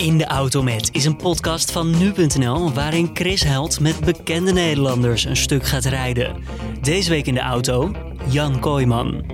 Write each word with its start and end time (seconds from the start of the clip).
In 0.00 0.18
de 0.18 0.26
Auto 0.26 0.62
Met 0.62 0.88
is 0.92 1.04
een 1.04 1.16
podcast 1.16 1.70
van 1.72 1.98
nu.nl 1.98 2.72
waarin 2.72 3.10
Chris 3.14 3.42
Held 3.44 3.80
met 3.80 4.00
bekende 4.04 4.52
Nederlanders 4.52 5.24
een 5.24 5.36
stuk 5.36 5.64
gaat 5.64 5.84
rijden. 5.84 6.36
Deze 6.82 7.10
week 7.10 7.26
in 7.26 7.34
de 7.34 7.40
auto, 7.40 7.90
Jan 8.26 8.60
Kooijman. 8.60 9.24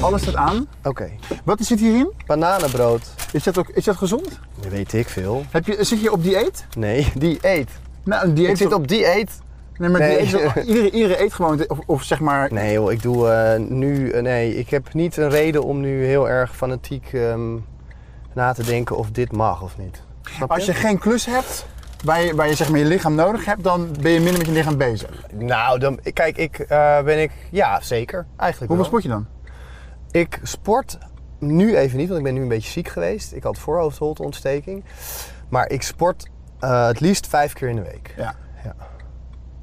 Alles 0.00 0.22
staat 0.22 0.34
aan. 0.34 0.66
Oké. 0.82 1.10
Wat 1.44 1.60
zit 1.60 1.80
hierin? 1.80 2.12
Bananenbrood. 2.26 3.02
Is 3.32 3.42
dat, 3.42 3.58
ook, 3.58 3.68
is 3.68 3.84
dat 3.84 3.96
gezond? 3.96 4.38
Dat 4.60 4.72
weet 4.72 4.92
ik 4.92 5.08
veel. 5.08 5.44
Heb 5.50 5.66
je, 5.66 5.84
zit 5.84 6.00
je 6.00 6.12
op 6.12 6.22
dieet? 6.22 6.66
Nee, 6.78 7.12
dieet. 7.14 7.70
Nou, 8.04 8.24
een 8.26 8.34
dieet 8.34 8.50
Ik 8.50 8.56
zit 8.56 8.72
op 8.72 8.88
dieet. 8.88 9.30
Nee, 9.76 9.88
maar 9.90 10.00
Nee. 10.00 10.16
dieet 10.18 10.34
is- 10.34 10.64
iedereen, 10.64 10.94
iedereen 10.94 11.20
eet 11.22 11.34
gewoon, 11.38 11.64
of, 11.68 11.78
of 11.86 12.02
zeg 12.02 12.20
maar... 12.20 12.52
Nee 12.52 12.72
joh, 12.72 12.92
ik 12.92 13.02
doe 13.02 13.28
eh, 13.28 13.60
nu... 13.68 14.10
eh, 14.10 14.22
nee, 14.22 14.56
ik 14.56 14.70
heb 14.70 14.94
niet 14.94 15.16
een 15.16 15.30
reden 15.30 15.62
om 15.62 15.80
nu 15.80 16.04
heel 16.04 16.28
erg 16.28 16.56
fanatiek 16.56 17.08
ehm, 17.12 17.56
na 18.36 18.52
te 18.52 18.62
denken 18.62 18.96
of 18.96 19.10
dit 19.10 19.32
mag 19.32 19.62
of 19.62 19.78
niet. 19.78 20.02
Als 20.46 20.64
je 20.64 20.74
geen 20.74 20.98
klus 20.98 21.26
hebt, 21.26 21.66
waar 22.04 22.22
je, 22.22 22.34
waar 22.34 22.48
je 22.48 22.54
zeg 22.54 22.70
maar 22.70 22.78
je 22.78 22.84
lichaam 22.84 23.14
nodig 23.14 23.44
hebt, 23.44 23.62
dan 23.62 23.88
ben 24.00 24.10
je 24.10 24.20
minder 24.20 24.38
met 24.38 24.46
je 24.46 24.52
lichaam 24.52 24.76
bezig. 24.76 25.22
Nou, 25.32 25.78
dan, 25.78 26.00
kijk, 26.12 26.36
ik 26.36 26.58
eh, 26.58 27.02
ben 27.02 27.22
ik... 27.22 27.30
Ja, 27.50 27.80
zeker. 27.80 28.26
Eigenlijk 28.36 28.70
Hoeveel 28.70 28.88
sport 28.88 29.02
je 29.02 29.08
dan? 29.08 29.26
Ik 30.10 30.40
sport 30.42 30.98
nu 31.38 31.76
even 31.76 31.98
niet, 31.98 32.06
want 32.06 32.18
ik 32.18 32.24
ben 32.24 32.34
nu 32.34 32.42
een 32.42 32.48
beetje 32.48 32.70
ziek 32.70 32.88
geweest. 32.88 33.32
Ik 33.32 33.42
had 33.42 33.58
voorhoofdholteontsteking. 33.58 34.84
Maar 35.48 35.70
ik 35.70 35.82
sport 35.82 36.28
eh, 36.60 36.86
het 36.86 37.00
liefst 37.00 37.26
vijf 37.26 37.52
keer 37.52 37.68
in 37.68 37.76
de 37.76 37.82
week. 37.82 38.14
Ja. 38.16 38.34
Ja. 38.64 38.74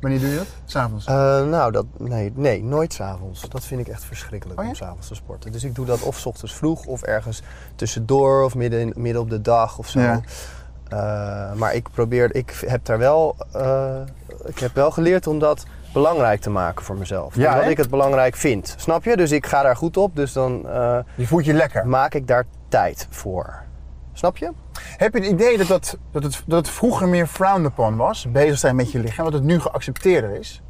Wanneer 0.04 0.20
doe 0.22 0.30
je 0.30 0.36
dat? 0.38 0.48
S'avonds? 0.66 1.06
Eh, 1.06 1.14
nou, 1.48 1.72
dat, 1.72 1.86
nee, 1.98 2.32
nee, 2.36 2.64
nooit 2.64 2.94
s'avonds. 2.94 3.50
Dat 3.50 3.66
vind 3.66 3.82
ik 3.82 3.88
echt 3.88 4.04
verschrikkelijk 4.06 4.60
Oh 4.60 4.66
ja? 4.66 4.72
om 4.72 4.76
s'avonds 4.78 5.08
te 5.08 5.16
sporten. 5.16 5.52
Dus 5.52 5.64
ik 5.64 5.76
doe 5.76 5.86
dat 5.86 6.02
of 6.02 6.18
's 6.20 6.26
ochtends 6.26 6.54
vroeg 6.56 6.86
of 6.86 7.02
ergens 7.02 7.42
tussendoor 7.76 8.44
of 8.44 8.56
midden, 8.56 8.80
in- 8.80 8.94
midden 8.96 9.22
op 9.22 9.30
de 9.30 9.42
dag 9.42 9.78
of 9.78 9.88
zo. 9.90 10.00
Ja. 10.00 10.22
Eh, 10.90 11.54
maar 11.54 11.74
ik 11.74 11.90
probeer, 11.92 12.36
ik 12.36 12.64
heb 12.66 12.86
daar 12.86 12.98
wel, 12.98 13.36
eh, 13.54 13.96
ik 14.46 14.60
heb 14.60 14.76
wel 14.76 14.92
geleerd 14.92 15.28
om 15.28 15.40
dat 15.40 15.66
belangrijk 15.94 16.42
te 16.42 16.50
maken 16.50 16.84
voor 16.86 16.96
mezelf. 16.98 17.36
Ja, 17.36 17.54
Omdat 17.54 17.70
ik 17.70 17.78
het 17.78 17.90
belangrijk 17.90 18.36
vind. 18.36 18.76
Snap 18.78 19.04
je? 19.04 19.18
Dus 19.18 19.32
ik 19.32 19.46
ga 19.46 19.62
daar 19.62 19.76
goed 19.76 19.98
op, 19.98 20.16
dus 20.16 20.34
dan 20.34 20.52
je 21.16 21.28
voelt 21.28 21.46
je 21.46 21.54
lekker. 21.54 21.88
maak 21.88 22.14
ik 22.14 22.28
daar 22.28 22.46
tijd 22.68 23.08
voor. 23.10 23.63
Snap 24.24 24.38
je? 24.38 24.52
Heb 24.98 25.14
je 25.14 25.20
het 25.20 25.30
idee 25.30 25.58
dat, 25.58 25.68
dat, 25.68 25.98
dat, 26.12 26.24
het, 26.24 26.44
dat 26.46 26.66
het 26.66 26.76
vroeger 26.76 27.08
meer 27.08 27.28
frowned 27.28 27.66
upon 27.66 27.96
was, 27.96 28.32
bezig 28.32 28.58
zijn 28.58 28.76
met 28.76 28.92
je 28.92 29.00
lichaam, 29.00 29.26
dat 29.26 29.34
het 29.34 29.44
nu 29.44 29.60
geaccepteerder 29.60 30.36
is? 30.36 30.62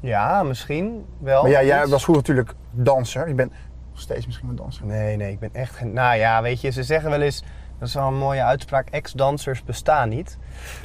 Ja, 0.00 0.42
misschien 0.42 1.04
wel. 1.18 1.42
maar 1.42 1.50
ja, 1.50 1.62
jij 1.62 1.86
was 1.86 2.02
vroeger 2.02 2.24
natuurlijk 2.24 2.54
danser. 2.70 3.28
Je 3.28 3.34
bent 3.34 3.52
nog 3.90 4.00
steeds 4.00 4.26
misschien 4.26 4.46
wel 4.46 4.56
danser. 4.56 4.86
Nee, 4.86 5.16
nee, 5.16 5.32
ik 5.32 5.38
ben 5.38 5.50
echt 5.52 5.74
geen... 5.74 5.92
Nou 5.92 6.16
ja, 6.16 6.42
weet 6.42 6.60
je, 6.60 6.70
ze 6.70 6.82
zeggen 6.82 7.10
wel 7.10 7.20
eens... 7.20 7.44
Dat 7.78 7.88
is 7.88 7.94
wel 7.94 8.06
een 8.06 8.18
mooie 8.18 8.42
uitspraak. 8.42 8.88
Ex-dansers 8.90 9.64
bestaan 9.64 10.08
niet. 10.08 10.38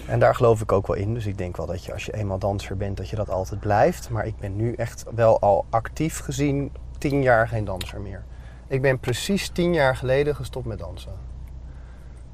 En 0.07 0.19
daar 0.19 0.35
geloof 0.35 0.61
ik 0.61 0.71
ook 0.71 0.87
wel 0.87 0.95
in. 0.95 1.13
Dus 1.13 1.25
ik 1.25 1.37
denk 1.37 1.57
wel 1.57 1.65
dat 1.65 1.85
je 1.85 1.93
als 1.93 2.05
je 2.05 2.13
eenmaal 2.13 2.39
danser 2.39 2.77
bent, 2.77 2.97
dat 2.97 3.09
je 3.09 3.15
dat 3.15 3.29
altijd 3.29 3.59
blijft. 3.59 4.09
Maar 4.09 4.25
ik 4.25 4.37
ben 4.37 4.55
nu 4.55 4.73
echt 4.73 5.05
wel 5.15 5.39
al 5.39 5.65
actief 5.69 6.19
gezien 6.19 6.71
tien 6.97 7.21
jaar 7.21 7.47
geen 7.47 7.65
danser 7.65 8.01
meer. 8.01 8.23
Ik 8.67 8.81
ben 8.81 8.99
precies 8.99 9.49
tien 9.49 9.73
jaar 9.73 9.95
geleden 9.95 10.35
gestopt 10.35 10.65
met 10.65 10.79
dansen. 10.79 11.26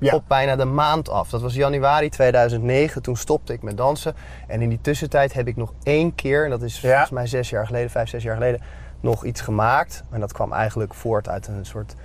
Ja. 0.04 0.16
Op 0.16 0.24
bijna 0.28 0.56
de 0.56 0.66
maand 0.66 1.10
af. 1.10 1.30
Dat 1.30 1.42
was 1.42 1.54
januari 1.54 2.10
2009. 2.10 3.02
Toen 3.02 3.16
stopte 3.18 3.54
ik 3.54 3.62
met 3.62 3.78
dansen. 3.78 4.14
En 4.48 4.62
in 4.62 4.70
die 4.70 4.82
tussentijd 4.82 5.34
heb 5.34 5.48
ik 5.48 5.56
nog 5.56 5.74
één 5.84 6.16
keer, 6.16 6.44
en 6.44 6.50
dat 6.50 6.62
is 6.62 6.82
Ja. 6.82 6.90
volgens 6.90 7.10
mij 7.10 7.28
zes 7.28 7.50
jaar 7.50 7.66
geleden, 7.66 7.90
vijf, 7.90 8.10
zes 8.10 8.24
jaar 8.24 8.36
geleden, 8.36 8.62
nog 9.00 9.26
iets 9.26 9.42
gemaakt. 9.42 10.04
En 10.10 10.20
dat 10.20 10.34
kwam 10.34 10.54
eigenlijk 10.54 10.94
voort 10.94 11.30
uit 11.30 11.48
een 11.48 11.66
soort 11.66 11.96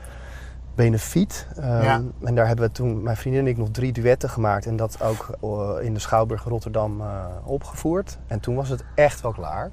benefiet. 0.75 1.47
Ehm, 1.57 1.83
Ja. 1.83 2.03
En 2.25 2.35
daar 2.35 2.47
hebben 2.47 2.67
we 2.67 2.73
toen, 2.73 3.03
mijn 3.03 3.17
vriendin 3.17 3.41
en 3.41 3.47
ik, 3.47 3.57
nog 3.57 3.69
drie 3.71 3.93
duetten 3.93 4.31
gemaakt. 4.31 4.67
En 4.67 4.77
dat 4.77 5.03
ook 5.03 5.29
eh, 5.43 5.85
in 5.87 5.95
de 5.95 6.01
Schouwburg 6.01 6.45
Rotterdam 6.45 7.01
eh, 7.01 7.25
opgevoerd. 7.45 8.19
En 8.27 8.41
toen 8.41 8.55
was 8.55 8.69
het 8.69 8.85
echt 8.95 9.21
wel 9.21 9.33
klaar. 9.33 9.71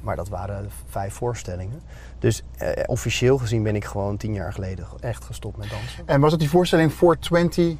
Maar 0.00 0.16
dat 0.16 0.28
waren 0.28 0.70
vijf 0.88 1.14
voorstellingen. 1.14 1.82
Dus 2.18 2.42
eh, 2.58 2.68
officieel 2.86 3.38
gezien 3.38 3.62
ben 3.62 3.76
ik 3.76 3.84
gewoon 3.84 4.16
tien 4.16 4.32
jaar 4.34 4.52
geleden 4.52 4.86
echt 5.00 5.24
gestopt 5.24 5.56
met 5.56 5.70
dansen. 5.70 6.02
En 6.06 6.20
was 6.20 6.30
dat 6.30 6.40
die 6.40 6.50
voorstelling 6.50 6.92
420 6.92 7.74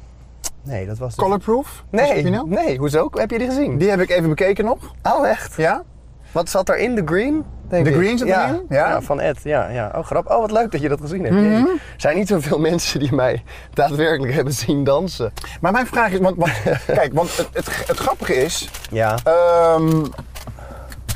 Nee, 0.63 0.85
dat 0.85 0.97
was 0.97 1.15
de... 1.15 1.21
Colorproof? 1.21 1.83
Nee, 1.89 2.23
nou? 2.23 2.49
nee, 2.49 2.77
hoezo? 2.77 3.09
Heb 3.11 3.31
je 3.31 3.37
die 3.37 3.47
gezien? 3.47 3.77
Die 3.77 3.89
heb 3.89 3.99
ik 3.99 4.09
even 4.09 4.29
bekeken 4.29 4.65
nog. 4.65 4.93
Oh, 5.03 5.27
echt? 5.27 5.55
Ja? 5.57 5.83
Wat 6.31 6.49
zat 6.49 6.69
er 6.69 6.77
in 6.77 6.95
The 6.95 7.01
Green? 7.05 7.45
Denk 7.67 7.85
The 7.85 7.91
ik. 7.91 7.97
Green 7.97 8.17
zat 8.17 8.27
ja. 8.27 8.47
erin? 8.47 8.65
Ja. 8.69 8.89
Ja. 8.89 9.01
van 9.01 9.19
Ed. 9.19 9.39
Ja, 9.43 9.69
ja. 9.69 9.91
Oh, 9.95 10.03
grap. 10.05 10.29
Oh, 10.29 10.39
wat 10.39 10.51
leuk 10.51 10.71
dat 10.71 10.81
je 10.81 10.89
dat 10.89 11.01
gezien 11.01 11.23
hebt. 11.23 11.35
Mhm. 11.35 11.43
Er 11.43 11.79
zijn 11.97 12.17
niet 12.17 12.27
zoveel 12.27 12.59
mensen 12.69 12.99
die 12.99 13.15
mij 13.15 13.43
daadwerkelijk 13.73 14.33
hebben 14.33 14.53
zien 14.53 14.83
dansen. 14.83 15.33
Maar 15.61 15.71
mijn 15.71 15.87
vraag 15.87 16.11
is, 16.11 16.19
want, 16.19 16.37
want 16.37 16.51
kijk, 16.85 17.13
want 17.13 17.37
het, 17.37 17.49
het, 17.53 17.87
het 17.87 17.97
grappige 17.97 18.35
is, 18.35 18.69
Ja. 18.91 19.17
ehm, 19.23 20.05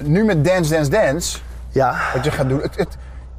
nu 0.08 0.24
met 0.24 0.46
Dance 0.46 0.74
Dance 0.74 0.90
Dance, 0.90 1.40
Ja. 1.70 1.96
wat 2.14 2.24
je 2.24 2.32
gaat 2.32 2.50
doen, 2.50 2.62
het, 2.62 2.76
het, 2.76 2.98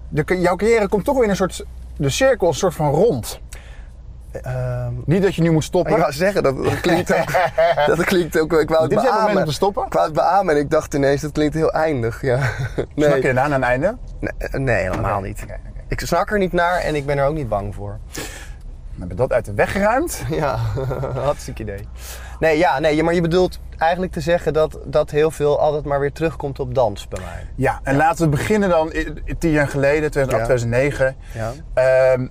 de, 0.08 0.40
jouw 0.40 0.56
carrière 0.56 0.88
komt 0.88 1.04
toch 1.04 1.14
weer 1.14 1.24
in 1.24 1.30
een 1.30 1.36
soort, 1.36 1.64
de 1.96 2.08
cirkel 2.10 2.48
een 2.48 2.54
soort 2.54 2.74
van 2.74 2.90
rond. 2.90 3.40
Ehm, 4.32 4.92
Niet 5.04 5.22
dat 5.22 5.34
je 5.34 5.42
nu 5.42 5.50
moet 5.50 5.64
stoppen. 5.64 5.92
ik 5.92 5.98
wou 5.98 6.12
zeggen, 6.12 6.42
dat, 6.42 6.64
dat 6.64 6.80
klinkt 6.80 7.14
ook... 7.14 7.32
dat 7.96 8.04
klinkt 8.04 8.38
ook... 8.40 8.52
Ik 8.52 8.68
wou 8.68 8.80
het 8.80 8.90
Dit 8.90 8.98
is 8.98 9.04
het 9.04 9.12
moment 9.12 9.18
om 9.28 9.32
beamen. 9.32 9.44
te 9.44 9.52
stoppen. 9.52 9.86
Ik 9.86 9.92
wou 9.92 10.04
het 10.04 10.14
beamen 10.14 10.54
en 10.54 10.60
ik 10.60 10.70
dacht 10.70 10.94
ineens, 10.94 11.20
dat 11.20 11.32
klinkt 11.32 11.54
heel 11.54 11.72
eindig. 11.72 12.22
Ja. 12.22 12.38
Snak 12.74 12.86
je 12.94 13.04
Nee, 13.06 13.20
daarna 13.22 13.46
naar 13.46 13.58
een 13.58 13.64
einde? 13.64 13.96
nee, 14.20 14.60
nee 14.62 14.82
helemaal 14.82 15.20
niet. 15.20 15.44
Ik 15.88 16.00
snak 16.00 16.30
er 16.30 16.38
niet 16.38 16.52
naar 16.52 16.78
en 16.80 16.94
ik 16.94 17.06
ben 17.06 17.18
er 17.18 17.26
ook 17.26 17.34
niet 17.34 17.48
bang 17.48 17.74
voor. 17.74 17.98
Dan 18.12 18.22
hebben 18.98 19.08
we 19.08 19.14
dat 19.22 19.32
uit 19.32 19.44
de 19.44 19.54
weg 19.54 19.72
geruimd. 19.72 20.22
Ja, 20.30 20.56
hartstikke 21.24 21.62
idee. 21.62 21.88
Nee, 22.42 22.58
ja, 22.58 22.78
nee, 22.78 23.02
maar 23.02 23.14
je 23.14 23.20
bedoelt 23.20 23.60
eigenlijk 23.78 24.12
te 24.12 24.20
zeggen 24.20 24.52
dat, 24.52 24.78
dat 24.84 25.10
heel 25.10 25.30
veel 25.30 25.60
altijd 25.60 25.84
maar 25.84 26.00
weer 26.00 26.12
terugkomt 26.12 26.60
op 26.60 26.74
dans 26.74 27.08
bij 27.08 27.20
mij. 27.24 27.46
Ja, 27.54 27.80
en 27.82 27.96
laten 27.96 28.24
we 28.24 28.30
beginnen 28.30 28.68
dan 28.68 28.92
tien 29.38 29.50
jaar 29.50 29.68
geleden, 29.68 30.10
2008, 30.10 30.30
Ja. 30.30 30.44
2009. 30.44 31.16
Ja? 31.34 31.52
Ehm 31.74 32.26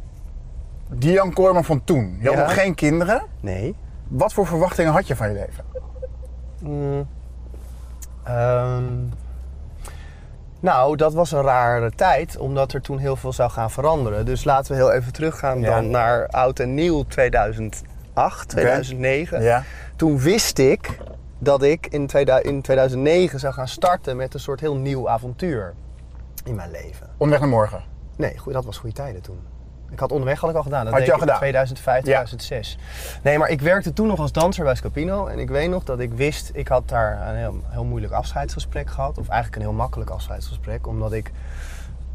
die 0.94 1.12
Jan 1.12 1.64
van 1.64 1.84
toen. 1.84 2.18
Je 2.22 2.28
had 2.28 2.38
nog 2.38 2.54
geen 2.54 2.76
kinderen. 2.76 3.22
Nee. 3.40 3.76
Wat 4.08 4.34
voor 4.34 4.48
verwachtingen 4.48 4.92
had 4.92 5.08
je 5.08 5.16
van 5.16 5.28
je 5.28 5.34
leven? 5.34 5.64
Mm. 6.60 7.08
Ehm, 8.24 8.84
nou, 10.60 10.96
dat 10.96 11.14
was 11.14 11.32
een 11.32 11.42
rare 11.42 11.92
tijd, 11.92 12.38
omdat 12.38 12.74
er 12.74 12.82
toen 12.82 12.98
heel 12.98 13.16
veel 13.16 13.34
zou 13.34 13.50
gaan 13.50 13.72
veranderen. 13.72 14.26
Dus 14.26 14.44
laten 14.44 14.72
we 14.72 14.78
heel 14.78 14.92
even 14.92 15.14
teruggaan 15.14 15.60
Ja. 15.60 15.76
dan 15.76 15.90
naar 15.90 16.28
oud 16.28 16.60
en 16.60 16.74
nieuw 16.74 17.04
2008, 18.14 18.50
2009. 18.50 19.42
Ja. 19.42 19.64
Toen 19.96 20.20
wist 20.20 20.58
ik 20.58 20.98
dat 21.40 21.64
ik 21.64 21.88
in, 21.88 22.08
2000 22.08 22.54
in 22.54 22.62
2009 22.62 23.40
zou 23.40 23.54
gaan 23.54 23.68
starten 23.68 24.18
met 24.18 24.34
een 24.34 24.40
soort 24.40 24.60
heel 24.60 24.76
nieuw 24.76 25.10
avontuur 25.10 25.74
in 26.44 26.56
mijn 26.56 26.72
leven. 26.72 27.08
Onderweg 27.18 27.40
naar 27.40 27.50
morgen. 27.58 27.84
Nee, 28.16 28.38
goed, 28.38 28.54
dat 28.54 28.66
was 28.66 28.78
goede 28.78 28.96
tijden 28.96 29.22
toen. 29.22 29.40
Ik 29.92 30.00
had 30.00 30.12
onderweg 30.12 30.40
had 30.40 30.50
ik 30.50 30.56
al 30.56 30.64
gedaan. 30.64 30.84
Dat 30.86 30.94
Had 30.94 30.98
deed 30.98 31.06
je 31.08 31.14
al 31.14 31.22
ik 31.22 31.24
in 31.28 31.34
gedaan? 31.34 31.50
2005, 31.50 32.02
2006. 32.04 32.78
Nee, 33.24 33.38
maar 33.38 33.50
ik 33.50 33.62
werkte 33.62 33.94
toen 33.94 34.08
nog 34.08 34.20
als 34.20 34.32
danser 34.32 34.64
bij 34.64 34.76
Scapino. 34.76 35.28
En 35.28 35.40
ik 35.40 35.50
weet 35.50 35.70
nog 35.70 35.84
dat 35.84 36.00
ik 36.00 36.12
wist, 36.14 36.50
ik 36.54 36.68
had 36.68 36.88
daar 36.90 37.28
een 37.30 37.36
heel, 37.36 37.56
heel 37.68 37.84
moeilijk 37.84 38.14
afscheidsgesprek 38.14 38.90
gehad. 38.90 39.18
Of 39.18 39.28
eigenlijk 39.28 39.56
een 39.62 39.68
heel 39.70 39.78
makkelijk 39.78 40.10
afscheidsgesprek. 40.10 40.88
Omdat 40.88 41.14
ik 41.14 41.32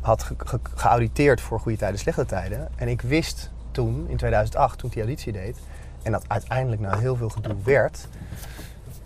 had 0.00 0.22
ge- 0.22 0.34
ge- 0.38 0.60
geauditeerd 0.74 1.40
voor 1.40 1.60
goede 1.60 1.78
tijden, 1.78 1.98
slechte 1.98 2.26
tijden. 2.26 2.68
En 2.76 2.88
ik 2.88 3.00
wist 3.00 3.50
toen, 3.70 4.06
in 4.08 4.16
2008, 4.16 4.78
toen 4.78 4.88
ik 4.88 4.94
die 4.94 5.04
auditie 5.04 5.32
deed... 5.32 5.58
en 6.06 6.12
dat 6.12 6.24
uiteindelijk 6.26 6.80
na 6.80 6.98
heel 6.98 7.16
veel 7.16 7.28
gedoe 7.28 7.54
werd... 7.64 8.08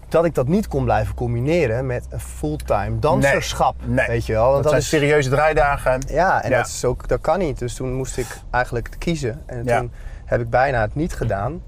dat 0.08 0.24
ik 0.24 0.34
dat 0.34 0.48
niet 0.48 0.68
kon 0.68 0.84
blijven 0.84 1.14
combineren 1.14 1.86
met 1.86 2.06
een 2.10 2.20
fulltime 2.20 2.98
danserschap. 2.98 3.74
Nee. 3.86 4.06
Weet 4.06 4.26
je 4.26 4.32
wel? 4.32 4.50
Want 4.50 4.62
Dat, 4.62 4.70
zijn 4.72 4.82
is, 4.82 4.88
serieuze 4.88 5.28
draaidagen. 5.30 6.00
ja, 6.08 6.42
en 6.42 6.50
Ja. 6.50 6.56
Dat, 6.56 6.66
is 6.66 6.84
ook, 6.84 7.08
dat 7.08 7.20
kan 7.20 7.38
niet. 7.38 7.58
Dus 7.58 7.74
toen 7.74 7.92
moest 7.94 8.16
ik 8.16 8.26
eigenlijk 8.50 8.94
kiezen. 8.98 9.42
En 9.46 9.64
Ja. 9.64 9.78
toen 9.78 9.92
heb 10.24 10.40
ik 10.40 10.50
bijna 10.50 10.80
het 10.80 10.94
niet 10.94 11.12
gedaan. 11.14 11.62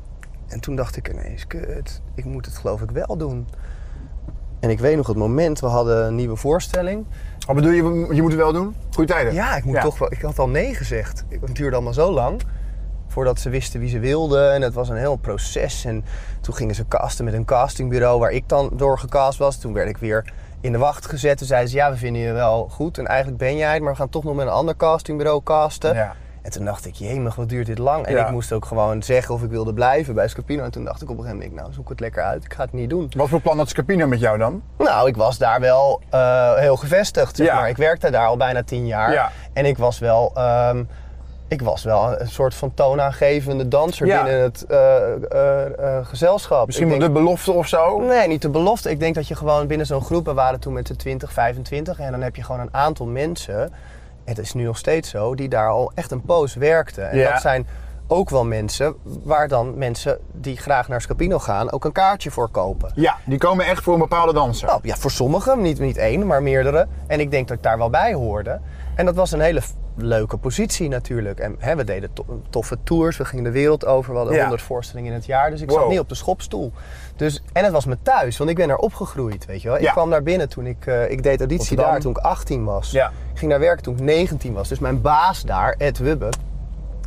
En 0.48 0.60
toen 0.60 0.76
dacht 0.76 0.96
ik 0.96 1.08
ineens, 1.08 1.46
kut, 1.46 2.00
ik 2.14 2.24
moet 2.24 2.46
het 2.46 2.56
geloof 2.56 2.80
ik 2.80 2.90
wel 2.90 3.16
doen. 3.16 3.48
En 4.60 4.70
ik 4.70 4.78
weet 4.80 4.96
nog 4.96 5.06
het 5.06 5.16
moment, 5.16 5.60
we 5.60 5.66
hadden 5.66 6.06
een 6.06 6.14
nieuwe 6.14 6.36
voorstelling. 6.36 7.06
Wat 7.46 7.56
bedoel 7.56 7.70
je, 7.70 7.82
je 8.14 8.22
moet 8.22 8.30
het 8.32 8.40
wel 8.40 8.52
doen? 8.52 8.76
Goeie 8.90 9.10
tijden. 9.10 9.34
Ja, 9.34 9.56
ik 9.56 9.64
moet 9.64 9.74
Ja. 9.74 9.82
toch 9.82 9.98
wel, 9.98 10.12
ik 10.12 10.20
had 10.22 10.38
al 10.38 10.48
nee 10.48 10.74
gezegd. 10.74 11.24
Het 11.40 11.54
duurde 11.56 11.74
allemaal 11.76 11.92
zo 11.94 12.12
lang. 12.12 12.40
Voordat 13.12 13.40
ze 13.40 13.48
wisten 13.50 13.80
wie 13.80 13.88
ze 13.88 13.98
wilden. 13.98 14.52
En 14.52 14.62
het 14.62 14.74
was 14.74 14.88
een 14.88 14.96
heel 14.96 15.16
proces. 15.16 15.84
En 15.84 16.04
toen 16.40 16.54
gingen 16.54 16.74
ze 16.74 16.88
casten 16.88 17.24
met 17.24 17.34
een 17.34 17.44
castingbureau 17.44 18.18
waar 18.20 18.30
ik 18.30 18.48
dan 18.48 18.70
door 18.72 18.98
gecast 18.98 19.38
was. 19.38 19.56
Toen 19.56 19.72
werd 19.72 19.88
ik 19.88 19.96
weer 19.96 20.32
in 20.60 20.72
de 20.72 20.78
wacht 20.78 21.06
gezet. 21.06 21.38
Toen 21.38 21.46
zeiden 21.46 21.70
ze, 21.70 21.76
ja, 21.76 21.90
we 21.90 21.96
vinden 21.96 22.22
je 22.22 22.32
wel 22.32 22.68
goed. 22.70 22.98
En 22.98 23.06
eigenlijk 23.06 23.38
ben 23.38 23.56
jij 23.56 23.72
het, 23.72 23.82
maar 23.82 23.90
we 23.92 23.98
gaan 23.98 24.08
toch 24.08 24.24
nog 24.24 24.34
met 24.34 24.46
een 24.46 24.52
ander 24.52 24.76
castingbureau 24.76 25.42
casten. 25.42 25.94
Ja. 25.94 26.14
En 26.42 26.50
toen 26.50 26.64
dacht 26.64 26.86
ik, 26.86 26.94
jemig, 26.94 27.34
wat 27.34 27.48
duurt 27.48 27.66
dit 27.66 27.78
lang? 27.78 28.06
En 28.06 28.12
Ja. 28.14 28.24
ik 28.26 28.30
moest 28.32 28.52
ook 28.52 28.64
gewoon 28.64 29.02
zeggen 29.02 29.34
of 29.34 29.42
ik 29.42 29.50
wilde 29.50 29.72
blijven 29.74 30.14
bij 30.14 30.28
Scapino. 30.28 30.64
En 30.64 30.70
toen 30.70 30.84
dacht 30.84 31.02
ik 31.02 31.10
op 31.10 31.16
een 31.18 31.22
gegeven 31.24 31.42
moment, 31.44 31.60
nou, 31.62 31.72
zoek 31.72 31.88
het 31.88 32.00
lekker 32.00 32.22
uit. 32.22 32.44
Ik 32.44 32.52
ga 32.54 32.62
het 32.62 32.72
niet 32.72 32.90
doen. 32.90 33.12
Wat 33.16 33.28
voor 33.28 33.40
plan 33.40 33.58
had 33.58 33.68
Scapino 33.68 34.06
met 34.06 34.20
jou 34.20 34.38
dan? 34.38 34.62
Nou, 34.78 35.08
ik 35.08 35.16
was 35.16 35.38
daar 35.38 35.60
wel 35.60 36.00
eh, 36.10 36.54
heel 36.54 36.76
gevestigd, 36.76 37.36
zeg 37.36 37.46
Ja. 37.46 37.54
maar. 37.54 37.68
Ik 37.68 37.76
werkte 37.76 38.10
daar 38.10 38.26
al 38.26 38.36
bijna 38.36 38.62
tien 38.62 38.86
jaar. 38.86 39.12
Ja. 39.12 39.30
En 39.52 39.64
ik 39.64 39.78
was 39.78 39.98
wel... 39.98 40.30
ehm, 40.34 40.84
ik 41.52 41.62
was 41.62 41.82
wel 41.84 42.20
een 42.20 42.28
soort 42.28 42.54
van 42.54 42.74
toonaangevende 42.74 43.68
danser 43.68 44.06
Ja. 44.06 44.22
binnen 44.22 44.42
het 44.42 44.66
eh, 44.66 45.12
eh, 45.12 45.96
eh, 45.98 46.06
gezelschap. 46.06 46.66
Misschien 46.66 46.88
wel 46.88 46.98
de 46.98 47.10
belofte 47.10 47.52
of 47.52 47.66
zo? 47.68 47.98
Nee, 48.00 48.28
niet 48.28 48.42
de 48.42 48.48
belofte. 48.50 48.90
Ik 48.90 49.00
denk 49.00 49.14
dat 49.14 49.28
je 49.28 49.34
gewoon 49.34 49.66
binnen 49.66 49.86
zo'n 49.86 50.02
groep, 50.04 50.24
we 50.24 50.34
waren 50.34 50.60
toen 50.60 50.72
met 50.72 50.86
de 50.86 50.96
20, 50.96 51.32
25, 51.32 51.98
en 51.98 52.10
dan 52.10 52.22
heb 52.22 52.36
je 52.36 52.42
gewoon 52.44 52.60
een 52.60 52.74
aantal 52.74 53.06
mensen, 53.06 53.72
het 54.24 54.38
is 54.38 54.52
nu 54.52 54.64
nog 54.64 54.76
steeds 54.78 55.10
zo, 55.10 55.34
die 55.34 55.48
daar 55.48 55.68
al 55.68 55.92
echt 55.94 56.10
een 56.10 56.22
poos 56.22 56.54
werkten. 56.54 57.10
En 57.10 57.18
Ja. 57.18 57.32
dat 57.32 57.40
zijn 57.40 57.66
ook 58.06 58.30
wel 58.30 58.44
mensen 58.44 58.94
waar 59.22 59.48
dan 59.48 59.78
mensen 59.78 60.18
die 60.32 60.56
graag 60.56 60.88
naar 60.88 61.00
Scapino 61.00 61.38
gaan 61.38 61.72
ook 61.72 61.84
een 61.84 61.92
kaartje 61.92 62.30
voor 62.30 62.48
kopen. 62.50 62.90
Ja, 62.94 63.16
die 63.24 63.38
komen 63.38 63.66
echt 63.66 63.82
voor 63.82 63.92
een 63.92 63.98
bepaalde 63.98 64.32
danser. 64.32 64.66
Nou, 64.66 64.80
ja, 64.82 64.96
voor 64.96 65.10
sommigen, 65.10 65.60
niet, 65.62 65.78
niet 65.78 65.96
één, 65.96 66.26
maar 66.26 66.42
meerdere. 66.42 66.86
En 67.06 67.20
ik 67.20 67.30
denk 67.30 67.48
dat 67.48 67.56
ik 67.56 67.62
daar 67.62 67.78
wel 67.78 67.90
bij 67.90 68.14
hoorde. 68.14 68.60
En 68.94 69.04
dat 69.06 69.14
was 69.14 69.32
een 69.32 69.40
hele 69.40 69.60
leuke 70.02 70.36
positie 70.36 70.88
natuurlijk. 70.88 71.38
En 71.40 71.56
hè, 71.58 71.76
we 71.76 71.84
deden 71.84 72.12
to- 72.12 72.42
toffe 72.50 72.76
tours, 72.84 73.16
we 73.16 73.24
gingen 73.24 73.44
de 73.44 73.50
wereld 73.50 73.86
over. 73.86 74.10
We 74.10 74.16
hadden 74.16 74.34
Ja. 74.34 74.40
100 74.40 74.62
voorstellingen 74.62 75.10
in 75.10 75.16
het 75.16 75.26
jaar, 75.26 75.50
dus 75.50 75.60
ik 75.60 75.70
Wow. 75.70 75.78
zat 75.80 75.88
niet 75.88 75.98
op 75.98 76.08
de 76.08 76.14
schopstoel. 76.14 76.72
Dus, 77.16 77.42
en 77.52 77.64
het 77.64 77.72
was 77.72 77.84
me 77.84 77.96
thuis, 78.02 78.38
want 78.38 78.50
ik 78.50 78.56
ben 78.56 78.68
er 78.70 78.76
opgegroeid, 78.76 79.46
weet 79.46 79.62
je 79.62 79.68
wel. 79.68 79.78
Ik 79.78 79.86
kwam 79.88 80.10
daar 80.10 80.22
binnen 80.22 80.48
toen 80.48 80.66
ik, 80.66 80.86
eh, 80.86 81.10
ik 81.10 81.22
deed 81.22 81.38
auditie 81.38 81.58
Rotterdam. 81.58 81.90
daar 81.90 82.00
toen 82.00 82.10
ik 82.10 82.18
18 82.18 82.64
was. 82.64 82.90
Ja. 82.90 83.08
Ik 83.32 83.38
ging 83.38 83.50
daar 83.50 83.60
werken 83.60 83.82
toen 83.82 83.94
ik 83.94 84.00
19 84.00 84.52
was. 84.52 84.68
Dus 84.68 84.78
mijn 84.78 85.00
baas 85.00 85.42
daar, 85.42 85.74
Ed 85.78 85.98
Wubbe, 85.98 86.28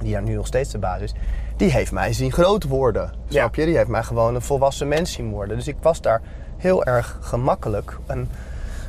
die 0.02 0.12
daar 0.14 0.22
nu 0.22 0.34
nog 0.36 0.48
steeds 0.48 0.72
de 0.72 0.78
baas 0.78 1.02
is, 1.02 1.14
die 1.58 1.72
heeft 1.72 1.92
mij 1.92 2.14
zien 2.14 2.32
groot 2.32 2.64
worden. 2.64 3.12
Snap 3.30 3.56
je? 3.56 3.66
Die 3.66 3.78
heeft 3.78 3.90
mij 3.90 4.04
gewoon 4.04 4.36
een 4.36 4.42
volwassen 4.42 4.88
mens 4.88 5.12
zien 5.12 5.30
worden. 5.30 5.56
Dus 5.58 5.68
ik 5.68 5.76
was 5.82 6.02
daar 6.02 6.22
heel 6.58 6.84
erg 6.84 7.18
gemakkelijk 7.22 7.98
en 8.06 8.30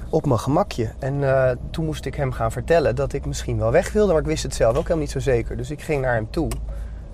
op 0.08 0.26
mijn 0.26 0.38
gemakje. 0.38 0.90
En 0.98 1.24
eh, 1.24 1.56
toen 1.70 1.84
moest 1.84 2.04
ik 2.04 2.14
hem 2.14 2.32
gaan 2.32 2.52
vertellen 2.52 2.96
dat 2.96 3.12
ik 3.12 3.26
misschien 3.26 3.58
wel 3.58 3.70
weg 3.70 3.92
wilde, 3.92 4.12
maar 4.12 4.20
ik 4.20 4.28
wist 4.28 4.42
het 4.42 4.54
zelf 4.54 4.70
ook 4.70 4.82
helemaal 4.82 4.98
niet 4.98 5.10
zo 5.10 5.18
zeker. 5.18 5.56
Dus 5.56 5.70
ik 5.70 5.82
ging 5.82 6.02
naar 6.02 6.14
hem 6.14 6.30
toe 6.30 6.48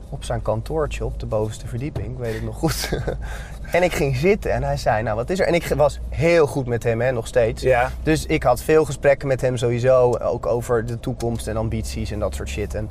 op 0.09 0.25
zijn 0.25 0.43
kantoortje 0.43 1.05
op 1.05 1.21
de 1.21 1.27
bovenste 1.27 1.67
verdieping, 1.67 2.19
weet 2.19 2.35
ik 2.35 2.43
nog 2.43 2.57
goed. 2.57 3.03
en 3.73 3.83
ik 3.83 3.93
ging 3.93 4.17
zitten 4.17 4.53
en 4.53 4.63
hij 4.63 4.77
zei, 4.77 5.03
nou 5.03 5.17
wat 5.17 5.31
is 5.31 5.41
er? 5.41 5.47
En 5.47 5.55
ik 5.55 5.67
was 5.67 6.01
heel 6.09 6.47
goed 6.47 6.67
met 6.67 6.83
hem, 6.83 7.01
hè, 7.01 7.13
nog 7.13 7.27
steeds. 7.27 7.63
Ja. 7.63 7.91
Dus 8.03 8.27
ik 8.27 8.43
had 8.43 8.63
veel 8.63 8.85
gesprekken 8.85 9.29
met 9.29 9.41
hem 9.41 9.57
sowieso, 9.57 10.17
ook 10.17 10.47
over 10.47 10.87
de 10.87 11.01
toekomst 11.01 11.47
en 11.47 11.57
ambities 11.57 12.11
en 12.11 12.19
dat 12.19 12.35
soort 12.35 12.49
shit. 12.49 12.75
En 12.75 12.89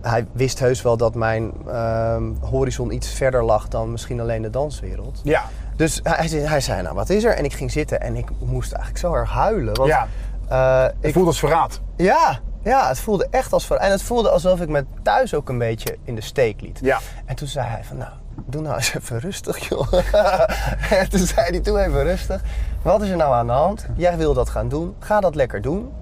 hij 0.00 0.26
wist 0.32 0.58
heus 0.58 0.82
wel 0.82 0.96
dat 0.96 1.14
mijn 1.14 1.52
ehm, 1.68 2.32
horizon 2.40 2.92
iets 2.92 3.08
verder 3.08 3.44
lag 3.44 3.68
dan 3.68 3.90
misschien 3.90 4.20
alleen 4.20 4.42
de 4.42 4.50
danswereld. 4.50 5.20
Ja. 5.24 5.44
Dus 5.76 6.00
hij, 6.02 6.12
hij 6.16 6.28
zei- 6.28 6.42
hij 6.46 6.60
zei, 6.60 6.82
nou 6.82 6.94
wat 6.94 7.10
is 7.10 7.24
er? 7.24 7.36
En 7.36 7.44
ik 7.44 7.52
ging 7.52 7.70
zitten 7.72 8.00
en 8.00 8.16
ik 8.16 8.28
moest 8.38 8.72
eigenlijk 8.72 9.04
zo 9.04 9.12
erg 9.14 9.30
huilen. 9.30 9.74
Want, 9.74 9.88
Ja. 9.88 10.06
eh, 10.48 10.82
Het 10.82 10.94
ik, 11.00 11.12
voelt 11.12 11.26
als 11.26 11.38
verraad. 11.38 11.80
ja, 11.96 12.38
ja, 12.62 12.88
het 12.88 12.98
voelde 13.00 13.26
echt 13.30 13.52
als... 13.52 13.66
ver- 13.66 13.76
En 13.76 13.90
het 13.90 14.02
voelde 14.02 14.30
alsof 14.30 14.60
ik 14.60 14.68
me 14.68 14.84
thuis 15.02 15.34
ook 15.34 15.48
een 15.48 15.58
beetje 15.58 15.96
in 16.04 16.14
de 16.14 16.20
steek 16.20 16.60
liet. 16.60 16.78
Ja. 16.82 16.98
En 17.24 17.36
toen 17.36 17.48
zei 17.48 17.66
hij 17.66 17.84
van, 17.84 17.96
nou, 17.96 18.10
doe 18.46 18.62
nou 18.62 18.74
eens 18.74 18.94
even 18.98 19.18
rustig, 19.18 19.68
joh. 19.68 19.92
en 21.00 21.08
toen 21.10 21.18
zei 21.26 21.50
hij, 21.50 21.60
doe 21.60 21.80
even 21.80 22.02
rustig. 22.02 22.40
Wat 22.82 23.02
is 23.02 23.08
er 23.10 23.16
nou 23.16 23.34
aan 23.34 23.46
de 23.46 23.52
hand? 23.52 23.86
Jij 23.96 24.16
wil 24.16 24.34
dat 24.34 24.48
gaan 24.48 24.68
doen. 24.68 24.94
Ga 24.98 25.20
dat 25.20 25.34
lekker 25.34 25.62
doen. 25.62 25.92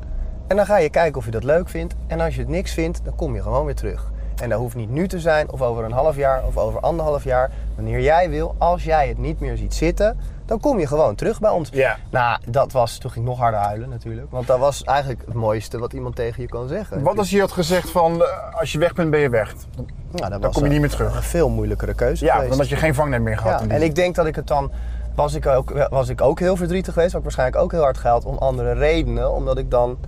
En 0.49 0.57
dan 0.57 0.67
ga 0.67 0.77
je 0.77 0.91
kijken 0.91 1.19
of 1.19 1.25
je 1.25 1.31
dat 1.31 1.45
leuk 1.45 1.69
vindt. 1.69 1.95
En 2.07 2.21
als 2.21 2.35
je 2.35 2.41
het 2.41 2.49
niks 2.51 2.73
vindt, 2.73 3.01
dan 3.05 3.15
kom 3.15 3.35
je 3.35 3.43
gewoon 3.43 3.65
weer 3.65 3.75
terug. 3.75 4.13
En 4.43 4.49
dat 4.49 4.59
hoeft 4.59 4.75
niet 4.75 4.91
nu 4.91 5.09
te 5.09 5.21
zijn, 5.21 5.51
of 5.51 5.63
over 5.63 5.85
een 5.85 5.93
half 5.93 6.17
jaar, 6.17 6.45
of 6.47 6.57
over 6.57 6.81
anderhalf 6.81 7.25
jaar. 7.25 7.51
Wanneer 7.75 8.01
jij 8.01 8.31
wil, 8.31 8.55
als 8.59 8.85
jij 8.85 9.09
het 9.09 9.19
niet 9.19 9.41
meer 9.41 9.57
ziet 9.57 9.75
zitten, 9.75 10.19
dan 10.47 10.61
kom 10.61 10.79
je 10.79 10.87
gewoon 10.87 11.15
terug 11.15 11.41
bij 11.41 11.51
ons. 11.51 11.69
Ja. 11.73 11.97
Nou, 12.11 12.39
dat 12.47 12.73
was, 12.73 12.99
toen 12.99 13.11
ging 13.11 13.25
ik 13.25 13.31
nog 13.31 13.41
harder 13.41 13.61
huilen 13.61 13.89
natuurlijk. 13.89 14.27
Want 14.31 14.47
dat 14.47 14.59
was 14.59 14.83
eigenlijk 14.85 15.23
het 15.27 15.35
mooiste 15.35 15.79
wat 15.79 15.93
iemand 15.93 16.17
tegen 16.17 16.43
je 16.43 16.49
kan 16.49 16.69
zeggen. 16.69 17.03
Wat 17.03 17.19
als 17.19 17.31
je 17.31 17.41
had 17.41 17.53
gezegd 17.53 17.91
van, 17.91 18.23
eh, 18.23 18.29
als 18.61 18.73
je 18.73 18.79
weg 18.79 18.95
bent, 18.95 19.11
ben 19.11 19.21
je 19.21 19.29
weg. 19.29 19.55
Dan, 19.77 19.87
Nou, 20.11 20.31
dat 20.31 20.43
dan 20.43 20.53
kom 20.53 20.65
je 20.65 20.69
niet 20.71 20.81
meer 20.81 20.91
terug. 20.91 21.17
Een 21.17 21.23
veel 21.23 21.49
moeilijkere 21.49 21.95
keuze 21.95 22.25
Ja, 22.25 22.33
geweest. 22.33 22.51
dan 22.51 22.59
had 22.59 22.69
je 22.69 22.77
geen 22.77 22.95
vangnet 22.95 23.21
meer 23.23 23.39
gehad. 23.39 23.61
Ja, 23.61 23.69
en 23.69 23.83
ik 23.83 23.95
denk 23.95 24.15
dat 24.15 24.27
ik 24.27 24.37
het 24.37 24.47
dan... 24.47 24.71
Was 25.15 25.35
ik, 25.35 25.47
ook, 25.47 25.87
was 25.91 26.09
ik 26.09 26.21
ook 26.21 26.39
heel 26.39 26.57
verdrietig 26.57 26.93
geweest. 26.93 27.11
Had 27.11 27.19
ik 27.19 27.25
waarschijnlijk 27.27 27.63
ook 27.63 27.73
heel 27.73 27.83
hard 27.83 27.99
gehuild 27.99 28.25
om 28.25 28.37
andere 28.39 28.73
redenen. 28.73 29.33
Omdat 29.33 29.59
ik 29.59 29.71
dan... 29.71 29.99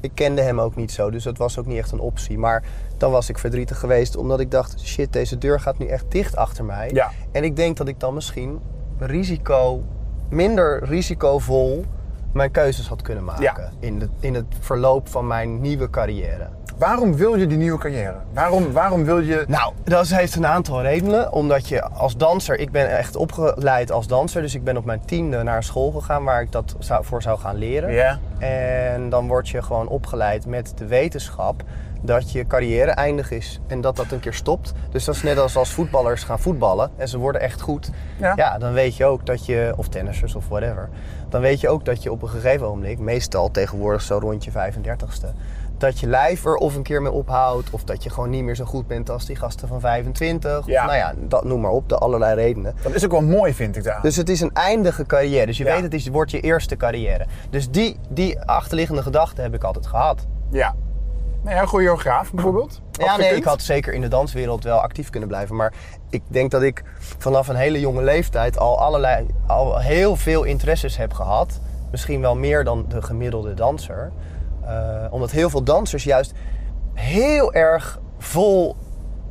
Ik 0.00 0.10
kende 0.14 0.42
hem 0.42 0.60
ook 0.60 0.76
niet 0.76 0.92
zo, 0.92 1.10
dus 1.10 1.24
dat 1.24 1.38
was 1.38 1.58
ook 1.58 1.66
niet 1.66 1.78
echt 1.78 1.92
een 1.92 2.00
optie. 2.00 2.38
Maar 2.38 2.64
dan 2.96 3.10
was 3.10 3.28
ik 3.28 3.38
verdrietig 3.38 3.78
geweest 3.78 4.16
omdat 4.16 4.40
ik 4.40 4.50
dacht... 4.50 4.80
Shit, 4.80 5.12
deze 5.12 5.38
deur 5.38 5.60
gaat 5.60 5.78
nu 5.78 5.86
echt 5.86 6.04
dicht 6.08 6.36
achter 6.36 6.64
mij. 6.64 6.90
Ja. 6.92 7.10
En 7.32 7.44
ik 7.44 7.56
denk 7.56 7.76
dat 7.76 7.88
ik 7.88 8.00
dan 8.00 8.14
misschien 8.14 8.60
risico... 8.98 9.82
Minder 10.30 10.84
risicovol 10.84 11.84
mijn 12.32 12.50
keuzes 12.50 12.88
had 12.88 13.02
kunnen 13.02 13.24
maken. 13.24 13.42
Ja. 13.42 13.70
In, 13.80 13.98
de, 13.98 14.08
in 14.20 14.34
het 14.34 14.46
verloop 14.60 15.08
van 15.08 15.26
mijn 15.26 15.60
nieuwe 15.60 15.90
carrière. 15.90 16.48
Waarom 16.78 17.16
wil 17.16 17.34
je 17.34 17.46
die 17.46 17.58
nieuwe 17.58 17.78
carrière? 17.78 18.14
Waarom, 18.32 18.72
waarom 18.72 19.04
wil 19.04 19.18
je... 19.18 19.44
Nou, 19.48 19.72
dat 19.84 20.08
heeft 20.08 20.34
een 20.34 20.46
aantal 20.46 20.82
redenen. 20.82 21.32
Omdat 21.32 21.68
je 21.68 21.82
als 21.82 22.16
danser, 22.16 22.58
ik 22.58 22.70
ben 22.70 22.96
echt 22.96 23.16
opgeleid 23.16 23.92
als 23.92 24.06
danser. 24.06 24.42
Dus 24.42 24.54
ik 24.54 24.64
ben 24.64 24.76
op 24.76 24.84
mijn 24.84 25.00
tiende 25.04 25.42
naar 25.42 25.56
een 25.56 25.62
school 25.62 25.90
gegaan 25.90 26.24
waar 26.24 26.42
ik 26.42 26.52
dat 26.52 26.76
zou, 26.78 27.04
voor 27.04 27.22
zou 27.22 27.38
gaan 27.38 27.56
leren. 27.56 27.92
Ja. 27.92 28.18
En 28.38 29.08
dan 29.08 29.26
word 29.26 29.48
je 29.48 29.62
gewoon 29.62 29.88
opgeleid 29.88 30.46
met 30.46 30.72
de 30.76 30.86
wetenschap 30.86 31.62
dat 32.02 32.32
je 32.32 32.46
carrière 32.46 32.90
eindig 32.90 33.30
is. 33.30 33.60
En 33.66 33.80
dat 33.80 33.96
dat 33.96 34.10
een 34.10 34.20
keer 34.20 34.34
stopt. 34.34 34.72
Dus 34.90 35.04
dat 35.04 35.14
is 35.14 35.22
net 35.22 35.38
als 35.38 35.56
als 35.56 35.72
voetballers 35.72 36.24
gaan 36.24 36.40
voetballen 36.40 36.90
en 36.96 37.08
ze 37.08 37.18
worden 37.18 37.40
echt 37.40 37.60
goed. 37.60 37.90
Ja. 38.20 38.58
dan 38.58 38.72
weet 38.72 38.96
je 38.96 39.04
ook 39.04 39.26
dat 39.26 39.46
je, 39.46 39.72
of 39.76 39.88
tennissers 39.88 40.34
of 40.34 40.48
whatever. 40.48 40.88
Dan 41.28 41.40
weet 41.40 41.60
je 41.60 41.68
ook 41.68 41.84
dat 41.84 42.02
je 42.02 42.12
op 42.12 42.22
een 42.22 42.28
gegeven 42.28 42.66
moment, 42.66 42.98
meestal 42.98 43.50
tegenwoordig 43.50 44.02
zo 44.02 44.18
rond 44.18 44.44
je 44.44 44.50
35ste, 44.50 45.26
dat 45.80 46.00
je 46.00 46.06
lijf 46.06 46.44
er 46.44 46.54
of 46.54 46.74
een 46.74 46.82
keer 46.82 47.02
mee 47.02 47.12
ophoudt. 47.12 47.70
Of 47.70 47.84
dat 47.84 48.02
je 48.02 48.10
gewoon 48.10 48.30
niet 48.30 48.42
meer 48.42 48.56
zo 48.56 48.64
goed 48.64 48.86
bent 48.86 49.10
als 49.10 49.26
die 49.26 49.36
gasten 49.36 49.68
van 49.68 49.80
25. 49.80 50.66
Ja. 50.66 50.80
Of 50.80 50.86
nou 50.86 50.96
ja, 50.98 51.14
dat, 51.18 51.44
noem 51.44 51.60
maar 51.60 51.70
op, 51.70 51.88
de 51.88 51.98
allerlei 51.98 52.34
redenen. 52.34 52.74
Dat 52.82 52.94
is 52.94 53.04
ook 53.04 53.10
wel 53.10 53.20
mooi, 53.22 53.54
vind 53.54 53.76
ik 53.76 53.84
daar. 53.84 54.02
Dus 54.02 54.16
het 54.16 54.28
is 54.28 54.40
een 54.40 54.52
eindige 54.54 55.06
carrière. 55.06 55.46
Dus 55.46 55.56
je 55.56 55.64
Ja. 55.64 55.72
weet, 55.74 55.82
het 55.82 55.94
is, 55.94 56.08
wordt 56.08 56.30
je 56.30 56.40
eerste 56.40 56.76
carrière. 56.76 57.26
Dus 57.50 57.70
die, 57.70 57.96
die 58.08 58.40
achterliggende 58.40 59.02
gedachte 59.02 59.40
heb 59.40 59.54
ik 59.54 59.64
altijd 59.64 59.86
gehad. 59.86 60.26
Ja. 60.50 60.74
Nou 61.42 61.56
ja, 61.56 61.66
choreograaf 61.66 62.32
bijvoorbeeld. 62.32 62.80
Ja, 62.92 63.16
nee, 63.16 63.34
ik 63.34 63.44
had 63.44 63.62
zeker 63.62 63.92
in 63.92 64.00
de 64.00 64.08
danswereld 64.08 64.64
wel 64.64 64.78
actief 64.78 65.10
kunnen 65.10 65.28
blijven. 65.28 65.56
Maar 65.56 65.72
ik 66.10 66.22
denk 66.26 66.50
dat 66.50 66.62
ik 66.62 66.82
vanaf 67.18 67.48
een 67.48 67.56
hele 67.56 67.80
jonge 67.80 68.02
leeftijd 68.02 68.58
al 68.58 68.78
allerlei, 68.80 69.26
al 69.46 69.78
heel 69.78 70.16
veel 70.16 70.42
interesses 70.42 70.96
heb 70.96 71.12
gehad. 71.12 71.60
Misschien 71.90 72.20
wel 72.20 72.36
meer 72.36 72.64
dan 72.64 72.84
de 72.88 73.02
gemiddelde 73.02 73.54
danser. 73.54 74.12
Eh, 74.68 75.12
omdat 75.12 75.30
heel 75.30 75.50
veel 75.50 75.62
dansers 75.62 76.04
juist 76.04 76.32
heel 76.94 77.52
erg 77.52 78.00
vol 78.18 78.76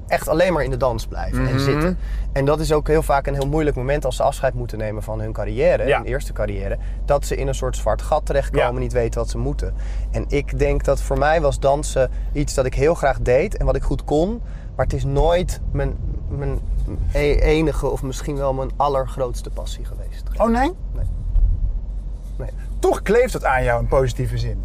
echt 0.07 0.27
alleen 0.27 0.53
maar 0.53 0.63
in 0.63 0.69
de 0.69 0.77
dans 0.77 1.07
blijven 1.07 1.41
Mhm. 1.43 1.53
en 1.53 1.59
zitten. 1.59 1.97
En 2.31 2.45
dat 2.45 2.59
is 2.59 2.71
ook 2.71 2.88
heel 2.88 3.03
vaak 3.03 3.27
een 3.27 3.33
heel 3.33 3.47
moeilijk 3.47 3.75
moment 3.75 4.05
als 4.05 4.15
ze 4.15 4.23
afscheid 4.23 4.53
moeten 4.53 4.77
nemen 4.77 5.03
van 5.03 5.19
hun 5.19 5.31
carrière, 5.33 5.88
Ja. 5.88 5.97
hun 5.97 6.05
eerste 6.07 6.33
carrière. 6.33 6.77
Dat 7.05 7.25
ze 7.25 7.35
in 7.35 7.47
een 7.47 7.55
soort 7.55 7.75
zwart 7.75 8.01
gat 8.01 8.25
terechtkomen, 8.25 8.73
Ja. 8.73 8.79
niet 8.79 8.93
weten 8.93 9.19
wat 9.19 9.29
ze 9.29 9.38
moeten. 9.38 9.73
En 10.12 10.25
ik 10.27 10.59
denk 10.59 10.83
dat 10.83 11.01
voor 11.01 11.17
mij 11.17 11.41
was 11.41 11.59
dansen 11.59 12.09
iets 12.33 12.53
dat 12.53 12.65
ik 12.65 12.73
heel 12.73 12.93
graag 12.93 13.19
deed 13.19 13.57
en 13.57 13.65
wat 13.65 13.75
ik 13.75 13.83
goed 13.83 14.03
kon. 14.03 14.41
Maar 14.75 14.85
het 14.85 14.95
is 14.95 15.03
nooit 15.03 15.59
mijn, 15.71 15.95
mijn 16.29 16.59
e- 17.12 17.39
enige 17.39 17.88
of 17.88 18.01
misschien 18.03 18.38
wel 18.38 18.53
mijn 18.53 18.69
allergrootste 18.75 19.50
passie 19.50 19.85
geweest. 19.85 20.23
Oh 20.38 20.50
nee? 20.50 20.71
Nee. 20.95 21.05
Nee. 22.38 22.50
Toch 22.79 23.01
kleeft 23.01 23.33
het 23.33 23.45
aan 23.45 23.63
jou 23.63 23.81
in 23.81 23.88
positieve 23.88 24.38
zin. 24.38 24.63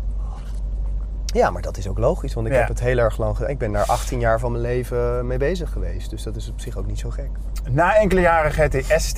Ja, 1.33 1.51
maar 1.51 1.63
dat 1.63 1.77
is 1.77 1.89
ook 1.89 1.99
logisch, 1.99 2.35
want 2.35 2.47
ik 2.47 2.53
Ja. 2.53 2.59
heb 2.59 2.69
het 2.69 2.81
heel 2.81 2.99
erg 2.99 3.19
lang 3.19 3.37
gedaan. 3.37 3.51
Ik 3.51 3.59
ben 3.59 3.73
daar 3.73 3.87
18 3.87 4.21
jaar 4.21 4.39
van 4.39 4.51
mijn 4.51 4.63
leven 4.63 5.27
mee 5.27 5.39
bezig 5.39 5.71
geweest. 5.73 6.11
Dus 6.11 6.23
dat 6.23 6.37
is 6.37 6.49
op 6.51 6.61
zich 6.61 6.77
ook 6.77 6.87
niet 6.87 6.99
zo 6.99 7.11
gek. 7.11 7.31
Na 7.71 7.95
enkele 7.97 8.21
jaren 8.21 8.51
GTST, 8.53 9.17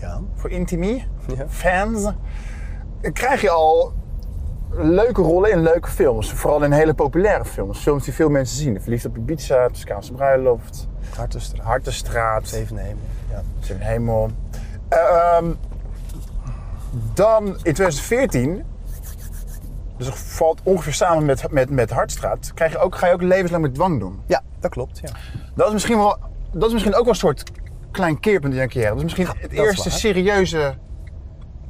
Ja. 0.00 0.20
voor 0.34 0.50
Intimi, 0.50 1.04
Ja. 1.36 1.44
fans, 1.48 2.06
krijg 3.12 3.40
je 3.40 3.50
al 3.50 3.92
leuke 4.70 5.22
rollen 5.22 5.50
in 5.50 5.62
leuke 5.62 5.88
films. 5.90 6.32
Vooral 6.32 6.62
in 6.62 6.72
hele 6.72 6.94
populaire 6.94 7.44
films. 7.44 7.78
Films 7.78 8.04
die 8.04 8.14
veel 8.14 8.28
mensen 8.28 8.56
zien. 8.56 8.80
Verliefd 8.82 9.06
op 9.06 9.16
Ibiza, 9.16 9.66
Toscaanse 9.68 10.12
bruiloft, 10.12 10.88
Hartenstraat. 11.16 11.64
Hartenstraat, 11.66 12.48
Zeven 12.48 12.76
hemel. 12.76 13.02
Ja. 13.30 13.42
Zeven 13.60 13.82
Hemel. 13.86 14.30
Ehm, 14.88 15.44
dan 17.14 17.46
in 17.46 17.52
2014, 17.74 18.64
dus 19.96 20.06
dat 20.06 20.18
valt 20.18 20.60
ongeveer 20.62 20.92
samen 20.94 21.24
met, 21.24 21.50
met, 21.50 21.70
met 21.70 21.90
Hartstraat, 21.90 22.50
krijg 22.54 22.72
je 22.72 22.78
ook, 22.78 22.96
ga 22.96 23.06
je 23.06 23.12
ook 23.12 23.22
levenslang 23.22 23.62
met 23.62 23.74
dwang 23.74 24.00
doen. 24.00 24.20
ja, 24.26 24.42
dat 24.60 24.70
klopt. 24.70 24.98
Ja. 25.02 25.08
Dat 25.54 25.66
is 25.66 25.72
misschien, 25.72 25.96
wel, 25.96 26.16
dat 26.52 26.66
is 26.66 26.72
misschien 26.72 26.94
ook 26.94 27.04
wel 27.04 27.12
een 27.12 27.18
soort 27.18 27.42
klein 27.90 28.20
keerpunt 28.20 28.54
in 28.54 28.60
je 28.60 28.66
carrière. 28.66 28.88
Dat 28.88 28.96
is 28.96 29.02
misschien 29.02 29.28
het 29.40 29.52
eerste 29.52 29.90
serieuze 29.90 30.74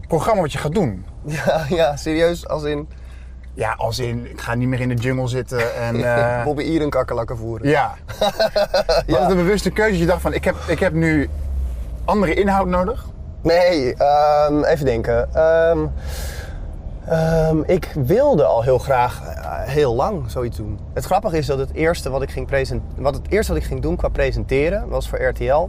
programma 0.08 0.40
wat 0.40 0.52
je 0.52 0.58
gaat 0.58 0.74
doen. 0.74 1.06
Ja, 1.24 1.64
ja, 1.68 1.96
serieus. 1.96 2.48
Als 2.48 2.62
in 2.62 2.88
Ja, 3.54 3.72
als 3.72 3.98
in, 3.98 4.30
ik 4.30 4.40
ga 4.40 4.54
niet 4.54 4.68
meer 4.68 4.80
in 4.80 4.88
de 4.88 4.94
jungle 4.94 5.28
zitten 5.28 5.74
en... 5.76 6.04
eh, 6.14 6.44
Bobby 6.44 6.62
Ieren 6.62 6.90
kakkerlakken 6.90 7.36
voeren. 7.36 7.68
ja. 7.68 7.94
Was 9.06 9.18
het 9.18 9.30
een 9.30 9.36
bewuste 9.36 9.70
keuze? 9.70 9.98
Je 9.98 10.06
dacht 10.06 10.20
van, 10.20 10.32
ik 10.32 10.44
heb, 10.44 10.56
ik 10.66 10.78
heb 10.78 10.92
nu 10.92 11.28
andere 12.04 12.34
inhoud 12.34 12.66
nodig? 12.66 13.06
Nee, 13.42 13.94
ehm, 13.94 14.64
even 14.64 14.84
denken. 14.84 15.34
Ehm, 15.34 15.78
Ehm, 17.08 17.62
ik 17.66 17.92
wilde 17.94 18.44
al 18.44 18.62
heel 18.62 18.78
graag 18.78 19.22
eh, 19.22 19.60
heel 19.62 19.94
lang 19.94 20.30
zoiets 20.30 20.56
doen. 20.56 20.78
Het 20.94 21.04
grappige 21.04 21.38
is 21.38 21.46
dat 21.46 21.58
het 21.58 21.72
eerste 21.72 22.10
wat 22.10 22.22
ik 22.22 22.30
ging, 22.30 22.46
present 22.46 22.82
wat 22.96 23.14
het 23.14 23.26
eerste 23.28 23.52
wat 23.52 23.62
ik 23.62 23.68
ging 23.68 23.82
doen 23.82 23.96
qua 23.96 24.08
presenteren 24.08 24.88
was 24.88 25.08
voor 25.08 25.22
RTL. 25.22 25.68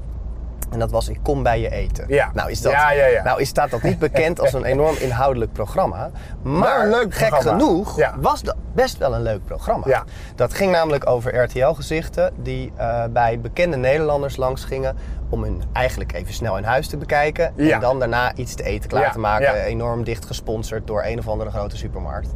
En 0.71 0.79
dat 0.79 0.91
was 0.91 1.09
Ik 1.09 1.19
kom 1.23 1.43
bij 1.43 1.59
je 1.59 1.71
eten. 1.71 2.05
Ja. 2.07 2.31
Nou, 2.33 2.51
is 2.51 2.61
dat, 2.61 2.71
Ja, 2.71 2.91
ja, 2.91 3.05
ja. 3.05 3.23
nou 3.23 3.41
is 3.41 3.47
staat 3.47 3.69
dat 3.69 3.81
niet 3.81 3.99
bekend 3.99 4.39
als 4.39 4.53
een 4.53 4.63
enorm 4.63 4.95
inhoudelijk 4.99 5.51
programma. 5.51 6.11
Maar 6.41 6.87
leuk 6.87 7.13
gek 7.13 7.29
programma. 7.29 7.59
genoeg 7.59 7.99
was 8.19 8.41
dat 8.41 8.55
best 8.73 8.97
wel 8.97 9.15
een 9.15 9.21
leuk 9.21 9.45
programma. 9.45 10.03
Dat 10.35 10.53
ging 10.53 10.71
namelijk 10.71 11.09
over 11.09 11.43
RTL-gezichten 11.43 12.33
die 12.41 12.71
eh, 12.75 13.03
bij 13.09 13.39
bekende 13.39 13.77
Nederlanders 13.77 14.35
langs 14.35 14.63
gingen 14.63 14.95
om 15.29 15.43
hun 15.43 15.61
eigenlijk 15.73 16.13
even 16.13 16.33
snel 16.33 16.57
in 16.57 16.63
huis 16.63 16.87
te 16.87 16.97
bekijken. 16.97 17.53
Ja. 17.55 17.73
En 17.75 17.79
dan 17.79 17.99
daarna 17.99 18.35
iets 18.35 18.53
te 18.55 18.63
eten 18.63 18.89
klaar 18.89 19.01
Ja, 19.03 19.11
te 19.11 19.19
maken. 19.19 19.55
ja. 19.55 19.63
Enorm 19.63 20.03
dicht 20.03 20.25
gesponsord 20.25 20.87
door 20.87 21.03
een 21.05 21.19
of 21.19 21.27
andere 21.27 21.49
grote 21.49 21.77
supermarkt. 21.77 22.29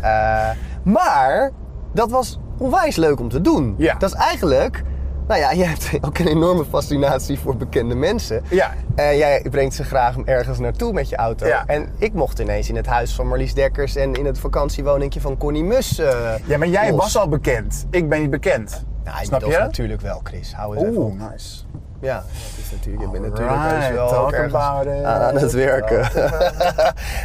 Eh, 0.00 0.50
maar 0.82 1.50
dat 1.92 2.10
was 2.10 2.38
onwijs 2.58 2.96
leuk 2.96 3.20
om 3.20 3.28
te 3.28 3.40
doen. 3.40 3.74
Dat 3.98 4.02
is 4.14 4.18
eigenlijk... 4.18 4.82
Nou 5.28 5.40
ja, 5.40 5.50
je 5.52 5.64
hebt 5.64 5.90
ook 6.06 6.18
een 6.18 6.26
enorme 6.28 6.64
fascinatie 6.64 7.38
voor 7.38 7.56
bekende 7.56 7.94
mensen. 7.94 8.42
Ja. 8.50 8.70
En 8.94 9.16
jij 9.16 9.46
brengt 9.50 9.74
ze 9.74 9.84
graag 9.84 10.16
ergens 10.24 10.58
naartoe 10.58 10.92
met 10.92 11.08
je 11.08 11.16
auto. 11.16 11.46
Ja. 11.46 11.64
En 11.66 11.88
ik 11.98 12.12
mocht 12.12 12.38
ineens 12.38 12.68
in 12.68 12.76
het 12.76 12.86
huis 12.86 13.14
van 13.14 13.28
Marlies 13.28 13.54
Dekkers 13.54 13.96
en 13.96 14.14
in 14.14 14.26
het 14.26 14.38
vakantiewoningje 14.38 15.20
van 15.20 15.36
Connie 15.36 15.64
Mus. 15.64 15.98
eh, 15.98 16.32
Ja, 16.46 16.58
maar 16.58 16.68
jij 16.68 16.90
los. 16.90 17.00
was 17.00 17.16
al 17.16 17.28
bekend. 17.28 17.86
Ik 17.90 18.08
ben 18.08 18.20
niet 18.20 18.30
bekend. 18.30 18.84
Nou, 19.04 19.24
Snap 19.24 19.40
je? 19.44 19.58
natuurlijk 19.58 20.00
wel, 20.00 20.20
Chris. 20.22 20.54
Hou 20.54 20.76
eens 20.76 20.84
even 20.88 21.02
op. 21.02 21.10
Oeh, 21.12 21.30
nice. 21.30 21.62
Ja, 22.04 22.14
dat 22.16 22.64
is 22.64 22.70
natuurlijk, 22.70 23.04
je 23.04 23.10
bent 23.20 23.22
natuurlijk 23.32 23.92
wel 23.94 24.08
talk 24.08 24.24
ook 24.26 24.32
ergens 24.32 24.54
about 24.54 24.86
it. 24.86 25.04
aan 25.04 25.36
het 25.36 25.52
werken. 25.52 26.08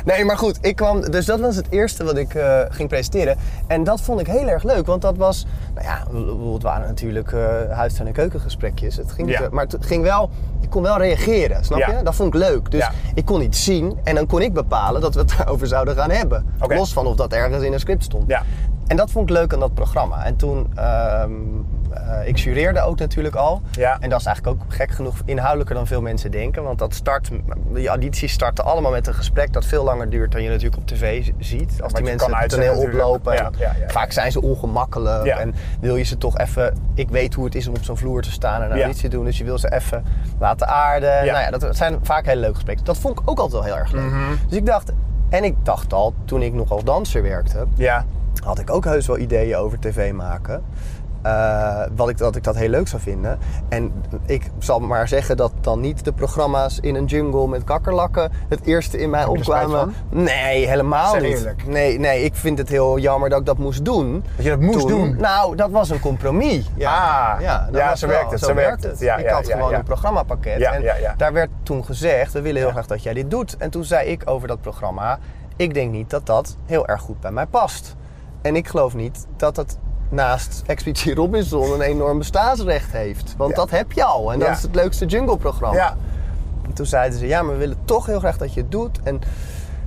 Nee, 0.05 0.25
maar 0.25 0.37
goed, 0.37 0.57
ik 0.61 0.75
kwam, 0.75 1.01
dus 1.11 1.25
dat 1.25 1.39
was 1.39 1.55
het 1.55 1.65
eerste 1.69 2.03
wat 2.03 2.17
ik 2.17 2.33
eh, 2.33 2.59
ging 2.69 2.89
presenteren. 2.89 3.37
En 3.67 3.83
dat 3.83 4.01
vond 4.01 4.19
ik 4.19 4.27
heel 4.27 4.47
erg 4.47 4.63
leuk, 4.63 4.85
want 4.85 5.01
dat 5.01 5.17
was, 5.17 5.45
nou 5.73 5.85
ja, 5.87 6.03
het 6.53 6.63
waren 6.63 6.87
natuurlijk 6.87 7.31
eh 7.31 7.41
huis- 7.71 7.99
en 7.99 8.11
keukengesprekjes. 8.11 8.95
Het 8.95 9.11
ging, 9.11 9.29
Ja. 9.31 9.47
maar 9.51 9.65
het 9.69 9.85
ging 9.85 10.03
wel, 10.03 10.29
ik 10.61 10.69
kon 10.69 10.81
wel 10.81 10.97
reageren, 10.97 11.63
snap 11.65 11.79
Ja. 11.79 11.97
je? 11.97 12.03
Dat 12.03 12.15
vond 12.15 12.33
ik 12.33 12.39
leuk. 12.39 12.71
Dus 12.71 12.79
Ja. 12.79 12.91
ik 13.13 13.25
kon 13.25 13.41
iets 13.41 13.63
zien 13.63 13.97
en 14.03 14.15
dan 14.15 14.25
kon 14.25 14.41
ik 14.41 14.53
bepalen 14.53 15.01
dat 15.01 15.13
we 15.13 15.19
het 15.19 15.33
daarover 15.37 15.67
zouden 15.67 15.95
gaan 15.95 16.11
hebben. 16.11 16.45
Los 16.67 16.93
van 16.93 17.05
of 17.05 17.15
dat 17.15 17.33
ergens 17.33 17.63
in 17.63 17.73
een 17.73 17.79
script 17.79 18.03
stond. 18.03 18.33
En 18.89 18.95
dat 18.97 19.11
vond 19.11 19.29
ik 19.29 19.35
leuk 19.35 19.53
aan 19.53 19.59
dat 19.59 19.73
programma. 19.73 20.25
En 20.25 20.35
toen, 20.35 20.71
ehm, 20.75 21.31
eh, 21.93 22.27
ik 22.27 22.37
jureerde 22.37 22.81
ook 22.81 22.99
natuurlijk 22.99 23.35
al. 23.35 23.61
Ja. 23.71 23.97
En 23.99 24.09
dat 24.09 24.19
is 24.19 24.25
eigenlijk 24.25 24.61
ook 24.61 24.73
gek 24.73 24.91
genoeg 24.91 25.21
inhoudelijker 25.25 25.75
dan 25.75 25.87
veel 25.87 26.01
mensen 26.01 26.31
denken. 26.31 26.63
Want 26.63 26.79
dat 26.79 26.93
start, 26.93 27.29
die 27.73 27.87
audities 27.87 28.31
starten 28.31 28.65
allemaal 28.65 28.91
met 28.91 29.07
een 29.07 29.13
gesprek 29.13 29.53
dat 29.53 29.65
veel 29.65 29.83
langer 29.83 30.09
duurt 30.09 30.31
dan 30.31 30.43
je 30.43 30.49
natuurlijk 30.49 30.77
op 30.77 30.87
tv 30.87 31.31
ziet. 31.39 31.81
Als 31.81 31.93
die 31.93 32.03
mensen 32.03 32.35
het 32.35 32.49
toneel 32.49 32.77
oplopen. 32.77 33.33
Ja. 33.33 33.51
Vaak 33.87 34.11
zijn 34.11 34.31
ze 34.31 34.41
ongemakkelijk. 34.41 35.27
En 35.27 35.55
wil 35.79 35.95
je 35.95 36.03
ze 36.03 36.17
toch 36.17 36.37
even... 36.37 36.77
Ik 36.95 37.09
weet 37.09 37.33
hoe 37.33 37.45
het 37.45 37.55
is 37.55 37.67
om 37.67 37.75
op 37.75 37.83
zo'n 37.83 37.97
vloer 37.97 38.21
te 38.21 38.31
staan 38.31 38.61
en 38.61 38.71
een 38.71 38.79
auditie 38.81 39.09
te 39.09 39.15
doen. 39.15 39.25
Dus 39.25 39.37
je 39.37 39.43
wil 39.43 39.57
ze 39.57 39.73
even 39.73 40.05
laten 40.39 40.67
aarden. 40.67 41.25
Nou 41.25 41.39
ja, 41.39 41.49
dat 41.51 41.75
zijn 41.75 41.99
vaak 42.01 42.25
hele 42.25 42.39
leuke 42.39 42.55
gesprekken. 42.55 42.85
Dat 42.85 42.97
vond 42.97 43.19
ik 43.19 43.29
ook 43.29 43.39
altijd 43.39 43.63
wel 43.63 43.63
heel 43.63 43.77
erg 43.77 43.91
leuk. 43.91 44.03
Mhm. 44.03 44.35
Dus 44.47 44.57
ik 44.57 44.65
dacht... 44.65 44.91
En 45.29 45.43
ik 45.43 45.55
dacht 45.63 45.93
al, 45.93 46.13
toen 46.25 46.41
ik 46.41 46.53
nog 46.53 46.71
als 46.71 46.83
danser 46.83 47.21
werkte 47.23 47.65
Ja. 47.75 48.05
Had 48.43 48.59
ik 48.59 48.69
ook 48.69 48.85
heus 48.85 49.07
wel 49.07 49.17
ideeën 49.17 49.55
over 49.57 49.79
tv 49.79 50.11
maken. 50.13 50.63
Eh, 51.21 51.81
wat 51.95 52.09
ik, 52.09 52.17
dat 52.17 52.35
ik 52.35 52.43
dat 52.43 52.55
heel 52.55 52.69
leuk 52.69 52.87
zou 52.87 53.01
vinden. 53.01 53.39
En 53.69 53.91
ik 54.25 54.49
zal 54.57 54.79
maar 54.79 55.07
zeggen 55.07 55.37
dat 55.37 55.51
dan 55.61 55.79
niet 55.79 56.05
de 56.05 56.13
programma's 56.13 56.79
in 56.79 56.95
een 56.95 57.05
jungle 57.05 57.47
met 57.47 57.63
kakkerlakken 57.63 58.31
het 58.49 58.65
eerste 58.65 58.97
in 58.97 59.09
mij 59.09 59.25
opkwamen. 59.25 59.93
Nee, 60.09 60.67
helemaal 60.67 61.11
Zeg 61.11 61.21
niet. 61.21 61.31
eerlijk. 61.37 61.67
Nee, 61.67 61.99
nee, 61.99 62.23
ik 62.23 62.35
vind 62.35 62.57
het 62.57 62.69
heel 62.69 62.97
jammer 62.99 63.29
dat 63.29 63.39
ik 63.39 63.45
dat 63.45 63.57
moest 63.57 63.85
doen. 63.85 64.23
Dat 64.35 64.45
je 64.45 64.49
dat 64.51 64.59
moest 64.59 64.79
Toen- 64.79 64.87
doen? 64.87 65.15
Nou, 65.17 65.55
dat 65.55 65.69
was 65.69 65.89
een 65.89 65.99
compromis. 65.99 66.69
Ja, 66.75 66.91
Ah, 67.33 67.41
ja, 67.41 67.69
ja, 67.71 67.95
zo 67.95 68.07
werkt 68.07 68.31
het, 68.31 68.39
zo 68.39 68.53
werkt 68.53 68.83
het. 68.83 68.99
Ja, 68.99 69.15
ik 69.17 69.25
ja, 69.25 69.33
had 69.33 69.51
gewoon 69.51 69.73
een 69.73 69.83
programmapakket. 69.83 70.59
Ja, 70.59 70.71
en 70.73 70.81
ja, 70.81 70.95
ja. 70.95 71.13
daar 71.17 71.33
werd 71.33 71.49
toen 71.63 71.85
gezegd, 71.85 72.33
we 72.33 72.41
willen 72.41 72.61
heel 72.61 72.71
graag 72.71 72.87
dat 72.87 73.03
jij 73.03 73.13
dit 73.13 73.31
doet. 73.31 73.57
En 73.57 73.69
toen 73.69 73.83
zei 73.83 74.07
ik 74.09 74.21
over 74.25 74.47
dat 74.47 74.61
programma, 74.61 75.19
ik 75.55 75.73
denk 75.73 75.91
niet 75.91 76.09
dat 76.09 76.25
dat 76.25 76.57
heel 76.65 76.87
erg 76.87 77.01
goed 77.01 77.19
bij 77.19 77.31
mij 77.31 77.45
past. 77.45 77.95
En 78.41 78.55
ik 78.55 78.67
geloof 78.67 78.93
niet 78.95 79.25
dat 79.37 79.55
het 79.55 79.77
naast 80.09 80.63
Expeditie 80.65 81.15
Robinson 81.21 81.73
een 81.73 81.81
enorm 81.81 82.17
bestaansrecht 82.17 82.91
heeft. 82.91 83.35
Want 83.37 83.49
Ja. 83.49 83.55
dat 83.55 83.69
heb 83.69 83.91
je 83.91 84.03
al. 84.03 84.31
En 84.33 84.39
dat 84.39 84.47
Ja. 84.47 84.53
is 84.53 84.61
het 84.61 84.75
leukste 84.75 85.05
jungle-programma. 85.05 85.75
Ja. 85.77 85.95
En 86.65 86.73
toen 86.73 86.85
zeiden 86.85 87.19
ze, 87.19 87.27
ja, 87.27 87.41
maar 87.41 87.53
we 87.53 87.59
willen 87.59 87.77
toch 87.85 88.05
heel 88.05 88.19
graag 88.19 88.37
dat 88.37 88.53
je 88.53 88.61
het 88.61 88.71
doet. 88.71 88.99
En 89.03 89.19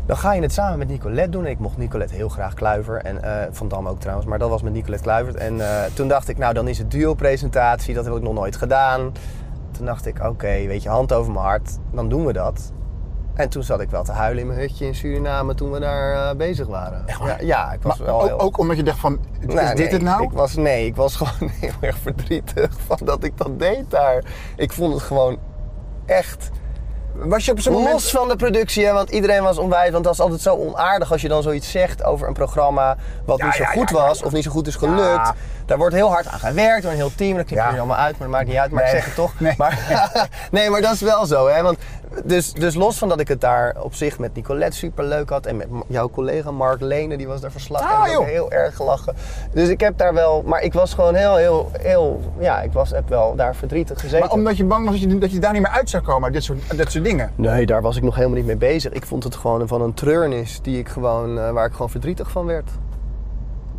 dan 0.06 0.16
ga 0.16 0.32
je 0.32 0.42
het 0.42 0.52
samen 0.52 0.78
met 0.78 0.88
Nicolette 0.88 1.30
doen. 1.30 1.44
En 1.44 1.50
ik 1.50 1.58
mocht 1.58 1.76
Nicolette 1.76 2.14
heel 2.14 2.28
graag 2.28 2.54
Kluiver. 2.54 2.96
En 2.96 3.22
eh, 3.22 3.46
Van 3.50 3.68
Dam 3.68 3.88
ook 3.88 4.00
trouwens, 4.00 4.26
maar 4.28 4.38
dat 4.38 4.48
was 4.48 4.62
met 4.62 4.72
Nicolette 4.72 5.04
Kluivert. 5.04 5.36
En 5.36 5.60
eh, 5.60 5.84
toen 5.94 6.08
dacht 6.08 6.28
ik, 6.28 6.38
nou 6.38 6.54
dan 6.54 6.68
is 6.68 6.78
het 6.78 6.90
duo-presentatie. 6.90 7.94
Dat 7.94 8.04
heb 8.04 8.14
ik 8.14 8.22
nog 8.22 8.34
nooit 8.34 8.56
gedaan. 8.56 9.12
Toen 9.70 9.86
dacht 9.86 10.06
ik, 10.06 10.24
oké, 10.24 10.66
weet 10.66 10.82
je, 10.82 10.88
hand 10.88 11.12
over 11.12 11.32
mijn 11.32 11.44
hart. 11.44 11.78
Dan 11.92 12.08
doen 12.08 12.24
we 12.26 12.32
dat. 12.32 12.72
En 13.34 13.48
toen 13.48 13.62
zat 13.62 13.80
ik 13.80 13.90
wel 13.90 14.04
te 14.04 14.12
huilen 14.12 14.40
in 14.40 14.46
mijn 14.46 14.58
hutje 14.58 14.86
in 14.86 14.94
Suriname 14.94 15.54
toen 15.54 15.70
we 15.70 15.80
daar 15.80 16.30
eh, 16.30 16.36
bezig 16.36 16.66
waren. 16.66 17.02
Echt? 17.06 17.20
Ja, 17.24 17.36
ja, 17.40 17.72
ik 17.72 17.82
was 17.82 17.98
Maar 17.98 18.06
wel 18.06 18.20
ook, 18.20 18.26
heel... 18.26 18.40
ook 18.40 18.58
omdat 18.58 18.76
je 18.76 18.82
dacht 18.82 18.98
van, 18.98 19.18
is 19.40 19.54
Nou, 19.54 19.66
dit 19.66 19.76
nee, 19.76 19.88
het 19.88 20.02
nou? 20.02 20.22
Ik 20.22 20.30
was, 20.30 20.54
nee, 20.54 20.86
ik 20.86 20.96
was 20.96 21.16
gewoon 21.22 21.50
heel 21.50 21.72
erg 21.80 21.98
verdrietig 21.98 22.70
van 22.86 22.98
dat 23.04 23.24
ik 23.24 23.38
dat 23.38 23.58
deed 23.58 23.90
daar. 23.90 24.24
Ik 24.56 24.72
vond 24.72 24.94
het 24.94 25.02
gewoon 25.02 25.38
echt 26.06 26.50
Was 27.14 27.44
je 27.44 27.52
op 27.52 27.60
zo'n 27.60 27.72
moment... 27.72 27.92
los 27.92 28.10
van 28.10 28.28
de 28.28 28.36
productie, 28.36 28.84
hè, 28.86 28.92
want 28.92 29.10
iedereen 29.10 29.42
was 29.42 29.58
onwijs. 29.58 29.90
Want 29.90 30.04
dat 30.04 30.12
is 30.12 30.20
altijd 30.20 30.40
zo 30.40 30.56
onaardig 30.56 31.12
als 31.12 31.22
je 31.22 31.28
dan 31.28 31.42
zoiets 31.42 31.70
zegt 31.70 32.04
over 32.04 32.28
een 32.28 32.34
programma 32.34 32.96
wat 33.24 33.38
Ja, 33.38 33.44
niet 33.44 33.54
zo 33.54 33.62
ja, 33.62 33.68
goed 33.68 33.90
was 33.90 34.22
of 34.22 34.32
niet 34.32 34.44
zo 34.44 34.50
goed 34.50 34.66
is 34.66 34.76
gelukt. 34.76 35.32
Daar 35.72 35.80
wordt 35.80 35.94
heel 35.96 36.10
hard 36.10 36.26
aan 36.26 36.38
gewerkt 36.38 36.82
door 36.82 36.90
een 36.90 36.96
heel 36.96 37.14
team. 37.14 37.36
Dat 37.36 37.46
knipt 37.46 37.62
Ja. 37.62 37.72
er 37.72 37.78
allemaal 37.78 37.96
uit, 37.96 38.18
maar 38.18 38.28
dat 38.28 38.36
maakt 38.36 38.48
niet 38.48 38.56
uit. 38.56 38.70
Maar 38.70 38.82
Nee. 38.82 38.92
ik 38.92 38.98
zeg 38.98 39.06
het 39.06 39.14
toch. 39.14 39.32
Nee. 39.40 39.54
Maar, 39.56 39.78
nee, 40.50 40.70
maar 40.70 40.80
dat 40.80 40.92
is 40.92 41.00
wel 41.00 41.26
zo. 41.26 41.48
Hè? 41.48 41.62
Want, 41.62 41.78
dus, 42.24 42.52
dus 42.52 42.74
los 42.74 42.98
van 42.98 43.08
dat 43.08 43.20
ik 43.20 43.28
het 43.28 43.40
daar 43.40 43.76
op 43.80 43.94
zich 43.94 44.18
met 44.18 44.34
Nicolette 44.34 44.76
super 44.76 45.04
leuk 45.04 45.28
had. 45.28 45.46
En 45.46 45.56
met 45.56 45.66
jouw 45.86 46.10
collega 46.10 46.50
Mark 46.50 46.80
Lene, 46.80 47.16
die 47.16 47.26
was 47.26 47.40
daar 47.40 47.50
verslag. 47.50 47.82
Ah, 47.82 48.12
en 48.12 48.24
heel 48.24 48.50
erg 48.50 48.76
gelachen. 48.76 49.14
Dus 49.52 49.68
ik 49.68 49.80
heb 49.80 49.98
daar 49.98 50.14
wel... 50.14 50.42
Maar 50.46 50.62
ik 50.62 50.72
was 50.72 50.94
gewoon 50.94 51.14
heel, 51.14 51.36
heel, 51.36 51.70
heel... 51.78 52.20
Ja, 52.38 52.60
ik 52.60 52.72
was, 52.72 52.90
heb 52.90 53.08
wel 53.08 53.34
daar 53.36 53.54
verdrietig 53.56 54.00
gezeten. 54.00 54.20
Maar 54.20 54.30
omdat 54.36 54.56
je 54.56 54.64
bang 54.64 54.84
was 54.88 55.00
dat 55.00 55.10
je, 55.10 55.18
dat 55.18 55.32
je 55.32 55.38
daar 55.38 55.52
niet 55.52 55.62
meer 55.62 55.70
uit 55.70 55.90
zou 55.90 56.02
komen, 56.02 56.32
dit 56.32 56.44
soort, 56.44 56.76
dit 56.76 56.92
soort 56.92 57.04
dingen. 57.04 57.30
Nee, 57.34 57.66
daar 57.66 57.82
was 57.82 57.96
ik 57.96 58.02
nog 58.02 58.14
helemaal 58.14 58.36
niet 58.36 58.46
mee 58.46 58.56
bezig. 58.56 58.92
Ik 58.92 59.06
vond 59.06 59.24
het 59.24 59.36
gewoon 59.36 59.68
van 59.68 59.82
een 59.82 59.94
treurnis 59.94 60.60
die 60.62 60.78
ik 60.78 60.88
gewoon, 60.88 61.38
eh, 61.38 61.50
waar 61.50 61.66
ik 61.66 61.72
gewoon 61.72 61.90
verdrietig 61.90 62.30
van 62.30 62.46
werd. 62.46 62.70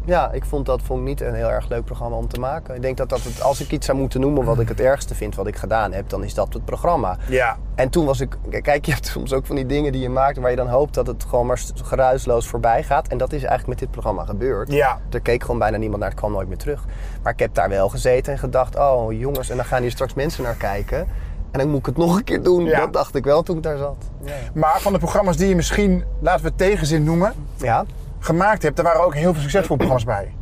Ja, 0.06 0.32
ik 0.32 0.46
vond 0.46 0.66
dat 0.66 0.82
vond 0.82 1.00
ik 1.00 1.06
niet 1.06 1.22
een 1.22 1.34
heel 1.34 1.52
erg 1.52 1.70
leuk 1.70 1.86
programma 1.86 2.16
om 2.16 2.28
te 2.28 2.40
maken. 2.40 2.76
Ik 2.76 2.82
denk 2.82 2.98
dat, 2.98 3.10
dat 3.10 3.24
het, 3.24 3.42
als 3.42 3.62
ik 3.62 3.72
iets 3.72 3.86
zou 3.86 3.98
moeten 3.98 4.20
noemen 4.20 4.44
wat 4.44 4.60
ik 4.60 4.68
het 4.68 4.80
ergste 4.80 5.16
vind 5.16 5.36
wat 5.36 5.48
ik 5.48 5.56
gedaan 5.56 5.94
heb, 5.94 6.10
dan 6.10 6.24
is 6.24 6.34
dat 6.34 6.54
het 6.54 6.66
programma. 6.66 7.18
Ja. 7.28 7.58
En 7.76 7.90
toen 7.90 8.06
was 8.06 8.20
ik, 8.20 8.38
kijk, 8.62 8.86
je 8.86 8.92
hebt 8.92 9.06
soms 9.06 9.34
ook 9.34 9.46
van 9.46 9.56
die 9.56 9.66
dingen 9.66 9.92
die 9.92 10.02
je 10.02 10.10
maakt 10.10 10.38
waar 10.38 10.50
je 10.50 10.56
dan 10.56 10.68
hoopt 10.68 10.94
dat 10.94 11.08
het 11.08 11.26
gewoon 11.30 11.46
maar 11.46 11.62
geruisloos 11.84 12.48
voorbij 12.48 12.84
gaat. 12.84 13.08
En 13.08 13.18
dat 13.18 13.34
is 13.34 13.40
eigenlijk 13.40 13.68
met 13.68 13.80
dit 13.80 13.92
programma 13.92 14.26
gebeurd. 14.26 14.72
Ja. 14.72 15.00
Er 15.10 15.22
keek 15.22 15.42
gewoon 15.42 15.60
bijna 15.60 15.78
niemand 15.78 16.00
naar, 16.00 16.10
het 16.10 16.20
kwam 16.20 16.32
nooit 16.32 16.48
meer 16.48 16.58
terug. 16.58 16.86
Maar 17.24 17.34
ik 17.34 17.40
heb 17.40 17.54
daar 17.54 17.70
wel 17.70 17.90
gezeten 17.90 18.34
en 18.34 18.40
gedacht, 18.40 18.76
oh 18.76 19.12
jongens, 19.12 19.50
en 19.50 19.56
dan 19.56 19.66
gaan 19.66 19.82
hier 19.82 19.92
straks 19.92 20.14
mensen 20.14 20.44
naar 20.44 20.56
kijken. 20.56 21.08
En 21.52 21.60
dan 21.60 21.70
moet 21.70 21.80
ik 21.80 21.86
het 21.86 21.98
nog 21.98 22.16
een 22.18 22.24
keer 22.24 22.44
doen. 22.44 22.64
Ja. 22.64 22.80
Dat 22.80 22.94
dacht 22.94 23.16
ik 23.16 23.24
wel 23.24 23.44
toen 23.44 23.58
ik 23.58 23.64
daar 23.64 23.78
zat. 23.78 23.98
Ja. 24.24 24.34
Maar 24.54 24.82
van 24.82 24.94
de 24.94 25.00
programma's 25.00 25.38
die 25.38 25.48
je 25.48 25.56
misschien, 25.56 26.04
laten 26.20 26.42
we 26.42 26.48
het 26.48 26.58
tegenzin 26.58 27.04
noemen, 27.04 27.34
ja. 27.58 27.86
Gemaakt 28.24 28.64
hebt, 28.64 28.78
er 28.78 28.84
waren 28.84 29.04
ook 29.06 29.14
heel 29.16 29.32
veel 29.34 29.42
succesvolle 29.42 29.78
programma's 29.80 30.06
bij. 30.06 30.34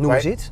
Noem 0.00 0.12
eens 0.12 0.24
iets. 0.26 0.50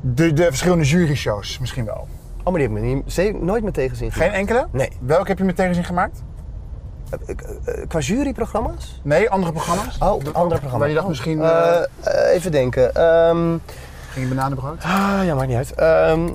De, 0.00 0.32
de 0.32 0.44
verschillende 0.44 0.84
juryshows 0.84 1.58
misschien 1.58 1.84
wel. 1.84 2.08
Oh, 2.44 2.52
maar 2.52 2.60
die 2.60 2.68
heb 2.68 2.76
ik 2.78 2.82
niet, 3.16 3.42
nooit 3.42 3.64
met 3.64 3.74
tegenzin 3.74 4.12
Geen 4.12 4.20
gemaakt. 4.22 4.38
enkele? 4.38 4.66
Nee. 4.70 4.88
Welke 5.00 5.28
heb 5.28 5.38
je 5.38 5.44
met 5.44 5.56
tegenzin 5.56 5.84
gemaakt? 5.84 6.22
Eh, 7.10 7.18
eh, 7.28 7.88
Qua 7.88 7.98
juryprogramma's? 7.98 9.00
Nee, 9.02 9.30
andere 9.30 9.52
programma's? 9.52 9.98
Oh, 9.98 10.08
andere 10.10 10.30
programma's. 10.32 10.78
Waar 10.78 10.88
je 10.88 10.94
dacht 10.94 11.04
Oh. 11.04 11.10
misschien, 11.10 11.42
Eh, 11.42 11.48
eh, 11.48 11.84
eh, 12.00 12.34
even 12.34 12.52
denken. 12.52 12.94
Ehm, 12.94 13.56
ging 14.10 14.28
je 14.28 14.34
bananenbrood? 14.34 14.82
ah, 14.82 15.20
ja, 15.24 15.34
maakt 15.34 15.48
niet 15.48 15.56
uit. 15.56 15.72
Ehm, 15.74 16.28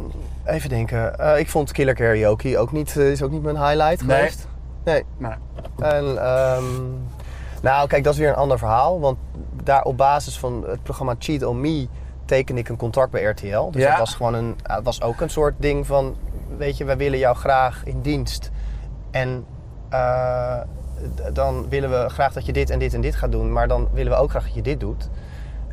even 0.46 0.70
denken. 0.70 1.20
Eh, 1.20 1.40
ik 1.40 1.50
vond 1.50 1.72
Killer 1.72 1.94
Karaoke 1.94 2.58
ook 2.58 2.72
niet, 2.72 2.98
eh, 2.98 3.12
is 3.12 3.22
ook 3.24 3.32
niet 3.32 3.44
mijn 3.44 3.58
highlight 3.58 4.06
Nee. 4.06 4.18
geweest. 4.18 4.48
Nee. 4.84 5.04
Nee. 5.18 5.32
En, 5.80 6.24
ehm, 6.24 6.64
nou, 7.68 7.88
kijk, 7.88 8.04
dat 8.04 8.14
is 8.14 8.20
weer 8.20 8.30
een 8.30 8.36
ander 8.36 8.58
verhaal. 8.58 9.00
Want 9.00 9.18
daar 9.64 9.84
op 9.84 9.98
basis 9.98 10.40
van 10.40 10.64
het 10.68 10.84
programma 10.84 11.16
Cheat 11.20 11.44
on 11.44 11.62
Me 11.62 11.88
tekende 12.26 12.62
ik 12.62 12.70
een 12.70 12.78
contract 12.78 13.12
bij 13.12 13.24
RTL. 13.24 13.70
Dus 13.72 13.82
Ja. 13.82 13.90
dat 13.90 14.00
was 14.00 14.16
gewoon 14.16 14.34
een, 14.34 14.56
het 14.64 14.84
was 14.84 15.02
ook 15.02 15.22
een 15.22 15.30
soort 15.30 15.56
ding 15.58 15.86
van, 15.88 16.16
weet 16.58 16.78
je, 16.78 16.86
wij 16.86 16.98
willen 16.98 17.20
jou 17.20 17.36
graag 17.36 17.86
in 17.86 18.02
dienst. 18.02 18.52
En 19.12 19.46
eh, 19.90 20.60
dan 21.34 21.70
willen 21.70 21.90
we 21.90 22.10
graag 22.10 22.34
dat 22.34 22.46
je 22.46 22.54
dit 22.54 22.70
en 22.70 22.80
dit 22.80 22.94
en 22.94 23.02
dit 23.02 23.16
gaat 23.16 23.32
doen. 23.32 23.52
Maar 23.52 23.68
dan 23.68 23.88
willen 23.94 24.12
we 24.12 24.18
ook 24.18 24.30
graag 24.30 24.44
dat 24.44 24.54
je 24.54 24.62
dit 24.62 24.80
doet. 24.80 25.10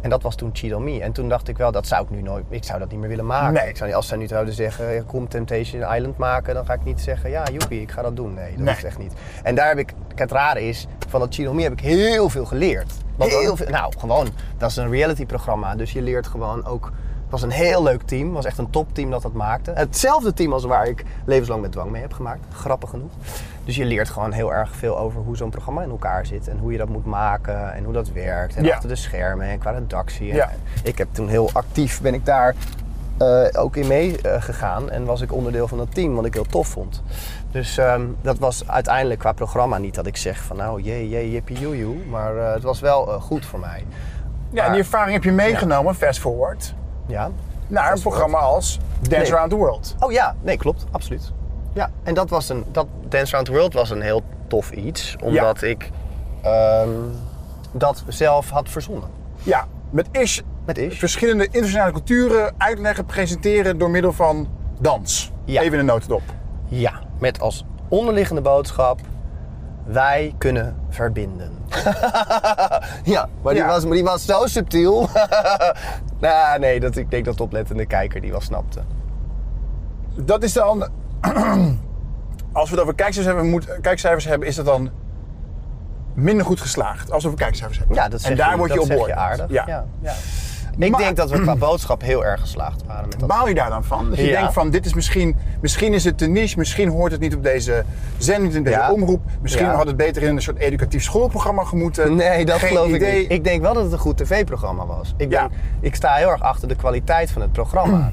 En 0.05 0.11
dat 0.11 0.23
was 0.23 0.35
toen 0.35 0.51
Cheat 0.53 0.75
on 0.75 0.85
Me. 0.85 1.01
En 1.01 1.13
toen 1.13 1.29
dacht 1.29 1.49
ik 1.49 1.57
wel, 1.57 1.73
dat 1.73 1.87
zou 1.87 2.05
ik 2.05 2.11
nu 2.11 2.23
nooit... 2.23 2.45
Ik 2.49 2.65
zou 2.65 2.79
dat 2.79 2.91
niet 2.91 3.01
meer 3.01 3.09
willen 3.09 3.27
maken. 3.27 3.53
Nee. 3.53 3.69
Ik 3.69 3.77
zou, 3.77 3.87
niet- 3.89 3.97
als 3.97 4.07
zij 4.09 4.17
nu 4.17 4.27
zouden 4.27 4.55
zeggen, 4.55 5.07
kom 5.07 5.29
Temptation 5.29 5.95
Island 5.95 6.17
maken... 6.17 6.55
dan 6.55 6.65
ga 6.65 6.73
ik 6.73 6.85
niet 6.85 7.01
zeggen, 7.01 7.31
ja 7.31 7.43
joepie, 7.53 7.81
ik 7.81 7.91
ga 7.91 8.03
dat 8.03 8.17
doen. 8.17 8.35
Nee, 8.35 8.51
dat 8.57 8.65
Nee. 8.65 8.75
is 8.77 8.85
echt 8.85 8.99
niet. 8.99 9.13
En 9.43 9.55
daar 9.55 9.69
heb 9.69 9.79
ik... 9.79 9.93
Het 10.15 10.31
rare 10.33 10.69
is, 10.69 10.87
van 11.09 11.21
dat 11.21 11.35
Cheat 11.35 11.49
on 11.49 11.57
Me 11.57 11.63
heb 11.63 11.73
ik 11.73 11.81
heel 11.81 12.29
veel 12.29 12.45
geleerd. 12.45 12.93
Wat 13.17 13.29
heel 13.29 13.57
veel. 13.57 13.69
Nou, 13.69 13.93
gewoon. 13.99 14.29
Dat 14.59 14.71
is 14.71 14.77
een 14.77 14.91
reality-programma. 14.91 15.75
Dus 15.77 15.93
je 15.93 16.03
leert 16.03 16.27
gewoon 16.27 16.65
ook... 16.67 16.85
Het 17.23 17.43
was 17.43 17.43
een 17.43 17.51
heel 17.65 17.83
leuk 17.83 18.03
team. 18.03 18.25
Het 18.25 18.35
was 18.35 18.45
echt 18.45 18.59
een 18.59 18.71
topteam 18.71 19.11
dat 19.11 19.23
dat 19.23 19.33
maakte. 19.33 19.71
Hetzelfde 19.75 20.33
team 20.35 20.53
als 20.53 20.65
waar 20.65 20.87
ik 20.87 21.05
levenslang 21.27 21.61
met 21.63 21.73
dwang 21.73 21.91
mee 21.91 22.03
heb 22.03 22.13
gemaakt. 22.13 22.41
Grappig 22.55 22.91
genoeg. 22.91 23.11
Dus 23.65 23.77
je 23.77 23.85
leert 23.85 24.11
gewoon 24.11 24.33
heel 24.33 24.53
erg 24.55 24.75
veel 24.77 24.99
over 24.99 25.21
hoe 25.21 25.37
zo'n 25.37 25.51
programma 25.51 25.83
in 25.83 25.91
elkaar 25.91 26.27
zit. 26.27 26.49
En 26.49 26.59
hoe 26.59 26.73
je 26.73 26.79
dat 26.79 26.89
moet 26.89 27.05
maken. 27.07 27.73
En 27.75 27.85
hoe 27.85 27.93
dat 27.93 28.09
werkt. 28.13 28.57
En 28.57 28.65
Ja. 28.65 28.73
achter 28.75 28.89
de 28.89 28.97
schermen. 28.97 29.47
En 29.47 29.59
qua 29.59 29.71
redactie. 29.71 30.31
En 30.31 30.37
Ja. 30.37 30.51
Ik 30.83 30.99
heb 30.99 31.09
toen 31.13 31.29
heel 31.29 31.51
actief 31.53 32.01
ben 32.01 32.15
ik 32.15 32.25
daar 32.27 32.55
eh, 33.19 33.45
ook 33.53 33.77
in 33.77 33.87
meegegaan. 33.87 34.43
gegaan 34.43 34.91
en 34.91 35.05
was 35.05 35.21
ik 35.21 35.33
onderdeel 35.33 35.69
van 35.69 35.79
dat 35.79 35.95
team. 35.95 36.15
Wat 36.15 36.25
ik 36.25 36.35
heel 36.35 36.45
tof 36.47 36.67
vond. 36.69 37.03
Dus 37.51 37.79
ehm, 37.79 38.03
dat 38.23 38.39
was 38.39 38.69
uiteindelijk 38.69 39.21
qua 39.21 39.33
programma 39.33 39.79
niet 39.79 39.95
dat 39.95 40.07
ik 40.07 40.17
zeg 40.17 40.43
van 40.43 40.57
nou 40.57 40.81
jee 40.83 41.09
jee 41.09 41.31
jippie 41.31 41.59
joejoe. 41.59 41.97
Maar 42.11 42.37
eh, 42.37 42.53
het 42.53 42.63
was 42.63 42.81
wel 42.81 43.13
eh, 43.13 43.21
goed 43.21 43.47
voor 43.47 43.59
mij. 43.59 43.85
Ja, 44.51 44.65
en 44.65 44.71
die 44.73 44.81
ervaring 44.81 45.13
heb 45.13 45.25
je 45.25 45.33
meegenomen, 45.33 45.95
fast 45.95 46.21
forward, 46.21 46.75
Ja. 47.07 47.31
naar 47.67 47.93
een 47.93 48.01
programma 48.01 48.39
als 48.39 48.79
Dance 49.01 49.17
Nee. 49.19 49.33
Around 49.33 49.51
the 49.51 49.57
World. 49.57 49.95
Oh 50.01 50.13
ja, 50.13 50.35
nee, 50.43 50.57
klopt, 50.57 50.87
absoluut. 50.91 51.33
Ja, 51.75 51.91
en 52.03 52.15
dat 52.15 52.31
was 52.31 52.49
een, 52.49 52.65
dat 52.73 52.87
Dance 53.09 53.27
Around 53.33 53.47
the 53.47 53.53
World 53.53 53.73
was 53.73 53.91
een 53.91 54.01
heel 54.01 54.23
tof 54.47 54.71
iets, 54.71 55.17
omdat 55.23 55.63
ik 55.63 55.91
ehm, 56.43 56.89
dat 57.73 58.05
zelf 58.09 58.51
had 58.51 58.69
verzonnen. 58.69 59.09
Ja, 59.43 59.67
met 59.91 60.09
Ish 60.13 60.41
Met 60.67 60.79
Ish. 60.79 60.99
verschillende 60.99 61.45
internationale 61.45 61.93
culturen 61.93 62.55
uitleggen, 62.59 63.05
presenteren 63.05 63.79
door 63.79 63.91
middel 63.91 64.13
van 64.13 64.49
dans. 64.81 65.33
Ja. 65.45 65.63
Even 65.63 65.79
een 65.79 65.85
notendop. 65.85 66.23
Ja, 66.69 66.93
met 67.19 67.41
als 67.41 67.65
onderliggende 67.89 68.41
boodschap, 68.41 69.01
wij 69.85 70.35
kunnen 70.39 70.77
verbinden. 70.89 71.53
ja, 73.15 73.29
maar 73.43 73.53
die, 73.55 73.63
Ja. 73.63 73.69
Was, 73.69 73.85
maar 73.85 73.93
die 73.95 74.05
was 74.05 74.25
zo 74.25 74.47
subtiel. 74.47 75.09
nou, 76.21 76.59
nee, 76.59 76.81
dat, 76.81 76.97
ik 76.97 77.11
denk 77.11 77.25
dat 77.25 77.37
de 77.37 77.43
oplettende 77.43 77.87
kijker 77.87 78.21
die 78.21 78.31
wel 78.31 78.41
snapte. 78.41 78.81
Dat 80.15 80.43
is 80.43 80.53
dan, 80.53 80.89
als 82.53 82.69
we 82.71 82.75
het 82.75 82.81
over 82.81 82.95
kijkcijfers 82.95 83.27
hebben, 83.35 83.51
moet, 83.51 83.81
kijkcijfers 83.81 84.25
hebben, 84.25 84.49
is 84.49 84.55
dat 84.57 84.65
dan 84.67 84.91
minder 86.15 86.47
goed 86.47 86.61
geslaagd. 86.61 87.11
Als 87.13 87.23
we 87.23 87.29
over 87.29 87.41
kijkcijfers 87.41 87.79
hebben. 87.79 87.97
Ja, 87.97 88.09
dat 88.09 88.21
zeg 88.21 88.31
en 88.31 88.37
daar 88.37 88.51
je, 88.51 88.57
word 88.57 88.73
je 88.73 88.81
op 88.81 88.89
beoordeeld. 88.89 89.19
aardig. 89.19 89.47
Ja. 89.51 89.65
Ja. 89.67 89.85
Ja, 90.01 90.13
Ik 90.79 90.91
Maar- 90.91 91.01
denk 91.01 91.17
dat 91.17 91.31
we 91.31 91.41
qua 91.41 91.57
boodschap 91.57 92.03
heel 92.03 92.25
erg 92.25 92.41
geslaagd 92.41 92.83
waren 92.87 93.09
met 93.09 93.19
dat. 93.21 93.29
Baal 93.29 93.49
je 93.49 93.55
daar 93.55 93.69
dan 93.71 93.85
van? 93.85 94.09
Dat 94.11 94.19
je 94.19 94.25
Ja. 94.27 94.39
denkt 94.41 94.53
van, 94.55 94.71
dit 94.71 94.87
is 94.87 94.95
misschien, 94.95 95.37
misschien 95.61 95.93
is 95.95 96.05
het 96.05 96.19
te 96.19 96.27
niche, 96.27 96.59
misschien 96.59 96.89
hoort 96.89 97.13
het 97.13 97.21
niet 97.21 97.35
op 97.35 97.43
deze 97.43 97.85
zending, 98.19 98.47
niet 98.47 98.55
in 98.57 98.63
deze 98.65 98.77
Ja. 98.79 98.93
omroep. 98.93 99.21
Misschien 99.41 99.65
Ja. 99.67 99.75
had 99.75 99.87
het 99.87 99.97
beter 99.97 100.23
in 100.23 100.37
een 100.37 100.43
soort 100.43 100.59
educatief 100.59 101.03
schoolprogramma 101.03 101.65
gemoeten. 101.65 102.15
Nee, 102.17 102.45
dat 102.45 102.59
Geen 102.59 102.69
geloof 102.69 102.89
idee. 102.89 103.15
ik 103.23 103.29
niet. 103.29 103.31
Ik 103.39 103.45
denk 103.45 103.63
wel 103.63 103.75
dat 103.75 103.83
het 103.83 103.93
een 103.93 103.99
goed 103.99 104.17
tv-programma 104.17 104.87
was. 104.87 105.15
Ik, 105.17 105.31
Ja. 105.31 105.41
denk, 105.41 105.53
ik 105.81 105.95
sta 105.95 106.15
heel 106.15 106.31
erg 106.31 106.43
achter 106.43 106.69
de 106.69 106.77
kwaliteit 106.77 107.31
van 107.31 107.43
het 107.43 107.53
programma. 107.53 108.13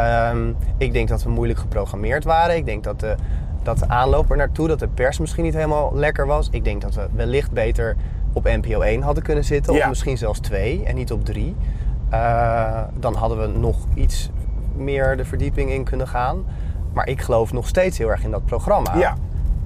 Ehm, 0.00 0.52
ik 0.76 0.92
denk 0.92 1.08
dat 1.08 1.22
we 1.22 1.30
moeilijk 1.30 1.58
geprogrammeerd 1.58 2.24
waren. 2.24 2.56
Ik 2.56 2.66
denk 2.66 2.84
dat 2.84 3.00
de, 3.00 3.14
dat 3.62 3.78
de 3.78 3.88
aanloop 3.88 4.30
er 4.30 4.36
naartoe, 4.36 4.68
dat 4.68 4.78
de 4.78 4.88
pers 4.88 5.18
misschien 5.18 5.44
niet 5.44 5.54
helemaal 5.54 5.90
lekker 5.94 6.26
was. 6.26 6.48
Ik 6.50 6.64
denk 6.64 6.80
dat 6.80 6.94
we 6.94 7.06
wellicht 7.12 7.52
beter 7.52 7.96
op 8.32 8.44
NPO 8.44 8.80
1 8.80 9.02
hadden 9.02 9.22
kunnen 9.22 9.44
zitten. 9.44 9.74
Ja. 9.74 9.80
Of 9.80 9.88
misschien 9.88 10.18
zelfs 10.18 10.40
2 10.40 10.84
en 10.84 10.94
niet 10.94 11.12
op 11.12 11.24
3. 11.24 11.56
Eh, 12.10 12.82
dan 12.94 13.14
hadden 13.14 13.40
we 13.40 13.58
nog 13.58 13.76
iets 13.94 14.30
meer 14.76 15.16
de 15.16 15.24
verdieping 15.24 15.70
in 15.70 15.84
kunnen 15.84 16.08
gaan. 16.08 16.44
Maar 16.92 17.08
ik 17.08 17.20
geloof 17.20 17.52
nog 17.52 17.68
steeds 17.68 17.98
heel 17.98 18.10
erg 18.10 18.24
in 18.24 18.30
dat 18.30 18.44
programma. 18.44 18.94
Ja. 18.96 19.14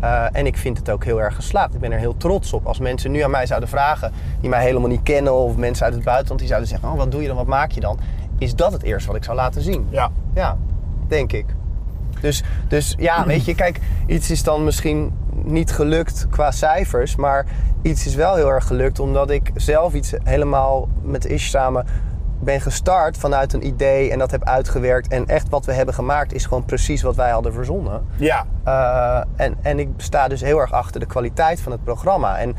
Eh, 0.01 0.25
en 0.33 0.47
ik 0.47 0.57
vind 0.57 0.79
het 0.79 0.91
ook 0.91 1.05
heel 1.05 1.21
erg 1.21 1.35
geslaagd. 1.35 1.75
Ik 1.75 1.81
ben 1.81 1.93
er 1.93 1.99
heel 1.99 2.17
trots 2.17 2.53
op. 2.53 2.67
Als 2.67 2.79
mensen 2.79 3.11
nu 3.11 3.21
aan 3.21 3.31
mij 3.31 3.47
zouden 3.47 3.69
vragen, 3.69 4.13
die 4.41 4.51
mij 4.51 4.63
helemaal 4.63 4.89
niet 4.89 5.03
kennen, 5.03 5.33
of 5.33 5.57
mensen 5.57 5.85
uit 5.85 5.95
het 5.95 6.05
buitenland, 6.05 6.39
die 6.39 6.49
zouden 6.49 6.69
zeggen: 6.69 6.89
oh, 6.89 6.97
wat 6.97 7.11
doe 7.11 7.23
je 7.23 7.27
dan, 7.27 7.37
wat 7.37 7.47
maak 7.47 7.71
je 7.71 7.81
dan? 7.81 7.99
Is 8.39 8.55
dat 8.55 8.73
het 8.73 8.83
eerste 8.83 9.09
wat 9.09 9.17
ik 9.17 9.25
zou 9.25 9.37
laten 9.37 9.63
zien? 9.63 9.87
Ja. 9.91 10.11
Ja, 10.35 10.57
denk 11.09 11.33
ik. 11.33 11.47
Dus, 12.21 12.43
dus 12.69 12.95
ja, 12.99 13.25
weet 13.27 13.45
je, 13.45 13.55
kijk, 13.55 13.81
iets 14.07 14.31
is 14.31 14.43
dan 14.43 14.65
misschien 14.65 15.13
niet 15.45 15.73
gelukt 15.73 16.27
qua 16.31 16.51
cijfers, 16.51 17.17
maar 17.17 17.47
iets 17.83 18.07
is 18.07 18.15
wel 18.15 18.35
heel 18.35 18.51
erg 18.51 18.67
gelukt 18.67 18.99
omdat 18.99 19.31
ik 19.31 19.51
zelf 19.55 19.95
iets 19.95 20.13
helemaal 20.23 20.89
met 21.03 21.25
Ish 21.25 21.49
samen 21.49 21.87
ben 22.45 22.61
gestart 22.61 23.17
vanuit 23.17 23.53
een 23.53 23.67
idee 23.67 24.11
en 24.11 24.19
dat 24.19 24.31
heb 24.31 24.45
uitgewerkt. 24.45 25.09
En 25.09 25.27
echt 25.27 25.49
wat 25.49 25.65
we 25.65 25.73
hebben 25.73 25.95
gemaakt 25.95 26.33
is 26.33 26.47
gewoon 26.47 26.65
precies 26.65 27.03
wat 27.03 27.17
wij 27.17 27.31
hadden 27.31 27.53
verzonnen. 27.53 28.07
Ja. 28.17 28.47
Uh, 28.67 29.23
en, 29.37 29.57
en 29.63 29.79
ik 29.79 29.89
sta 29.97 30.29
dus 30.29 30.41
heel 30.41 30.59
erg 30.59 30.73
achter 30.73 31.01
de 31.01 31.07
kwaliteit 31.07 31.61
van 31.61 31.73
het 31.73 31.85
programma. 31.85 32.39
En 32.39 32.57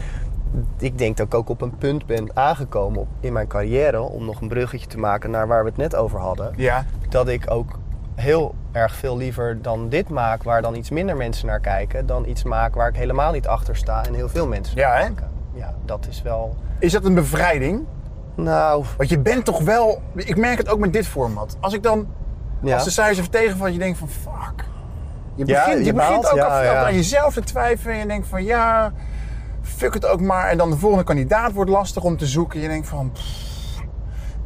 ik 0.78 0.98
denk 0.98 1.18
dat 1.18 1.26
ik 1.26 1.34
ook 1.34 1.50
op 1.50 1.62
een 1.62 1.78
punt 1.78 2.06
ben 2.06 2.30
aangekomen 2.34 3.00
op, 3.00 3.08
in 3.20 3.34
mijn 3.34 3.48
carrière, 3.48 4.02
om 4.02 4.26
nog 4.26 4.42
een 4.42 4.48
bruggetje 4.48 4.88
te 4.88 4.98
maken 4.98 5.32
naar 5.32 5.48
waar 5.48 5.64
we 5.64 5.70
het 5.70 5.78
net 5.78 5.96
over 5.96 6.20
hadden. 6.20 6.54
Ja. 6.56 6.86
Dat 7.10 7.28
ik 7.28 7.52
ook 7.52 7.80
heel 8.16 8.56
erg 8.72 8.96
veel 8.96 9.18
liever 9.18 9.62
dan 9.62 9.90
dit 9.90 10.10
maak, 10.10 10.44
waar 10.44 10.62
dan 10.62 10.76
iets 10.76 10.90
minder 10.90 11.18
mensen 11.18 11.48
naar 11.48 11.60
kijken, 11.60 12.06
dan 12.06 12.26
iets 12.26 12.44
maak 12.44 12.76
waar 12.76 12.88
ik 12.90 12.96
helemaal 12.96 13.32
niet 13.32 13.48
achter 13.48 13.76
sta 13.76 14.06
en 14.06 14.14
heel 14.14 14.30
veel 14.30 14.48
mensen 14.48 14.78
Ja, 14.78 14.88
naar 14.88 14.98
hè? 14.98 15.06
kijken. 15.06 15.30
Ja, 15.54 15.74
dat 15.86 16.08
is 16.10 16.22
wel. 16.22 16.56
Is 16.80 16.92
dat 16.92 17.06
een 17.06 17.14
bevrijding? 17.14 17.86
Nou, 18.36 18.86
Want 18.98 19.10
je 19.10 19.20
bent 19.20 19.46
toch 19.46 19.62
wel... 19.62 20.02
Ik 20.16 20.38
merk 20.38 20.58
het 20.58 20.70
ook 20.70 20.80
met 20.80 20.94
dit 20.94 21.08
format. 21.08 21.58
Als 21.60 21.74
ik 21.74 21.84
dan... 21.84 22.08
ja. 22.62 22.74
Als 22.74 22.84
de 22.84 22.90
cijfers 22.90 23.18
even 23.18 23.32
tegenvallen, 23.32 23.74
je 23.74 23.80
denkt 23.80 23.98
van 23.98 24.10
fuck. 24.10 24.66
Je 25.36 25.46
Ja, 25.46 25.66
begint, 25.66 25.80
je 25.80 25.86
je 25.86 25.94
begint 25.94 26.32
ook 26.32 26.38
ja, 26.38 26.46
af, 26.46 26.64
ja. 26.64 26.86
aan 26.86 26.96
jezelf 26.96 27.34
te 27.34 27.42
twijfelen. 27.42 27.94
En 27.94 28.00
je 28.00 28.08
denkt 28.08 28.28
van 28.28 28.44
ja, 28.44 28.92
fuck 29.66 29.94
het 29.94 30.06
ook 30.06 30.22
maar. 30.22 30.50
En 30.50 30.58
dan 30.58 30.70
de 30.70 30.78
volgende 30.78 31.04
kandidaat 31.04 31.52
wordt 31.54 31.70
lastig 31.72 32.04
om 32.04 32.18
te 32.18 32.26
zoeken. 32.26 32.60
Je 32.60 32.68
denkt 32.68 32.88
van... 32.88 33.12
pff. 33.12 33.54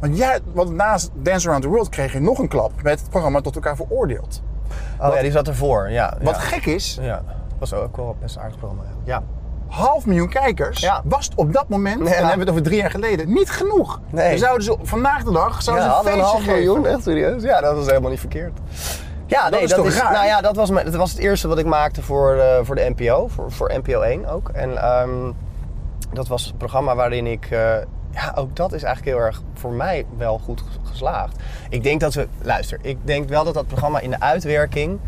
Want 0.00 0.16
jij, 0.18 0.38
want 0.52 0.70
naast 0.70 1.10
Dance 1.14 1.46
Around 1.46 1.62
the 1.64 1.68
World 1.70 1.88
kreeg 1.88 2.12
je 2.12 2.20
nog 2.20 2.38
een 2.38 2.48
klap 2.48 2.82
met 2.82 3.00
het 3.00 3.08
programma 3.10 3.40
Tot 3.40 3.54
elkaar 3.54 3.76
veroordeeld. 3.76 4.42
oh 5.00 5.14
ja, 5.14 5.22
die 5.22 5.30
zat 5.30 5.48
ervoor. 5.48 5.90
Ja, 5.90 6.16
Wat 6.22 6.34
ja. 6.34 6.40
gek 6.40 6.66
is, 6.66 6.98
Ja, 7.00 7.22
was 7.58 7.74
ook 7.74 7.96
wel 7.96 8.16
best 8.20 8.38
aardig 8.38 8.56
programma. 8.58 8.82
Ja. 9.04 9.22
half 9.68 10.06
miljoen 10.06 10.28
kijkers 10.28 10.80
Ja. 10.80 11.02
was 11.04 11.30
op 11.36 11.52
dat 11.52 11.68
moment, 11.68 11.98
en 11.98 12.04
dan 12.04 12.12
hebben 12.14 12.32
we 12.32 12.40
het 12.40 12.48
over 12.50 12.62
drie 12.62 12.76
jaar 12.76 12.90
geleden, 12.90 13.32
niet 13.32 13.50
genoeg. 13.50 14.00
Nee. 14.10 14.32
We 14.32 14.38
zouden 14.38 14.64
ze 14.64 14.76
vandaag 14.82 15.24
de 15.24 15.32
dag 15.32 15.62
zouden 15.62 15.84
ze 15.84 15.90
een 15.90 16.04
we 16.04 16.10
een 16.10 16.12
feestje 16.16 16.30
half 16.30 16.42
geven. 16.44 16.54
miljoen, 16.64 16.86
echt 16.86 17.02
serieus? 17.02 17.42
Ja, 17.42 17.60
dat 17.60 17.74
was 17.76 17.86
helemaal 17.86 18.10
niet 18.10 18.20
verkeerd. 18.20 18.58
Ja, 19.30 19.48
nee, 19.48 19.62
is 19.62 19.68
dat 19.68 19.78
toch 19.78 19.86
is, 19.86 19.96
raar? 19.96 20.12
nou 20.12 20.26
ja, 20.26 20.40
dat 20.40 20.56
was, 20.56 20.70
mijn, 20.70 20.84
dat 20.84 20.94
was 20.94 21.10
het 21.10 21.18
eerste 21.18 21.48
wat 21.48 21.58
ik 21.58 21.66
maakte 21.66 22.02
voor, 22.02 22.36
eh, 22.36 22.58
voor 22.62 22.74
de 22.74 22.92
NPO, 22.96 23.28
voor, 23.28 23.52
voor 23.52 23.72
NPO 23.74 24.00
1 24.00 24.26
ook. 24.26 24.48
En 24.48 24.82
ehm, 24.82 25.32
dat 26.12 26.28
was 26.28 26.44
het 26.44 26.58
programma 26.58 26.94
waarin 26.94 27.26
ik, 27.26 27.44
eh, 27.50 27.76
ja, 28.10 28.32
ook 28.34 28.56
dat 28.56 28.72
is 28.72 28.82
eigenlijk 28.82 29.16
heel 29.16 29.26
erg 29.26 29.42
voor 29.54 29.72
mij 29.72 30.06
wel 30.16 30.38
goed 30.38 30.62
geslaagd. 30.82 31.36
Ik 31.68 31.82
denk 31.82 32.00
dat 32.00 32.14
we, 32.14 32.28
luister, 32.42 32.78
ik 32.82 32.98
denk 33.02 33.28
wel 33.28 33.44
dat 33.44 33.54
dat 33.54 33.66
programma 33.66 34.00
in 34.00 34.10
de 34.10 34.20
uitwerking, 34.20 35.00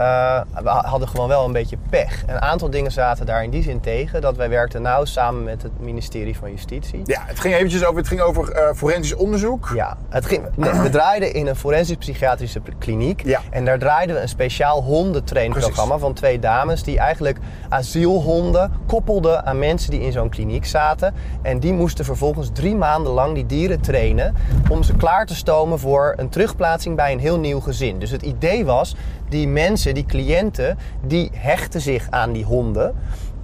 eh, 0.00 0.40
we 0.62 0.68
hadden 0.68 1.08
gewoon 1.08 1.28
wel 1.28 1.44
een 1.44 1.52
beetje 1.52 1.76
pech. 1.90 2.22
Een 2.26 2.40
aantal 2.40 2.70
dingen 2.70 2.92
zaten 2.92 3.26
daar 3.26 3.44
in 3.44 3.50
die 3.50 3.62
zin 3.62 3.80
tegen, 3.80 4.20
dat 4.20 4.36
wij 4.36 4.48
werkten 4.48 4.82
nauw 4.82 5.04
samen 5.04 5.44
met 5.44 5.62
het 5.62 5.80
ministerie 5.80 6.36
van 6.36 6.50
Justitie. 6.50 7.00
Ja, 7.04 7.22
het 7.26 7.40
ging 7.40 7.54
eventjes 7.54 7.84
over, 7.84 7.96
het 7.96 8.08
ging 8.08 8.20
over 8.20 8.52
eh, 8.52 8.74
forensisch 8.74 9.14
onderzoek. 9.14 9.70
Ja, 9.74 9.96
het 10.08 10.26
ging, 10.26 10.42
nee, 10.56 10.72
we 10.72 10.90
draaiden 10.90 11.34
in 11.34 11.46
een 11.46 11.56
forensisch-psychiatrische 11.56 12.60
kliniek. 12.78 13.22
Ja. 13.24 13.40
En 13.50 13.64
daar 13.64 13.78
draaiden 13.78 14.16
we 14.16 14.22
een 14.22 14.28
speciaal 14.28 14.82
hondentrainprogramma 14.82 15.98
van 15.98 16.14
twee 16.14 16.38
dames... 16.38 16.82
die 16.82 16.98
eigenlijk 16.98 17.38
asielhonden 17.68 18.72
koppelden 18.86 19.46
aan 19.46 19.58
mensen 19.58 19.90
die 19.90 20.00
in 20.00 20.12
zo'n 20.12 20.28
kliniek 20.28 20.66
zaten. 20.66 21.14
En 21.42 21.58
die 21.58 21.72
moesten 21.72 22.04
vervolgens 22.04 22.50
drie 22.52 22.76
maanden 22.76 23.12
lang 23.12 23.34
die 23.34 23.46
dieren 23.46 23.80
trainen... 23.80 24.34
om 24.68 24.82
ze 24.82 24.96
klaar 24.96 25.26
te 25.26 25.34
stomen 25.34 25.78
voor 25.78 26.14
een 26.16 26.28
terugplaatsing 26.28 26.96
bij 26.96 27.12
een 27.12 27.18
heel 27.20 27.38
nieuw 27.38 27.60
gezin. 27.60 27.98
Dus 27.98 28.10
het 28.10 28.22
idee 28.22 28.64
was, 28.64 28.94
die 29.30 29.48
mensen, 29.48 29.94
die 29.94 30.06
cliënten... 30.06 30.78
die 31.06 31.30
hechten 31.34 31.80
zich 31.80 32.06
aan 32.10 32.32
die 32.32 32.44
honden... 32.44 32.94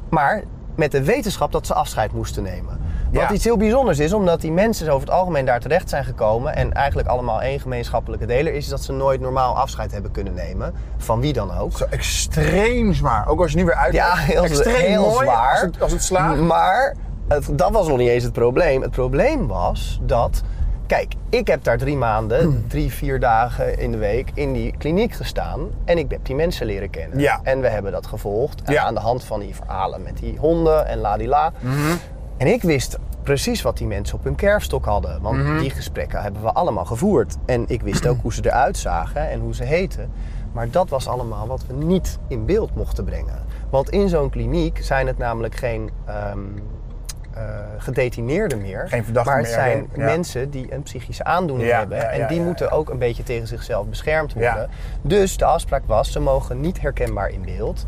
maar 0.09 0.42
met 0.75 0.90
de 0.90 1.03
wetenschap 1.03 1.53
dat 1.53 1.66
ze 1.66 1.75
afscheid 1.75 2.12
moesten 2.12 2.42
nemen. 2.42 2.79
Wat 3.12 3.22
Ja. 3.22 3.33
iets 3.33 3.44
heel 3.44 3.57
bijzonders 3.57 3.99
is, 3.99 4.12
omdat 4.12 4.40
die 4.40 4.53
mensen 4.53 4.88
over 4.88 5.07
het 5.07 5.16
algemeen 5.16 5.44
daar 5.44 5.61
terecht 5.61 5.88
zijn 5.88 6.05
gekomen 6.05 6.55
en 6.57 6.72
eigenlijk 6.72 7.09
allemaal 7.09 7.42
één 7.42 7.61
gemeenschappelijke 7.61 8.27
deler 8.27 8.55
is 8.55 8.68
dat 8.68 8.83
ze 8.83 8.92
nooit 8.92 9.20
normaal 9.20 9.57
afscheid 9.57 9.92
hebben 9.92 10.11
kunnen 10.11 10.35
nemen. 10.35 10.75
Van 10.96 11.20
wie 11.20 11.33
dan 11.33 11.59
ook. 11.59 11.72
Zo 11.72 11.85
extreem 11.90 12.92
zwaar. 12.92 13.29
Ook 13.29 13.40
als 13.40 13.51
je 13.51 13.57
nu 13.57 13.64
weer 13.64 13.75
uit. 13.75 13.94
Ja, 13.94 14.14
heel, 14.14 14.44
extreem 14.44 14.75
heel 14.87 15.01
mooi 15.11 15.25
zwaar. 15.27 15.51
Als 15.51 15.61
het, 15.61 15.83
als 15.83 15.92
het 15.92 16.03
slaagt. 16.03 16.40
Maar 16.40 16.94
het, 17.29 17.49
dat 17.53 17.70
was 17.70 17.88
nog 17.88 17.99
niet 17.99 18.09
eens 18.09 18.25
het 18.25 18.33
probleem. 18.33 18.83
Het 18.83 18.90
probleem 18.90 19.46
was 19.46 20.01
dat. 20.03 20.42
Kijk, 20.87 21.14
ik 21.29 21.46
heb 21.46 21.64
daar 21.64 21.79
drie 21.79 21.96
maanden, 21.96 22.40
Hmm. 22.42 22.68
drie, 22.68 22.92
vier 22.92 23.20
dagen 23.20 23.79
in 23.79 23.90
de 23.90 23.96
week 23.99 24.31
in 24.35 24.53
die 24.53 24.75
kliniek 24.79 25.12
gestaan. 25.12 25.68
En 25.85 25.99
ik 25.99 26.11
heb 26.11 26.25
die 26.27 26.35
mensen 26.35 26.66
leren 26.66 26.90
kennen. 26.90 27.18
Ja. 27.18 27.40
En 27.42 27.61
we 27.61 27.68
hebben 27.68 27.92
dat 27.92 28.07
gevolgd. 28.07 28.62
Ja. 28.66 28.72
Mhm. 28.72 28.87
aan 28.87 28.94
de 28.94 29.01
hand 29.01 29.25
van 29.25 29.40
die 29.40 29.55
verhalen 29.55 30.03
met 30.03 30.18
die 30.18 30.37
honden 30.38 30.87
en 30.87 30.99
ladila. 30.99 31.53
En 32.37 32.46
ik 32.46 32.62
wist 32.62 32.99
precies 33.22 33.62
wat 33.62 33.77
die 33.77 33.87
mensen 33.87 34.16
op 34.18 34.25
hun 34.25 34.35
kerfstok 34.35 34.85
hadden. 34.85 35.22
Want 35.22 35.38
Mhm. 35.38 35.59
die 35.59 35.70
gesprekken 35.70 36.22
hebben 36.22 36.42
we 36.42 36.53
allemaal 36.53 36.85
gevoerd. 36.85 37.37
En 37.46 37.64
ik 37.68 37.83
wist 37.83 38.07
ook 38.07 38.20
hoe 38.22 38.33
ze 38.35 38.40
eruit 38.46 38.77
zagen 38.77 39.31
en 39.31 39.40
hoe 39.40 39.55
ze 39.55 39.64
heten. 39.64 40.11
Maar 40.53 40.70
dat 40.70 40.88
was 40.88 41.09
allemaal 41.09 41.46
wat 41.46 41.66
we 41.66 41.72
niet 41.85 42.18
in 42.29 42.44
beeld 42.44 42.75
mochten 42.75 43.05
brengen. 43.05 43.44
Want 43.70 43.90
in 43.90 44.09
zo'n 44.09 44.31
kliniek 44.31 44.79
zijn 44.85 45.07
het 45.07 45.18
namelijk 45.18 45.55
geen 45.55 45.90
ehm 46.07 46.16
eh, 46.16 46.62
gedetineerden 47.79 48.61
meer. 48.61 48.88
Geen 48.88 49.05
verdachten 49.05 49.33
maar 49.33 49.42
het 49.42 49.51
meer, 49.51 49.61
zijn. 49.64 49.88
Ja. 49.96 50.05
mensen 50.05 50.51
die 50.51 50.72
een 50.72 50.83
psychische 50.83 51.25
aandoening 51.25 51.68
Ja, 51.68 51.79
hebben. 51.79 51.99
ja, 51.99 52.09
en 52.09 52.27
die 52.29 52.40
moeten 52.40 52.70
ook 52.70 52.88
een 52.90 52.99
beetje 52.99 53.22
tegen 53.22 53.46
zichzelf 53.46 53.87
beschermd 53.87 54.33
worden. 54.33 54.70
Dus 55.03 55.37
de 55.37 55.44
afspraak 55.44 55.83
was, 55.87 56.12
ze 56.12 56.20
mogen 56.20 56.61
niet 56.61 56.81
herkenbaar 56.81 57.31
in 57.31 57.42
beeld. 57.44 57.85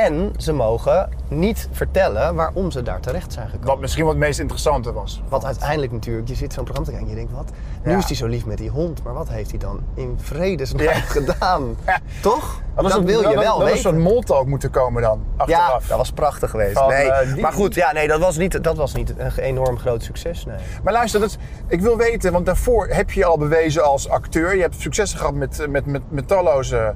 En 0.00 0.32
ze 0.36 0.52
mogen 0.52 1.08
niet 1.28 1.68
vertellen 1.72 2.34
waarom 2.34 2.70
ze 2.70 2.82
daar 2.82 3.00
terecht 3.00 3.32
zijn 3.32 3.46
gekomen. 3.48 3.68
Wat 3.68 3.80
misschien 3.80 4.04
wat 4.04 4.12
het 4.14 4.22
meest 4.22 4.38
interessante 4.40 4.92
was. 4.92 5.22
Wat 5.28 5.44
uiteindelijk 5.44 5.92
natuurlijk, 5.92 6.28
je 6.28 6.34
zit 6.34 6.52
zo'n 6.52 6.64
programma 6.64 6.90
te 6.90 6.96
kijken 6.96 7.16
en 7.16 7.20
je 7.22 7.26
denkt, 7.28 7.44
wat? 7.44 7.56
Nu 7.84 7.90
Ja. 7.92 7.98
is 7.98 8.04
hij 8.06 8.16
zo 8.16 8.26
lief 8.26 8.46
met 8.46 8.58
die 8.58 8.70
hond, 8.70 9.02
maar 9.02 9.14
wat 9.14 9.28
heeft 9.28 9.50
hij 9.50 9.58
dan 9.58 9.80
in 9.94 10.14
vredesnaam 10.20 10.82
Ja. 10.82 10.92
gedaan? 11.16 11.76
Ja. 11.86 11.98
Toch? 12.22 12.60
Dat, 12.74 12.90
dat 12.90 13.02
wil 13.02 13.18
je 13.20 13.34
dat- 13.34 13.44
wel 13.44 13.58
Dat 13.58 13.66
weten. 13.66 13.80
zo'n 13.82 13.98
moltalk 14.00 14.46
moeten 14.46 14.70
komen 14.70 15.02
dan, 15.02 15.20
ja, 15.46 15.58
achteraf. 15.58 15.86
dat 15.86 15.96
was 15.98 16.10
prachtig 16.12 16.50
geweest. 16.50 16.78
Van, 16.78 16.88
nee, 16.88 17.10
eh, 17.12 17.32
die- 17.32 17.42
maar 17.42 17.52
goed, 17.52 17.74
ja, 17.74 17.92
nee, 17.92 18.08
dat 18.08 18.20
was 18.20 18.36
niet, 18.36 18.64
dat 18.64 18.76
was 18.76 18.94
niet 18.94 19.14
een 19.16 19.32
enorm 19.38 19.78
groot 19.78 20.02
succes. 20.02 20.44
Nee. 20.44 20.56
Maar 20.82 20.92
luister, 20.92 21.20
dat 21.20 21.36
ik 21.68 21.80
wil 21.80 21.96
weten, 21.96 22.32
want 22.32 22.46
daarvoor 22.46 22.86
heb 22.88 23.10
je 23.10 23.20
je 23.20 23.26
al 23.26 23.38
bewezen 23.38 23.84
als 23.84 24.08
acteur. 24.08 24.54
Je 24.56 24.60
hebt 24.62 24.80
successen 24.80 25.18
gehad 25.18 25.34
met, 25.34 25.66
met, 25.68 25.86
met, 25.86 26.02
met 26.08 26.28
talloze 26.28 26.76
eh, 26.76 26.88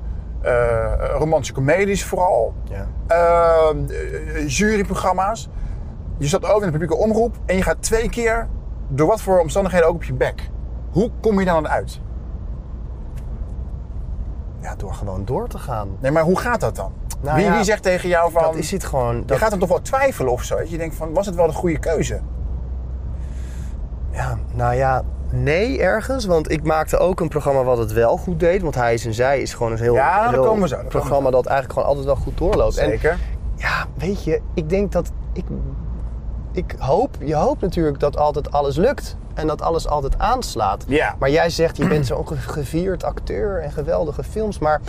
romantische 1.19 1.55
comedies 1.55 2.05
vooral. 2.05 2.55
Ja. 2.65 2.87
Ehm, 3.07 3.79
eh, 3.89 4.49
juryprogramma's. 4.49 5.49
Je 6.19 6.27
zat 6.29 6.45
ook 6.45 6.59
in 6.61 6.67
de 6.67 6.73
publieke 6.73 6.97
omroep 6.97 7.37
en 7.47 7.57
je 7.57 7.63
gaat 7.63 7.83
twee 7.83 8.09
keer, 8.09 8.49
door 8.89 9.07
wat 9.07 9.21
voor 9.21 9.41
omstandigheden 9.41 9.89
ook 9.89 9.95
op 9.95 10.05
je 10.05 10.13
bek. 10.13 10.51
Hoe 10.91 11.11
kom 11.21 11.39
je 11.39 11.45
dan 11.45 11.69
uit? 11.69 12.01
ja, 14.65 14.75
door 14.77 14.95
gewoon 14.95 15.25
door 15.25 15.49
te 15.49 15.59
gaan. 15.59 15.89
Nee, 16.01 16.11
maar 16.11 16.23
hoe 16.23 16.39
gaat 16.39 16.61
dat 16.61 16.77
dan? 16.77 16.93
Nou 17.21 17.37
wie, 17.37 17.45
ja, 17.45 17.55
wie 17.55 17.65
zegt 17.65 17.83
tegen 17.83 18.09
jou 18.09 18.31
van... 18.31 18.43
Dat 18.43 18.55
is 18.55 18.71
het 18.71 18.85
gewoon. 18.85 19.17
Je 19.17 19.25
Dat, 19.25 19.39
gaat 19.39 19.51
dan 19.51 19.59
toch 19.59 19.69
wel 19.69 19.81
twijfelen 19.83 20.33
of 20.33 20.43
zo? 20.43 20.59
Je 20.59 20.71
Je 20.71 20.79
denkt 20.79 20.95
van, 20.95 21.13
was 21.13 21.27
het 21.27 21.35
wel 21.35 21.47
de 21.47 21.53
goede 21.53 21.79
keuze? 21.79 22.21
ja, 24.11 24.39
nou 24.53 24.75
ja, 24.75 25.03
nee 25.35 25.81
ergens. 25.81 26.25
Want 26.25 26.51
ik 26.51 26.62
maakte 26.62 26.99
ook 26.99 27.20
een 27.20 27.29
programma 27.29 27.62
wat 27.62 27.79
het 27.79 27.92
wel 27.92 28.16
goed 28.16 28.40
deed. 28.40 28.62
Want 28.62 28.75
Hij 28.75 28.94
is 28.94 29.07
en 29.07 29.14
Zij 29.14 29.40
is 29.40 29.55
gewoon 29.55 29.73
een 29.73 29.79
heel, 29.79 29.94
Ja, 29.94 30.31
heel 30.31 30.42
komen 30.42 30.68
zo, 30.68 30.77
programma 30.88 31.31
dat 31.31 31.47
eigenlijk 31.47 31.73
gewoon 31.73 31.88
altijd 31.88 32.07
wel 32.07 32.16
goed 32.25 32.38
doorloopt. 32.38 32.77
En 32.77 32.88
Zeker. 32.90 33.18
Ja, 33.57 33.87
weet 33.99 34.25
je, 34.25 34.40
ik 34.55 34.68
denk 34.68 34.92
dat 34.92 35.11
ik, 35.33 35.44
ik 36.53 36.75
hoop, 36.79 37.16
je 37.20 37.35
hoopt 37.35 37.61
natuurlijk 37.61 38.01
dat 38.01 38.16
altijd 38.16 38.53
alles 38.53 38.77
lukt 38.77 39.16
en 39.35 39.47
dat 39.47 39.62
alles 39.62 39.88
altijd 39.88 40.18
aanslaat. 40.18 40.85
Ja. 40.87 41.14
Maar 41.18 41.31
jij 41.31 41.51
zegt, 41.51 41.77
je 41.77 41.88
bent 41.88 42.07
zo'n 42.07 42.27
ge- 42.29 42.37
gevierd 42.37 43.05
acteur 43.05 43.61
en 43.62 43.73
geweldige 43.73 44.23
films, 44.25 44.59
maar 44.59 44.81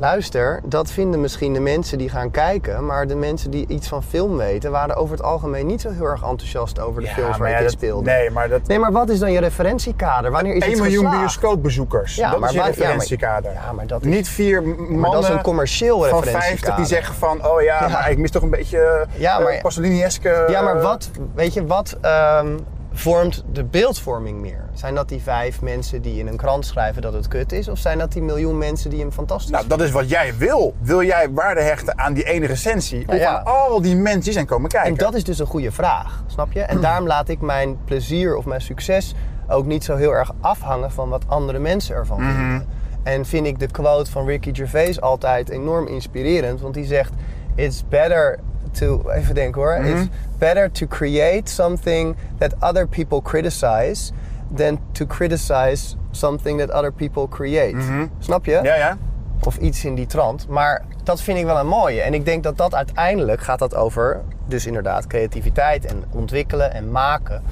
luister, 0.00 0.60
dat 0.64 0.90
vinden 0.90 1.20
misschien 1.20 1.52
de 1.52 1.60
mensen 1.60 1.98
die 1.98 2.08
gaan 2.08 2.30
kijken, 2.30 2.86
maar 2.86 3.06
de 3.06 3.14
mensen 3.14 3.50
die 3.50 3.64
iets 3.68 3.88
van 3.88 4.02
film 4.02 4.36
weten, 4.36 4.70
waren 4.70 4.96
over 4.96 5.16
het 5.16 5.24
algemeen 5.24 5.66
niet 5.66 5.80
zo 5.80 5.90
heel 5.90 6.04
erg 6.04 6.22
enthousiast 6.22 6.80
over 6.80 7.00
de 7.00 7.06
Ja, 7.06 7.12
films 7.14 7.36
waar 7.38 7.50
ja, 7.50 7.56
ik 7.56 7.62
in 7.64 7.70
speelde. 7.70 8.10
Nee, 8.10 8.30
maar 8.30 8.48
dat... 8.48 8.66
Nee, 8.66 8.78
maar 8.78 8.92
wat 8.92 9.08
is 9.08 9.18
dan 9.18 9.32
je 9.32 9.40
referentiekader? 9.40 10.30
Wanneer 10.30 10.54
is 10.54 10.62
1 10.62 10.70
iets 10.70 10.80
miljoen 10.80 10.98
geslaagd? 11.04 11.18
bioscoopbezoekers. 11.20 12.14
Ja, 12.14 12.30
dat 12.30 12.40
maar 12.40 12.48
is 12.48 12.54
je 12.54 12.60
waar- 12.60 12.68
ja, 12.68 12.74
maar- 12.76 12.86
referentiekader. 12.86 13.52
ja, 13.52 13.72
maar 13.72 13.86
dat 13.86 14.00
is- 14.04 14.06
Niet 14.14 14.28
vier 14.28 14.62
mannen 14.62 14.98
Maar 14.98 15.10
dat 15.10 15.22
is 15.22 15.28
een 15.28 15.42
commercieel 15.42 15.98
van 15.98 16.04
referentiekader. 16.06 16.48
50 16.58 16.74
die 16.74 16.86
zeggen 16.86 17.14
van... 17.14 17.46
Oh 17.46 17.62
ja, 17.62 17.88
maar 17.88 18.10
ik 18.10 18.18
mis 18.18 18.30
toch 18.30 18.42
een 18.42 18.50
beetje 18.50 18.78
Ja, 18.78 19.16
ja, 19.16 19.38
maar-. 19.38 20.50
Ja, 20.50 20.62
maar 20.62 20.76
eh, 20.76 20.82
wat, 20.82 21.10
weet 21.34 21.54
je, 21.54 21.66
wat 21.66 21.96
ehm, 22.00 22.56
vormt 22.98 23.44
de 23.52 23.64
beeldvorming 23.64 24.40
meer? 24.40 24.64
Zijn 24.72 24.94
dat 24.94 25.08
die 25.08 25.22
vijf 25.22 25.62
mensen 25.62 26.02
die 26.02 26.18
in 26.18 26.26
een 26.26 26.36
krant 26.36 26.66
schrijven 26.66 27.02
dat 27.02 27.12
het 27.12 27.28
kut 27.28 27.52
is? 27.52 27.68
Of 27.68 27.78
zijn 27.78 27.98
dat 27.98 28.12
die 28.12 28.22
miljoen 28.22 28.58
mensen 28.58 28.90
die 28.90 29.00
hem 29.00 29.12
fantastisch 29.12 29.50
Nou, 29.50 29.66
dat 29.66 29.80
is 29.80 29.90
wat 29.90 30.08
jij 30.08 30.36
wil. 30.36 30.74
Wil 30.80 31.02
jij 31.02 31.30
waarde 31.30 31.60
hechten 31.62 31.98
aan 31.98 32.12
die 32.12 32.24
ene 32.24 32.46
recensie? 32.46 32.98
Ja, 33.06 33.14
of 33.14 33.20
ja. 33.20 33.36
aan 33.38 33.44
al 33.44 33.80
die 33.80 33.96
mensen 33.96 34.20
die 34.22 34.32
zijn 34.32 34.46
komen 34.46 34.70
kijken? 34.70 34.90
En 34.90 34.96
dat 34.96 35.14
is 35.14 35.24
dus 35.24 35.38
een 35.38 35.46
goede 35.46 35.72
vraag, 35.72 36.22
snap 36.26 36.52
je? 36.52 36.60
En 36.60 36.80
daarom 36.80 37.06
laat 37.06 37.28
ik 37.28 37.40
mijn 37.40 37.78
plezier 37.84 38.36
of 38.36 38.44
mijn 38.44 38.60
succes 38.60 39.14
ook 39.48 39.66
niet 39.66 39.84
zo 39.84 39.96
heel 39.96 40.12
erg 40.14 40.30
afhangen 40.40 40.90
van 40.90 41.08
wat 41.08 41.24
andere 41.26 41.58
mensen 41.58 41.94
ervan 41.94 42.20
Mhm. 42.22 42.34
vinden. 42.36 42.66
En 43.02 43.26
vind 43.26 43.46
ik 43.46 43.58
de 43.58 43.66
quote 43.70 44.10
van 44.10 44.26
Ricky 44.26 44.54
Gervais 44.54 45.00
altijd 45.00 45.48
enorm 45.48 45.86
inspirerend, 45.86 46.60
want 46.60 46.74
die 46.74 46.84
zegt: 46.84 47.12
It's 47.54 47.84
better 47.88 48.38
to, 48.78 49.10
even 49.10 49.34
denken 49.34 49.60
hoor, 49.62 49.78
Mhm. 49.80 49.86
it's 49.96 50.08
better 50.38 50.70
to 50.70 50.86
create 50.86 51.50
something 51.50 52.16
that 52.38 52.54
other 52.60 52.86
people 52.86 53.22
criticize 53.22 54.12
than 54.54 54.78
to 54.92 55.06
criticize 55.06 55.96
something 56.10 56.58
that 56.58 56.70
other 56.70 56.92
people 56.92 57.28
create. 57.28 57.76
Snap 58.18 58.44
je? 58.44 58.60
Ja, 58.62 58.74
ja. 58.74 58.96
of 59.44 59.56
iets 59.56 59.84
in 59.84 59.94
die 59.94 60.06
trant. 60.06 60.48
Maar 60.48 60.82
dat 61.04 61.20
vind 61.20 61.38
ik 61.38 61.44
wel 61.44 61.58
een 61.58 61.66
mooie. 61.66 62.00
En 62.00 62.14
ik 62.14 62.24
denk 62.24 62.42
dat 62.42 62.56
dat 62.56 62.74
uiteindelijk 62.74 63.40
gaat 63.40 63.58
dat 63.58 63.74
over, 63.74 64.20
dus 64.46 64.66
inderdaad, 64.66 65.06
creativiteit 65.06 65.84
en 65.84 66.04
ontwikkelen 66.10 66.72
en 66.74 66.90
maken. 66.90 67.42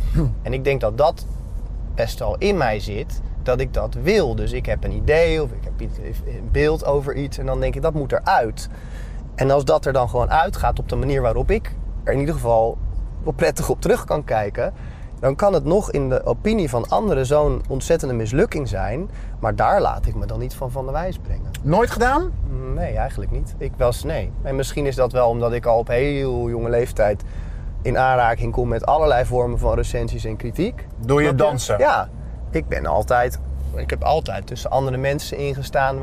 En 0.42 0.52
ik 0.52 0.64
denk 0.64 0.80
dat 0.80 0.98
dat 0.98 1.26
best 1.94 2.18
wel 2.18 2.36
in 2.38 2.56
mij 2.56 2.80
zit, 2.80 3.20
dat 3.42 3.60
ik 3.60 3.74
dat 3.74 3.94
wil. 4.02 4.34
Dus 4.34 4.52
ik 4.52 4.66
heb 4.66 4.84
een 4.84 4.92
idee 4.92 5.42
of 5.42 5.50
ik 5.50 5.64
heb 5.64 5.72
een 5.80 6.48
beeld 6.52 6.84
over 6.84 7.14
iets 7.14 7.38
en 7.38 7.46
dan 7.46 7.60
denk 7.60 7.74
ik, 7.74 7.82
dat 7.82 7.94
moet 7.94 8.12
eruit. 8.12 8.68
En 9.36 9.50
als 9.50 9.64
dat 9.64 9.86
er 9.86 9.92
dan 9.92 10.08
gewoon 10.08 10.30
uitgaat 10.30 10.78
op 10.78 10.88
de 10.88 10.96
manier 10.96 11.22
waarop 11.22 11.50
ik 11.50 11.74
er 12.04 12.12
in 12.12 12.18
ieder 12.18 12.34
geval 12.34 12.78
wel 13.22 13.32
prettig 13.32 13.68
op 13.68 13.80
terug 13.80 14.04
kan 14.04 14.24
kijken, 14.24 14.72
dan 15.20 15.36
kan 15.36 15.52
het 15.52 15.64
nog 15.64 15.90
in 15.90 16.08
de 16.08 16.24
opinie 16.24 16.68
van 16.70 16.88
anderen 16.88 17.26
zo'n 17.26 17.62
ontzettende 17.68 18.14
mislukking 18.14 18.68
zijn. 18.68 19.10
Maar 19.38 19.56
daar 19.56 19.80
laat 19.80 20.06
ik 20.06 20.14
me 20.14 20.26
dan 20.26 20.38
niet 20.38 20.54
van 20.54 20.70
van 20.70 20.86
de 20.86 20.92
wijs 20.92 21.18
brengen. 21.18 21.50
Nooit 21.62 21.90
gedaan? 21.90 22.32
Nee, 22.74 22.96
eigenlijk 22.96 23.30
niet. 23.30 23.54
Ik 23.58 23.72
was, 23.76 24.04
nee. 24.04 24.32
En 24.42 24.56
misschien 24.56 24.86
is 24.86 24.94
dat 24.94 25.12
wel 25.12 25.28
omdat 25.28 25.52
ik 25.52 25.66
al 25.66 25.78
op 25.78 25.88
heel 25.88 26.48
jonge 26.48 26.70
leeftijd 26.70 27.22
in 27.82 27.98
aanraking 27.98 28.52
kom 28.52 28.68
met 28.68 28.86
allerlei 28.86 29.24
vormen 29.24 29.58
van 29.58 29.74
recensies 29.74 30.24
en 30.24 30.36
kritiek. 30.36 30.86
Door 30.98 31.22
je 31.22 31.34
dansen? 31.34 31.78
Ja. 31.78 32.08
Ik 32.50 32.68
ben 32.68 32.86
altijd, 32.86 33.38
ik 33.74 33.90
heb 33.90 34.02
altijd 34.02 34.46
tussen 34.46 34.70
andere 34.70 34.96
mensen 34.96 35.38
ingestaan 35.38 35.98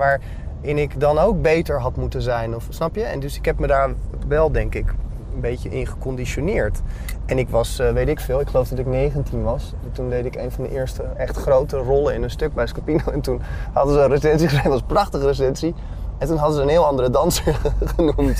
waarin 0.64 0.84
ik 0.84 1.00
dan 1.00 1.18
ook 1.18 1.42
beter 1.42 1.80
had 1.80 1.96
moeten 1.96 2.22
zijn. 2.22 2.56
Of, 2.56 2.66
snap 2.70 2.96
je? 2.96 3.04
En 3.04 3.20
dus 3.20 3.38
ik 3.38 3.46
heb 3.46 3.60
me 3.60 3.68
daar 3.68 3.94
wel, 4.28 4.52
denk 4.52 4.76
ik, 4.76 4.94
een 5.34 5.42
beetje 5.42 5.70
in 5.70 5.88
geconditioneerd. 5.88 6.82
En 7.26 7.38
ik 7.38 7.50
was, 7.50 7.80
eh, 7.80 7.92
weet 7.92 8.08
ik 8.08 8.20
veel, 8.20 8.40
ik 8.40 8.48
geloof 8.48 8.68
dat 8.68 8.80
ik 8.80 8.86
19 8.86 9.44
was. 9.44 9.74
Toen 9.92 10.10
deed 10.10 10.26
ik 10.26 10.36
een 10.36 10.52
van 10.52 10.64
de 10.64 10.70
eerste 10.70 11.04
echt 11.04 11.38
grote 11.38 11.78
rollen 11.78 12.14
in 12.14 12.24
een 12.24 12.30
stuk 12.30 12.54
bij 12.54 12.68
Scapino. 12.68 13.04
En 13.12 13.22
toen 13.22 13.42
hadden 13.74 13.94
ze 13.94 14.00
een 14.00 14.10
recensie 14.10 14.48
geschreven, 14.48 14.72
dat 14.72 14.80
was 14.80 14.82
een 14.82 14.96
prachtige 14.96 15.26
recensie. 15.26 15.74
En 16.24 16.30
toen 16.30 16.38
hadden 16.38 16.56
ze 16.58 16.62
een 16.64 16.70
heel 16.70 16.86
andere 16.86 17.10
danser 17.10 17.60
genoemd. 17.96 18.38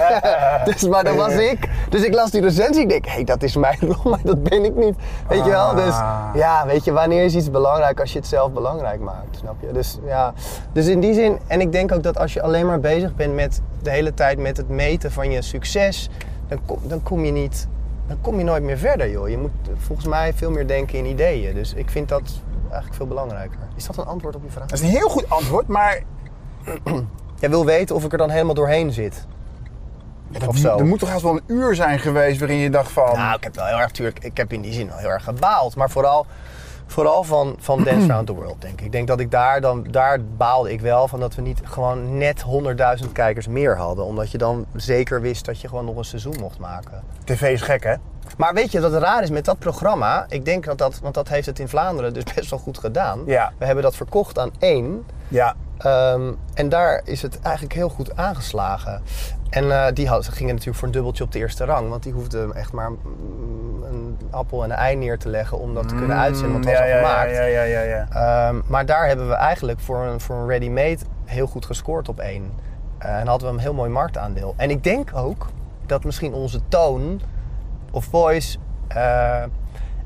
dus, 0.68 0.88
maar 0.88 1.04
dat 1.04 1.14
was 1.14 1.32
ik. 1.32 1.68
Dus 1.88 2.04
ik 2.04 2.14
las 2.14 2.30
die 2.30 2.40
recensie. 2.40 2.82
Ik 2.82 2.88
denk, 2.88 3.04
hé, 3.04 3.12
hey, 3.12 3.24
dat 3.24 3.42
is 3.42 3.56
mijn 3.56 3.78
rol, 3.92 4.10
maar 4.10 4.20
dat 4.22 4.42
ben 4.42 4.64
ik 4.64 4.74
niet. 4.74 4.94
Weet 5.28 5.44
je 5.44 5.50
wel? 5.50 5.74
Dus 5.74 5.94
Ah. 5.94 6.28
ja, 6.34 6.66
weet 6.66 6.84
je, 6.84 6.92
wanneer 6.92 7.24
is 7.24 7.34
iets 7.34 7.50
belangrijk 7.50 8.00
als 8.00 8.12
je 8.12 8.18
het 8.18 8.26
zelf 8.26 8.52
belangrijk 8.52 9.00
maakt, 9.00 9.36
snap 9.36 9.54
je? 9.60 9.72
Dus 9.72 9.98
ja, 10.06 10.32
dus 10.72 10.86
in 10.86 11.00
die 11.00 11.14
zin, 11.14 11.38
en 11.46 11.60
ik 11.60 11.72
denk 11.72 11.92
ook 11.92 12.02
dat 12.02 12.18
als 12.18 12.32
je 12.32 12.42
alleen 12.42 12.66
maar 12.66 12.80
bezig 12.80 13.14
bent 13.14 13.34
met 13.34 13.60
de 13.82 13.90
hele 13.90 14.14
tijd 14.14 14.38
met 14.38 14.56
het 14.56 14.68
meten 14.68 15.12
van 15.12 15.30
je 15.30 15.42
succes, 15.42 16.10
dan 16.48 16.60
kom, 16.66 16.78
dan 16.82 17.02
kom 17.02 17.24
je 17.24 17.32
niet, 17.32 17.66
dan 18.06 18.16
kom 18.20 18.38
je 18.38 18.44
nooit 18.44 18.62
meer 18.62 18.78
verder, 18.78 19.10
joh. 19.10 19.28
Je 19.28 19.38
moet 19.38 19.50
volgens 19.76 20.06
mij 20.08 20.32
veel 20.34 20.50
meer 20.50 20.66
denken 20.66 20.98
in 20.98 21.06
ideeën. 21.06 21.54
Dus 21.54 21.74
ik 21.74 21.90
vind 21.90 22.08
dat 22.08 22.22
eigenlijk 22.62 22.94
veel 22.94 23.06
belangrijker. 23.06 23.58
Is 23.76 23.86
dat 23.86 23.96
een 23.96 24.04
antwoord 24.06 24.36
op 24.36 24.42
je 24.44 24.50
vraag? 24.50 24.66
Dat 24.66 24.78
is 24.78 24.84
een 24.84 24.90
heel 24.96 25.08
goed 25.08 25.30
antwoord, 25.30 25.66
maar 25.66 26.02
Jij 27.40 27.50
wil 27.50 27.64
weten 27.64 27.96
of 27.96 28.04
ik 28.04 28.12
er 28.12 28.18
dan 28.18 28.30
helemaal 28.30 28.54
doorheen 28.54 28.92
zit. 28.92 29.26
of 30.46 30.56
zo. 30.56 30.78
er 30.78 30.86
moet 30.86 30.98
toch 30.98 31.08
haast 31.08 31.22
wel 31.22 31.32
een 31.32 31.42
uur 31.46 31.74
zijn 31.74 31.98
geweest 31.98 32.38
waarin 32.38 32.58
je 32.58 32.70
dacht 32.70 32.92
van... 32.92 33.16
Nou, 33.16 33.36
ik 33.36 33.44
heb 33.44 33.54
wel 33.54 33.64
heel 33.64 33.76
erg, 33.76 33.86
natuurlijk, 33.86 34.24
ik 34.24 34.36
heb 34.36 34.52
in 34.52 34.60
die 34.60 34.72
zin 34.72 34.88
wel 34.88 34.96
heel 34.96 35.08
erg 35.08 35.24
gebaald. 35.24 35.76
Maar 35.76 35.90
vooral, 35.90 36.26
vooral 36.86 37.24
van, 37.24 37.56
van 37.58 37.82
Dance 37.84 38.10
Around 38.10 38.26
the 38.26 38.34
World, 38.34 38.60
denk 38.60 38.78
ik. 38.80 38.86
Ik 38.86 38.92
denk 38.92 39.06
dat 39.08 39.20
ik 39.20 39.30
daar 39.30 39.60
dan, 39.60 39.86
daar 39.90 40.24
baalde 40.24 40.72
ik 40.72 40.80
wel 40.80 41.08
van 41.08 41.20
dat 41.20 41.34
we 41.34 41.42
niet 41.42 41.60
gewoon 41.64 42.18
net 42.18 42.44
100.000 43.04 43.12
kijkers 43.12 43.46
meer 43.46 43.76
hadden. 43.76 44.04
Omdat 44.04 44.30
je 44.30 44.38
dan 44.38 44.66
zeker 44.74 45.20
wist 45.20 45.44
dat 45.44 45.60
je 45.60 45.68
gewoon 45.68 45.84
nog 45.84 45.96
een 45.96 46.04
seizoen 46.04 46.36
mocht 46.40 46.58
maken. 46.58 47.02
TV 47.24 47.52
is 47.52 47.62
gek, 47.62 47.84
hè? 47.84 47.94
Maar 48.36 48.54
weet 48.54 48.72
je 48.72 48.80
wat 48.80 48.92
raar 48.92 49.22
is 49.22 49.30
met 49.30 49.44
dat 49.44 49.58
programma? 49.58 50.26
Ik 50.28 50.44
denk 50.44 50.64
dat 50.64 50.78
dat, 50.78 50.98
want 51.02 51.14
dat 51.14 51.28
heeft 51.28 51.46
het 51.46 51.58
in 51.58 51.68
Vlaanderen 51.68 52.14
dus 52.14 52.24
best 52.34 52.50
wel 52.50 52.58
goed 52.58 52.78
gedaan. 52.78 53.22
Ja. 53.26 53.52
We 53.58 53.64
hebben 53.64 53.84
dat 53.84 53.96
verkocht 53.96 54.38
aan 54.38 54.50
één. 54.58 55.06
Ja. 55.28 55.54
Ehm, 55.78 56.32
en 56.54 56.68
daar 56.68 57.00
is 57.04 57.22
het 57.22 57.40
eigenlijk 57.40 57.74
heel 57.74 57.88
goed 57.88 58.16
aangeslagen. 58.16 59.02
En 59.50 59.70
eh, 59.70 59.92
die 59.94 60.08
had, 60.08 60.24
ze 60.24 60.32
gingen 60.32 60.50
natuurlijk 60.50 60.78
voor 60.78 60.88
een 60.88 60.94
dubbeltje 60.94 61.24
op 61.24 61.32
de 61.32 61.38
eerste 61.38 61.64
rang. 61.64 61.88
Want 61.88 62.02
die 62.02 62.12
hoefden 62.12 62.54
echt 62.54 62.72
maar 62.72 62.90
mm, 62.90 63.82
een 63.82 64.18
appel 64.30 64.64
en 64.64 64.70
een 64.70 64.76
ei 64.76 64.96
neer 64.96 65.18
te 65.18 65.28
leggen 65.28 65.58
om 65.58 65.74
dat 65.74 65.88
te 65.88 65.94
kunnen 65.94 66.16
uitzenden. 66.16 66.52
Want 66.52 66.64
het 66.64 66.78
was 66.78 66.82
Mm, 66.82 66.88
ja, 66.88 66.96
al 66.96 67.02
ja, 67.02 67.08
gemaakt. 67.08 67.36
Ja, 67.36 67.42
ja, 67.42 67.62
ja, 67.62 67.80
ja. 67.80 68.08
Ehm, 68.48 68.60
maar 68.66 68.86
daar 68.86 69.06
hebben 69.06 69.28
we 69.28 69.34
eigenlijk 69.34 69.80
voor 69.80 70.04
een, 70.04 70.20
voor 70.20 70.36
een 70.36 70.48
ready-made 70.48 70.98
heel 71.24 71.46
goed 71.46 71.66
gescoord 71.66 72.08
op 72.08 72.18
één. 72.18 72.52
Eh, 72.98 73.20
en 73.20 73.26
hadden 73.26 73.48
we 73.48 73.54
een 73.54 73.60
heel 73.60 73.74
mooi 73.74 73.90
marktaandeel. 73.90 74.54
En 74.56 74.70
ik 74.70 74.84
denk 74.84 75.10
ook 75.14 75.46
dat 75.86 76.04
misschien 76.04 76.32
onze 76.32 76.60
toon 76.68 77.20
of 77.90 78.04
voice 78.04 78.58
eh, 78.88 79.42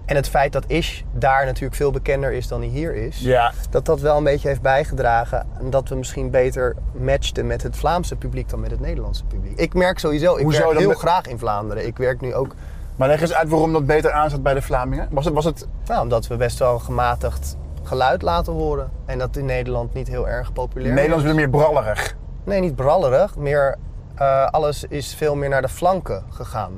En 0.07 0.17
het 0.17 0.29
feit 0.29 0.53
dat 0.53 0.65
Ish 0.67 1.01
daar 1.13 1.45
natuurlijk 1.47 1.75
veel 1.75 1.91
bekender 1.91 2.33
is 2.33 2.49
dan 2.49 2.61
hij 2.61 2.69
hier 2.69 2.95
is, 2.95 3.19
Ja. 3.21 3.53
dat 3.71 3.85
dat 3.85 4.01
wel 4.01 4.17
een 4.17 4.25
beetje 4.25 4.49
heeft 4.49 4.63
bijgedragen. 4.63 5.47
En 5.59 5.71
dat 5.71 5.89
we 5.89 5.95
misschien 5.95 6.31
beter 6.31 6.77
matchten 6.93 7.47
met 7.47 7.63
het 7.63 7.77
Vlaamse 7.77 8.17
publiek 8.17 8.49
dan 8.49 8.61
met 8.61 8.71
het 8.71 8.81
Nederlandse 8.81 9.25
publiek. 9.25 9.59
Ik 9.59 9.75
merk 9.75 9.99
sowieso, 9.99 10.37
ik 10.37 10.43
Hoezo 10.43 10.65
werk 10.67 10.79
heel 10.79 10.89
met- 10.89 10.99
graag 10.99 11.27
in 11.27 11.39
Vlaanderen. 11.39 11.87
Ik 11.87 11.97
werk 11.97 12.21
nu 12.21 12.35
ook, 12.35 12.55
Maar 12.97 13.09
leg 13.09 13.21
eens 13.21 13.33
uit 13.35 13.49
waarom 13.49 13.73
dat 13.73 13.87
beter 13.87 14.13
aanzet 14.13 14.43
bij 14.43 14.55
de 14.55 14.63
Vlamingen. 14.63 15.09
Was 15.11 15.25
het, 15.25 15.35
was 15.35 15.45
het 15.45 15.67
nou, 15.87 16.03
omdat 16.03 16.27
we 16.27 16.37
best 16.37 16.59
wel 16.59 16.79
gematigd 16.79 17.57
geluid 17.83 18.23
laten 18.23 18.53
horen. 18.53 18.91
En 19.07 19.19
dat 19.19 19.37
in 19.37 19.45
Nederland 19.45 19.95
niet 19.95 20.09
heel 20.09 20.29
erg 20.29 20.53
populair 20.53 20.93
Nederlands 20.95 21.25
is. 21.25 21.31
weer 21.31 21.41
meer 21.41 21.51
brallerig? 21.51 22.17
Nee, 22.45 22.61
niet 22.61 22.75
brallerig. 22.77 23.37
Meer, 23.37 23.77
eh, 24.15 24.47
alles 24.47 24.85
is 24.85 25.15
veel 25.15 25.35
meer 25.37 25.49
naar 25.49 25.63
de 25.63 25.69
flanken 25.69 26.25
gegaan. 26.31 26.73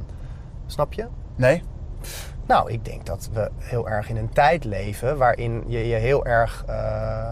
Snap 0.66 0.92
je? 0.92 1.06
Nee? 1.36 1.62
Nou, 2.46 2.72
ik 2.72 2.84
denk 2.84 3.06
dat 3.06 3.28
we 3.32 3.50
heel 3.58 3.88
erg 3.88 4.08
in 4.08 4.16
een 4.16 4.32
tijd 4.32 4.64
leven 4.64 5.16
waarin 5.16 5.64
je 5.66 5.88
je 5.88 5.94
heel 5.94 6.26
erg 6.26 6.64
eh, 6.66 7.30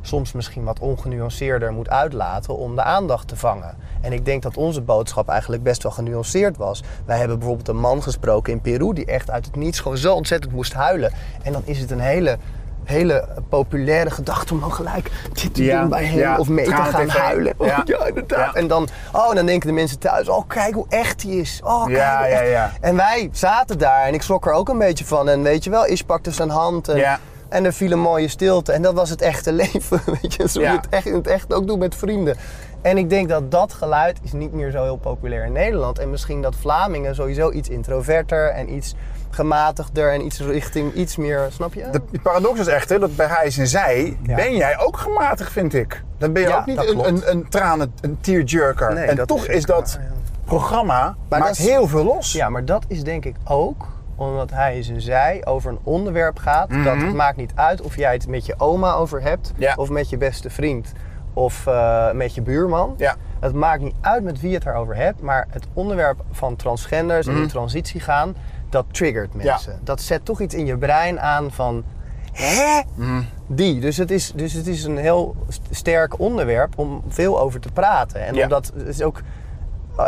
soms 0.00 0.32
misschien 0.32 0.64
wat 0.64 0.80
ongenuanceerder 0.80 1.72
moet 1.72 1.88
uitlaten 1.88 2.56
om 2.56 2.74
de 2.74 2.82
aandacht 2.82 3.28
te 3.28 3.36
vangen. 3.36 3.76
En 4.00 4.12
ik 4.12 4.24
denk 4.24 4.42
dat 4.42 4.56
onze 4.56 4.80
boodschap 4.80 5.28
eigenlijk 5.28 5.62
best 5.62 5.82
wel 5.82 5.92
genuanceerd 5.92 6.56
was. 6.56 6.82
Wij 7.04 7.18
hebben 7.18 7.38
bijvoorbeeld 7.38 7.68
een 7.68 7.80
man 7.80 8.02
gesproken 8.02 8.52
in 8.52 8.60
Peru 8.60 8.92
die 8.94 9.04
echt 9.04 9.30
uit 9.30 9.46
het 9.46 9.56
niets 9.56 9.80
gewoon 9.80 9.98
zo 9.98 10.14
ontzettend 10.14 10.52
moest 10.52 10.72
huilen. 10.72 11.12
En 11.42 11.52
dan 11.52 11.62
is 11.64 11.78
het 11.78 11.90
een 11.90 12.00
hele, 12.00 12.38
hele 12.84 13.28
populaire 13.48 14.10
gedachte 14.10 14.54
om 14.54 14.60
dan 14.60 14.72
gelijk 14.72 15.10
dit 15.32 15.54
te 15.54 15.64
Ja, 15.64 15.80
doen 15.80 15.88
bij 15.88 16.04
hem 16.04 16.18
ja, 16.18 16.38
of 16.38 16.48
mee 16.48 16.64
te 16.64 16.70
gaan 16.74 17.08
huilen. 17.08 17.54
Oh, 17.56 17.66
Ja. 17.84 18.06
inderdaad. 18.06 18.54
En 18.54 18.66
dan, 18.68 18.88
oh, 19.12 19.34
dan 19.34 19.46
denken 19.46 19.68
de 19.68 19.74
mensen 19.74 19.98
thuis, 19.98 20.28
oh 20.28 20.46
kijk 20.48 20.74
hoe 20.74 20.86
echt 20.88 21.22
hij 21.22 21.32
is. 21.32 21.60
Oh, 21.64 21.84
kijk 21.84 21.96
Ja, 21.96 22.18
hoe 22.18 22.28
ja, 22.28 22.40
echt- 22.40 22.50
ja. 22.50 22.70
en 22.80 22.96
wij 22.96 23.28
zaten 23.32 23.78
daar 23.78 24.04
en 24.06 24.14
ik 24.14 24.22
schrok 24.22 24.46
er 24.46 24.52
ook 24.52 24.68
een 24.68 24.78
beetje 24.78 25.04
van. 25.04 25.28
En 25.28 25.42
weet 25.42 25.64
je 25.64 25.70
wel, 25.70 25.86
Ish 25.86 26.00
pakte 26.00 26.30
zijn 26.30 26.50
hand 26.50 26.88
en, 26.88 27.18
en 27.48 27.64
er 27.64 27.72
viel 27.72 27.90
een 27.92 27.98
mooie 28.00 28.28
stilte. 28.28 28.72
En 28.72 28.82
dat 28.82 28.94
was 28.94 29.10
het 29.10 29.22
echte 29.22 29.52
leven, 29.62 30.00
weet 30.06 30.34
je. 30.34 30.48
Zo 30.48 30.60
je 30.60 30.66
het 30.66 30.88
echt, 30.90 31.04
het 31.04 31.26
echt 31.26 31.52
ook 31.54 31.66
doet 31.66 31.78
met 31.78 31.94
vrienden. 31.94 32.36
En 32.82 32.98
ik 32.98 33.10
denk 33.10 33.28
dat 33.28 33.50
dat 33.50 33.72
geluid 33.72 34.18
is 34.22 34.32
niet 34.32 34.52
meer 34.52 34.70
zo 34.70 34.82
heel 34.82 34.96
populair 34.96 35.44
in 35.44 35.52
Nederland. 35.52 35.98
En 35.98 36.10
misschien 36.10 36.42
dat 36.42 36.54
Vlamingen 36.60 37.14
sowieso 37.14 37.50
iets 37.50 37.68
introverter 37.68 38.48
en 38.48 38.72
iets 38.74 38.94
gematigder 39.30 40.12
en 40.12 40.24
iets 40.24 40.40
richting 40.40 40.92
iets 40.94 41.16
meer, 41.16 41.48
snap 41.50 41.74
je? 41.74 41.88
De 42.10 42.20
paradox 42.22 42.60
is 42.60 42.66
echter 42.66 43.00
dat 43.00 43.16
bij 43.16 43.26
hij 43.26 43.46
is 43.46 43.58
en 43.58 43.66
zij 43.66 44.16
Ja. 44.22 44.34
ben 44.34 44.56
jij 44.56 44.78
ook 44.78 44.96
gematigd, 44.96 45.52
vind 45.52 45.74
ik. 45.74 46.02
Dan 46.18 46.32
ben 46.32 46.42
je 46.42 46.48
Ja, 46.48 46.58
ook 46.58 46.66
niet 46.66 46.88
een, 46.88 47.06
een, 47.08 47.30
een 47.30 47.48
tranen, 47.48 47.92
een 48.00 48.18
tearjerker. 48.20 48.94
Nee, 48.94 49.04
en 49.04 49.16
dat 49.16 49.28
toch 49.28 49.46
is 49.46 49.64
dat 49.64 49.94
waar, 49.94 50.04
ja. 50.04 50.10
programma 50.44 51.16
maakt 51.28 51.42
dat 51.46 51.58
is- 51.58 51.66
heel 51.68 51.88
veel 51.88 52.04
los. 52.04 52.32
Ja, 52.32 52.48
maar 52.48 52.64
dat 52.64 52.84
is 52.88 53.02
denk 53.04 53.24
ik 53.24 53.36
ook 53.44 53.86
omdat 54.16 54.50
hij 54.50 54.78
is 54.78 54.88
en 54.88 55.00
zij 55.00 55.42
over 55.44 55.70
een 55.70 55.78
onderwerp 55.82 56.38
gaat. 56.38 56.68
Dat 56.84 56.96
het 56.96 57.14
maakt 57.14 57.36
niet 57.36 57.52
uit 57.54 57.80
of 57.80 57.96
jij 57.96 58.12
het 58.12 58.28
met 58.28 58.46
je 58.46 58.54
oma 58.58 58.92
over 58.92 59.22
hebt, 59.22 59.52
Mhm. 59.52 59.62
Ja. 59.62 59.74
of 59.76 59.88
met 59.90 60.08
je 60.08 60.16
beste 60.16 60.50
vriend, 60.50 60.92
of 61.34 61.66
eh, 61.66 62.12
met 62.12 62.34
je 62.34 62.42
buurman. 62.42 62.94
Ja. 62.96 63.16
Het 63.40 63.54
maakt 63.54 63.82
niet 63.82 63.94
uit 64.00 64.22
met 64.22 64.40
wie 64.40 64.48
je 64.48 64.54
het 64.54 64.64
daarover 64.64 64.96
hebt, 64.96 65.20
maar 65.20 65.46
het 65.50 65.66
onderwerp 65.72 66.20
van 66.30 66.56
transgenders 66.56 67.26
en 67.26 67.36
in 67.36 67.48
transitie 67.48 68.00
gaan, 68.00 68.34
dat 68.70 68.86
triggert 68.90 69.34
mensen. 69.34 69.80
Dat 69.84 70.00
zet 70.00 70.24
toch 70.24 70.40
iets 70.40 70.54
in 70.54 70.66
je 70.66 70.76
brein 70.78 71.20
aan 71.20 71.50
van, 71.52 71.84
hè? 72.32 72.80
Die. 73.46 73.80
Dus 73.80 73.96
het, 73.96 74.10
is, 74.10 74.32
dus 74.34 74.52
het 74.52 74.66
is 74.66 74.84
een 74.84 74.96
heel 74.96 75.36
st- 75.48 75.68
sterk 75.70 76.18
onderwerp 76.18 76.78
om 76.78 77.02
veel 77.08 77.40
over 77.40 77.60
te 77.60 77.72
praten. 77.72 78.26
En 78.26 78.34
Ja. 78.34 78.42
omdat 78.42 78.72
het 78.76 78.86
is 78.86 79.02
ook 79.02 79.22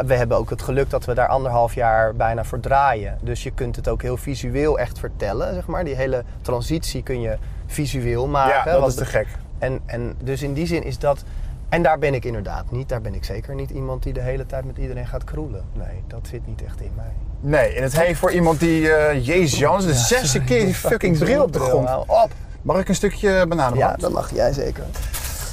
we 0.07 0.15
hebben 0.15 0.37
ook 0.37 0.51
het 0.51 0.63
geluk 0.63 0.91
dat 0.91 1.05
we 1.05 1.15
daar 1.15 1.27
anderhalf 1.29 1.75
jaar 1.75 2.15
bijna 2.15 2.45
voor 2.45 2.61
draaien. 2.61 3.19
Dus 3.23 3.43
je 3.43 3.51
kunt 3.51 3.77
het 3.77 3.89
ook 3.89 4.03
heel 4.03 4.17
visueel 4.17 4.79
echt 4.79 4.99
vertellen, 4.99 5.55
zeg 5.55 5.67
maar. 5.67 5.85
Die 5.85 5.95
hele 5.95 6.25
transitie 6.43 7.03
kun 7.03 7.21
je 7.21 7.37
visueel 7.67 8.27
maken. 8.29 8.73
Ja, 8.73 8.79
dat 8.79 8.89
is 8.89 8.95
te 8.95 9.05
gek. 9.05 9.27
En, 9.59 9.81
en 9.87 10.15
dus 10.25 10.43
in 10.43 10.53
die 10.53 10.67
zin 10.67 10.83
is 10.85 10.99
dat... 10.99 11.25
En 11.69 11.83
daar 11.83 11.99
ben 11.99 12.15
ik 12.15 12.25
inderdaad 12.25 12.71
niet. 12.71 12.89
Daar 12.89 13.01
ben 13.01 13.15
ik 13.15 13.25
zeker 13.25 13.55
niet 13.55 13.71
iemand 13.71 14.03
die 14.03 14.13
de 14.13 14.21
hele 14.21 14.47
tijd 14.47 14.65
met 14.65 14.79
iedereen 14.79 15.07
gaat 15.07 15.25
kroelen. 15.25 15.65
Nee, 15.73 16.03
dat 16.07 16.27
zit 16.31 16.47
niet 16.47 16.65
echt 16.65 16.81
in 16.81 16.91
mij. 16.97 17.13
Nee, 17.45 17.75
en 17.75 17.83
het 17.83 17.97
heeft 18.01 18.19
voor 18.19 18.33
iemand 18.33 18.61
die... 18.61 18.93
eh 18.93 19.27
Jezus 19.27 19.59
Jans, 19.59 19.85
de 19.87 19.95
zesde 19.95 20.45
keer 20.45 20.65
die 20.65 20.75
fucking 20.75 21.19
bril 21.19 21.43
op 21.43 21.53
de 21.53 21.59
grond. 21.59 21.89
Op! 22.07 22.29
Mag 22.63 22.79
ik 22.81 22.89
een 22.89 22.95
stukje 22.95 23.47
bananenbrood? 23.49 23.91
Ja, 23.91 23.97
dat 23.97 24.13
mag 24.13 24.35
jij 24.35 24.53
zeker. 24.53 24.85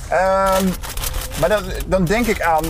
Ehm, 0.09 0.65
maar 1.39 1.49
dan, 1.49 1.63
dan 1.87 2.05
denk 2.05 2.25
ik 2.27 2.41
aan 2.41 2.63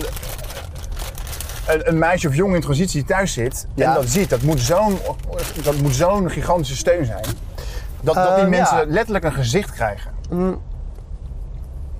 een, 1.66 1.88
een 1.88 1.98
meisje 1.98 2.28
of 2.28 2.34
jongen 2.34 2.54
in 2.54 2.60
transitie 2.60 3.00
die 3.04 3.08
thuis 3.14 3.32
zit 3.32 3.66
Ja. 3.74 3.88
en 3.88 3.94
dat 3.94 4.08
ziet. 4.08 4.30
Dat 4.30 4.42
moet 4.42 4.60
zo'n 4.60 4.98
dat 5.62 5.76
moet 5.76 5.94
zo'n 5.94 6.30
gigantische 6.30 6.76
steun 6.76 7.04
zijn. 7.04 7.24
Dat, 8.00 8.14
dat 8.14 8.34
die 8.34 8.34
Ehm, 8.44 8.50
mensen 8.50 8.76
ja. 8.76 8.84
letterlijk 8.86 9.24
een 9.24 9.32
gezicht 9.32 9.72
krijgen. 9.72 10.10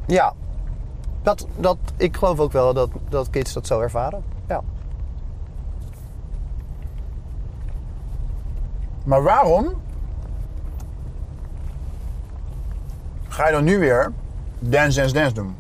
Ja. 0.07 0.33
Dat, 1.23 1.47
dat, 1.57 1.77
ik 1.97 2.17
geloof 2.17 2.39
ook 2.39 2.53
wel 2.53 2.75
dat, 2.75 2.91
dat 3.09 3.31
kids 3.31 3.53
dat 3.53 3.67
zo 3.67 3.81
ervaren. 3.81 4.23
Ja. 4.49 4.61
Maar 9.11 9.23
waarom 9.23 9.83
ga 13.29 13.47
je 13.47 13.53
dan 13.53 13.65
nu 13.65 13.79
weer 13.79 14.13
Dance 14.59 14.99
Dance 15.01 15.15
Dance 15.15 15.35
doen? 15.35 15.57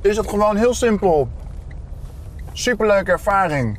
Is 0.00 0.16
dat 0.16 0.28
gewoon 0.28 0.56
heel 0.56 0.74
simpel? 0.74 1.28
Superleuke 2.52 3.10
ervaring 3.10 3.78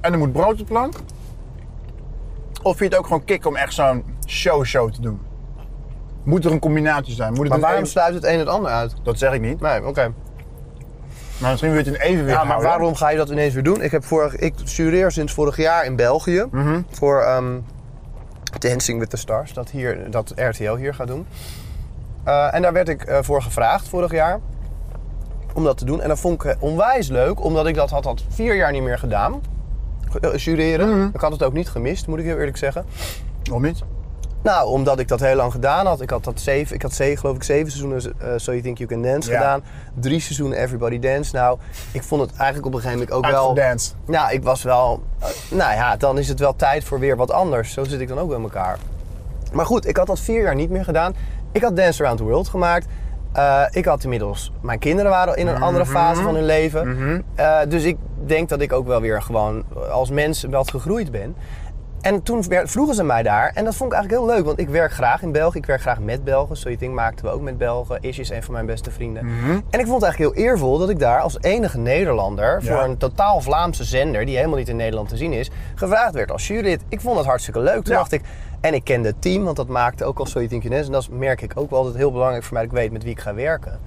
en 0.00 0.12
er 0.12 0.18
moet 0.18 0.32
brood 0.32 0.52
op 0.52 0.58
de 0.58 0.64
plank? 0.64 0.94
Of 2.62 2.76
vind 2.76 2.78
je 2.78 2.84
het 2.84 2.96
ook 2.96 3.06
gewoon 3.06 3.24
kick 3.24 3.46
om 3.46 3.56
echt 3.56 3.74
zo'n 3.74 4.04
show-show 4.26 4.92
te 4.92 5.00
doen? 5.00 5.20
Moet 6.22 6.44
er 6.44 6.52
een 6.52 6.58
combinatie 6.58 7.14
zijn? 7.14 7.32
Moet 7.32 7.40
het 7.40 7.48
Maar 7.48 7.60
waarom 7.60 7.84
sluit 7.84 8.14
het 8.14 8.24
een 8.24 8.38
het 8.38 8.48
ander 8.48 8.70
uit? 8.70 8.94
Dat 9.02 9.18
zeg 9.18 9.32
ik 9.32 9.40
niet. 9.40 9.60
Nee, 9.60 9.86
oké. 9.86 10.12
Maar 11.38 11.50
misschien 11.50 11.72
wil 11.72 11.84
je 11.84 11.90
het 11.90 12.00
in 12.00 12.06
evenwicht 12.06 12.36
Ja, 12.36 12.44
maar 12.44 12.52
houden. 12.52 12.68
waarom 12.70 12.94
ga 12.94 13.08
je 13.08 13.16
dat 13.16 13.30
ineens 13.30 13.54
weer 13.54 13.62
doen? 13.62 13.82
Ik, 13.82 13.90
heb 13.90 14.04
vorig, 14.04 14.36
ik 14.36 14.54
jureer 14.64 15.10
sinds 15.10 15.32
vorig 15.32 15.56
jaar 15.56 15.84
in 15.84 15.96
België 15.96 16.46
voor 16.90 17.22
ehm, 17.22 17.56
Dancing 18.58 18.98
with 18.98 19.10
the 19.10 19.16
Stars, 19.16 19.52
dat, 19.52 19.70
hier, 19.70 20.10
dat 20.10 20.32
RTL 20.36 20.74
hier 20.74 20.94
gaat 20.94 21.06
doen. 21.06 21.26
Eh, 22.24 22.54
en 22.54 22.62
daar 22.62 22.72
werd 22.72 22.88
ik 22.88 23.02
eh, 23.02 23.18
voor 23.22 23.42
gevraagd 23.42 23.88
vorig 23.88 24.10
jaar 24.12 24.40
om 25.54 25.64
dat 25.64 25.78
te 25.78 25.84
doen. 25.84 26.00
En 26.00 26.08
dat 26.08 26.18
vond 26.18 26.44
ik 26.44 26.50
eh, 26.50 26.62
onwijs 26.62 27.08
leuk, 27.08 27.44
omdat 27.44 27.66
ik 27.66 27.74
dat 27.74 27.90
had 27.90 28.06
al 28.06 28.16
vier 28.28 28.56
jaar 28.56 28.72
niet 28.72 28.82
meer 28.82 28.98
gedaan. 28.98 29.40
Ge- 30.10 30.36
jureren. 30.36 31.10
Ik 31.14 31.20
had 31.20 31.32
het 31.32 31.42
ook 31.42 31.52
niet 31.52 31.68
gemist, 31.68 32.06
moet 32.06 32.18
ik 32.18 32.24
heel 32.24 32.38
eerlijk 32.38 32.56
zeggen. 32.56 32.84
Waarom 33.42 33.62
niet? 33.62 33.82
Nou, 34.48 34.68
omdat 34.68 34.98
ik 34.98 35.08
dat 35.08 35.20
heel 35.20 35.36
lang 35.36 35.52
gedaan 35.52 35.86
had. 35.86 36.00
Ik 36.00 36.10
had 36.10 36.24
dat 36.24 36.40
zeven, 36.40 36.74
ik 36.74 36.82
had 36.82 36.92
zeven, 36.92 37.18
geloof 37.18 37.36
ik 37.36 37.42
zeven 37.42 37.70
seizoenen 37.72 38.14
eh, 38.18 38.28
So 38.36 38.50
You 38.50 38.62
Think 38.62 38.78
You 38.78 38.90
Can 38.90 39.02
Dance 39.02 39.30
Ja. 39.30 39.36
gedaan. 39.36 39.62
Drie 39.94 40.20
seizoenen 40.20 40.58
Everybody 40.58 40.98
Dance. 40.98 41.34
Nou, 41.36 41.58
ik 41.92 42.02
vond 42.02 42.20
het 42.20 42.30
eigenlijk 42.36 42.66
op 42.66 42.74
een 42.74 42.80
gegeven 42.80 42.98
moment 43.06 43.16
ook 43.16 43.30
wel... 43.32 43.46
Uitgedanst. 43.48 43.96
Nou, 44.06 44.32
ik 44.32 44.42
was 44.42 44.62
wel... 44.62 45.02
eh, 45.18 45.28
nou 45.50 45.74
ja, 45.74 45.96
dan 45.96 46.18
is 46.18 46.28
het 46.28 46.38
wel 46.38 46.56
tijd 46.56 46.84
voor 46.84 46.98
weer 46.98 47.16
wat 47.16 47.30
anders. 47.30 47.72
Zo 47.72 47.84
zit 47.84 48.00
ik 48.00 48.08
dan 48.08 48.18
ook 48.18 48.28
bij 48.28 48.40
elkaar. 48.40 48.78
Maar 49.52 49.66
goed, 49.66 49.86
ik 49.86 49.96
had 49.96 50.06
dat 50.06 50.20
vier 50.20 50.42
jaar 50.42 50.54
niet 50.54 50.70
meer 50.70 50.84
gedaan. 50.84 51.14
Ik 51.52 51.62
had 51.62 51.76
Dance 51.76 52.02
Around 52.02 52.18
the 52.18 52.24
World 52.24 52.48
gemaakt. 52.48 52.86
Eh, 53.32 53.62
ik 53.70 53.84
had 53.84 54.02
inmiddels... 54.02 54.52
Mijn 54.60 54.78
kinderen 54.78 55.10
waren 55.10 55.36
in 55.36 55.46
een 55.46 55.62
andere 55.62 55.86
fase 55.86 56.22
van 56.22 56.34
hun 56.34 56.44
leven. 56.44 57.24
Eh, 57.34 57.58
dus 57.68 57.84
ik 57.84 57.96
denk 58.26 58.48
dat 58.48 58.60
ik 58.60 58.72
ook 58.72 58.86
wel 58.86 59.00
weer 59.00 59.22
gewoon 59.22 59.64
als 59.90 60.10
mens 60.10 60.44
wat 60.50 60.70
gegroeid 60.70 61.10
ben. 61.10 61.36
En 62.00 62.22
toen 62.22 62.44
vroegen 62.64 62.94
ze 62.94 63.04
mij 63.04 63.22
daar. 63.22 63.50
En 63.54 63.64
dat 63.64 63.74
vond 63.74 63.92
ik 63.92 63.98
eigenlijk 63.98 64.26
heel 64.26 64.36
leuk. 64.36 64.46
Want 64.46 64.58
ik 64.58 64.68
werk 64.68 64.92
graag 64.92 65.22
in 65.22 65.32
België. 65.32 65.58
Ik 65.58 65.66
werk 65.66 65.80
graag 65.80 66.00
met 66.00 66.24
Belgen. 66.24 66.78
Think 66.78 66.94
maakten 66.94 67.24
we 67.24 67.30
ook 67.30 67.40
met 67.40 67.58
Belgen. 67.58 67.98
Ish 68.00 68.18
is 68.18 68.30
een 68.30 68.42
van 68.42 68.52
mijn 68.54 68.66
beste 68.66 68.90
vrienden. 68.90 69.22
En 69.70 69.80
ik 69.80 69.86
vond 69.86 70.02
het 70.02 70.02
eigenlijk 70.02 70.18
heel 70.18 70.44
eervol 70.44 70.78
dat 70.78 70.90
ik 70.90 70.98
daar 70.98 71.20
als 71.20 71.36
enige 71.40 71.78
Nederlander... 71.78 72.58
Ja. 72.62 72.72
voor 72.74 72.84
een 72.84 72.96
totaal 72.96 73.40
Vlaamse 73.40 73.84
zender, 73.84 74.26
die 74.26 74.36
helemaal 74.36 74.58
niet 74.58 74.68
in 74.68 74.76
Nederland 74.76 75.08
te 75.08 75.16
zien 75.16 75.32
is... 75.32 75.50
gevraagd 75.74 76.14
werd 76.14 76.30
als 76.30 76.46
jurylid. 76.46 76.82
Ik 76.88 77.00
vond 77.00 77.16
het 77.16 77.26
hartstikke 77.26 77.60
leuk. 77.60 77.84
Toen 77.84 77.92
Ja. 77.92 77.98
dacht 77.98 78.12
ik... 78.12 78.22
En 78.60 78.74
ik 78.74 78.84
kende 78.84 79.08
het 79.08 79.22
team, 79.22 79.44
want 79.44 79.56
dat 79.56 79.68
maakte 79.68 80.04
ook 80.04 80.18
al 80.18 80.26
So 80.26 80.38
You 80.38 80.48
Think 80.48 80.62
You 80.62 80.74
Dance. 80.74 80.86
En 80.86 80.92
dat 80.92 81.08
merk 81.18 81.42
ik 81.42 81.52
ook 81.54 81.70
wel 81.70 81.78
altijd 81.78 81.96
heel 81.96 82.12
belangrijk 82.12 82.44
voor 82.44 82.52
mij... 82.52 82.62
dat 82.62 82.72
ik 82.72 82.78
weet 82.78 82.92
met 82.92 83.02
wie 83.02 83.12
ik 83.12 83.20
ga 83.20 83.34
werken. 83.34 83.78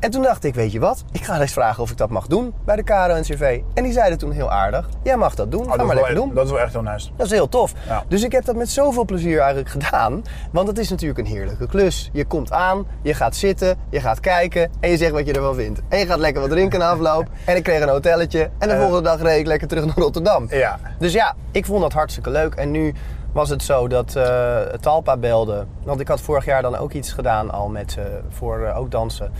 En 0.00 0.10
toen 0.10 0.22
dacht 0.22 0.44
ik, 0.44 0.54
weet 0.54 0.72
je 0.72 0.80
wat? 0.80 1.04
Ik 1.12 1.24
ga 1.24 1.40
eens 1.40 1.52
vragen 1.52 1.82
of 1.82 1.90
ik 1.90 1.96
dat 1.96 2.10
mag 2.10 2.26
doen 2.26 2.54
bij 2.64 2.76
de 2.76 2.82
KRO 2.82 3.18
NCRV. 3.18 3.60
En 3.74 3.82
die 3.82 3.92
zeiden 3.92 4.18
toen 4.18 4.30
heel 4.32 4.50
aardig... 4.50 4.88
Jij 5.02 5.16
mag 5.16 5.34
dat 5.34 5.50
doen, 5.50 5.60
Oh, 5.64 5.70
ga 5.70 5.76
dat, 5.76 5.86
maar 5.86 5.94
is 5.96 6.00
lekker 6.02 6.14
wel, 6.18 6.24
doen. 6.26 6.34
dat 6.34 6.44
is 6.44 6.50
wel 6.50 6.60
echt 6.60 6.72
heel 6.72 6.82
nice. 6.82 7.10
Dat 7.16 7.26
is 7.26 7.32
heel 7.32 7.48
tof. 7.48 7.72
Ja. 7.86 8.02
Dus 8.08 8.22
ik 8.22 8.32
heb 8.32 8.44
dat 8.44 8.56
met 8.56 8.68
zoveel 8.70 9.04
plezier 9.04 9.38
eigenlijk 9.38 9.68
gedaan. 9.70 10.22
Want 10.52 10.68
het 10.68 10.78
is 10.78 10.90
natuurlijk 10.90 11.18
een 11.18 11.26
heerlijke 11.26 11.66
klus. 11.66 12.10
Je 12.12 12.24
komt 12.24 12.52
aan, 12.52 12.86
je 13.02 13.14
gaat 13.14 13.36
zitten, 13.36 13.78
je 13.90 14.00
gaat 14.00 14.20
kijken 14.20 14.70
en 14.80 14.90
je 14.90 14.96
zegt 14.96 15.12
wat 15.12 15.26
je 15.26 15.32
ervan 15.32 15.54
vindt. 15.54 15.80
En 15.88 15.98
je 15.98 16.06
gaat 16.06 16.18
lekker 16.18 16.40
wat 16.40 16.50
drinken 16.50 16.78
na 16.78 16.90
afloop. 16.90 17.28
En 17.44 17.56
ik 17.56 17.62
kreeg 17.62 17.80
een 17.82 17.88
hotelletje. 17.88 18.50
En 18.58 18.68
de 18.68 18.74
Eh. 18.74 18.80
volgende 18.80 19.02
dag 19.02 19.20
reed 19.22 19.38
ik 19.40 19.46
lekker 19.46 19.68
terug 19.68 19.84
naar 19.84 19.96
Rotterdam. 19.98 20.46
Ja. 20.50 20.78
Dus 20.98 21.12
ja, 21.12 21.34
ik 21.50 21.66
vond 21.66 21.80
dat 21.82 21.92
hartstikke 21.92 22.30
leuk. 22.30 22.54
En 22.54 22.70
nu 22.70 22.94
was 23.32 23.48
het 23.48 23.62
zo 23.62 23.88
dat 23.88 24.16
eh, 24.16 24.56
Talpa 24.80 25.16
belde. 25.16 25.66
Want 25.84 26.00
ik 26.00 26.08
had 26.08 26.20
vorig 26.20 26.44
jaar 26.44 26.62
dan 26.62 26.76
ook 26.76 26.92
iets 26.92 27.12
gedaan 27.12 27.50
al 27.50 27.68
met 27.68 27.92
ze 27.92 28.20
voor 28.28 28.60
eh, 28.64 28.78
ook 28.78 28.90
dansen. 28.90 29.32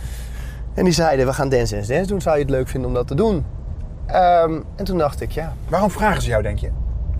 En 0.73 0.83
die 0.83 0.93
zeiden, 0.93 1.25
we 1.25 1.33
gaan 1.33 1.49
Dance 1.49 1.75
Dance 1.75 1.93
Dance 1.93 2.07
doen. 2.07 2.21
Zou 2.21 2.35
je 2.35 2.41
het 2.41 2.51
leuk 2.51 2.67
vinden 2.67 2.89
om 2.89 2.95
dat 2.95 3.07
te 3.07 3.15
doen? 3.15 3.45
Ehm, 4.05 4.59
en 4.75 4.85
toen 4.85 4.97
dacht 4.97 5.21
ik, 5.21 5.31
ja, 5.31 5.53
Waarom 5.67 5.91
vragen 5.91 6.21
ze 6.21 6.29
jou, 6.29 6.43
denk 6.43 6.59
je? 6.59 6.69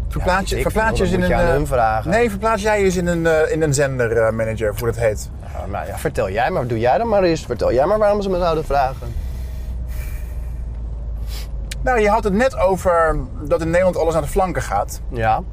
Verplaats 0.07 0.49
je, 0.49 0.61
verplaats 0.61 0.97
je 0.97 1.03
dat 1.03 1.13
in 1.13 1.21
een... 1.21 1.27
je 1.27 1.35
aan 1.35 1.45
eh, 1.45 1.51
hun 1.51 1.67
vragen. 1.67 2.11
Nee, 2.11 2.29
verplaats 2.29 2.61
jij 2.61 2.83
eens 2.83 2.95
in 2.95 3.07
een, 3.07 3.27
eh, 3.27 3.51
in 3.51 3.61
een 3.61 3.73
zendermanager, 3.73 4.71
of 4.71 4.79
hoe 4.79 4.87
dat 4.87 4.97
heet. 4.97 5.29
Nou 5.71 5.87
ja, 5.87 5.97
vertel 5.97 6.29
jij 6.29 6.49
maar, 6.49 6.67
doe 6.67 6.79
jij 6.79 6.97
dan 6.97 7.07
maar 7.07 7.23
eens. 7.23 7.45
Vertel 7.45 7.73
jij 7.73 7.85
maar 7.85 7.97
waarom 7.97 8.21
ze 8.21 8.29
me 8.29 8.39
zouden 8.39 8.65
vragen. 8.65 9.13
Nou, 11.81 11.99
je 11.99 12.09
had 12.09 12.23
het 12.23 12.33
net 12.33 12.57
over 12.57 13.19
dat 13.43 13.61
in 13.61 13.69
Nederland 13.69 13.97
alles 13.97 14.13
naar 14.13 14.21
de 14.21 14.27
flanken 14.27 14.61
gaat. 14.61 15.01
Ja. 15.09 15.43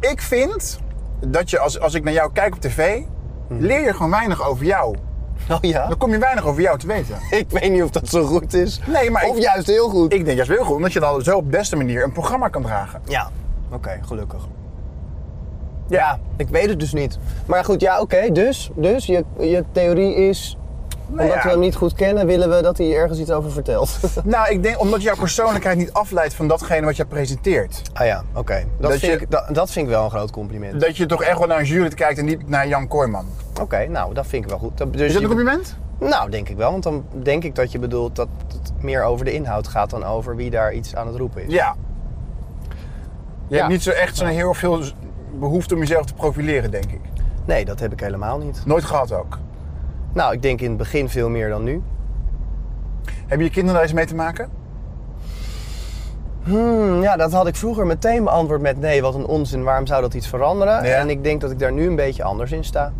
Ik 0.00 0.22
vind 0.22 0.80
dat 1.26 1.50
je, 1.50 1.58
als, 1.58 1.80
als 1.80 1.94
ik 1.94 2.04
naar 2.04 2.12
jou 2.12 2.32
kijk 2.32 2.54
op 2.54 2.60
tv, 2.60 3.02
leer 3.60 3.80
je 3.80 3.92
gewoon 3.92 4.10
weinig 4.10 4.48
over 4.48 4.64
jou. 4.64 4.96
Oh 5.50 5.58
ja? 5.60 5.86
Dan 5.86 5.98
kom 5.98 6.10
je 6.10 6.18
weinig 6.18 6.44
over 6.46 6.62
jou 6.62 6.78
te 6.78 6.86
weten. 6.86 7.16
Ik 7.38 7.50
weet 7.50 7.70
niet 7.70 7.82
of 7.82 7.90
dat 7.90 8.08
zo 8.08 8.24
goed 8.24 8.54
is. 8.54 8.80
Nee, 8.86 9.10
maar 9.10 9.24
Of 9.24 9.36
ik, 9.36 9.42
juist 9.42 9.66
heel 9.66 9.88
goed. 9.88 10.12
ik 10.12 10.24
denk 10.24 10.36
juist 10.36 10.50
wel 10.56 10.64
goed, 10.64 10.76
omdat 10.76 10.92
je 10.92 11.00
dan 11.00 11.22
zo 11.22 11.36
op 11.36 11.44
de 11.44 11.56
beste 11.56 11.76
manier 11.76 12.04
een 12.04 12.12
programma 12.12 12.48
kan 12.48 12.62
dragen. 12.62 13.00
Ja. 13.04 13.30
Oké, 13.72 13.98
gelukkig. 14.06 14.46
Ja, 15.88 16.18
ik 16.36 16.48
weet 16.48 16.68
het 16.68 16.80
dus 16.80 16.92
niet. 16.92 17.18
Maar 17.46 17.64
goed, 17.64 17.80
ja, 17.80 18.00
oké. 18.00 18.32
dus, 18.32 18.70
dus 18.74 19.06
je, 19.06 19.24
je 19.38 19.64
theorie 19.72 20.14
is... 20.14 20.56
Nou 21.12 21.22
omdat 21.22 21.36
ja. 21.36 21.42
we 21.42 21.48
hem 21.50 21.58
niet 21.60 21.74
goed 21.74 21.92
kennen, 21.94 22.26
willen 22.26 22.50
we 22.56 22.62
dat 22.62 22.78
hij 22.78 22.94
ergens 22.94 23.18
iets 23.18 23.30
over 23.30 23.50
vertelt. 23.52 23.98
Nou, 24.24 24.50
ik 24.50 24.62
denk 24.62 24.80
omdat 24.80 25.02
jouw 25.02 25.16
persoonlijkheid 25.16 25.76
niet 25.78 25.92
afleidt 25.92 26.34
van 26.34 26.48
datgene 26.48 26.86
wat 26.86 26.96
je 26.96 27.04
presenteert. 27.06 27.82
ah 27.92 28.06
ja, 28.06 28.22
oké. 28.34 28.54
Dat, 28.54 28.90
Dat 28.90 28.98
vind 29.00 29.12
je- 29.12 29.20
ik- 29.20 29.30
dat, 29.30 29.44
dat 29.54 29.70
vind 29.70 29.86
ik 29.86 29.92
wel 29.92 30.04
een 30.04 30.10
groot 30.10 30.30
compliment. 30.30 30.80
Dat 30.80 30.96
je 30.96 31.06
toch 31.06 31.22
echt 31.22 31.38
wel 31.38 31.46
naar 31.46 31.58
een 31.58 31.64
jury 31.64 31.88
kijkt 31.88 32.18
en 32.18 32.24
niet 32.24 32.48
naar 32.48 32.68
Jan 32.68 32.88
Kooijman. 32.88 33.26
Oké, 33.60 33.86
nou, 33.86 34.14
dat 34.14 34.26
vind 34.26 34.44
ik 34.44 34.50
wel 34.50 34.58
goed. 34.58 34.78
Dat- 34.78 34.92
Dus 34.92 35.00
Is 35.02 35.12
dat 35.12 35.22
een 35.22 35.28
compliment? 35.28 35.76
Nou, 35.98 36.30
denk 36.30 36.48
ik 36.48 36.56
wel. 36.56 36.70
Want 36.70 36.82
dan 36.82 37.04
denk 37.22 37.44
ik 37.44 37.54
dat 37.54 37.72
je 37.72 37.78
bedoelt 37.78 38.16
dat 38.16 38.28
het 38.52 38.72
meer 38.80 39.02
over 39.04 39.24
de 39.24 39.32
inhoud 39.32 39.68
gaat 39.68 39.90
dan 39.90 40.04
over 40.04 40.36
wie 40.36 40.50
daar 40.50 40.72
iets 40.72 40.94
aan 40.94 41.06
het 41.06 41.16
roepen 41.16 41.44
is. 41.46 41.52
Ja. 41.52 41.74
Je 43.48 43.54
Ja. 43.54 43.56
hebt 43.60 43.68
niet 43.72 43.82
zo 43.82 43.90
echt 43.90 44.16
zo'n 44.16 44.26
heel 44.26 44.54
veel 44.54 44.82
behoefte 45.38 45.74
om 45.74 45.80
jezelf 45.80 46.04
te 46.06 46.14
profileren, 46.14 46.70
denk 46.70 46.84
ik. 46.92 47.00
Nee, 47.44 47.64
dat 47.64 47.80
heb 47.80 47.92
ik 47.92 48.00
helemaal 48.00 48.38
niet. 48.38 48.62
Nooit 48.66 48.84
gehad 48.84 49.12
ook. 49.12 49.38
Nou, 50.12 50.32
ik 50.32 50.42
denk 50.42 50.60
in 50.60 50.68
het 50.68 50.78
begin 50.78 51.08
veel 51.08 51.28
meer 51.28 51.48
dan 51.48 51.62
nu. 51.64 51.82
Hebben 53.26 53.46
je 53.46 53.52
kinderen 53.52 53.74
daar 53.74 53.82
eens 53.82 53.92
mee 53.92 54.06
te 54.06 54.14
maken? 54.14 54.50
Hmm, 56.42 57.02
ja, 57.02 57.16
dat 57.16 57.32
had 57.32 57.46
ik 57.46 57.56
vroeger 57.56 57.86
meteen 57.86 58.24
beantwoord 58.24 58.60
met 58.60 58.80
nee, 58.80 59.02
wat 59.02 59.14
een 59.14 59.26
onzin, 59.26 59.62
waarom 59.62 59.86
zou 59.86 60.00
dat 60.02 60.14
iets 60.14 60.28
veranderen? 60.28 60.84
Ja. 60.84 60.94
En 60.94 61.10
ik 61.10 61.24
denk 61.24 61.40
dat 61.40 61.50
ik 61.50 61.58
daar 61.58 61.72
nu 61.72 61.86
een 61.86 61.96
beetje 61.96 62.22
anders 62.22 62.52
in 62.52 62.64
sta. 62.64 62.92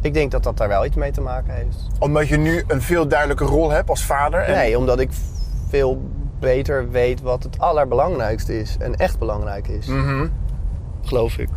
Ik 0.00 0.14
denk 0.14 0.30
dat 0.30 0.42
dat 0.42 0.56
daar 0.56 0.68
wel 0.68 0.84
iets 0.84 0.96
mee 0.96 1.10
te 1.10 1.20
maken 1.20 1.54
heeft. 1.54 1.76
Omdat 1.98 2.28
je 2.28 2.36
nu 2.36 2.64
een 2.66 2.82
veel 2.82 3.08
duidelijke 3.08 3.44
rol 3.44 3.70
hebt 3.70 3.88
als 3.88 4.04
vader. 4.04 4.40
En 4.40 4.54
Nee, 4.54 4.78
omdat 4.78 5.00
ik 5.00 5.10
veel 5.68 6.00
beter 6.40 6.90
weet 6.90 7.20
wat 7.20 7.42
het 7.42 7.58
allerbelangrijkste 7.58 8.58
is 8.58 8.76
en 8.78 8.94
echt 8.94 9.18
belangrijk 9.18 9.68
is. 9.68 9.86
Mhm. 9.86 10.26
Geloof 11.02 11.38
ik. 11.38 11.48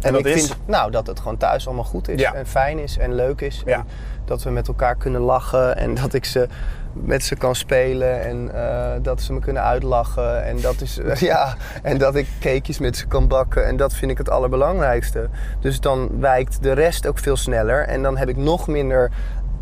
En, 0.00 0.12
dat 0.12 0.26
ik 0.26 0.34
is? 0.34 0.46
vind 0.46 0.56
nou, 0.66 0.90
dat 0.90 1.06
het 1.06 1.18
gewoon 1.18 1.36
thuis 1.36 1.66
allemaal 1.66 1.84
goed 1.84 2.08
is 2.08 2.20
Ja. 2.20 2.34
en 2.34 2.46
fijn 2.46 2.78
is 2.78 2.98
en 2.98 3.14
leuk 3.14 3.40
is. 3.40 3.62
Ja. 3.66 3.72
En 3.74 3.86
dat 4.24 4.42
we 4.42 4.50
met 4.50 4.68
elkaar 4.68 4.96
kunnen 4.96 5.20
lachen 5.20 5.76
en 5.76 5.94
dat 5.94 6.14
ik 6.14 6.24
ze 6.24 6.48
met 6.92 7.24
ze 7.24 7.36
kan 7.36 7.54
spelen 7.54 8.22
en 8.22 8.54
eh, 8.54 8.90
dat 9.02 9.22
ze 9.22 9.32
me 9.32 9.40
kunnen 9.40 9.62
uitlachen. 9.62 10.44
En 10.44 10.60
dat, 10.60 10.80
is, 10.80 11.00
ja, 11.30 11.54
en 11.82 11.98
dat 11.98 12.14
ik 12.14 12.26
cakejes 12.40 12.78
met 12.78 12.96
ze 12.96 13.06
kan 13.06 13.28
bakken 13.28 13.66
en 13.66 13.76
dat 13.76 13.94
vind 13.94 14.10
ik 14.10 14.18
het 14.18 14.30
allerbelangrijkste. 14.30 15.28
Dus 15.60 15.80
dan 15.80 16.20
wijkt 16.20 16.62
de 16.62 16.72
rest 16.72 17.06
ook 17.06 17.18
veel 17.18 17.36
sneller 17.36 17.86
en 17.86 18.02
dan 18.02 18.16
heb 18.16 18.28
ik 18.28 18.36
nog 18.36 18.66
minder 18.66 19.10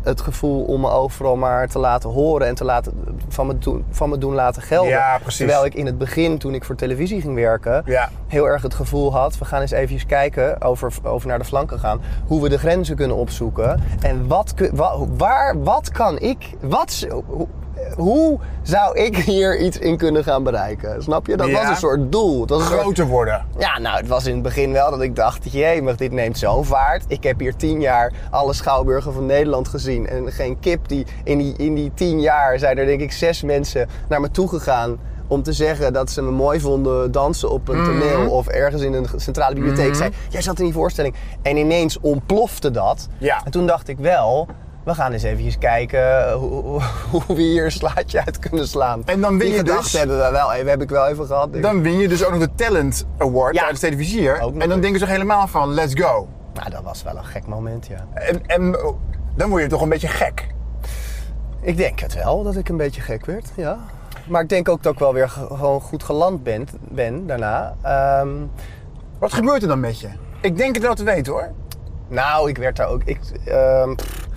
het 0.03 0.21
gevoel 0.21 0.63
om 0.63 0.81
me 0.81 0.89
overal 0.89 1.35
maar 1.35 1.67
te 1.67 1.79
laten 1.79 2.09
horen 2.09 2.47
en 2.47 2.55
te 2.55 2.63
laten, 2.63 2.93
van, 3.27 3.47
me 3.47 3.57
doen, 3.57 3.85
van 3.89 4.09
me 4.09 4.17
doen 4.17 4.33
laten 4.33 4.61
gelden. 4.61 4.89
Ja, 4.91 5.17
precies. 5.21 5.37
Terwijl 5.37 5.65
ik 5.65 5.73
in 5.73 5.85
het 5.85 5.97
begin, 5.97 6.37
toen 6.37 6.53
ik 6.53 6.63
voor 6.63 6.75
televisie 6.75 7.21
ging 7.21 7.35
werken, 7.35 7.81
Ja. 7.85 8.09
heel 8.27 8.45
erg 8.45 8.61
het 8.61 8.73
gevoel 8.73 9.13
had... 9.13 9.37
we 9.37 9.45
gaan 9.45 9.61
eens 9.61 9.71
even 9.71 10.05
kijken, 10.05 10.61
over, 10.61 10.93
over 11.03 11.27
naar 11.27 11.39
de 11.39 11.45
flanken 11.45 11.79
gaan... 11.79 12.01
hoe 12.27 12.41
we 12.41 12.49
de 12.49 12.57
grenzen 12.57 12.95
kunnen 12.95 13.17
opzoeken. 13.17 13.81
En 14.01 14.27
wat, 14.27 14.53
wa- 14.73 14.97
waar, 15.17 15.63
wat 15.63 15.91
kan 15.91 16.19
ik... 16.19 16.49
Wat, 16.61 17.07
hoe, 17.97 18.39
zou 18.61 18.97
ik 18.99 19.15
hier 19.17 19.59
iets 19.59 19.77
in 19.77 19.97
kunnen 19.97 20.23
gaan 20.23 20.43
bereiken? 20.43 21.03
Snap 21.03 21.27
je? 21.27 21.37
Dat 21.37 21.47
Ja. 21.47 21.53
was 21.61 21.69
een 21.69 21.75
soort 21.75 22.11
doel. 22.11 22.41
Het 22.41 22.49
was 22.49 22.67
soort- 22.67 22.79
Groter 22.79 23.05
worden. 23.07 23.45
ja, 23.57 23.79
nou, 23.79 23.97
het 23.97 24.07
was 24.07 24.25
in 24.25 24.33
het 24.33 24.41
begin 24.43 24.71
wel 24.71 24.91
dat 24.91 25.01
ik 25.01 25.15
dacht, 25.15 25.51
jee, 25.51 25.81
maar 25.81 25.95
dit 25.95 26.11
neemt 26.11 26.37
zo'n 26.37 26.65
vaart. 26.65 27.03
Ik 27.07 27.23
heb 27.23 27.39
hier 27.39 27.55
tien 27.55 27.81
jaar 27.81 28.13
alle 28.31 28.53
schouwburgen 28.53 29.13
van 29.13 29.25
Nederland 29.25 29.67
gezien. 29.67 30.07
En 30.07 30.31
geen 30.31 30.59
kip 30.59 30.87
die 30.87 31.05
in 31.23 31.37
die, 31.37 31.53
in 31.57 31.75
die 31.75 31.91
tien 31.93 32.21
jaar 32.21 32.59
zijn 32.59 32.77
er 32.77 32.85
denk 32.85 33.01
ik 33.01 33.11
zes 33.11 33.43
mensen 33.43 33.87
naar 34.09 34.21
me 34.21 34.31
toe 34.31 34.47
gegaan 34.47 34.97
om 35.27 35.43
te 35.43 35.53
zeggen 35.53 35.93
dat 35.93 36.09
ze 36.11 36.21
me 36.21 36.31
mooi 36.31 36.59
vonden 36.59 37.11
dansen 37.11 37.51
op 37.51 37.67
een 37.67 37.83
toneel 37.83 38.29
of 38.31 38.47
ergens 38.47 38.81
in 38.81 38.93
een 38.93 39.07
centrale 39.15 39.55
bibliotheek. 39.55 39.95
Zei, 39.95 40.09
jij 40.29 40.41
zat 40.41 40.59
in 40.59 40.65
die 40.65 40.73
voorstelling. 40.73 41.15
En 41.41 41.57
ineens 41.57 41.99
ontplofte 41.99 42.71
dat. 42.71 43.07
Ja. 43.17 43.41
En 43.45 43.51
toen 43.51 43.67
dacht 43.67 43.87
ik 43.87 43.97
wel, 43.97 44.47
we 44.83 44.93
gaan 44.95 45.11
eens 45.11 45.23
eventjes 45.23 45.57
kijken 45.57 46.31
hoe, 46.31 46.49
hoe, 46.63 46.81
hoe 47.11 47.35
we 47.35 47.41
hier 47.41 47.65
een 47.65 47.71
slaatje 47.71 48.25
uit 48.25 48.39
kunnen 48.39 48.67
slaan. 48.67 49.01
En 49.05 49.21
dan 49.21 49.37
win 49.37 49.47
Die 49.47 49.55
je 49.57 49.63
dus- 49.63 49.91
hebben 49.93 50.17
we 50.25 50.31
wel, 50.31 50.51
heb 50.51 50.81
ik 50.81 50.89
wel 50.89 51.07
even 51.07 51.25
gehad. 51.25 51.53
Dan 51.61 51.81
win 51.81 51.97
je 51.97 52.07
dus 52.07 52.23
ook 52.25 52.31
nog 52.31 52.39
de 52.39 52.49
Talent 52.55 53.05
Award 53.17 53.53
Ja. 53.53 53.59
tijdens 53.59 53.79
televisie 53.79 54.29
En 54.31 54.69
dan 54.69 54.81
denken 54.81 54.99
ze 54.99 55.05
helemaal 55.05 55.47
van, 55.47 55.69
let's 55.73 56.01
go. 56.01 56.27
Nou, 56.53 56.69
dat 56.69 56.83
was 56.83 57.03
wel 57.03 57.17
een 57.17 57.25
gek 57.25 57.47
moment, 57.47 57.87
ja. 57.87 58.05
En, 58.13 58.45
en 58.45 58.77
dan 59.35 59.49
word 59.49 59.61
je 59.63 59.69
toch 59.69 59.81
een 59.81 59.89
beetje 59.89 60.07
gek. 60.07 60.47
Ik 61.61 61.77
denk 61.77 61.99
het 61.99 62.13
wel, 62.13 62.43
dat 62.43 62.55
ik 62.55 62.69
een 62.69 62.77
beetje 62.77 63.01
gek 63.01 63.25
werd, 63.25 63.45
ja. 63.55 63.77
Maar 64.27 64.41
ik 64.41 64.49
denk 64.49 64.69
ook 64.69 64.83
dat 64.83 64.93
ik 64.93 64.99
wel 64.99 65.13
weer 65.13 65.29
ge- 65.29 65.47
gewoon 65.55 65.81
goed 65.81 66.03
geland 66.03 66.43
ben, 66.43 66.67
ben 66.79 67.27
daarna. 67.27 67.75
Ehm, 67.81 68.29
Wat 69.19 69.33
gebeurt 69.33 69.61
er 69.61 69.67
dan 69.67 69.79
met 69.79 69.99
je? 69.99 70.07
Ik 70.41 70.57
denk 70.57 70.73
het 70.75 70.83
wel 70.83 70.93
te 70.95 71.03
weten 71.03 71.33
hoor. 71.33 71.51
nou, 72.07 72.49
ik 72.49 72.57
werd 72.57 72.75
daar 72.75 72.87
ook... 72.87 73.01
Ik, 73.05 73.19
ehm, 73.45 73.95
pff, 73.95 74.27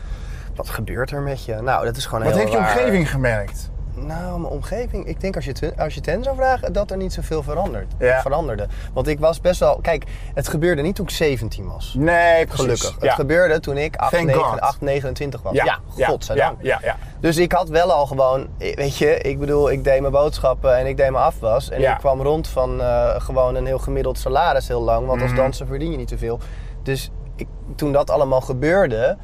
wat 0.63 0.71
gebeurt 0.75 1.11
er 1.11 1.21
met 1.21 1.45
je? 1.45 1.55
Nou, 1.55 1.85
dat 1.85 1.97
is 1.97 2.07
gewoon 2.07 2.25
Wat 2.25 2.33
heel 2.33 2.41
heeft 2.41 2.53
je 2.53 2.59
omgeving 2.59 3.11
gemerkt? 3.11 3.71
Nou, 3.95 4.41
mijn 4.41 4.53
omgeving. 4.53 5.07
Ik 5.07 5.21
denk 5.21 5.37
als 5.37 5.45
je, 5.45 5.73
als 5.79 5.95
je 5.95 6.01
het 6.01 6.09
hen 6.09 6.23
zou 6.23 6.37
vragen, 6.37 6.73
dat 6.73 6.91
er 6.91 6.97
niet 6.97 7.13
zoveel 7.13 7.43
verandert, 7.43 7.93
Ja. 7.99 8.21
veranderde. 8.21 8.67
Want 8.93 9.07
ik 9.09 9.19
was 9.21 9.41
best 9.41 9.61
wel... 9.61 9.79
Kijk, 9.81 10.05
het 10.35 10.49
gebeurde 10.49 10.83
niet 10.83 10.95
toen 10.95 11.05
ik 11.05 11.11
17 11.11 11.69
was. 11.69 11.95
Nee, 11.99 12.47
precies. 12.47 12.61
Gelukkig. 12.65 12.91
Ja. 13.01 13.07
Het 13.07 13.15
gebeurde 13.15 13.61
toen 13.61 13.77
ik 13.77 13.97
8, 13.97 14.13
Thank 14.13 14.27
9, 14.27 14.43
God. 14.43 14.61
8 14.61 14.81
29 14.81 15.43
was. 15.43 15.53
Ja, 15.55 15.79
ja, 15.97 16.07
godzijdank. 16.07 16.57
Ja, 16.63 16.79
ja, 16.83 16.87
ja. 16.89 16.97
Dus 17.21 17.37
ik 17.37 17.53
had 17.53 17.69
wel 17.69 17.93
al 17.93 18.07
gewoon, 18.07 18.49
weet 18.59 18.97
je, 18.97 19.19
ik 19.19 19.39
bedoel, 19.39 19.71
ik 19.71 19.85
deed 19.85 20.01
mijn 20.01 20.13
boodschappen 20.13 20.77
en 20.77 20.87
ik 20.87 20.97
deed 20.97 21.11
mijn 21.11 21.25
afwas. 21.25 21.71
En 21.71 21.81
ik 21.81 21.97
kwam 21.99 22.23
rond 22.23 22.49
van 22.49 22.81
eh, 22.81 23.21
gewoon 23.21 23.55
een 23.55 23.67
heel 23.67 23.79
gemiddeld 23.79 24.19
salaris 24.19 24.69
heel 24.69 24.83
lang, 24.83 25.07
want 25.07 25.21
Mhm. 25.21 25.29
als 25.29 25.37
danser 25.39 25.67
verdien 25.67 25.91
je 25.91 25.97
niet 25.97 26.11
zoveel. 26.11 26.39
Dus 26.83 27.11
ik, 27.37 27.47
toen 27.77 27.93
dat 27.93 28.11
allemaal 28.11 28.41
gebeurde, 28.41 29.17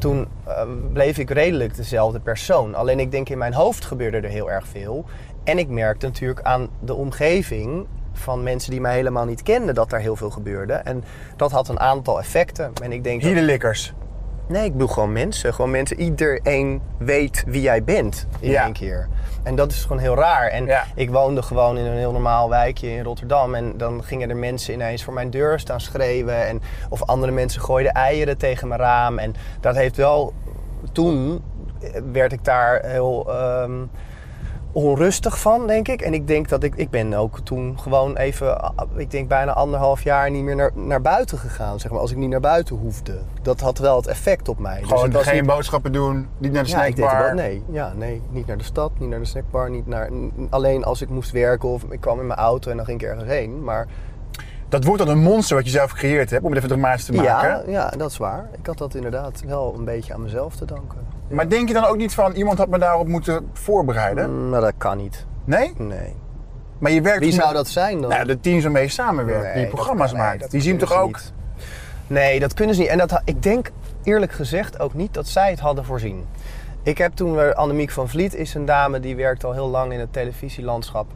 toen 0.00 0.28
eh, 0.46 0.62
bleef 0.92 1.18
ik 1.18 1.30
redelijk 1.30 1.76
dezelfde 1.76 2.20
persoon. 2.20 2.74
Alleen 2.74 3.00
ik 3.00 3.10
denk 3.10 3.28
in 3.28 3.38
mijn 3.38 3.54
hoofd 3.54 3.84
gebeurde 3.84 4.16
er 4.16 4.28
heel 4.32 4.50
erg 4.50 4.66
veel. 4.66 5.04
En 5.44 5.58
ik 5.58 5.68
merkte 5.68 6.06
natuurlijk 6.06 6.40
aan 6.42 6.68
de 6.80 6.94
omgeving 6.94 7.86
van 8.12 8.42
mensen 8.42 8.70
die 8.70 8.80
mij 8.80 8.94
helemaal 8.94 9.24
niet 9.24 9.42
kenden 9.42 9.74
dat 9.74 9.90
daar 9.90 10.00
heel 10.00 10.16
veel 10.16 10.30
gebeurde. 10.30 10.72
En 10.72 11.04
dat 11.36 11.50
had 11.50 11.68
een 11.68 11.80
aantal 11.80 12.18
effecten. 12.18 12.72
En 12.82 12.92
ik 12.92 13.04
denk 13.04 13.20
dat- 13.22 13.30
Hier 13.30 13.40
de 13.40 13.46
likkers. 13.46 13.94
Nee, 14.50 14.64
ik 14.64 14.72
bedoel 14.72 14.88
gewoon 14.88 15.12
mensen. 15.12 15.54
Gewoon 15.54 15.70
mensen. 15.70 16.00
Iedereen 16.00 16.82
weet 16.98 17.44
wie 17.46 17.60
jij 17.62 17.84
bent 17.84 18.26
in 18.40 18.50
Ja. 18.50 18.64
één 18.64 18.72
keer. 18.72 19.08
En 19.42 19.54
dat 19.54 19.70
is 19.72 19.82
gewoon 19.82 19.98
heel 19.98 20.14
raar. 20.14 20.46
En 20.48 20.66
Ja. 20.66 20.84
ik 20.94 21.10
woonde 21.10 21.42
gewoon 21.42 21.78
in 21.78 21.84
een 21.84 21.96
heel 21.96 22.12
normaal 22.12 22.48
wijkje 22.48 22.88
in 22.90 23.02
Rotterdam. 23.02 23.54
En 23.54 23.72
dan 23.76 24.04
gingen 24.04 24.30
er 24.30 24.36
mensen 24.36 24.74
ineens 24.74 25.04
voor 25.04 25.12
mijn 25.14 25.30
deur 25.30 25.58
staan 25.60 25.80
schreeuwen. 25.80 26.46
En, 26.46 26.62
of 26.88 27.02
andere 27.02 27.32
mensen 27.32 27.60
gooiden 27.60 27.92
eieren 27.92 28.38
tegen 28.38 28.68
mijn 28.68 28.80
raam. 28.80 29.18
En 29.18 29.34
dat 29.60 29.74
heeft 29.76 29.96
wel... 29.96 30.32
Toen 30.92 31.42
werd 32.12 32.32
ik 32.32 32.44
daar 32.44 32.80
heel... 32.84 33.26
ehm, 33.32 33.72
onrustig 34.72 35.40
van, 35.40 35.66
denk 35.66 35.88
ik. 35.88 36.00
En 36.02 36.14
ik 36.14 36.26
denk 36.26 36.48
dat 36.48 36.62
ik... 36.62 36.74
Ik 36.76 36.90
ben 36.90 37.14
ook 37.14 37.38
toen 37.40 37.78
gewoon 37.80 38.16
even... 38.16 38.72
Ik 38.96 39.10
denk 39.10 39.28
bijna 39.28 39.52
anderhalf 39.52 40.02
jaar 40.02 40.30
niet 40.30 40.42
meer 40.42 40.56
naar, 40.56 40.70
naar 40.74 41.00
buiten 41.00 41.38
gegaan. 41.38 41.80
Zeg 41.80 41.90
maar, 41.90 42.00
als 42.00 42.10
ik 42.10 42.16
niet 42.16 42.28
naar 42.30 42.40
buiten 42.40 42.76
hoefde. 42.76 43.18
Dat 43.42 43.60
had 43.60 43.78
wel 43.78 43.96
het 43.96 44.06
effect 44.06 44.48
op 44.48 44.58
mij. 44.58 44.82
Gewoon 44.82 45.04
het 45.04 45.12
was 45.12 45.22
geen 45.26 45.34
niet- 45.34 45.46
boodschappen 45.46 45.92
doen, 45.92 46.28
niet 46.38 46.52
naar 46.52 46.64
de 46.64 46.70
ja, 46.70 46.84
ik 46.84 46.96
deed 46.96 47.04
snackbar. 47.04 47.34
wel, 47.34 47.44
nee, 47.44 47.62
ja, 47.70 47.92
nee, 47.96 48.22
niet 48.30 48.46
naar 48.46 48.58
de 48.58 48.64
stad, 48.64 48.90
niet 48.98 49.08
naar 49.08 49.18
de 49.18 49.24
snackbar, 49.24 49.70
niet 49.70 49.86
naar, 49.86 50.08
alleen 50.50 50.84
als 50.84 51.02
ik 51.02 51.08
moest 51.08 51.30
werken 51.30 51.68
of 51.68 51.82
ik 51.90 52.00
kwam 52.00 52.20
in 52.20 52.26
mijn 52.26 52.38
auto 52.38 52.70
en 52.70 52.76
dan 52.76 52.86
ging 52.86 53.00
ik 53.00 53.08
ergens 53.08 53.28
heen. 53.28 53.64
Maar 53.64 53.86
Dat 54.68 54.84
wordt 54.84 55.04
dan 55.04 55.16
een 55.16 55.22
monster 55.22 55.56
wat 55.56 55.64
je 55.64 55.70
zelf 55.70 55.90
gecreëerd 55.90 56.30
hebt, 56.30 56.42
om 56.44 56.48
het 56.48 56.56
even 56.58 56.68
dramatisch 56.68 57.04
te 57.04 57.12
maken. 57.12 57.48
ja, 57.48 57.62
ja, 57.66 57.88
dat 57.96 58.10
is 58.10 58.16
waar. 58.16 58.48
Ik 58.58 58.66
had 58.66 58.78
dat 58.78 58.94
inderdaad 58.94 59.42
wel 59.46 59.74
een 59.78 59.84
beetje 59.84 60.14
aan 60.14 60.22
mezelf 60.22 60.56
te 60.56 60.64
danken. 60.64 61.09
Maar 61.30 61.48
denk 61.48 61.68
je 61.68 61.74
dan 61.74 61.84
ook 61.84 61.96
niet 61.96 62.14
van, 62.14 62.32
iemand 62.32 62.58
had 62.58 62.68
me 62.68 62.78
daarop 62.78 63.08
moeten 63.08 63.48
voorbereiden? 63.52 64.30
Mm, 64.34 64.48
Maar 64.48 64.60
dat 64.60 64.72
kan 64.78 64.96
niet. 64.96 65.26
Nee? 65.44 65.72
Nee. 65.76 66.14
Maar 66.78 66.90
je 66.90 67.00
werkt 67.02 67.18
Wie 67.18 67.28
met- 67.34 67.40
zou 67.42 67.54
dat 67.54 67.68
zijn 67.68 68.00
dan? 68.00 68.10
Nou, 68.10 68.24
de 68.26 68.40
teams 68.40 68.62
waarmee 68.62 68.82
je 68.82 68.88
samenwerkt, 68.88 69.44
Nee, 69.54 69.54
die 69.54 69.66
programma's 69.66 70.10
kan- 70.10 70.20
nee, 70.20 70.28
maakt. 70.38 70.50
die 70.50 70.60
zien 70.60 70.78
toch 70.78 70.94
ook... 70.96 71.06
niet. 71.06 71.32
Nee, 72.06 72.40
dat 72.40 72.54
kunnen 72.54 72.74
ze 72.74 72.80
niet. 72.80 72.90
En 72.90 72.98
dat, 72.98 73.20
ik 73.24 73.42
denk 73.42 73.70
eerlijk 74.02 74.32
gezegd 74.32 74.80
ook 74.80 74.94
niet 74.94 75.14
dat 75.14 75.28
zij 75.28 75.50
het 75.50 75.60
hadden 75.60 75.84
voorzien. 75.84 76.24
Ik 76.82 76.98
heb 76.98 77.12
toen 77.14 77.34
weer 77.34 77.54
Annemiek 77.54 77.90
van 77.90 78.08
Vliet 78.08 78.34
is 78.34 78.54
een 78.54 78.64
dame 78.64 79.00
die 79.00 79.16
werkt 79.16 79.44
al 79.44 79.52
heel 79.52 79.68
lang 79.68 79.92
in 79.92 80.00
het 80.00 80.12
televisielandschap. 80.12 81.06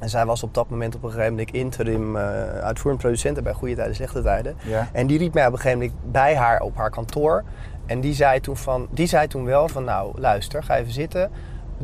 En 0.00 0.08
zij 0.08 0.26
was 0.26 0.42
op 0.42 0.54
dat 0.54 0.70
moment 0.70 0.94
op 0.94 1.02
een 1.02 1.10
gegeven 1.10 1.30
moment 1.32 1.50
interim 1.52 2.16
eh, 2.16 2.22
uitvoerend 2.58 3.00
producent 3.00 3.42
bij 3.42 3.52
Goede 3.52 3.74
Tijden, 3.74 3.94
Slechte 3.94 4.22
Tijden. 4.22 4.56
Ja. 4.64 4.88
En 4.92 5.06
die 5.06 5.18
riep 5.18 5.34
mij 5.34 5.46
op 5.46 5.52
een 5.52 5.58
gegeven 5.58 5.78
moment 5.78 6.12
bij 6.12 6.36
haar 6.36 6.60
op 6.60 6.76
haar 6.76 6.90
kantoor. 6.90 7.44
En 7.86 8.00
die 8.00 8.14
zei 8.14 8.40
toen, 8.40 8.56
van, 8.56 8.86
die 8.90 9.06
zei 9.06 9.26
toen 9.26 9.44
wel 9.44 9.68
van, 9.68 9.84
nou 9.84 10.20
luister, 10.20 10.62
ga 10.62 10.76
even 10.76 10.92
zitten. 10.92 11.30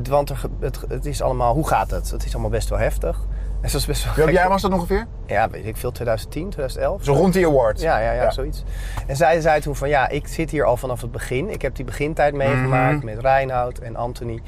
Want 0.09 0.31
er, 0.31 0.41
het, 0.61 0.81
het 0.89 1.07
is 1.07 1.23
allemaal, 1.23 1.55
hoe 1.55 1.67
gaat 1.69 1.91
het? 1.91 2.11
Het 2.11 2.25
is 2.25 2.33
allemaal 2.33 2.51
best 2.51 2.69
wel 2.69 2.79
heftig. 2.79 3.19
En 3.61 3.67
is 3.67 3.87
best 3.87 4.05
wel 4.05 4.15
Welk 4.15 4.31
jaar 4.31 4.49
was 4.49 4.63
dat 4.63 4.73
ongeveer? 4.73 5.07
Ja, 5.27 5.51
weet 5.51 5.67
ik 5.67 5.77
veel, 5.77 5.93
2010, 5.93 6.43
2011. 6.51 7.05
Zo 7.05 7.13
rond 7.13 7.33
die 7.33 7.47
award. 7.47 7.81
Ja, 7.81 7.99
ja, 7.99 8.13
ja, 8.13 8.23
Ja. 8.23 8.31
zoiets. 8.31 8.65
En 9.07 9.17
zij 9.17 9.41
zei 9.41 9.61
toen 9.61 9.77
van 9.77 9.89
ja, 9.89 10.09
ik 10.09 10.27
zit 10.27 10.51
hier 10.51 10.65
al 10.65 10.77
vanaf 10.77 11.01
het 11.01 11.11
begin. 11.13 11.51
Ik 11.51 11.63
heb 11.63 11.75
die 11.77 11.85
begintijd 11.85 12.35
meegemaakt 12.35 12.97
Mhm. 12.97 13.05
met 13.05 13.19
Reinoud 13.19 13.79
en 13.79 13.97
Anthony. 13.97 14.41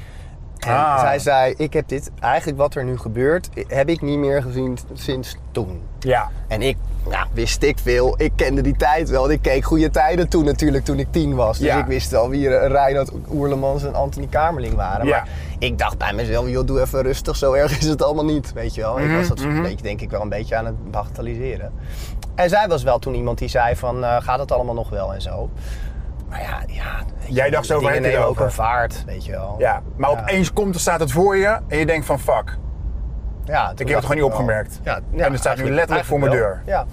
En 0.65 0.73
Ah. 0.75 0.99
zij 0.99 1.19
zei, 1.19 1.53
ik 1.57 1.73
heb 1.73 1.87
dit, 1.87 2.11
eigenlijk 2.19 2.57
wat 2.57 2.75
er 2.75 2.83
nu 2.83 2.97
gebeurt, 2.97 3.49
heb 3.67 3.89
ik 3.89 4.01
niet 4.01 4.17
meer 4.17 4.41
gezien 4.41 4.77
sinds 4.93 5.35
toen. 5.51 5.81
Ja. 5.99 6.29
En 6.47 6.61
ik, 6.61 6.77
ja, 7.09 7.27
wist 7.33 7.63
ik 7.63 7.77
veel. 7.79 8.13
Ik 8.17 8.31
kende 8.35 8.61
die 8.61 8.75
tijd 8.75 9.09
wel. 9.09 9.31
Ik 9.31 9.41
keek 9.41 9.65
goede 9.65 9.89
tijden 9.89 10.27
toen 10.29 10.45
natuurlijk, 10.45 10.85
toen 10.85 10.99
ik 10.99 11.07
tien 11.11 11.35
was. 11.35 11.57
Dus 11.57 11.67
Ja. 11.67 11.77
ik 11.77 11.85
wist 11.85 12.11
wel 12.11 12.29
wie 12.29 12.49
Reinoud 12.67 13.11
Oerlemans 13.31 13.83
en 13.83 13.93
Anthony 13.95 14.27
Kamerling 14.27 14.73
waren. 14.75 15.05
Ja. 15.05 15.17
Maar 15.17 15.27
ik 15.59 15.77
dacht 15.77 15.97
bij 15.97 16.13
mezelf, 16.13 16.49
joh, 16.49 16.65
doe 16.67 16.81
even 16.81 17.01
rustig. 17.01 17.35
Zo 17.35 17.53
erg 17.53 17.77
is 17.79 17.85
het 17.87 18.03
allemaal 18.03 18.25
niet, 18.25 18.53
weet 18.53 18.75
je 18.75 18.81
wel. 18.81 18.99
Ik 18.99 19.11
was 19.15 19.27
dat 19.27 19.37
Mhm, 19.39 19.47
een 19.47 19.53
mhm. 19.53 19.63
beetje, 19.63 19.83
denk 19.83 20.01
ik, 20.01 20.09
wel 20.09 20.21
een 20.21 20.29
beetje 20.29 20.55
aan 20.55 20.65
het 20.65 20.91
bagatelliseren. 20.91 21.71
En 22.35 22.49
zij 22.49 22.67
was 22.67 22.83
wel 22.83 22.99
toen 22.99 23.13
iemand 23.15 23.37
die 23.37 23.47
zei 23.47 23.75
van, 23.75 24.03
eh, 24.03 24.15
gaat 24.21 24.39
het 24.39 24.51
allemaal 24.51 24.73
nog 24.75 24.89
wel 24.89 25.13
en 25.13 25.21
zo. 25.21 25.49
Maar 26.33 26.41
ja, 26.41 26.59
ja 26.67 26.99
je, 27.25 27.33
Jij 27.33 27.49
dacht 27.49 27.65
zo, 27.65 27.81
waar 27.81 27.93
heb 27.93 28.03
je 28.05 28.17
ook 28.17 28.29
over? 28.29 28.43
een 28.45 28.51
vaart, 28.51 29.03
weet 29.05 29.25
je 29.25 29.31
wel. 29.31 29.55
ja. 29.57 29.81
Maar 29.95 30.11
Ja. 30.11 30.19
opeens 30.21 30.53
komt 30.53 30.75
er, 30.75 30.81
staat 30.81 30.99
het 30.99 31.11
voor 31.11 31.37
je 31.37 31.57
en 31.67 31.77
je 31.77 31.85
denkt 31.85 32.05
van 32.05 32.19
fuck. 32.19 32.57
Ja, 33.45 33.71
Ik 33.71 33.77
heb 33.77 33.87
het 33.87 33.97
gewoon 34.05 34.15
niet 34.15 34.25
opgemerkt. 34.31 34.79
Ja, 34.83 34.99
En 35.15 35.31
het 35.31 35.39
staat 35.39 35.57
nu 35.57 35.69
letterlijk 35.69 36.07
voor 36.07 36.19
mijn 36.19 36.31
deur. 36.31 36.61
Ja. 36.65 36.85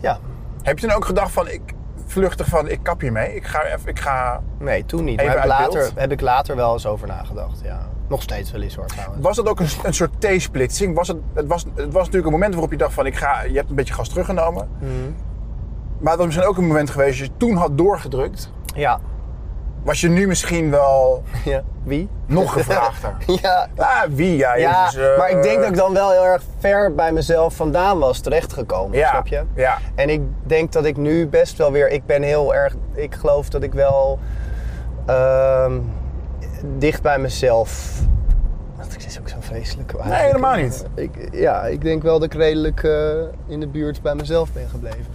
ja, 0.00 0.18
Heb 0.62 0.78
je 0.78 0.86
dan 0.86 0.96
ook 0.96 1.04
gedacht 1.04 1.32
van, 1.32 1.48
ik 1.48 1.60
vluchtig 2.06 2.46
van, 2.46 2.68
ik 2.68 2.82
kap 2.82 3.00
hiermee. 3.00 3.34
Ik 3.34 3.46
ga, 3.46 3.62
even, 3.64 3.88
ik 3.88 3.98
ga... 4.00 4.40
Nee, 4.58 4.84
toen 4.86 5.04
niet. 5.04 5.16
Maar 5.16 5.36
heb, 5.38 5.44
later, 5.44 5.68
beeld. 5.80 5.92
heb 5.94 6.12
ik 6.12 6.20
later 6.20 6.56
wel 6.56 6.72
eens 6.72 6.86
over 6.86 7.06
nagedacht. 7.08 7.60
Ja. 7.62 7.88
Nog 8.08 8.22
steeds 8.22 8.50
wel 8.50 8.62
eens 8.62 8.74
hoor 8.74 8.86
trouwens. 8.86 9.22
Was 9.22 9.36
dat 9.36 9.46
ook 9.48 9.60
een, 9.60 9.68
een 9.82 9.94
soort 9.94 10.20
T-splitsing? 10.20 10.94
Was 10.94 11.08
het, 11.08 11.16
het, 11.34 11.46
was, 11.46 11.64
het 11.74 11.92
was 11.92 12.04
natuurlijk 12.06 12.26
een 12.26 12.32
moment 12.32 12.52
waarop 12.52 12.70
je 12.70 12.76
dacht 12.78 12.92
van, 12.92 13.06
ik 13.06 13.16
ga, 13.16 13.42
je 13.42 13.56
hebt 13.56 13.68
een 13.70 13.76
beetje 13.76 13.94
gas 13.94 14.08
teruggenomen. 14.08 14.68
Mhm. 14.78 14.90
Maar 16.04 16.12
het 16.12 16.22
was 16.22 16.26
misschien 16.26 16.48
ook 16.48 16.56
een 16.56 16.66
moment 16.66 16.90
geweest, 16.90 17.08
als 17.20 17.28
je 17.28 17.36
toen 17.36 17.56
had 17.56 17.78
doorgedrukt, 17.78 18.50
Ja. 18.74 19.00
was 19.82 20.00
je 20.00 20.08
nu 20.08 20.26
misschien 20.26 20.70
wel 20.70 21.22
ja. 21.44 21.62
Wie? 21.82 22.08
nog 22.26 22.52
gevraagder. 22.52 23.14
ja. 23.42 23.68
ah, 23.76 24.02
wie? 24.08 24.36
Ja, 24.36 24.54
Ja, 24.56 24.92
eh, 24.92 25.18
maar 25.18 25.30
ik 25.30 25.42
denk 25.42 25.58
dat 25.60 25.68
ik 25.68 25.76
dan 25.76 25.92
wel 25.92 26.10
heel 26.10 26.24
erg 26.24 26.42
ver 26.58 26.94
bij 26.94 27.12
mezelf 27.12 27.54
vandaan 27.56 27.98
was 27.98 28.20
terechtgekomen, 28.20 28.98
Ja, 28.98 29.08
snap 29.10 29.26
je? 29.26 29.42
ja. 29.54 29.78
En 29.94 30.08
ik 30.08 30.20
denk 30.42 30.72
dat 30.72 30.84
ik 30.84 30.96
nu 30.96 31.26
best 31.28 31.56
wel 31.58 31.72
weer, 31.72 31.90
ik 31.90 32.06
ben 32.06 32.22
heel 32.22 32.54
erg, 32.54 32.74
ik 32.94 33.14
geloof 33.14 33.48
dat 33.48 33.62
ik 33.62 33.72
wel 33.72 34.18
ehm, 35.06 35.78
dicht 36.78 37.02
bij 37.02 37.18
mezelf. 37.18 38.00
Dat 38.78 38.96
is 39.06 39.20
ook 39.20 39.28
zo 39.28 39.36
vreselijk. 39.40 39.92
Nee, 40.04 40.22
helemaal 40.22 40.56
niet. 40.56 40.84
Ik, 40.94 41.28
ja, 41.32 41.62
ik 41.62 41.80
denk 41.82 42.02
wel 42.02 42.18
dat 42.18 42.32
ik 42.32 42.34
redelijk 42.34 42.82
eh, 42.82 42.92
in 43.46 43.60
de 43.60 43.66
buurt 43.66 44.02
bij 44.02 44.14
mezelf 44.14 44.52
ben 44.52 44.68
gebleven. 44.68 45.06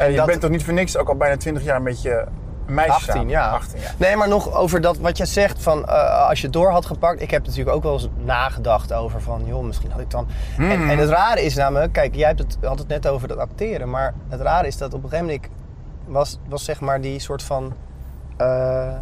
En 0.00 0.10
je 0.10 0.16
dat- 0.16 0.26
bent 0.26 0.40
toch 0.40 0.50
niet 0.50 0.64
voor 0.64 0.74
niks 0.74 0.96
ook 0.96 1.08
al 1.08 1.16
bijna 1.16 1.36
20 1.36 1.62
jaar 1.62 1.82
met 1.82 2.02
je 2.02 2.24
meisje 2.66 2.92
18, 2.92 3.12
samen? 3.12 3.28
ja. 3.28 3.50
18, 3.50 3.80
ja. 3.80 3.90
Nee, 3.96 4.16
maar 4.16 4.28
nog 4.28 4.54
over 4.54 4.80
dat 4.80 4.98
wat 4.98 5.16
je 5.16 5.24
zegt 5.26 5.62
van 5.62 5.86
eh, 5.86 6.28
als 6.28 6.40
je 6.40 6.48
door 6.50 6.70
had 6.70 6.86
gepakt. 6.86 7.20
Ik 7.22 7.30
heb 7.30 7.46
natuurlijk 7.46 7.76
ook 7.76 7.82
wel 7.82 7.92
eens 7.92 8.08
nagedacht 8.16 8.92
over 8.92 9.20
van, 9.20 9.42
joh, 9.46 9.64
misschien 9.64 9.90
had 9.90 10.00
ik 10.00 10.10
dan. 10.10 10.26
Hmm. 10.56 10.70
En, 10.70 10.88
en 10.88 10.98
het 10.98 11.08
rare 11.08 11.42
is 11.42 11.54
namelijk, 11.54 11.92
kijk, 11.92 12.14
jij 12.14 12.26
hebt 12.26 12.38
het, 12.38 12.56
had 12.62 12.78
het 12.78 12.88
net 12.88 13.06
over 13.08 13.28
dat 13.28 13.38
acteren, 13.38 13.90
maar 13.90 14.14
het 14.28 14.40
rare 14.40 14.66
is 14.66 14.76
dat 14.76 14.94
op 14.94 15.02
een 15.02 15.08
gegeven 15.08 15.26
moment 15.26 15.44
ik 15.44 15.50
was, 16.06 16.38
was 16.48 16.64
zeg 16.64 16.80
maar 16.80 17.00
die 17.00 17.18
soort 17.18 17.42
van 17.42 17.74
eh, 18.36 18.86
eh, 18.88 18.94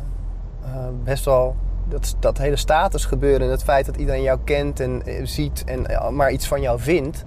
best 1.05 1.25
wel 1.25 1.57
dat, 1.89 2.17
dat 2.21 2.39
hele 2.39 2.57
status 2.57 3.05
gebeuren 3.05 3.47
en 3.47 3.51
het 3.51 3.63
feit 3.63 3.87
dat 3.87 3.97
iedereen 3.97 4.23
jou 4.23 4.39
kent 4.45 4.81
en 4.81 5.03
ziet 5.23 5.65
en 5.65 6.15
maar 6.15 6.31
iets 6.31 6.47
van 6.49 6.61
jou 6.61 6.81
vindt. 6.81 7.25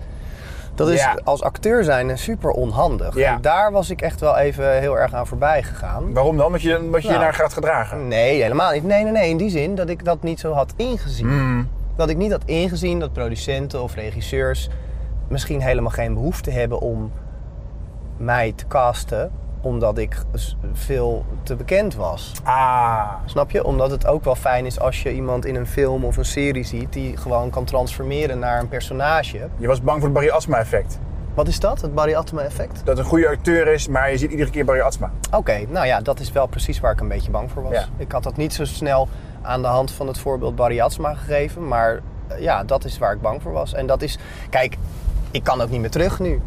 Dat 0.86 0.94
is 0.94 1.02
Ja. 1.02 1.18
als 1.24 1.42
acteur 1.44 1.84
zijn 1.84 2.18
super 2.18 2.50
onhandig. 2.52 3.16
Ja. 3.16 3.34
En 3.36 3.42
daar 3.42 3.72
was 3.72 3.90
ik 3.90 4.02
echt 4.02 4.20
wel 4.20 4.38
even 4.38 4.80
heel 4.80 4.98
erg 5.00 5.14
aan 5.14 5.28
voorbij 5.28 5.64
gegaan. 5.64 6.14
Waarom 6.14 6.38
dan? 6.38 6.46
Omdat 6.46 6.62
je, 6.62 6.80
omdat 6.80 7.02
je 7.02 7.08
je 7.08 7.14
Nou. 7.14 7.24
naar 7.26 7.34
gaat 7.34 7.54
gedragen? 7.54 8.08
Nee, 8.08 8.42
helemaal 8.42 8.72
niet. 8.72 8.84
Nee, 8.84 9.04
nee, 9.04 9.12
nee. 9.12 9.30
In 9.30 9.38
die 9.38 9.50
zin 9.50 9.76
dat 9.76 9.90
ik 9.90 10.06
dat 10.06 10.24
niet 10.24 10.40
zo 10.40 10.52
had 10.54 10.74
ingezien. 10.76 11.28
Hmm. 11.28 11.70
Dat 11.96 12.10
ik 12.10 12.18
niet 12.18 12.32
had 12.32 12.44
ingezien 12.46 13.00
dat 13.00 13.14
producenten 13.14 13.84
of 13.84 13.96
regisseurs 13.96 14.70
misschien 15.28 15.62
helemaal 15.62 15.92
geen 15.92 16.14
behoefte 16.14 16.52
hebben 16.52 16.80
om 16.80 17.12
mij 18.18 18.54
te 18.56 18.68
casten, 18.68 19.32
omdat 19.62 19.98
ik 19.98 20.18
veel 20.74 21.26
te 21.44 21.56
bekend 21.56 21.96
was. 21.96 22.32
Ah, 22.44 23.12
Snap 23.26 23.52
je? 23.52 23.64
Omdat 23.64 23.92
het 23.92 24.08
ook 24.08 24.24
wel 24.24 24.36
fijn 24.36 24.66
is 24.66 24.80
als 24.80 25.04
je 25.04 25.14
iemand 25.14 25.46
in 25.46 25.56
een 25.56 25.68
film 25.68 26.06
of 26.06 26.18
een 26.18 26.26
serie 26.26 26.64
ziet 26.64 26.94
die 26.94 27.18
gewoon 27.18 27.50
kan 27.50 27.64
transformeren 27.66 28.40
naar 28.40 28.60
een 28.60 28.68
personage. 28.68 29.50
je 29.58 29.68
was 29.68 29.82
bang 29.82 29.98
voor 29.98 30.06
het 30.10 30.14
Barry 30.14 30.30
Asma 30.30 30.58
effect. 30.58 31.00
Wat 31.34 31.48
is 31.48 31.60
dat? 31.60 31.82
Het 31.82 31.94
Barry 31.94 32.14
Atema 32.16 32.42
effect? 32.42 32.82
Dat 32.86 32.98
een 32.98 33.04
goede 33.04 33.28
acteur 33.28 33.68
is, 33.68 33.88
maar 33.88 34.12
je 34.12 34.18
ziet 34.18 34.32
iedere 34.32 34.50
keer 34.50 34.66
Barry. 34.66 34.92
Oké, 35.32 35.66
nou 35.70 35.86
ja, 35.86 36.02
dat 36.02 36.20
is 36.20 36.32
wel 36.32 36.48
precies 36.48 36.80
waar 36.80 36.92
ik 36.92 37.00
een 37.00 37.08
beetje 37.08 37.32
bang 37.32 37.52
voor 37.52 37.64
was. 37.64 37.74
Ja. 37.74 37.86
Ik 37.98 38.12
had 38.12 38.24
dat 38.24 38.38
niet 38.38 38.54
zo 38.54 38.66
snel 38.66 39.08
aan 39.42 39.62
de 39.62 39.68
hand 39.68 39.92
van 39.92 40.08
het 40.08 40.18
voorbeeld 40.18 40.56
Barry 40.56 40.90
gegeven, 40.90 41.68
maar 41.68 42.00
eh, 42.28 42.40
ja, 42.40 42.64
dat 42.64 42.86
is 42.86 42.98
waar 42.98 43.14
ik 43.14 43.22
bang 43.22 43.42
voor 43.42 43.52
was. 43.52 43.74
En 43.74 43.88
dat 43.88 44.02
is, 44.02 44.18
kijk, 44.50 44.78
ik 45.32 45.44
kan 45.44 45.62
ook 45.62 45.70
niet 45.70 45.82
meer 45.82 45.90
terug 45.90 46.20
nu. 46.20 46.42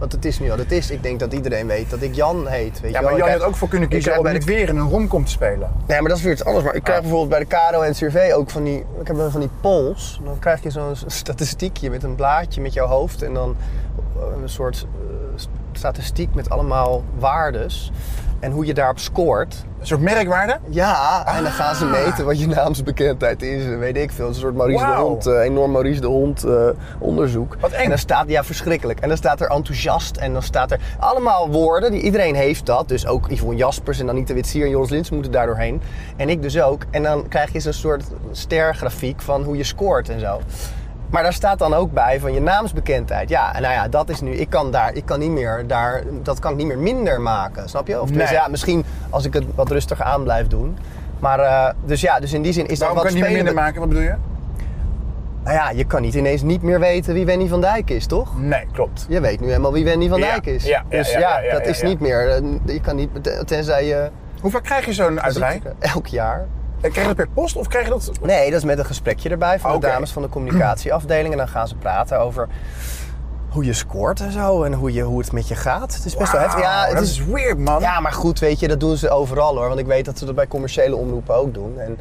Want 0.00 0.12
het 0.12 0.24
is 0.24 0.38
nu 0.38 0.48
wat 0.48 0.58
het 0.58 0.72
is. 0.72 0.90
Ik 0.90 1.02
denk 1.02 1.20
dat 1.20 1.32
iedereen 1.32 1.66
weet 1.66 1.90
dat 1.90 2.02
ik 2.02 2.14
Jan 2.14 2.46
heet. 2.46 2.80
Weet 2.80 2.92
Ja, 2.92 3.00
maar 3.00 3.10
wel. 3.10 3.18
Jan 3.18 3.30
had 3.30 3.42
ook 3.42 3.56
voor 3.56 3.68
kunnen 3.68 3.88
kiezen 3.88 4.16
om 4.16 4.22
bij 4.22 4.32
niet 4.32 4.44
weer 4.44 4.68
in 4.68 4.76
een 4.76 4.88
romcom 4.88 5.24
te 5.24 5.30
spelen. 5.30 5.70
Nee, 5.86 6.00
maar 6.00 6.08
dat 6.08 6.18
is 6.18 6.24
weer 6.24 6.32
iets 6.32 6.44
anders. 6.44 6.64
Maar 6.64 6.74
ik 6.74 6.82
krijg 6.82 6.98
Ah. 6.98 7.04
bijvoorbeeld 7.04 7.38
bij 7.38 7.48
de 7.48 7.54
Caro 7.56 7.80
en 7.82 7.92
CRV 7.92 8.32
ook 8.34 8.50
van 8.50 8.64
die... 8.64 8.84
Ik 9.00 9.06
heb 9.06 9.16
van 9.30 9.40
die 9.40 9.50
polls. 9.60 10.20
Dan 10.24 10.38
krijg 10.38 10.62
je 10.62 10.70
zo'n 10.70 10.94
statistiekje 11.06 11.90
met 11.90 12.02
een 12.02 12.14
blaadje 12.14 12.60
met 12.60 12.72
jouw 12.72 12.86
hoofd. 12.86 13.22
En 13.22 13.34
dan 13.34 13.56
een 14.42 14.48
soort 14.48 14.86
eh, 15.36 15.42
statistiek 15.72 16.34
met 16.34 16.50
allemaal 16.50 17.04
waardes. 17.18 17.92
En 18.40 18.52
hoe 18.52 18.66
je 18.66 18.74
daarop 18.74 18.98
scoort. 18.98 19.54
Een 19.80 19.86
soort 19.86 20.00
merkwaarde? 20.00 20.58
Ja, 20.68 21.26
en 21.36 21.42
dan 21.42 21.52
gaan 21.52 21.74
ze 21.74 21.84
Ah. 21.84 21.90
meten 21.90 22.24
wat 22.24 22.40
je 22.40 22.46
naamsbekendheid 22.46 23.42
is. 23.42 23.64
en 23.64 23.78
Weet 23.78 23.96
ik 23.96 24.10
veel. 24.10 24.26
Een 24.28 24.34
soort 24.34 24.54
Maurice 24.54 24.84
de. 24.86 24.92
Hond, 24.92 25.26
eh, 25.26 25.40
enorm 25.40 25.70
Maurice 25.70 26.00
de 26.00 26.06
Hond 26.06 26.44
eh, 26.44 26.68
onderzoek. 26.98 27.56
Wat 27.60 27.70
eng. 27.70 27.82
En 27.82 27.88
dan 27.88 27.98
staat, 27.98 28.28
ja, 28.28 28.44
verschrikkelijk. 28.44 29.00
En 29.00 29.08
dan 29.08 29.16
staat 29.16 29.40
er 29.40 29.48
enthousiast. 29.50 30.16
En 30.16 30.32
dan 30.32 30.42
staat 30.42 30.70
er 30.70 30.80
allemaal 30.98 31.50
woorden. 31.50 31.90
Die, 31.92 32.00
iedereen 32.02 32.34
heeft 32.34 32.66
dat. 32.66 32.88
Dus 32.88 33.06
ook 33.06 33.30
Yvonne 33.30 33.56
Jaspers 33.56 34.00
en 34.00 34.08
Anita 34.08 34.34
Witsier 34.34 34.64
en 34.64 34.70
Joris 34.70 34.90
Lins 34.90 35.10
moeten 35.10 35.32
daar 35.32 35.46
doorheen. 35.46 35.82
En 36.16 36.28
ik 36.28 36.42
dus 36.42 36.60
ook. 36.60 36.82
En 36.90 37.02
dan 37.02 37.28
krijg 37.28 37.52
je 37.52 37.60
zo'n 37.60 37.72
soort 37.72 38.04
stergrafiek 38.32 39.20
van 39.22 39.42
hoe 39.42 39.56
je 39.56 39.64
scoort 39.64 40.08
en 40.08 40.20
zo. 40.20 40.40
Maar 41.10 41.22
daar 41.22 41.32
staat 41.32 41.58
dan 41.58 41.74
ook 41.74 41.92
bij 41.92 42.20
van 42.20 42.32
je 42.32 42.40
naamsbekendheid. 42.40 43.28
Ja, 43.28 43.54
en 43.54 43.62
nou 43.62 43.74
ja, 43.74 43.88
dat 43.88 44.08
is 44.08 44.20
nu. 44.20 44.32
Ik 44.32 44.50
kan 44.50 44.70
daar, 44.70 44.94
ik 44.94 45.04
kan 45.04 45.18
niet 45.18 45.30
meer 45.30 45.64
daar, 45.66 46.02
dat 46.22 46.38
kan 46.38 46.50
ik 46.50 46.56
niet 46.56 46.66
meer 46.66 46.78
minder 46.78 47.20
maken, 47.20 47.68
snap 47.68 47.86
je? 47.86 48.00
Of 48.00 48.10
Nee. 48.10 48.28
ja, 48.30 48.48
misschien 48.48 48.84
als 49.10 49.24
ik 49.24 49.32
het 49.34 49.44
wat 49.54 49.70
rustiger 49.70 50.04
aan 50.04 50.22
blijf 50.22 50.46
doen. 50.46 50.78
Maar 51.18 51.38
eh, 51.40 51.68
dus 51.84 52.00
ja, 52.00 52.20
dus 52.20 52.32
in 52.32 52.42
die 52.42 52.52
zin 52.52 52.66
is 52.66 52.78
Waarom 52.78 52.96
dat 52.96 53.06
kan 53.06 53.14
wat 53.14 53.22
je 53.22 53.26
niet 53.28 53.36
meer 53.36 53.44
minder 53.44 53.62
maken? 53.62 53.80
Wat 53.80 53.88
bedoel 53.88 54.04
je? 54.04 54.14
Nou 55.44 55.56
ja, 55.56 55.70
je 55.70 55.84
kan 55.84 56.02
niet 56.02 56.14
ineens 56.14 56.42
niet 56.42 56.62
meer 56.62 56.80
weten 56.80 57.14
wie 57.14 57.24
Wendy 57.26 57.48
van 57.48 57.60
Dijk 57.60 57.90
is, 57.90 58.06
toch? 58.06 58.40
Nee, 58.40 58.66
klopt. 58.72 59.06
Je 59.08 59.20
weet 59.20 59.40
nu 59.40 59.46
helemaal 59.46 59.72
wie 59.72 59.84
Wendy 59.84 60.08
van 60.08 60.18
Ja, 60.18 60.30
Dijk 60.30 60.46
is. 60.46 60.64
ja, 60.64 60.84
ja, 60.88 60.96
dus 60.98 61.12
ja, 61.12 61.40
dat 61.52 61.66
is 61.66 61.82
niet 61.82 62.00
meer. 62.00 62.28
eh, 62.28 62.42
Je 62.66 62.80
kan 62.80 62.96
niet, 62.96 63.10
tenzij 63.46 63.86
je. 63.86 64.10
Hoe 64.40 64.50
vaak 64.50 64.62
krijg 64.62 64.84
je 64.86 64.92
zo'n 64.92 65.20
uitrij? 65.20 65.62
Elk 65.78 66.06
jaar. 66.06 66.46
En 66.80 66.90
Krijg 66.90 67.08
je 67.08 67.14
dat 67.14 67.26
per 67.26 67.34
post 67.34 67.56
of 67.56 67.66
krijg 67.66 67.84
je 67.84 67.90
dat... 67.90 68.10
Nee, 68.22 68.50
dat 68.50 68.58
is 68.58 68.64
met 68.64 68.78
een 68.78 68.84
gesprekje 68.84 69.28
erbij 69.28 69.60
van 69.60 69.72
de 69.72 69.86
dames 69.86 70.10
van 70.10 70.22
de 70.22 70.28
communicatieafdeling. 70.28 71.32
En 71.32 71.38
dan 71.38 71.48
gaan 71.48 71.68
ze 71.68 71.74
praten 71.74 72.20
over 72.20 72.48
hoe 73.48 73.64
je 73.64 73.72
scoort 73.72 74.20
en 74.20 74.32
zo. 74.32 74.62
En 74.62 74.72
hoe, 74.72 74.92
je, 74.92 75.02
hoe 75.02 75.18
het 75.18 75.32
met 75.32 75.48
je 75.48 75.54
gaat. 75.54 75.94
Het 75.94 76.04
is 76.04 76.16
best 76.16 76.32
wel 76.32 76.40
heftig. 76.40 76.60
Ja, 76.60 76.84
het 76.84 76.94
dat 76.94 77.02
is, 77.02 77.10
is 77.10 77.24
weird, 77.24 77.58
man. 77.58 77.80
ja, 77.80 78.00
maar 78.00 78.12
goed, 78.12 78.38
weet 78.38 78.60
je, 78.60 78.68
dat 78.68 78.80
doen 78.80 78.96
ze 78.96 79.10
overal 79.10 79.56
hoor. 79.56 79.68
Want 79.68 79.80
ik 79.80 79.86
weet 79.86 80.04
dat 80.04 80.18
ze 80.18 80.24
dat 80.24 80.34
bij 80.34 80.46
commerciële 80.48 80.96
omroepen 80.96 81.34
ook 81.34 81.54
doen. 81.54 81.78
En 81.78 81.98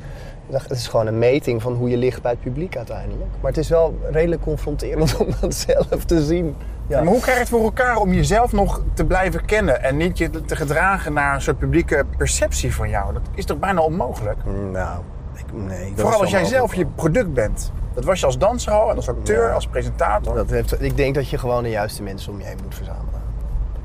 het 0.52 0.72
is 0.72 0.88
gewoon 0.88 1.08
een 1.08 1.18
meting 1.18 1.62
van 1.62 1.74
hoe 1.74 1.90
je 1.90 1.98
ligt 1.98 2.22
bij 2.22 2.32
het 2.32 2.42
publiek 2.42 2.78
uiteindelijk. 2.78 3.30
Maar 3.42 3.52
het 3.52 3.60
is 3.60 3.70
wel 3.70 4.00
redelijk 4.12 4.42
confronterend 4.42 5.18
om 5.26 5.28
dat 5.42 5.54
zelf 5.54 6.06
te 6.06 6.24
zien. 6.24 6.56
Ja. 6.88 7.02
Maar 7.02 7.12
hoe 7.12 7.22
krijg 7.22 7.36
je 7.38 7.44
het 7.44 7.50
voor 7.50 7.64
elkaar 7.64 7.98
om 7.98 8.14
jezelf 8.14 8.52
nog 8.52 8.82
te 8.94 9.06
blijven 9.06 9.46
kennen 9.46 9.84
en 9.84 9.98
niet 9.98 10.18
je 10.18 10.30
te 10.30 10.56
gedragen 10.56 11.14
naar 11.14 11.36
een 11.36 11.42
soort 11.42 11.58
publieke 11.58 12.06
perceptie 12.18 12.74
van 12.76 12.90
jou? 12.90 13.14
Dat 13.14 13.22
is 13.36 13.46
toch 13.46 13.60
bijna 13.60 13.82
onmogelijk? 13.82 14.38
Nou, 14.72 15.00
ik, 15.36 15.46
nee. 15.54 15.94
Vooral 15.96 16.22
als 16.22 16.32
jij 16.32 16.46
zelf 16.46 16.76
je 16.76 16.86
product 16.86 17.34
bent. 17.34 17.72
Dat 17.94 18.06
was 18.06 18.20
je 18.20 18.26
als 18.26 18.38
danser 18.38 18.72
al 18.74 18.90
en 18.90 18.96
als 18.96 19.10
acteur, 19.10 19.48
Ja. 19.48 19.54
als 19.54 19.68
presentator. 19.68 20.36
Dat 20.36 20.50
heeft, 20.50 20.82
ik 20.84 20.98
denk 20.98 21.16
dat 21.16 21.30
je 21.30 21.38
gewoon 21.38 21.64
de 21.64 21.70
juiste 21.70 22.04
mensen 22.04 22.32
om 22.32 22.40
je 22.40 22.46
heen 22.46 22.58
moet 22.64 22.76
verzamelen. 22.76 23.22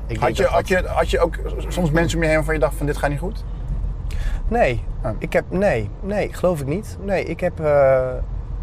Ik 0.07 0.19
had, 0.19 0.37
je, 0.37 0.43
dat 0.43 0.51
had, 0.51 0.67
je, 0.67 0.83
had 0.85 1.09
je 1.09 1.19
ook 1.19 1.35
soms 1.67 1.91
mensen 1.91 2.17
om 2.17 2.21
je 2.23 2.27
heen 2.27 2.37
waarvan 2.37 2.53
je 2.53 2.59
dacht 2.59 2.75
van 2.75 2.85
dit 2.85 2.97
gaat 2.97 3.09
niet 3.09 3.19
goed? 3.19 3.43
Nee, 4.47 4.83
Oh. 5.03 5.11
ik 5.17 5.33
heb, 5.33 5.45
nee, 5.49 5.89
nee, 6.01 6.33
geloof 6.33 6.59
ik 6.61 6.67
niet. 6.67 6.97
Nee, 7.01 7.23
ik 7.23 7.39
heb, 7.39 7.59
eh, 7.59 8.07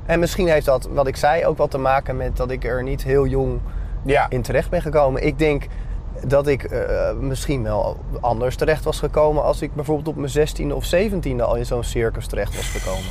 En 0.06 0.18
misschien 0.20 0.48
heeft 0.48 0.66
dat, 0.66 0.88
wat 0.92 1.06
ik 1.06 1.16
zei, 1.16 1.46
ook 1.46 1.56
wat 1.56 1.70
te 1.70 1.78
maken 1.78 2.16
met 2.16 2.36
dat 2.36 2.50
ik 2.50 2.64
er 2.64 2.82
niet 2.82 3.02
heel 3.02 3.26
jong 3.26 3.60
Ja. 4.02 4.26
in 4.28 4.42
terecht 4.42 4.70
ben 4.70 4.82
gekomen. 4.82 5.26
Ik 5.26 5.38
denk 5.38 5.66
dat 6.26 6.46
ik 6.46 6.62
eh, 6.64 7.12
misschien 7.20 7.62
wel 7.62 7.96
anders 8.20 8.56
terecht 8.56 8.84
was 8.84 8.98
gekomen 8.98 9.42
als 9.42 9.62
ik 9.62 9.74
bijvoorbeeld 9.74 10.08
op 10.08 10.16
mijn 10.16 10.32
16e 10.32 10.72
of 10.74 10.84
17e 10.94 11.42
al 11.42 11.54
in 11.54 11.66
zo'n 11.66 11.84
circus 11.84 12.26
terecht 12.26 12.56
was 12.56 12.68
gekomen. 12.68 13.10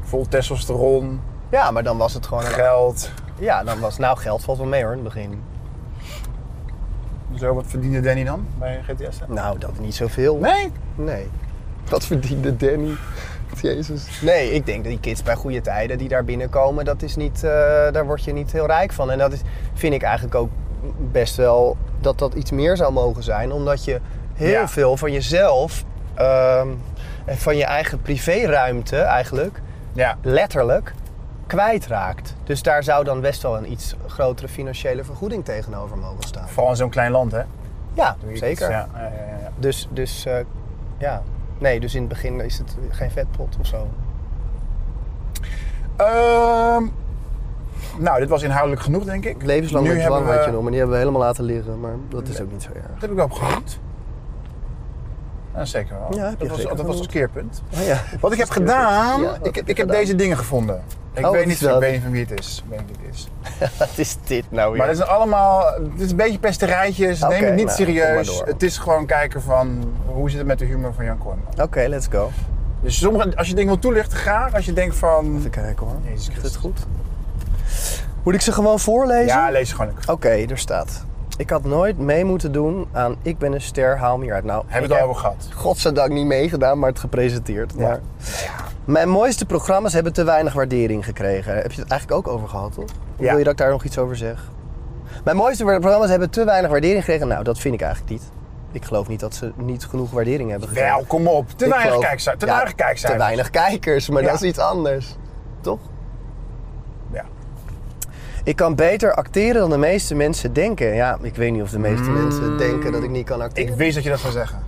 Vol 0.00 0.26
testosteron, 0.28 1.20
Ja, 1.48 1.70
maar 1.70 1.82
dan 1.82 1.96
was 1.98 2.14
het 2.14 2.26
gewoon 2.26 2.44
een 2.44 2.50
geld. 2.50 3.10
Ja, 3.38 3.64
dan 3.64 3.80
was 3.80 3.98
nou 3.98 4.18
geld 4.18 4.42
valt 4.44 4.58
wel 4.58 4.66
mee 4.66 4.82
hoor 4.82 4.92
in 4.92 4.98
het 5.04 5.06
begin. 5.14 5.42
Zo, 7.38 7.54
wat 7.54 7.64
verdiende 7.66 8.00
Danny 8.00 8.24
dan 8.24 8.46
bij 8.58 8.80
GTS? 8.82 9.18
Nou, 9.28 9.58
dat 9.58 9.78
niet 9.78 9.94
zoveel. 9.94 10.36
Nee? 10.36 10.72
Nee. 10.94 11.28
Wat 11.90 12.04
verdiende 12.06 12.56
Danny? 12.56 12.96
Jezus. 13.60 14.20
Nee, 14.22 14.52
ik 14.52 14.66
denk 14.66 14.78
dat 14.82 14.92
die 14.92 15.00
kids 15.00 15.22
bij 15.22 15.34
goede 15.34 15.60
tijden 15.60 15.98
die 15.98 16.08
daar 16.08 16.24
binnenkomen, 16.24 16.84
dat 16.84 17.02
is 17.02 17.16
niet, 17.16 17.44
eh, 17.44 17.50
daar 17.92 18.06
word 18.06 18.24
je 18.24 18.32
niet 18.32 18.52
heel 18.52 18.66
rijk 18.66 18.92
van. 18.92 19.10
En 19.10 19.18
dat 19.18 19.32
is, 19.32 19.40
vind 19.74 19.94
ik 19.94 20.02
eigenlijk 20.02 20.34
ook 20.34 20.50
best 21.12 21.36
wel 21.36 21.76
dat 22.00 22.18
dat 22.18 22.34
iets 22.34 22.50
meer 22.50 22.76
zou 22.76 22.92
mogen 22.92 23.22
zijn, 23.22 23.52
omdat 23.52 23.84
je 23.84 24.00
heel 24.34 24.48
Ja. 24.50 24.68
veel 24.68 24.96
van 24.96 25.12
jezelf 25.12 25.84
ehm, 26.14 26.68
en 27.24 27.38
van 27.38 27.56
je 27.56 27.64
eigen 27.64 28.00
privéruimte 28.02 28.96
eigenlijk 28.96 29.60
Ja. 29.92 30.16
letterlijk 30.22 30.92
kwijtraakt. 31.46 32.34
Dus 32.44 32.62
daar 32.62 32.82
zou 32.82 33.04
dan 33.04 33.20
best 33.20 33.42
wel 33.42 33.56
een 33.56 33.72
iets 33.72 33.94
grotere 34.06 34.48
financiële 34.48 35.04
vergoeding 35.04 35.44
tegenover 35.44 35.96
mogen 35.98 36.22
staan. 36.26 36.48
Vooral 36.48 36.70
in 36.70 36.76
zo'n 36.76 36.90
klein 36.90 37.10
land, 37.10 37.32
hè? 37.32 37.42
Ja, 37.94 38.16
zeker. 38.34 38.70
ja. 38.70 38.88
Dus, 39.58 39.88
dus 39.90 40.26
eh, 40.26 40.34
ja. 40.98 41.22
Nee, 41.60 41.80
dus 41.80 41.94
in 41.94 42.00
het 42.00 42.08
begin 42.08 42.40
is 42.40 42.58
het 42.58 42.76
geen 42.90 43.10
vetpot 43.10 43.56
of 43.60 43.66
zo. 43.66 43.88
Ehm, 45.96 46.84
nou, 47.98 48.20
dit 48.20 48.28
was 48.28 48.42
inhoudelijk 48.42 48.82
genoeg, 48.82 49.04
denk 49.04 49.24
ik. 49.24 49.42
Levenslang 49.42 49.84
nu 49.86 49.90
hebben 49.90 50.06
dwang 50.20 50.26
had 50.26 50.44
je 50.44 50.44
we... 50.44 50.50
nog, 50.52 50.60
maar 50.62 50.70
die 50.70 50.78
hebben 50.80 50.96
we 50.98 51.02
helemaal 51.04 51.26
laten 51.26 51.44
liggen. 51.44 51.80
Maar 51.80 51.94
dat 52.08 52.28
is 52.28 52.40
ook 52.40 52.52
niet 52.52 52.62
zo 52.62 52.68
erg. 52.74 52.86
Dat 52.92 53.00
heb 53.00 53.10
ik 53.10 53.16
wel 53.16 53.28
genoemd. 53.28 53.78
Ja, 55.54 55.64
zeker 55.64 55.96
wel. 55.98 56.18
Ja, 56.18 56.34
dat 56.38 56.48
was, 56.48 56.60
zeker 56.60 56.76
dat 56.76 56.86
was 56.86 56.98
het 56.98 57.06
keerpunt. 57.06 57.62
Oh, 57.74 57.86
ja. 57.86 58.00
Wat 58.20 58.32
ik 58.32 58.38
heb 58.38 58.50
gedaan, 58.50 59.22
Ja, 59.22 59.34
ik, 59.42 59.54
heb 59.54 59.68
ik 59.68 59.76
heb 59.76 59.86
gedaan? 59.86 59.96
deze 60.00 60.14
dingen 60.14 60.36
gevonden. 60.36 60.82
Ik, 61.12 61.26
Oh, 61.26 61.32
weet 61.32 61.46
niet, 61.46 61.54
is 61.54 61.62
ik 61.62 61.78
weet 61.78 61.92
niet 61.92 62.02
van 62.02 62.10
wie 62.10 62.20
het 62.28 62.40
is. 62.40 62.62
Ik 62.64 62.70
weet 62.76 62.86
niet 62.88 62.96
wie 62.98 63.06
het 63.06 63.14
is. 63.16 63.28
Wat 63.78 63.88
is 63.98 64.16
dit 64.24 64.44
nou 64.50 64.68
weer? 64.70 64.78
Maar 64.78 64.88
het 64.88 64.96
zijn 64.96 65.08
allemaal, 65.08 65.64
het 65.92 66.00
is 66.00 66.10
een 66.10 66.16
beetje 66.16 66.38
pesterijtjes. 66.38 67.22
Oké, 67.22 67.32
Neem 67.32 67.44
het 67.44 67.54
niet 67.54 67.64
nou, 67.64 67.76
serieus. 67.76 68.42
Het 68.44 68.62
is 68.62 68.78
gewoon 68.78 69.06
kijken 69.06 69.42
van 69.42 69.92
hoe 70.06 70.28
zit 70.30 70.38
het 70.38 70.46
met 70.46 70.58
de 70.58 70.64
humor 70.64 70.94
van 70.94 71.04
Jan 71.04 71.18
Kooijman. 71.18 71.46
Oké, 71.62 71.84
let's 71.88 72.06
go. 72.10 72.30
Dus 72.82 72.98
sommige, 72.98 73.36
als 73.36 73.48
je 73.48 73.54
dingen 73.54 73.70
wil 73.72 73.78
toelichten, 73.80 74.18
graag. 74.18 74.54
Als 74.54 74.64
je 74.64 74.72
denkt 74.72 74.96
van... 74.96 75.36
Even 75.38 75.50
kijken 75.50 75.86
hoor. 75.86 75.96
Jezus 76.04 76.18
Is 76.18 76.24
dit 76.24 76.34
Christus. 76.34 76.56
goed? 76.60 76.78
Moet 78.22 78.34
ik 78.34 78.40
ze 78.40 78.52
gewoon 78.52 78.78
voorlezen? 78.80 79.26
Ja, 79.26 79.50
lees 79.50 79.72
gewoon 79.72 79.86
lekker. 79.94 80.12
Oké, 80.12 80.28
er 80.28 80.58
staat. 80.58 81.04
Ik 81.36 81.50
had 81.50 81.64
nooit 81.64 81.98
mee 81.98 82.24
moeten 82.24 82.52
doen 82.52 82.88
aan 82.92 83.16
Ik 83.22 83.38
ben 83.38 83.52
een 83.52 83.60
ster, 83.60 83.98
haal 83.98 84.16
me 84.16 84.22
hieruit. 84.22 84.44
Nou, 84.44 84.64
Hebben 84.66 84.88
we 84.88 84.94
het 84.94 85.04
al 85.04 85.10
over 85.10 85.20
gehad. 85.20 85.48
godzijdank 85.54 86.12
niet 86.12 86.26
meegedaan, 86.26 86.78
maar 86.78 86.88
het 86.90 86.98
gepresenteerd. 86.98 87.72
Ja. 87.76 87.82
Maar 87.88 88.00
mijn 88.90 89.08
mooiste 89.08 89.46
programma's 89.46 89.92
hebben 89.92 90.12
te 90.12 90.24
weinig 90.24 90.52
waardering 90.52 91.04
gekregen. 91.04 91.54
Heb 91.54 91.72
je 91.72 91.80
het 91.80 91.90
eigenlijk 91.90 92.26
ook 92.26 92.34
over 92.34 92.48
gehad, 92.48 92.72
toch? 92.74 92.84
Of 92.84 92.90
Ja. 93.16 93.28
wil 93.28 93.38
je 93.38 93.44
dat 93.44 93.52
ik 93.52 93.58
daar 93.58 93.70
nog 93.70 93.84
iets 93.84 93.98
over 93.98 94.16
zeg? 94.16 94.50
Mijn 95.24 95.36
mooiste 95.36 95.64
programma's 95.64 96.08
hebben 96.10 96.30
te 96.30 96.44
weinig 96.44 96.70
waardering 96.70 96.98
gekregen. 97.04 97.28
Nou, 97.28 97.44
dat 97.44 97.58
vind 97.58 97.74
ik 97.74 97.80
eigenlijk 97.80 98.12
niet. 98.12 98.22
Ik 98.72 98.84
geloof 98.84 99.08
niet 99.08 99.20
dat 99.20 99.34
ze 99.34 99.52
niet 99.56 99.84
genoeg 99.86 100.10
waardering 100.10 100.50
hebben 100.50 100.68
gekregen. 100.68 100.94
Wel, 100.94 101.04
kom 101.04 101.26
op. 101.28 101.48
Te 101.48 101.64
Ik 101.64 101.70
weinig 101.70 101.82
geloof- 101.90 102.04
kijkcijfers. 102.04 102.40
Te 102.44 102.46
Ja, 102.46 102.52
weinig 102.52 102.74
kijkcijfers. 102.74 103.12
Te 103.20 103.26
weinig 103.26 103.50
kijkers, 103.50 104.08
maar 104.08 104.22
Ja. 104.22 104.30
dat 104.30 104.42
is 104.42 104.48
iets 104.48 104.58
anders. 104.58 105.16
Toch? 105.60 105.78
Ja. 107.12 107.24
Ik 108.44 108.56
kan 108.56 108.74
beter 108.74 109.14
acteren 109.14 109.60
dan 109.60 109.70
de 109.70 109.76
meeste 109.78 110.14
mensen 110.14 110.52
denken. 110.52 110.94
Ja, 110.94 111.18
ik 111.22 111.34
weet 111.36 111.52
niet 111.52 111.62
of 111.62 111.70
de 111.70 111.78
meeste 111.78 112.10
mensen 112.10 112.58
denken 112.58 112.92
dat 112.92 113.02
ik 113.02 113.10
niet 113.10 113.26
kan 113.26 113.40
acteren. 113.40 113.70
Ik 113.72 113.78
wist 113.78 113.94
dat 113.94 114.04
je 114.04 114.10
dat 114.10 114.18
zou 114.18 114.32
zeggen. 114.32 114.62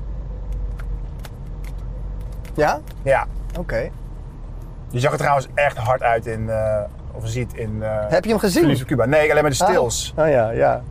Ja? 2.54 2.80
Ja. 3.02 3.26
Oké. 3.58 3.90
Je 4.92 5.00
zag 5.00 5.12
er 5.12 5.18
trouwens 5.18 5.46
echt 5.54 5.76
hard 5.76 6.02
uit 6.02 6.26
in, 6.26 6.50
eh, 6.50 6.80
of 7.12 7.22
ziet 7.28 7.54
in... 7.54 7.82
eh 7.82 7.88
Heb 8.08 8.24
je 8.24 8.30
hem 8.30 8.38
gezien? 8.38 8.60
Verliefd 8.62 8.82
op 8.82 8.88
Cuba. 8.88 9.04
Nee, 9.04 9.30
alleen 9.30 9.42
maar 9.42 9.50
de 9.50 9.56
stills. 9.56 10.12
Oh, 10.16 10.28
ja, 10.28 10.50
ja. 10.50 10.82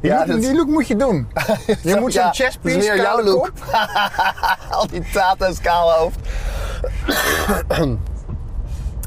Die, 0.00 0.10
Ja, 0.10 0.18
look, 0.18 0.26
dat- 0.26 0.40
die 0.40 0.54
look 0.56 0.66
moet 0.66 0.86
je 0.88 0.96
doen. 0.96 1.28
Je 1.82 1.96
moet 2.00 2.12
zo'n 2.12 2.22
Ja, 2.22 2.32
chest 2.32 2.58
dat 2.62 2.72
is 2.72 2.74
piece, 2.76 2.88
meer 2.92 2.96
jouw 3.02 3.22
look. 3.22 3.52
Al 4.70 4.86
die 4.86 5.02
tato's 5.12 5.60
kaal 5.60 5.90
hoofd. 5.92 6.18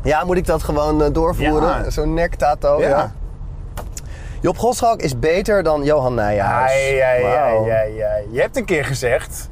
ja, 0.03 0.23
moet 0.23 0.37
ik 0.37 0.45
dat 0.45 0.63
gewoon 0.63 1.03
eh, 1.03 1.09
doorvoeren? 1.13 1.83
Ja. 1.83 1.89
Zo'n 1.89 2.13
nektato, 2.13 2.81
ja. 2.81 2.87
Ja. 2.89 3.11
Job 4.41 4.57
Goschalk 4.57 5.01
is 5.01 5.19
beter 5.19 5.63
dan 5.63 5.83
Johan 5.83 6.13
Nijhuis. 6.13 6.71
Ai, 6.71 7.21
Wauw. 7.21 7.71
ai, 7.71 7.99
ai. 8.01 8.27
Je 8.31 8.41
hebt 8.41 8.57
een 8.57 8.65
keer 8.65 8.85
gezegd 8.85 9.49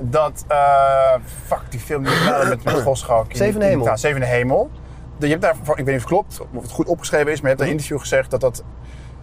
dat... 0.00 0.44
eh, 0.48 1.14
fuck, 1.44 1.62
die 1.68 1.80
film 1.80 2.04
die 2.04 2.12
met, 2.48 2.64
met 2.64 2.74
Goschalk. 2.82 3.30
in- 3.30 3.36
Hemel. 3.66 3.84
ja, 3.84 3.96
Zevende 3.96 4.26
Hemel. 4.26 4.70
Je 5.18 5.26
hebt 5.26 5.42
daar, 5.42 5.54
ik 5.54 5.66
weet 5.66 5.76
niet 5.76 5.86
of 5.88 5.92
het 5.94 6.04
klopt, 6.04 6.40
of 6.54 6.62
het 6.62 6.70
goed 6.72 6.86
opgeschreven 6.86 7.32
is, 7.32 7.40
maar 7.40 7.50
je 7.50 7.56
hebt 7.56 7.60
in 7.60 7.66
een 7.66 7.72
interview 7.72 7.98
gezegd 8.00 8.30
dat 8.30 8.40
dat 8.40 8.62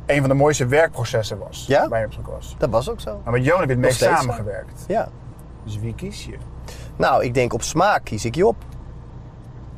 een 0.05 0.19
van 0.19 0.29
de 0.29 0.35
mooiste 0.35 0.65
werkprocessen 0.65 1.37
was. 1.37 1.65
Ja? 1.67 1.87
Bij 1.87 2.07
was. 2.25 2.55
Dat 2.57 2.69
was 2.69 2.89
ook 2.89 2.99
zo. 2.99 3.21
Maar 3.23 3.33
met 3.33 3.43
Johan 3.45 3.59
heb 3.59 3.69
je 3.69 3.75
het 3.75 3.83
meest 3.85 3.99
zo. 3.99 4.05
samengewerkt. 4.15 4.83
Ja. 4.87 5.07
Dus 5.63 5.79
wie 5.79 5.95
kies 5.95 6.25
je? 6.25 6.37
Nou, 6.95 7.23
ik 7.23 7.33
denk 7.33 7.53
op 7.53 7.61
smaak 7.61 8.03
kies 8.03 8.25
ik 8.25 8.35
Job. 8.35 8.55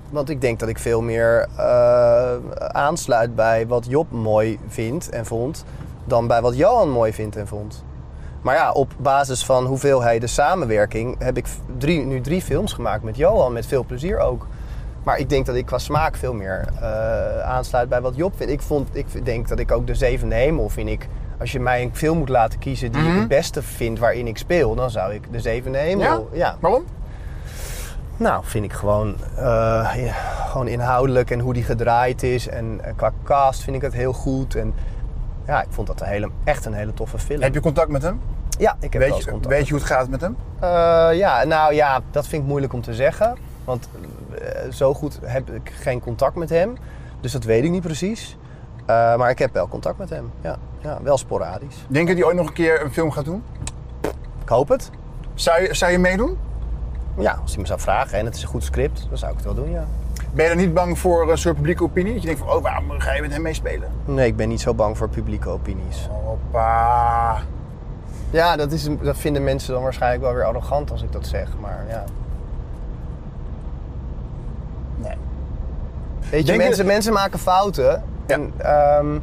Want 0.09 0.29
ik 0.29 0.41
denk 0.41 0.59
dat 0.59 0.69
ik 0.69 0.79
veel 0.79 1.01
meer 1.01 1.47
eh, 1.57 2.35
aansluit 2.57 3.35
bij 3.35 3.67
wat 3.67 3.85
Job 3.89 4.11
mooi 4.11 4.59
vindt 4.67 5.09
en 5.09 5.25
vond, 5.25 5.65
dan 6.05 6.27
bij 6.27 6.41
wat 6.41 6.55
Johan 6.57 6.89
mooi 6.89 7.13
vindt 7.13 7.35
en 7.35 7.47
vond. 7.47 7.83
Maar 8.45 8.55
ja, 8.55 8.71
op 8.71 8.93
basis 8.97 9.45
van 9.45 9.65
hoeveelheden 9.65 10.29
samenwerking 10.29 11.15
heb 11.19 11.37
ik 11.37 11.45
drie, 11.77 12.05
nu 12.05 12.21
drie 12.21 12.41
films 12.41 12.73
gemaakt 12.73 13.03
met 13.03 13.15
Johan, 13.17 13.53
met 13.53 13.65
veel 13.65 13.83
plezier 13.83 14.19
ook. 14.19 14.47
Maar 15.03 15.17
ik 15.17 15.29
denk 15.29 15.45
dat 15.45 15.55
ik 15.55 15.65
qua 15.65 15.77
smaak 15.77 16.15
veel 16.15 16.33
meer 16.33 16.65
eh, 16.81 17.39
aansluit 17.39 17.89
bij 17.89 18.01
wat 18.01 18.15
Job 18.15 18.33
vindt. 18.35 18.53
Ik, 18.53 18.61
vond, 18.61 18.89
ik 18.91 19.25
denk 19.25 19.47
dat 19.47 19.59
ik 19.59 19.71
ook 19.71 19.87
De 19.87 19.95
Zevende 19.95 20.35
Hemel 20.35 20.69
vind 20.69 20.89
ik... 20.89 21.07
Als 21.39 21.51
je 21.51 21.59
mij 21.59 21.83
een 21.83 21.95
film 21.95 22.17
moet 22.17 22.29
laten 22.29 22.59
kiezen 22.59 22.91
die 22.91 23.01
ik 23.01 23.19
het 23.19 23.27
beste 23.27 23.61
vind 23.61 23.99
waarin 23.99 24.27
ik 24.27 24.37
speel... 24.37 24.75
dan 24.75 24.89
zou 24.89 25.13
ik 25.13 25.31
De 25.31 25.39
Zevende 25.39 25.77
Hemel... 25.77 26.29
ja. 26.31 26.57
Waarom? 26.59 26.85
Nou, 28.17 28.43
vind 28.45 28.65
ik 28.65 28.73
gewoon, 28.73 29.15
eh, 29.35 29.43
ja, 29.95 30.13
gewoon 30.47 30.67
inhoudelijk 30.67 31.31
en 31.31 31.39
hoe 31.39 31.53
die 31.53 31.63
gedraaid 31.63 32.23
is. 32.23 32.47
En 32.47 32.79
eh, 32.83 32.93
qua 32.95 33.11
cast 33.23 33.63
vind 33.63 33.75
ik 33.75 33.81
het 33.81 33.93
heel 33.93 34.13
goed. 34.13 34.55
En 34.55 34.73
ja, 35.47 35.61
ik 35.61 35.69
vond 35.69 35.87
dat 35.87 36.01
een 36.01 36.07
hele, 36.07 36.29
echt 36.43 36.65
een 36.65 36.73
hele 36.73 36.93
toffe 36.93 37.19
film. 37.19 37.41
Heb 37.41 37.53
je 37.53 37.59
contact 37.59 37.89
met 37.89 38.01
hem? 38.01 38.21
Ja, 38.57 38.75
ik 38.79 38.93
heb 38.93 39.01
wel 39.01 39.11
Weet 39.11 39.23
je, 39.23 39.31
contact. 39.31 39.53
weet 39.53 39.65
je 39.67 39.71
hoe 39.71 39.81
het 39.81 39.91
gaat 39.91 40.09
met 40.09 40.21
hem? 40.21 40.37
Eh, 40.59 40.69
ja, 41.13 41.43
nou 41.43 41.73
ja, 41.73 42.01
dat 42.11 42.27
vind 42.27 42.41
ik 42.41 42.47
moeilijk 42.47 42.73
om 42.73 42.81
te 42.81 42.93
zeggen. 42.93 43.37
Want 43.63 43.89
eh, 44.41 44.71
zo 44.71 44.93
goed 44.93 45.19
heb 45.23 45.49
ik 45.49 45.71
geen 45.79 45.99
contact 45.99 46.35
met 46.35 46.49
hem. 46.49 46.77
Dus 47.19 47.31
dat 47.31 47.43
weet 47.43 47.63
ik 47.63 47.69
niet 47.69 47.81
precies. 47.81 48.37
Eh, 48.85 49.15
maar 49.15 49.29
ik 49.29 49.39
heb 49.39 49.53
wel 49.53 49.67
contact 49.67 49.97
met 49.97 50.09
hem. 50.09 50.31
Ja, 50.41 50.57
ja 50.81 50.99
wel 51.01 51.17
sporadisch. 51.17 51.85
Denk 51.87 52.07
je 52.07 52.13
dat 52.13 52.23
hij 52.23 52.25
ooit 52.25 52.37
nog 52.37 52.47
een 52.47 52.53
keer 52.53 52.81
een 52.81 52.93
film 52.93 53.11
gaat 53.11 53.25
doen? 53.25 53.43
Ik 54.41 54.49
hoop 54.49 54.67
het. 54.69 54.89
Zou 55.33 55.61
je, 55.61 55.73
zou 55.73 55.91
je 55.91 55.97
meedoen? 55.97 56.37
Ja, 57.17 57.39
als 57.41 57.51
hij 57.51 57.61
me 57.61 57.67
zou 57.67 57.79
vragen 57.79 58.19
en 58.19 58.25
het 58.25 58.35
is 58.35 58.41
een 58.41 58.47
goed 58.47 58.63
script, 58.63 59.05
dan 59.09 59.17
zou 59.17 59.31
ik 59.31 59.37
het 59.37 59.45
wel 59.45 59.55
doen, 59.55 59.71
ja. 59.71 59.85
Ben 60.33 60.45
je 60.45 60.51
er 60.51 60.57
niet 60.57 60.73
bang 60.73 60.99
voor 60.99 61.31
een 61.31 61.37
soort 61.37 61.55
publieke 61.55 61.83
opinie? 61.83 62.13
Dat 62.13 62.21
je 62.21 62.27
denkt 62.27 62.41
van, 62.43 62.53
oh, 62.53 62.61
waarom 62.61 62.99
ga 62.99 63.13
je 63.13 63.21
met 63.21 63.31
hem 63.31 63.41
meespelen? 63.41 63.89
Nee, 64.05 64.27
ik 64.27 64.35
ben 64.35 64.49
niet 64.49 64.61
zo 64.61 64.73
bang 64.73 64.97
voor 64.97 65.09
publieke 65.09 65.49
opinies. 65.49 66.07
Hoppa. 66.23 67.41
Ja, 68.35 68.55
dat, 68.55 68.71
is, 68.71 68.87
dat 69.01 69.17
vinden 69.17 69.43
mensen 69.43 69.73
dan 69.73 69.83
waarschijnlijk 69.83 70.21
wel 70.23 70.33
weer 70.33 70.43
arrogant 70.45 70.91
als 70.91 71.01
ik 71.03 71.11
dat 71.11 71.27
zeg. 71.27 71.47
Maar 71.61 71.83
ja. 71.89 72.03
Nee. 74.97 75.15
Weet 76.19 76.39
je, 76.39 76.45
Denk 76.45 76.59
je- 76.61 76.67
mensen, 76.67 76.85
mensen 76.85 77.13
maken 77.13 77.39
fouten. 77.39 78.03
Ja. 78.27 78.35
En 78.35 78.51
ehm, 78.57 79.19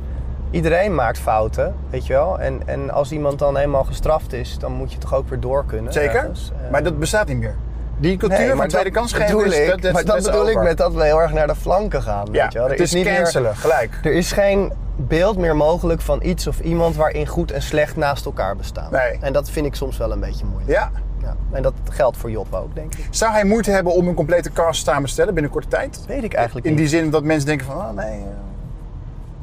iedereen 0.51 0.95
maakt 0.95 1.19
fouten, 1.19 1.75
weet 1.91 2.07
je 2.07 2.13
wel. 2.13 2.41
En, 2.41 2.61
en 2.65 2.91
als 2.91 3.13
iemand 3.13 3.39
dan 3.39 3.57
eenmaal 3.57 3.85
gestraft 3.85 4.33
is, 4.33 4.59
dan 4.59 4.73
moet 4.73 4.93
je 4.93 4.99
toch 4.99 5.15
ook 5.15 5.29
weer 5.29 5.41
door 5.41 5.65
kunnen. 5.67 5.93
Zeker? 5.93 6.15
ergens. 6.17 6.53
Eh, 6.65 6.71
Maar 6.71 6.83
dat 6.83 6.99
bestaat 6.99 7.27
niet 7.29 7.39
meer. 7.39 7.55
Die 7.99 8.17
cultuur 8.17 8.39
nee, 8.39 8.49
van 8.49 8.57
maar 8.57 8.69
tweede 8.69 8.91
kans 8.91 9.13
geven 9.13 9.45
is, 9.47 9.59
ik, 9.59 9.69
dat, 9.69 9.83
dat, 9.83 9.93
maar 9.93 10.05
dat 10.05 10.17
is 10.17 10.25
bedoel 10.25 10.49
ik 10.49 10.63
met 10.63 10.77
dat 10.77 10.95
we 10.95 11.05
heel 11.05 11.21
erg 11.21 11.33
naar 11.33 11.47
de 11.47 11.55
flanken 11.55 12.03
gaan. 12.03 12.27
Ja, 12.33 12.43
weet 12.43 12.53
je 12.53 12.59
wel. 12.59 12.69
het 12.69 12.81
is 12.81 12.93
niet 12.93 13.05
meer- 13.05 13.27
gelijk. 13.55 13.99
er 14.03 14.13
is 14.13 14.33
geen 14.33 14.73
beeld 14.97 15.37
meer 15.39 15.57
mogelijk 15.57 16.01
van 16.01 16.23
iets 16.23 16.47
of 16.47 16.61
iemand 16.61 16.97
waarin 16.97 17.27
goed 17.27 17.51
en 17.51 17.63
slecht 17.63 17.97
naast 17.97 18.25
elkaar 18.25 18.57
bestaan. 18.57 18.93
Nee. 18.93 19.19
En 19.21 19.33
dat 19.33 19.51
vind 19.51 19.67
ik 19.67 19.75
soms 19.75 19.97
wel 19.99 20.13
een 20.13 20.21
beetje 20.21 20.45
moeilijk. 20.45 20.71
Ja. 20.71 20.91
Ja. 21.23 21.37
En 21.51 21.63
dat 21.63 21.73
geldt 21.91 22.17
voor 22.17 22.31
Job 22.31 22.55
ook, 22.55 22.75
denk 22.75 22.95
ik. 22.95 23.07
Zou 23.11 23.33
hij 23.33 23.45
moeite 23.45 23.71
hebben 23.71 23.93
om 23.95 24.09
een 24.09 24.15
complete 24.15 24.53
cast 24.53 24.85
samen 24.85 25.05
te 25.05 25.09
stellen 25.11 25.35
binnen 25.35 25.53
korte 25.53 25.69
tijd? 25.69 26.01
Weet 26.07 26.25
ik 26.25 26.33
eigenlijk 26.35 26.67
In 26.67 26.73
niet. 26.73 26.81
die 26.81 26.89
zin 26.91 27.11
dat 27.11 27.25
mensen 27.25 27.47
denken 27.49 27.67
van, 27.67 27.77
oh 27.77 27.91
nee. 27.91 28.07
eh, 28.21 28.27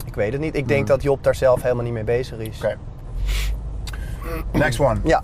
Ik 0.05 0.15
weet 0.15 0.31
het 0.31 0.41
niet. 0.41 0.55
Ik 0.55 0.67
denk 0.67 0.87
dat 0.87 1.01
Job 1.03 1.23
daar 1.23 1.35
zelf 1.35 1.61
helemaal 1.61 1.83
niet 1.83 1.93
mee 1.93 2.03
bezig 2.03 2.37
is. 2.37 2.57
Oké. 2.57 2.77
Next 4.51 4.79
one. 4.79 4.99
Ja. 5.03 5.23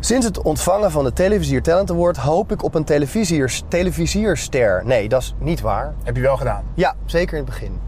Sinds 0.00 0.26
het 0.26 0.42
ontvangen 0.42 0.90
van 0.90 1.04
de 1.04 1.12
Televisier 1.12 1.62
Talent 1.62 1.90
Award 1.90 2.16
hoop 2.16 2.52
ik 2.52 2.62
op 2.62 2.74
een 2.74 2.84
televisiers, 2.84 3.62
televisierster. 3.68 4.82
Nee, 4.84 5.08
dat 5.08 5.22
is 5.22 5.34
niet 5.38 5.60
waar. 5.60 5.94
Heb 6.02 6.16
je 6.16 6.22
wel 6.22 6.36
gedaan. 6.36 6.64
Ja, 6.74 6.94
zeker 7.04 7.38
in 7.38 7.44
het 7.44 7.50
begin. 7.52 7.80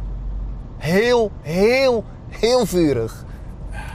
Heel, 0.83 1.31
heel, 1.43 2.05
heel 2.29 2.67
vurig. 2.67 3.25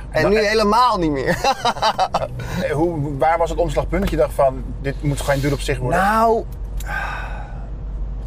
En 0.10 0.30
nu 0.30 0.46
helemaal 0.46 0.98
niet 0.98 1.12
meer. 1.12 1.38
Eh, 2.62 2.72
Hoe, 2.72 3.18
waar 3.18 3.38
was 3.38 3.50
het 3.50 3.60
omslagpunt 3.60 4.02
dat 4.02 4.10
je 4.12 4.18
dacht 4.18 4.34
van, 4.34 4.64
dit 4.82 5.04
moet 5.04 5.22
geen 5.22 5.42
doel 5.42 5.52
op 5.52 5.60
zich 5.60 5.78
worden? 5.80 6.00
Nou, 6.00 6.44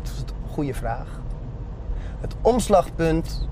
dat 0.02 0.12
is 0.12 0.18
een 0.18 0.52
goede 0.52 0.74
vraag. 0.74 1.06
Het 2.20 2.34
omslagpunt. 2.40 3.48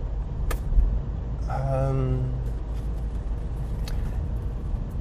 ehm, 1.49 2.15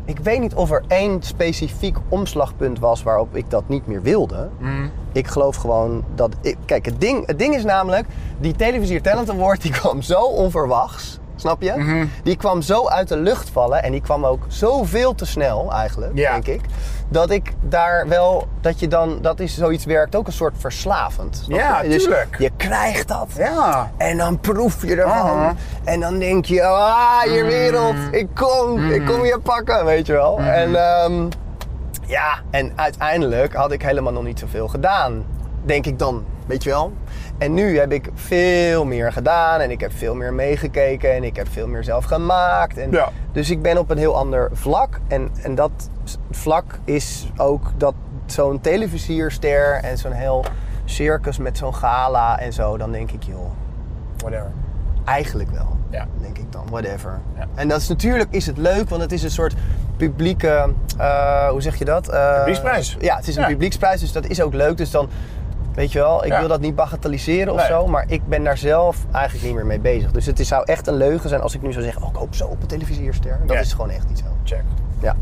ik 0.08 0.20
weet 0.20 0.40
niet 0.40 0.54
of 0.54 0.72
er 0.72 0.84
één 0.88 1.22
specifiek 1.22 1.98
omslagpunt 2.10 2.80
was 2.80 3.04
waarop 3.04 3.36
ik 3.36 3.50
dat 3.50 3.64
niet 3.68 3.88
meer 3.88 4.02
wilde. 4.02 4.50
Mm. 4.60 4.92
Ik 5.12 5.28
geloof 5.28 5.56
gewoon 5.56 6.04
dat. 6.16 6.36
Ik, 6.42 6.58
kijk, 6.66 6.86
het 6.86 7.02
ding, 7.02 7.28
het 7.28 7.40
ding 7.40 7.56
is 7.56 7.64
namelijk. 7.64 8.06
Die 8.40 8.56
Televisier 8.56 9.02
Talent 9.02 9.30
Award 9.30 9.62
die 9.62 9.72
kwam 9.72 10.02
zo 10.02 10.22
onverwachts. 10.22 11.20
Snap 11.38 11.62
je? 11.62 11.74
Mhm. 11.78 12.06
Die 12.24 12.38
kwam 12.38 12.62
zo 12.62 12.88
uit 12.88 13.08
de 13.08 13.18
lucht 13.18 13.50
vallen. 13.50 13.84
En 13.84 13.92
die 13.92 14.02
kwam 14.02 14.26
ook 14.26 14.44
zoveel 14.48 15.16
te 15.16 15.26
snel 15.26 15.72
eigenlijk, 15.74 16.12
Ja. 16.18 16.32
denk 16.32 16.48
ik. 16.48 16.62
Dat 17.10 17.30
ik 17.32 17.54
daar 17.62 18.08
wel. 18.08 18.48
Dat 18.62 18.80
je 18.80 18.88
dan. 18.88 19.18
Dat 19.22 19.40
is 19.40 19.58
zoiets 19.58 19.86
werkt 19.86 20.16
ook 20.16 20.28
een 20.28 20.34
soort 20.34 20.54
verslavend. 20.58 21.44
Ja, 21.48 21.82
je? 21.82 21.90
Dus 21.90 22.04
tuurlijk. 22.04 22.36
je 22.40 22.52
krijgt 22.58 23.08
dat. 23.08 23.28
Ja. 23.38 23.92
En 23.98 24.18
dan 24.18 24.40
proef 24.40 24.82
je 24.88 24.96
ervan. 24.96 25.38
Aha. 25.38 25.54
En 25.84 26.00
dan 26.00 26.20
denk 26.20 26.46
je, 26.46 26.64
ah, 26.64 27.24
je 27.26 27.44
wereld, 27.44 27.96
ik 28.12 28.28
kom, 28.36 28.92
ik 28.92 29.06
kom 29.06 29.26
je 29.26 29.40
pakken, 29.44 29.86
weet 29.86 30.06
je 30.08 30.14
wel. 30.14 30.40
En 30.40 30.76
ehm, 30.76 31.28
ja, 32.06 32.40
en 32.52 32.72
uiteindelijk 32.76 33.54
had 33.54 33.72
ik 33.72 33.82
helemaal 33.82 34.14
nog 34.14 34.24
niet 34.24 34.40
zoveel 34.40 34.68
gedaan, 34.68 35.26
denk 35.66 35.86
ik 35.86 36.00
dan, 36.00 36.24
weet 36.46 36.64
je 36.64 36.70
wel. 36.70 36.94
En 37.38 37.54
nu 37.54 37.80
heb 37.80 37.92
ik 37.92 38.10
veel 38.14 38.86
meer 38.86 39.12
gedaan 39.12 39.60
en 39.60 39.72
ik 39.72 39.80
heb 39.80 39.92
veel 39.94 40.16
meer 40.16 40.34
meegekeken 40.34 41.14
en 41.14 41.24
ik 41.24 41.36
heb 41.36 41.48
veel 41.52 41.68
meer 41.68 41.84
zelf 41.84 42.06
gemaakt. 42.06 42.78
En 42.78 42.92
Ja. 42.92 43.10
Dus 43.32 43.50
ik 43.50 43.62
ben 43.62 43.78
op 43.78 43.90
een 43.90 43.98
heel 43.98 44.16
ander 44.16 44.50
vlak. 44.54 45.00
En, 45.08 45.30
en 45.42 45.56
dat 45.56 45.90
vlak 46.32 46.80
is 46.84 47.32
ook 47.38 47.72
dat 47.78 47.94
zo'n 48.26 48.62
televisierster 48.62 49.74
en 49.74 49.98
zo'n 49.98 50.12
heel 50.12 50.46
circus 50.86 51.38
met 51.38 51.58
zo'n 51.58 51.76
gala 51.76 52.40
en 52.40 52.54
zo, 52.54 52.78
dan 52.78 52.92
denk 52.92 53.12
ik, 53.12 53.24
joh, 53.24 53.52
Whatever. 54.18 54.52
Eigenlijk 55.06 55.52
wel. 55.52 55.78
Ja. 55.90 56.08
Denk 56.22 56.38
ik 56.38 56.52
dan, 56.52 56.64
whatever. 56.70 57.20
Ja. 57.38 57.46
En 57.56 57.68
dat 57.68 57.82
is 57.82 57.88
natuurlijk 57.88 58.32
is 58.32 58.46
het 58.46 58.58
leuk, 58.58 58.90
want 58.90 59.02
het 59.02 59.12
is 59.12 59.24
een 59.24 59.32
soort 59.32 59.54
publieke, 59.98 60.74
eh, 60.98 61.48
hoe 61.48 61.62
zeg 61.62 61.76
je 61.76 61.86
dat? 61.86 62.10
Eh, 62.10 62.36
Publieksprijs. 62.38 62.98
Ja, 63.00 63.16
het 63.16 63.28
is 63.28 63.36
een 63.36 63.46
publieksprijs, 63.46 64.00
dus 64.00 64.12
dat 64.12 64.26
is 64.26 64.42
ook 64.42 64.54
leuk. 64.54 64.78
Dus 64.78 64.92
dan, 64.92 65.10
weet 65.78 65.92
je 65.92 66.00
wel, 66.00 66.26
ik 66.26 66.32
Ja. 66.32 66.40
wil 66.40 66.48
dat 66.48 66.60
niet 66.60 66.76
bagatelliseren 66.76 67.54
of 67.54 67.60
Nee. 67.60 67.68
zo, 67.68 67.88
maar 67.88 68.06
ik 68.08 68.28
ben 68.28 68.44
daar 68.44 68.58
zelf 68.58 68.98
eigenlijk 69.12 69.46
niet 69.46 69.56
meer 69.56 69.66
mee 69.66 69.80
bezig. 69.80 70.12
Dus 70.12 70.26
het 70.26 70.40
is, 70.40 70.48
zou 70.48 70.64
echt 70.66 70.88
een 70.88 70.94
leugen 70.98 71.30
zijn 71.30 71.42
als 71.42 71.56
ik 71.56 71.62
nu 71.62 71.72
zou 71.72 71.84
zeggen, 71.84 72.02
oh, 72.04 72.10
ik 72.10 72.16
hoop 72.16 72.36
zo 72.36 72.46
op 72.48 72.62
een 72.62 72.68
televisierster. 72.68 73.40
Dat 73.46 73.56
Ja. 73.56 73.62
is 73.62 73.72
gewoon 73.74 73.90
echt 73.90 74.08
niet 74.08 74.18
zo. 74.18 74.26
Check. 74.44 74.62
Ja. 75.02 75.16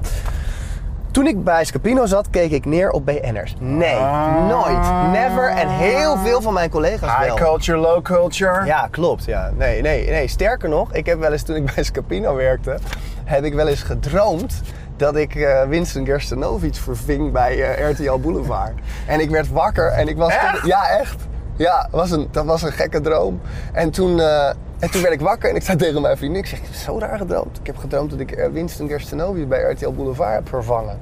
Toen 1.11 1.27
ik 1.27 1.43
bij 1.43 1.65
Scapino 1.65 2.05
zat, 2.05 2.29
keek 2.29 2.51
ik 2.51 2.65
neer 2.65 2.91
op 2.91 3.05
BN'ers. 3.05 3.55
Nee, 3.59 3.95
Ah. 3.95 4.47
nooit. 4.47 5.11
Never. 5.11 5.49
En 5.49 5.69
heel 5.69 6.17
veel 6.17 6.41
van 6.41 6.53
mijn 6.53 6.69
collega's 6.69 7.17
wel. 7.17 7.27
High 7.35 7.43
culture, 7.43 7.77
low 7.77 8.01
culture. 8.01 8.65
Ja, 8.65 8.87
klopt. 8.91 9.25
Ja. 9.25 9.51
Nee, 9.57 9.81
nee, 9.81 10.09
nee. 10.09 10.27
Sterker 10.27 10.69
nog, 10.69 10.93
ik 10.93 11.05
heb 11.05 11.19
wel 11.19 11.31
eens 11.31 11.41
toen 11.43 11.55
ik 11.55 11.73
bij 11.75 11.83
Scapino 11.83 12.35
werkte, 12.35 12.77
heb 13.23 13.43
ik 13.43 13.53
wel 13.53 13.67
eens 13.67 13.83
gedroomd 13.83 14.61
dat 14.97 15.15
ik 15.15 15.35
eh, 15.35 15.67
Winston 15.67 16.05
Gerstenovic 16.05 16.75
verving 16.75 17.31
bij 17.31 17.75
eh, 17.75 17.89
RTL 17.89 18.17
Boulevard. 18.17 18.73
En 19.07 19.19
ik 19.19 19.29
werd 19.29 19.49
wakker 19.49 19.87
en 19.87 20.07
ik 20.07 20.17
was... 20.17 20.33
Echt? 20.33 20.65
Ja, 20.65 20.89
echt. 20.89 21.15
Ja, 21.55 21.87
was 21.91 22.11
een, 22.11 22.27
dat 22.31 22.45
was 22.45 22.61
een 22.61 22.71
gekke 22.71 23.01
droom. 23.01 23.41
En 23.73 23.91
toen, 23.91 24.19
eh, 24.19 24.47
en 24.79 24.91
toen 24.91 25.01
werd 25.01 25.13
ik 25.13 25.21
wakker 25.21 25.49
en 25.49 25.55
ik 25.55 25.63
zei 25.63 25.77
tegen 25.77 26.01
mijn 26.01 26.17
vriendin, 26.17 26.39
ik 26.39 26.45
zeg, 26.45 26.59
ik 26.59 26.65
heb 26.65 26.73
zo 26.73 26.99
raar 26.99 27.17
gedroomd. 27.17 27.59
Ik 27.59 27.65
heb 27.65 27.77
gedroomd 27.77 28.09
dat 28.09 28.19
ik 28.19 28.49
Winston 28.51 28.87
Gerstenovic 28.87 29.47
bij 29.47 29.71
RTL 29.71 29.91
Boulevard 29.91 30.33
heb 30.33 30.49
vervangen. 30.49 30.99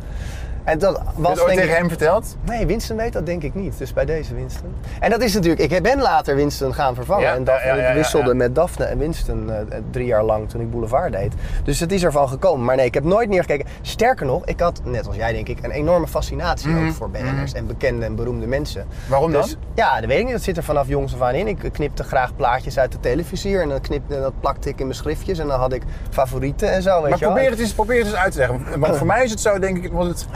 En 0.63 0.79
dat 0.79 0.97
Heb 0.97 1.05
je 1.15 1.21
was 1.21 1.39
ooit 1.39 1.47
denk 1.47 1.59
ik... 1.59 1.59
tegen 1.59 1.75
hem 1.75 1.87
verteld? 1.87 2.37
Nee, 2.45 2.65
Winston 2.65 2.97
weet 2.97 3.13
dat 3.13 3.25
denk 3.25 3.43
ik 3.43 3.55
niet. 3.55 3.77
Dus 3.77 3.93
bij 3.93 4.05
deze 4.05 4.35
Winston. 4.35 4.75
En 4.99 5.09
dat 5.09 5.21
is 5.21 5.33
natuurlijk... 5.33 5.71
Ik 5.71 5.83
ben 5.83 6.01
later 6.01 6.35
Winston 6.35 6.73
gaan 6.73 6.95
vervangen. 6.95 7.23
Ja, 7.23 7.33
en 7.33 7.43
Daphne, 7.43 7.67
ja, 7.75 7.75
ja, 7.89 7.93
wisselde 7.93 8.33
met 8.33 8.55
Daphne 8.55 8.85
en 8.85 8.97
Winston 8.97 9.51
eh, 9.51 9.77
drie 9.91 10.05
jaar 10.05 10.23
lang 10.23 10.49
toen 10.49 10.61
ik 10.61 10.71
Boulevard 10.71 11.11
deed. 11.11 11.33
Dus 11.63 11.79
het 11.79 11.91
is 11.91 12.03
ervan 12.03 12.29
gekomen. 12.29 12.65
Maar 12.65 12.75
nee, 12.75 12.85
ik 12.85 12.93
heb 12.93 13.03
nooit 13.03 13.29
neergekeken. 13.29 13.67
Sterker 13.81 14.25
nog, 14.25 14.45
ik 14.45 14.59
had, 14.59 14.81
net 14.83 15.07
als 15.07 15.15
jij 15.15 15.33
denk 15.33 15.47
ik, 15.47 15.63
een 15.63 15.71
enorme 15.71 16.07
fascinatie 16.07 16.69
Mhm, 16.69 16.87
ook 16.87 16.93
voor 16.93 17.09
BN'ers 17.09 17.53
en 17.53 17.67
bekende 17.67 18.05
en 18.05 18.15
beroemde 18.15 18.47
mensen. 18.47 18.85
Waarom 19.07 19.31
dan? 19.31 19.41
Dus, 19.41 19.57
ja, 19.75 19.99
dat 19.99 20.05
weet 20.05 20.17
ik 20.19 20.23
niet. 20.23 20.33
Dat 20.33 20.43
zit 20.43 20.57
er 20.57 20.63
vanaf 20.63 20.87
jongs 20.87 21.13
af 21.13 21.21
aan 21.21 21.33
in. 21.33 21.47
Ik 21.47 21.69
knipte 21.71 22.03
graag 22.03 22.35
plaatjes 22.35 22.77
uit 22.79 22.91
de 22.91 22.99
televisier 22.99 23.61
en 23.61 23.69
dan 23.69 23.81
knipte, 23.81 24.19
dat 24.19 24.33
plakte 24.39 24.69
ik 24.69 24.79
in 24.79 24.85
mijn 24.85 24.97
schriftjes. 24.97 25.39
En 25.39 25.47
dan 25.47 25.59
had 25.59 25.73
ik 25.73 25.81
favorieten 26.09 26.71
en 26.71 26.81
zo, 26.81 27.01
weet 27.01 27.09
Maar 27.09 27.19
je 27.19 27.25
wel. 27.25 27.33
probeer 27.33 27.49
het, 27.49 27.59
eens, 27.59 27.73
probeer 27.73 27.97
het 27.97 28.07
eens 28.07 28.15
uit 28.15 28.31
te 28.31 28.37
leggen. 28.37 28.79
Want 28.79 28.97
voor 29.03 29.07
mij 29.07 29.23
is 29.23 29.31
het 29.31 29.39
zo, 29.39 29.59
denk 29.59 29.83
ik, 29.83 29.91
omdat, 29.91 30.07
het, 30.07 30.27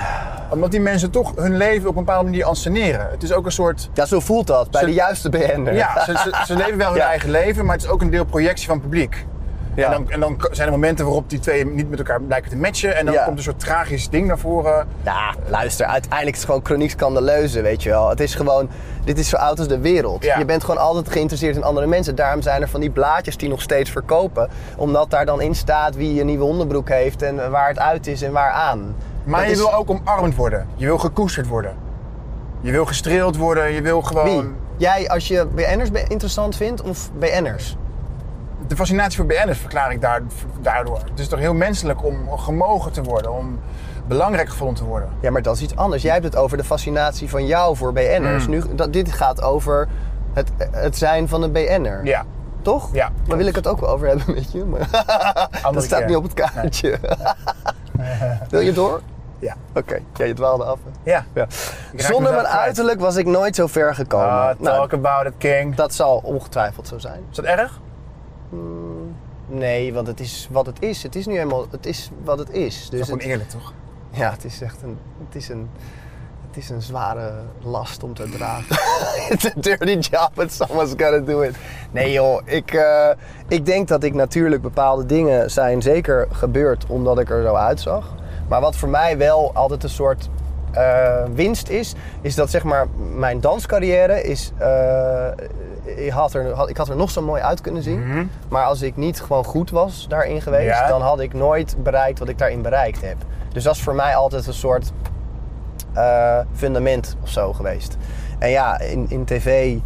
omdat 0.49 0.71
die 0.71 0.79
mensen 0.81 1.11
toch 1.11 1.31
hun 1.35 1.57
leven 1.57 1.89
op 1.89 1.95
een 1.95 2.03
bepaalde 2.05 2.23
manier 2.29 2.45
anseneren. 2.45 3.07
Het 3.11 3.23
is 3.23 3.33
ook 3.33 3.45
een 3.45 3.51
soort... 3.51 3.89
Ja, 3.93 4.05
zo 4.05 4.19
voelt 4.19 4.47
dat 4.47 4.71
bij 4.71 4.79
Ze- 4.81 4.87
de 4.87 4.93
juiste 4.93 5.29
BN'er. 5.29 5.73
Ja, 5.73 6.03
ze, 6.05 6.17
ze, 6.17 6.43
ze 6.45 6.55
leven 6.63 6.77
wel 6.77 6.87
hun 6.89 6.97
Ja. 6.97 7.07
eigen 7.07 7.29
leven, 7.29 7.65
maar 7.65 7.75
het 7.75 7.83
is 7.83 7.89
ook 7.89 8.01
een 8.01 8.09
deel 8.09 8.25
projectie 8.25 8.67
van 8.67 8.75
het 8.75 8.83
publiek. 8.83 9.25
Ja. 9.75 9.85
En, 9.85 9.91
dan, 9.91 10.09
en 10.11 10.19
dan 10.19 10.37
zijn 10.51 10.67
er 10.67 10.73
momenten 10.73 11.05
waarop 11.05 11.29
die 11.29 11.39
twee 11.39 11.65
niet 11.65 11.89
met 11.89 11.99
elkaar 11.99 12.19
lijken 12.27 12.49
te 12.49 12.55
matchen. 12.57 12.95
En 12.95 13.05
dan 13.05 13.13
Ja. 13.13 13.23
komt 13.23 13.37
een 13.37 13.43
soort 13.43 13.59
tragisch 13.59 14.09
ding 14.09 14.27
naar 14.27 14.37
voren. 14.37 14.87
Ja, 15.03 15.33
luister, 15.47 15.85
uiteindelijk 15.85 16.31
is 16.35 16.41
het 16.41 16.45
gewoon 16.51 16.65
chroniek 16.65 16.89
scandaleuze, 16.89 17.61
weet 17.61 17.83
je 17.83 17.89
wel. 17.89 18.09
Het 18.09 18.19
is 18.19 18.35
gewoon, 18.35 18.69
dit 19.03 19.19
is 19.19 19.29
zo 19.29 19.35
oud 19.35 19.59
als 19.59 19.67
de 19.67 19.79
wereld. 19.79 20.23
Ja. 20.23 20.37
Je 20.37 20.45
bent 20.45 20.63
gewoon 20.63 20.81
altijd 20.81 21.09
geïnteresseerd 21.09 21.55
in 21.55 21.63
andere 21.63 21.87
mensen. 21.87 22.15
Daarom 22.15 22.41
zijn 22.41 22.61
er 22.61 22.69
van 22.69 22.79
die 22.79 22.89
blaadjes 22.89 23.37
die 23.37 23.49
nog 23.49 23.61
steeds 23.61 23.89
verkopen. 23.89 24.49
Omdat 24.77 25.09
daar 25.09 25.25
dan 25.25 25.41
in 25.41 25.55
staat 25.55 25.95
wie 25.95 26.19
een 26.19 26.25
nieuwe 26.25 26.43
onderbroek 26.45 26.89
heeft 26.89 27.21
en 27.21 27.51
waar 27.51 27.67
het 27.67 27.79
uit 27.79 28.07
is 28.07 28.21
en 28.21 28.31
waar 28.31 28.51
aan. 28.51 28.95
Maar 29.27 29.39
Dat 29.39 29.49
je 29.49 29.55
is- 29.55 29.59
wil 29.61 29.73
ook 29.73 29.89
omarmd 29.89 30.35
worden. 30.35 30.67
Je 30.75 30.85
wil 30.85 30.97
gekoesterd 30.97 31.47
worden. 31.47 31.75
Je 32.61 32.71
wil 32.71 32.85
gestreeld 32.85 33.37
worden. 33.37 33.71
Je 33.71 33.81
wil 33.81 34.01
gewoon... 34.01 34.25
Wie? 34.25 34.51
Jij 34.77 35.09
als 35.09 35.27
je 35.27 35.45
BN'ers 35.55 35.89
interessant 36.07 36.55
vindt 36.55 36.81
of 36.81 37.09
BN'ers? 37.19 37.75
De 38.67 38.75
fascinatie 38.75 39.17
voor 39.17 39.25
BN'ers 39.25 39.57
verklaar 39.59 39.91
ik 39.91 40.01
daar, 40.01 40.21
daardoor. 40.61 40.99
Het 41.09 41.19
is 41.19 41.27
toch 41.27 41.39
heel 41.39 41.53
menselijk 41.53 42.03
om 42.05 42.29
gemogen 42.37 42.91
te 42.91 43.01
worden. 43.03 43.33
Om 43.33 43.59
belangrijk 44.07 44.49
gevonden 44.49 44.75
te 44.75 44.83
worden. 44.85 45.09
Ja, 45.21 45.31
maar 45.31 45.41
dat 45.41 45.55
is 45.55 45.61
iets 45.61 45.75
anders. 45.75 46.01
Jij 46.01 46.11
hebt 46.13 46.23
het 46.25 46.35
over 46.35 46.57
de 46.57 46.63
fascinatie 46.63 47.29
van 47.29 47.45
jou 47.45 47.75
voor 47.75 47.93
BN'ers. 47.93 48.45
Mm. 48.45 48.49
Nu, 48.51 48.61
dat, 48.75 48.93
dit 48.93 49.11
gaat 49.11 49.41
over 49.41 49.87
het, 50.33 50.51
het 50.71 50.97
zijn 50.97 51.27
van 51.27 51.41
een 51.43 51.51
BN'er. 51.51 52.05
Ja. 52.05 52.25
Toch? 52.61 52.89
Ja, 52.93 53.09
Daar 53.27 53.37
wil 53.37 53.45
ik 53.47 53.55
het 53.55 53.67
ook 53.67 53.79
wel 53.79 53.89
over 53.89 54.07
hebben 54.07 54.33
met 54.35 54.51
je. 54.51 54.63
Maar 54.65 54.89
dat 55.73 55.83
staat 55.83 55.99
keer. 55.99 56.07
niet 56.07 56.15
op 56.17 56.23
het 56.23 56.33
kaartje. 56.33 56.99
wil 58.49 58.59
je 58.59 58.73
door? 58.73 59.01
Ja. 59.39 59.55
Oké, 59.75 59.99
ja, 60.15 60.25
je 60.25 60.33
dwaalde 60.33 60.63
af. 60.63 60.79
hè? 60.83 61.11
Ja. 61.11 61.25
Ja. 61.33 61.47
Zonder 61.95 62.33
mijn 62.33 62.47
uiterlijk 62.47 62.99
was 62.99 63.15
ik 63.15 63.25
nooit 63.25 63.55
zo 63.55 63.67
ver 63.67 63.95
gekomen. 63.95 64.27
Ah, 64.27 64.45
Nou, 64.59 64.77
talk 64.77 64.93
about 64.93 65.25
it, 65.25 65.33
king. 65.37 65.75
dat 65.75 65.93
zal 65.93 66.21
ongetwijfeld 66.23 66.87
zo 66.87 66.97
zijn. 66.97 67.23
Is 67.29 67.35
dat 67.35 67.45
erg? 67.45 67.79
Nee, 69.47 69.93
want 69.93 70.07
het 70.07 70.19
is 70.19 70.47
wat 70.51 70.65
het 70.65 70.81
is. 70.81 71.03
Het 71.03 71.15
is 71.15 71.25
nu 71.25 71.33
helemaal, 71.33 71.65
het 71.71 71.85
is 71.85 72.09
wat 72.23 72.39
het 72.39 72.49
is. 72.49 72.81
Dat 72.81 72.91
Dus 72.91 72.99
is 72.99 73.05
gewoon 73.05 73.19
het, 73.21 73.27
eerlijk, 73.29 73.49
toch? 73.49 73.73
ja, 74.11 74.31
het 74.31 74.43
is 74.45 74.61
echt 74.61 74.81
een, 74.81 74.97
het 75.25 75.35
is 75.35 75.49
een, 75.49 75.69
het 76.47 76.57
is 76.57 76.69
een 76.69 76.81
zware 76.81 77.31
last 77.61 78.03
om 78.03 78.13
te 78.13 78.29
dragen. 78.29 78.75
It's 79.33 79.45
a 79.45 79.51
dirty 79.55 79.97
job, 79.97 80.29
but 80.33 80.53
someone's 80.53 80.89
gotta 80.89 81.19
do 81.19 81.41
it. 81.41 81.55
Nee 81.91 82.11
joh, 82.11 82.41
ik, 82.45 82.73
eh, 82.73 83.09
ik 83.47 83.65
denk 83.65 83.87
dat 83.87 84.03
ik 84.03 84.13
natuurlijk 84.13 84.61
bepaalde 84.61 85.05
dingen 85.05 85.51
zijn 85.51 85.81
zeker 85.81 86.27
gebeurd 86.31 86.85
omdat 86.87 87.19
ik 87.19 87.29
er 87.29 87.43
zo 87.43 87.53
uitzag. 87.55 88.15
Maar 88.47 88.61
wat 88.61 88.75
voor 88.75 88.89
mij 88.89 89.17
wel 89.17 89.51
altijd 89.53 89.83
een 89.83 89.89
soort 89.89 90.29
eh, 90.71 91.23
winst 91.33 91.69
is, 91.69 91.95
is 92.21 92.35
dat 92.35 92.49
zeg 92.49 92.63
maar 92.63 92.87
mijn 93.15 93.39
danscarrière 93.39 94.21
is... 94.23 94.51
eh, 94.57 95.27
ik, 96.05 96.09
had 96.11 96.33
er, 96.33 96.53
had- 96.53 96.69
ik 96.69 96.77
had 96.77 96.89
er 96.89 96.95
nog 96.95 97.09
zo 97.11 97.21
mooi 97.21 97.41
uit 97.41 97.61
kunnen 97.61 97.83
zien. 97.83 98.29
Maar 98.49 98.65
als 98.65 98.81
ik 98.81 98.95
niet 98.97 99.21
gewoon 99.21 99.43
goed 99.43 99.69
was 99.69 100.05
daarin 100.09 100.41
geweest, 100.41 100.79
Ja. 100.79 100.87
dan 100.87 101.01
had 101.01 101.19
ik 101.19 101.33
nooit 101.33 101.75
bereikt 101.83 102.19
wat 102.19 102.29
ik 102.29 102.37
daarin 102.37 102.61
bereikt 102.61 103.01
heb. 103.01 103.15
Dus 103.53 103.63
dat 103.63 103.75
is 103.75 103.81
voor 103.81 103.95
mij 103.95 104.15
altijd 104.15 104.47
een 104.47 104.53
soort 104.53 104.91
eh, 105.93 106.39
fundament 106.53 107.15
of 107.23 107.29
zo 107.29 107.53
geweest. 107.53 107.97
En 108.39 108.49
ja, 108.49 108.79
in, 108.79 109.05
in 109.09 109.25
tv 109.25 109.77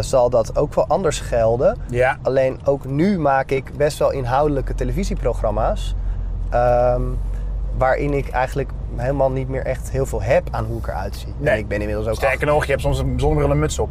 zal 0.00 0.30
dat 0.30 0.58
ook 0.58 0.74
wel 0.74 0.86
anders 0.86 1.20
gelden. 1.20 1.76
Ja. 1.88 2.18
Alleen 2.22 2.60
ook 2.64 2.84
nu 2.84 3.18
maak 3.18 3.50
ik 3.50 3.76
best 3.76 3.98
wel 3.98 4.10
inhoudelijke 4.10 4.74
televisieprogramma's. 4.74 5.94
ehm, 6.50 7.02
waarin 7.78 8.12
ik 8.12 8.28
eigenlijk 8.28 8.70
helemaal 8.96 9.30
niet 9.30 9.48
meer 9.48 9.64
echt 9.64 9.90
heel 9.90 10.06
veel 10.06 10.22
heb 10.22 10.48
aan 10.50 10.64
hoe 10.64 10.78
ik 10.78 10.86
eruit 10.86 11.16
zie. 11.16 11.34
Nee. 11.38 11.52
En 11.52 11.58
ik 11.58 11.68
ben 11.68 11.80
inmiddels 11.80 12.08
ook 12.08 12.14
Sterker 12.14 12.46
nog, 12.46 12.64
je 12.64 12.70
hebt 12.70 12.82
soms 12.82 12.98
een 12.98 13.20
zonnebril 13.20 13.46
en 13.46 13.52
een 13.52 13.58
muts 13.58 13.78
op. 13.78 13.90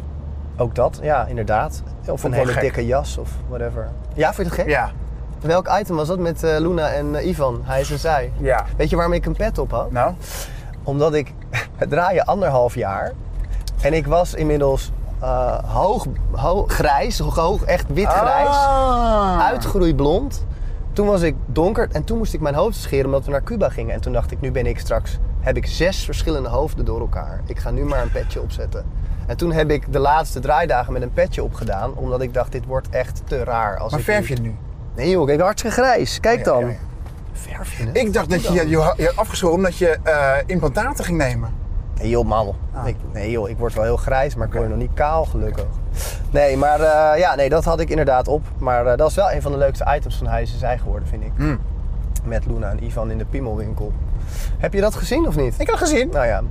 Ook 0.56 0.74
dat, 0.74 0.98
ja, 1.02 1.26
inderdaad. 1.26 1.82
Of 2.06 2.24
een 2.24 2.32
hele 2.32 2.52
gek. 2.52 2.60
dikke 2.60 2.86
jas 2.86 3.18
of 3.18 3.30
whatever. 3.48 3.88
Ja, 4.14 4.34
vind 4.34 4.48
je 4.48 4.52
het 4.54 4.62
gek? 4.62 4.68
Ja. 4.68 4.90
Welk 5.40 5.68
item 5.80 5.96
was 5.96 6.08
dat 6.08 6.18
met 6.18 6.42
eh, 6.42 6.58
Luna 6.58 6.88
en 6.88 7.14
eh, 7.14 7.26
Ivan? 7.26 7.60
Hij 7.64 7.80
is 7.80 7.90
en 7.90 7.98
zij. 7.98 8.32
Ja. 8.36 8.64
Weet 8.76 8.90
je 8.90 8.96
waarom 8.96 9.14
ik 9.14 9.26
een 9.26 9.36
pet 9.36 9.58
op 9.58 9.70
had? 9.70 9.90
Nou? 9.90 10.14
Omdat 10.82 11.14
ik 11.14 11.32
het 11.76 11.90
draaien 11.90 12.24
anderhalf 12.24 12.74
jaar. 12.74 13.12
En 13.80 13.92
ik 13.92 14.06
was 14.06 14.34
inmiddels 14.34 14.92
eh, 15.20 15.58
hoog, 15.64 16.06
hoog 16.32 16.72
grijs, 16.72 17.18
hoog, 17.18 17.62
echt 17.62 17.84
wit-grijs. 17.88 18.48
Ah. 18.48 19.40
Uitgroeiblond. 19.40 20.46
Toen 20.96 21.06
was 21.06 21.22
ik 21.22 21.34
donker 21.46 21.88
en 21.92 22.04
toen 22.04 22.18
moest 22.18 22.34
ik 22.34 22.40
mijn 22.40 22.54
hoofd 22.54 22.76
scheren 22.76 23.04
omdat 23.04 23.24
we 23.24 23.30
naar 23.30 23.42
Cuba 23.42 23.68
gingen. 23.68 23.94
En 23.94 24.00
toen 24.00 24.12
dacht 24.12 24.30
ik, 24.30 24.40
nu 24.40 24.50
ben 24.50 24.66
ik 24.66 24.78
straks, 24.78 25.18
heb 25.40 25.56
ik 25.56 25.66
zes 25.66 26.04
verschillende 26.04 26.48
hoofden 26.48 26.84
door 26.84 27.00
elkaar. 27.00 27.40
Ik 27.46 27.58
ga 27.58 27.70
nu 27.70 27.84
maar 27.84 28.02
een 28.02 28.10
petje 28.10 28.40
opzetten. 28.42 28.84
En 29.26 29.36
toen 29.36 29.52
heb 29.52 29.70
ik 29.70 29.92
de 29.92 29.98
laatste 29.98 30.40
draaidagen 30.40 30.92
met 30.92 31.02
een 31.02 31.12
petje 31.12 31.42
opgedaan, 31.42 31.94
omdat 31.94 32.20
ik 32.20 32.34
dacht, 32.34 32.52
dit 32.52 32.64
wordt 32.66 32.88
echt 32.88 33.22
te 33.24 33.44
raar. 33.44 33.78
Als 33.78 33.90
Maar 33.90 34.00
ik 34.00 34.06
verf 34.06 34.28
je 34.28 34.34
nu- 34.34 34.40
het 34.40 34.48
nu? 34.48 34.54
Nee 35.02 35.10
joh, 35.10 35.30
ik 35.30 35.40
hartstikke 35.40 35.76
grijs. 35.76 36.20
Kijk 36.20 36.44
dan. 36.44 36.60
Ja, 36.60 36.66
ja, 36.66 36.72
ja. 36.72 36.78
Verf 37.32 37.78
je 37.78 37.86
het? 37.86 37.96
Ik 37.96 38.12
dacht 38.12 38.30
dat 38.30 38.46
je 38.46 38.52
je, 38.52 38.60
je, 38.60 38.68
je 38.68 39.04
had 39.06 39.16
afgeschoren 39.16 39.56
omdat 39.56 39.76
je 39.76 39.98
eh, 40.02 40.32
implantaten 40.46 41.04
ging 41.04 41.18
nemen. 41.18 41.50
Nee 42.00 42.08
joh, 42.08 42.24
man. 42.26 42.54
Ah. 42.74 42.86
Ik, 42.88 42.96
nee 43.12 43.30
joh, 43.30 43.48
ik 43.48 43.58
word 43.58 43.74
wel 43.74 43.84
heel 43.84 43.96
grijs, 43.96 44.34
maar 44.34 44.46
ik 44.46 44.52
word 44.52 44.68
nog 44.68 44.78
niet 44.78 44.94
kaal, 44.94 45.24
gelukkig. 45.24 45.66
Nee, 46.30 46.56
maar 46.56 46.80
eh, 46.80 47.18
ja, 47.18 47.34
nee, 47.34 47.48
dat 47.48 47.64
had 47.64 47.80
ik 47.80 47.90
inderdaad 47.90 48.28
op. 48.28 48.42
Maar 48.58 48.86
eh, 48.86 48.96
dat 48.96 49.08
is 49.10 49.14
wel 49.16 49.32
een 49.32 49.42
van 49.42 49.52
de 49.52 49.58
leukste 49.58 49.94
items 49.96 50.16
van 50.16 50.26
Huis 50.26 50.52
en 50.52 50.58
Zij 50.58 50.78
geworden, 50.78 51.08
vind 51.08 51.22
ik. 51.22 51.32
Hmm. 51.36 51.58
Met 52.24 52.46
Luna 52.46 52.70
en 52.70 52.84
Ivan 52.84 53.10
in 53.10 53.18
de 53.18 53.24
Piemelwinkel. 53.24 53.92
Heb 54.58 54.72
je 54.72 54.80
dat 54.80 54.94
gezien 54.94 55.26
of 55.26 55.36
niet? 55.36 55.52
Ik 55.60 55.66
heb 55.66 55.78
het 55.78 55.88
gezien. 55.88 56.08
Nou 56.08 56.26
ja. 56.26 56.42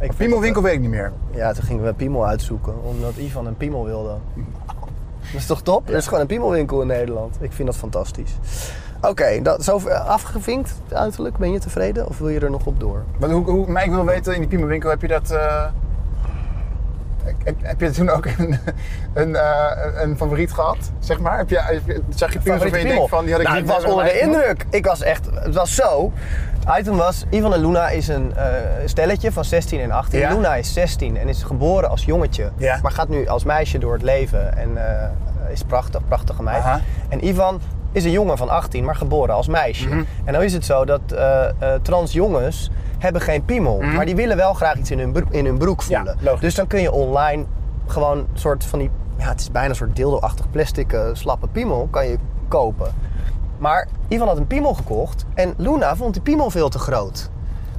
Ik 0.00 0.14
Piemelwinkel 0.16 0.62
weet 0.62 0.72
ik 0.74 0.80
niet 0.80 0.90
meer. 0.90 1.12
eh, 1.30 1.36
Ja, 1.36 1.52
toen 1.52 1.64
gingen 1.64 1.84
we 1.84 1.92
Piemel 1.94 2.26
uitzoeken, 2.26 2.82
omdat 2.84 3.16
Ivan 3.16 3.46
een 3.46 3.56
Piemel 3.56 3.84
wilde. 3.84 4.14
Dat 5.32 5.40
is 5.40 5.46
toch 5.46 5.62
top? 5.62 5.88
Er 5.88 5.94
is 5.94 6.04
gewoon 6.04 6.20
een 6.20 6.26
Piemelwinkel 6.26 6.80
in 6.80 6.86
Nederland. 6.86 7.36
Ik 7.40 7.52
vind 7.52 7.68
dat 7.68 7.76
fantastisch. 7.76 8.32
Oké, 9.02 9.42
dat 9.42 9.64
zover 9.64 9.92
afgevinkt 9.94 10.72
uiterlijk. 10.92 11.36
Ben 11.36 11.52
je 11.52 11.58
tevreden 11.58 12.08
of 12.08 12.18
wil 12.18 12.28
je 12.28 12.40
er 12.40 12.50
nog 12.50 12.66
op 12.66 12.80
door? 12.80 13.04
Maar, 13.18 13.30
hoe, 13.30 13.50
hoe, 13.50 13.66
maar 13.70 13.84
ik 13.84 13.90
wil 13.90 14.04
weten, 14.04 14.32
in 14.34 14.38
die 14.40 14.48
Piemelwinkel 14.48 14.90
heb 14.90 15.00
je 15.00 15.08
dat... 15.08 15.30
eh, 15.30 15.64
heb, 17.44 17.54
heb 17.62 17.80
je 17.80 17.90
toen 17.90 18.08
ook 18.10 18.26
een, 18.26 18.58
een, 19.22 19.36
eh, 19.36 20.02
een 20.02 20.16
favoriet 20.16 20.52
gehad, 20.52 20.76
zeg 20.98 21.20
maar? 21.20 21.36
Heb 21.38 21.48
je, 21.50 21.58
heb 21.60 21.86
je- 21.86 22.02
zag 22.08 22.32
je 22.32 22.38
Piemels 22.38 22.62
waarvan 22.62 22.80
je 22.80 22.86
denkt 22.86 23.08
van, 23.08 23.24
die 23.24 23.32
had 23.32 23.42
ik 23.42 23.48
nou, 23.48 23.60
ik 23.60 23.66
was 23.66 23.84
onder 23.84 24.04
de 24.04 24.18
indruk. 24.20 24.66
Ik 24.70 24.84
was 24.86 25.02
echt, 25.02 25.28
het 25.34 25.54
was 25.54 25.74
zo. 25.74 26.12
Item 26.78 26.96
was, 26.96 27.24
Ivan 27.30 27.54
en 27.54 27.60
Luna 27.60 27.88
is 27.88 28.08
een 28.08 28.36
eh, 28.36 28.44
stelletje 28.84 29.32
van 29.32 29.44
16 29.44 29.80
en 29.80 29.90
18. 29.90 30.18
Ja. 30.20 30.32
Luna 30.34 30.54
is 30.54 30.72
16 30.72 31.16
en 31.16 31.28
is 31.28 31.42
geboren 31.42 31.88
als 31.90 32.04
jongetje. 32.04 32.50
Ja. 32.56 32.78
Maar 32.82 32.92
gaat 32.92 33.08
nu 33.08 33.26
als 33.28 33.44
meisje 33.44 33.78
door 33.78 33.92
het 33.92 34.02
leven 34.02 34.56
en 34.56 34.70
is 35.52 35.62
prachtig, 35.62 36.00
prachtige 36.08 36.42
meid. 36.42 36.62
Aha. 36.62 36.80
En 37.08 37.26
Ivan 37.26 37.60
is 37.92 38.04
een 38.04 38.10
jongen 38.10 38.36
van 38.36 38.48
18, 38.48 38.84
maar 38.84 38.96
geboren 38.96 39.34
als 39.34 39.46
meisje. 39.48 39.88
Mhm. 39.88 40.02
En 40.24 40.32
dan 40.32 40.42
is 40.42 40.52
het 40.52 40.64
zo 40.64 40.84
dat 40.84 41.00
eh, 41.12 41.44
trans 41.82 42.12
jongens 42.12 42.70
hebben 42.98 43.22
geen 43.22 43.44
piemel. 43.44 43.80
Maar 43.80 44.04
die 44.06 44.16
willen 44.16 44.36
wel 44.36 44.54
graag 44.54 44.76
iets 44.76 44.90
in 44.90 44.98
hun, 44.98 45.12
bro- 45.12 45.26
in 45.30 45.44
hun 45.44 45.58
broek 45.58 45.80
Mhm. 45.82 45.90
Ja, 45.90 45.96
voelen. 45.98 46.16
logisch. 46.24 46.40
dus 46.40 46.54
dan 46.54 46.66
kun 46.66 46.80
je 46.80 46.92
online 46.92 47.44
gewoon 47.86 48.18
een 48.18 48.26
soort 48.34 48.64
van 48.64 48.78
die... 48.78 48.90
Ja, 49.18 49.28
het 49.28 49.40
is 49.40 49.50
bijna 49.50 49.68
een 49.68 49.74
soort 49.74 49.96
dildo-achtig 49.96 50.50
plastic 50.50 50.92
eh, 50.92 51.00
slappe 51.12 51.46
piemel 51.46 51.88
kan 51.90 52.06
je 52.06 52.16
kopen. 52.48 52.92
Maar 53.58 53.88
Ivan 54.08 54.28
had 54.28 54.36
een 54.36 54.46
piemel 54.46 54.74
gekocht 54.74 55.24
en 55.34 55.54
Luna 55.56 55.96
vond 55.96 56.12
die 56.12 56.22
piemel 56.22 56.50
veel 56.50 56.68
te 56.68 56.78
groot. 56.78 57.30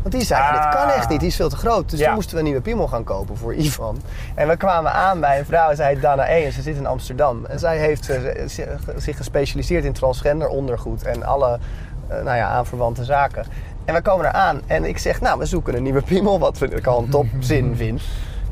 Want 0.04 0.16
die 0.16 0.24
zei, 0.24 0.52
dit 0.52 0.62
kan 0.70 0.88
Ah. 0.88 0.96
echt 0.96 1.10
niet, 1.10 1.20
die 1.20 1.28
is 1.30 1.36
veel 1.36 1.50
te 1.50 1.56
groot. 1.56 1.90
Dus 1.90 2.00
Ja. 2.00 2.06
toen 2.06 2.14
moesten 2.16 2.34
we 2.34 2.40
een 2.40 2.46
nieuwe 2.46 2.62
piemel 2.62 2.88
gaan 2.88 3.04
kopen 3.04 3.38
voor 3.38 3.54
Ivan. 3.56 4.02
En 4.36 4.48
we 4.48 4.58
kwamen 4.58 4.92
aan 4.92 5.20
bij 5.20 5.40
een 5.40 5.46
vrouw, 5.46 5.76
zij 5.76 5.88
heet 5.88 6.02
Dana 6.02 6.30
E. 6.30 6.46
en 6.46 6.52
ze 6.52 6.62
zit 6.62 6.76
in 6.76 6.86
Amsterdam. 6.86 7.46
En 7.46 7.60
zij 7.60 7.78
heeft 7.78 8.10
eh, 8.10 8.18
zi- 8.48 8.66
zich 8.98 9.18
gespecialiseerd 9.18 9.84
in 9.86 9.94
transgender 9.94 10.48
ondergoed 10.48 11.04
en 11.04 11.24
alle 11.24 11.60
eh, 12.08 12.24
nou 12.24 12.38
ja, 12.38 12.48
aanverwante 12.48 13.04
zaken. 13.04 13.46
En 13.86 13.94
we 13.94 14.02
komen 14.02 14.26
eraan 14.26 14.62
en 14.68 14.86
ik 14.86 14.98
zeg, 14.98 15.22
nou, 15.22 15.40
we 15.40 15.46
zoeken 15.46 15.76
een 15.76 15.84
nieuwe 15.84 16.02
piemel, 16.02 16.40
wat 16.40 16.62
ik 16.62 16.88
al 16.88 17.00
een 17.00 17.10
topzin 17.10 17.76
vind. 17.78 18.02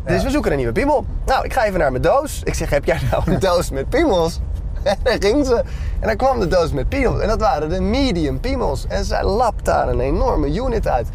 Dus 0.06 0.24
we 0.24 0.30
zoeken 0.30 0.52
een 0.52 0.58
nieuwe 0.58 0.74
piemel. 0.74 1.06
Nou, 1.26 1.46
ik 1.46 1.54
ga 1.54 1.66
even 1.66 1.80
naar 1.80 1.92
mijn 1.92 2.04
doos. 2.04 2.42
Ik 2.44 2.54
zeg, 2.54 2.70
heb 2.70 2.86
jij 2.86 3.00
nou 3.12 3.32
een 3.32 3.40
doos 3.40 3.70
met 3.72 3.90
piemels? 3.90 4.40
En 4.84 4.98
daar 5.04 5.16
ging 5.20 5.46
ze. 5.46 5.56
En 6.00 6.08
dan 6.08 6.16
kwam 6.16 6.40
de 6.40 6.48
doos 6.48 6.72
met 6.72 6.90
piemels. 6.90 7.22
En 7.22 7.28
dat 7.28 7.40
waren 7.40 7.70
de 7.70 7.82
medium 7.82 8.40
piemels. 8.40 8.86
En 8.88 9.06
zij 9.06 9.24
lapt 9.24 9.66
daar 9.66 9.88
een 9.90 10.00
enorme 10.00 10.54
unit 10.54 10.88
uit. 10.88 11.08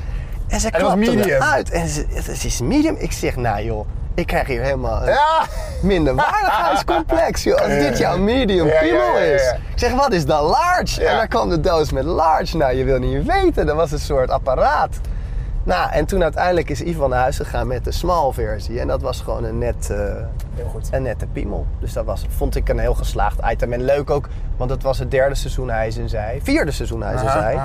En 0.49 0.61
ze 0.61 0.67
En 0.71 0.73
dat 0.73 0.83
was 0.83 0.93
klapte 1.01 1.15
medium? 1.17 1.43
uit. 1.43 1.71
En 1.71 1.89
ze, 1.89 2.05
het 2.13 2.45
is 2.45 2.61
medium. 2.61 2.97
Ik 2.99 3.13
zeg, 3.13 3.37
nou 3.37 3.63
joh, 3.65 3.87
ik 4.15 4.27
krijg 4.27 4.47
hier 4.47 4.63
helemaal 4.63 5.01
een 5.03 5.09
Ja! 5.09 5.43
minderwaardigheidscomplex. 5.83 7.43
Joh, 7.43 7.59
als 7.61 7.69
dit 7.69 7.99
jouw 7.99 8.19
medium 8.19 8.67
Ja, 8.67 8.79
piemel 8.81 8.99
ja. 9.19 9.19
is. 9.19 9.43
Ik 9.73 9.79
zeg, 9.79 9.93
wat 9.93 10.13
is 10.13 10.27
dan 10.27 10.43
large? 10.45 11.05
En 11.07 11.17
daar 11.17 11.29
kwam 11.29 11.49
de 11.49 11.61
doos 11.61 11.93
met 11.93 12.05
large. 12.05 12.57
Nou, 12.57 12.77
je 12.77 12.85
wil 12.85 12.99
niet 12.99 13.27
weten. 13.27 13.67
Dat 13.67 13.77
was 13.77 13.93
een 13.93 13.99
soort 13.99 14.31
apparaat. 14.31 14.97
Nou, 15.63 15.91
en 15.93 16.07
toen 16.07 16.23
uiteindelijk 16.23 16.71
is 16.71 16.81
Ivan 16.83 17.11
naar 17.11 17.21
huis 17.21 17.37
gegaan 17.37 17.67
met 17.67 17.85
de 17.85 17.93
small 17.93 18.33
versie. 18.33 18.81
En 18.81 18.87
dat 18.89 19.03
was 19.03 19.21
gewoon 19.21 19.45
een 19.45 19.59
net... 19.59 19.91
eh, 19.91 19.97
Heel 20.55 20.69
goed. 20.71 20.89
een 20.91 21.03
nette 21.03 21.27
piemel. 21.27 21.67
Dus 21.81 21.93
dat 21.93 22.05
was, 22.05 22.25
vond 22.37 22.57
ik 22.57 22.69
een 22.69 22.79
heel 22.79 22.95
geslaagd 22.95 23.39
item. 23.51 23.73
En 23.73 23.83
leuk 23.85 24.11
ook, 24.11 24.29
want 24.57 24.71
het 24.71 24.83
was 24.83 24.99
het 24.99 25.11
derde 25.11 25.35
seizoen 25.35 25.71
Hij 25.71 25.87
is 25.87 25.97
en 25.99 26.09
Zij. 26.09 26.41
Vierde 26.43 26.71
seizoen 26.71 27.03
Hij 27.03 27.15
Aha, 27.15 27.41
Zij. 27.41 27.59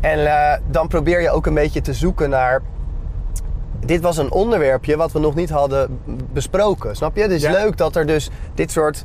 En 0.00 0.26
eh, 0.26 0.58
dan 0.70 0.88
probeer 0.88 1.20
je 1.22 1.30
ook 1.30 1.46
een 1.46 1.54
beetje 1.54 1.80
te 1.80 1.92
zoeken 1.94 2.30
naar... 2.30 2.62
Dit 3.86 4.00
was 4.00 4.16
een 4.16 4.30
onderwerpje 4.32 4.96
wat 4.96 5.12
we 5.12 5.18
nog 5.18 5.34
niet 5.34 5.50
hadden 5.50 6.00
besproken. 6.32 6.96
Snap 6.96 7.16
je? 7.16 7.22
Het 7.22 7.30
is 7.30 7.42
Ja. 7.42 7.50
leuk 7.50 7.76
dat 7.76 7.96
er 7.96 8.06
dus 8.06 8.30
dit 8.54 8.70
soort 8.70 9.04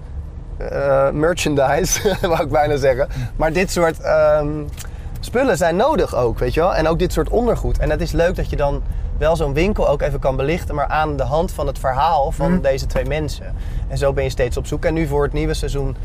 eh, 0.57 1.09
merchandise, 1.09 2.15
wou 2.27 2.43
ik 2.43 2.49
bijna 2.49 2.75
zeggen. 2.77 3.07
Maar 3.35 3.53
dit 3.53 3.71
soort 3.71 3.99
ehm, 4.01 4.47
spullen 5.19 5.57
zijn 5.57 5.75
nodig 5.75 6.15
ook, 6.15 6.39
weet 6.39 6.53
je 6.53 6.59
wel? 6.59 6.75
En 6.75 6.87
ook 6.87 6.99
dit 6.99 7.13
soort 7.13 7.29
ondergoed. 7.29 7.77
En 7.79 7.89
het 7.89 8.01
is 8.01 8.11
leuk 8.11 8.35
dat 8.35 8.49
je 8.49 8.55
dan 8.55 8.81
wel 9.17 9.35
zo'n 9.35 9.53
winkel 9.53 9.89
ook 9.89 10.01
even 10.01 10.19
kan 10.19 10.35
belichten, 10.35 10.75
maar 10.75 10.87
aan 10.87 11.15
de 11.17 11.23
hand 11.23 11.51
van 11.51 11.67
het 11.67 11.79
verhaal 11.79 12.31
van 12.31 12.51
Mhm. 12.51 12.61
deze 12.61 12.85
twee 12.85 13.05
mensen. 13.05 13.55
En 13.87 13.97
zo 13.97 14.13
ben 14.13 14.23
je 14.23 14.29
steeds 14.29 14.57
op 14.57 14.65
zoek. 14.65 14.85
En 14.85 14.93
nu 14.93 15.07
voor 15.07 15.23
het 15.23 15.33
nieuwe 15.33 15.53
seizoen, 15.53 15.95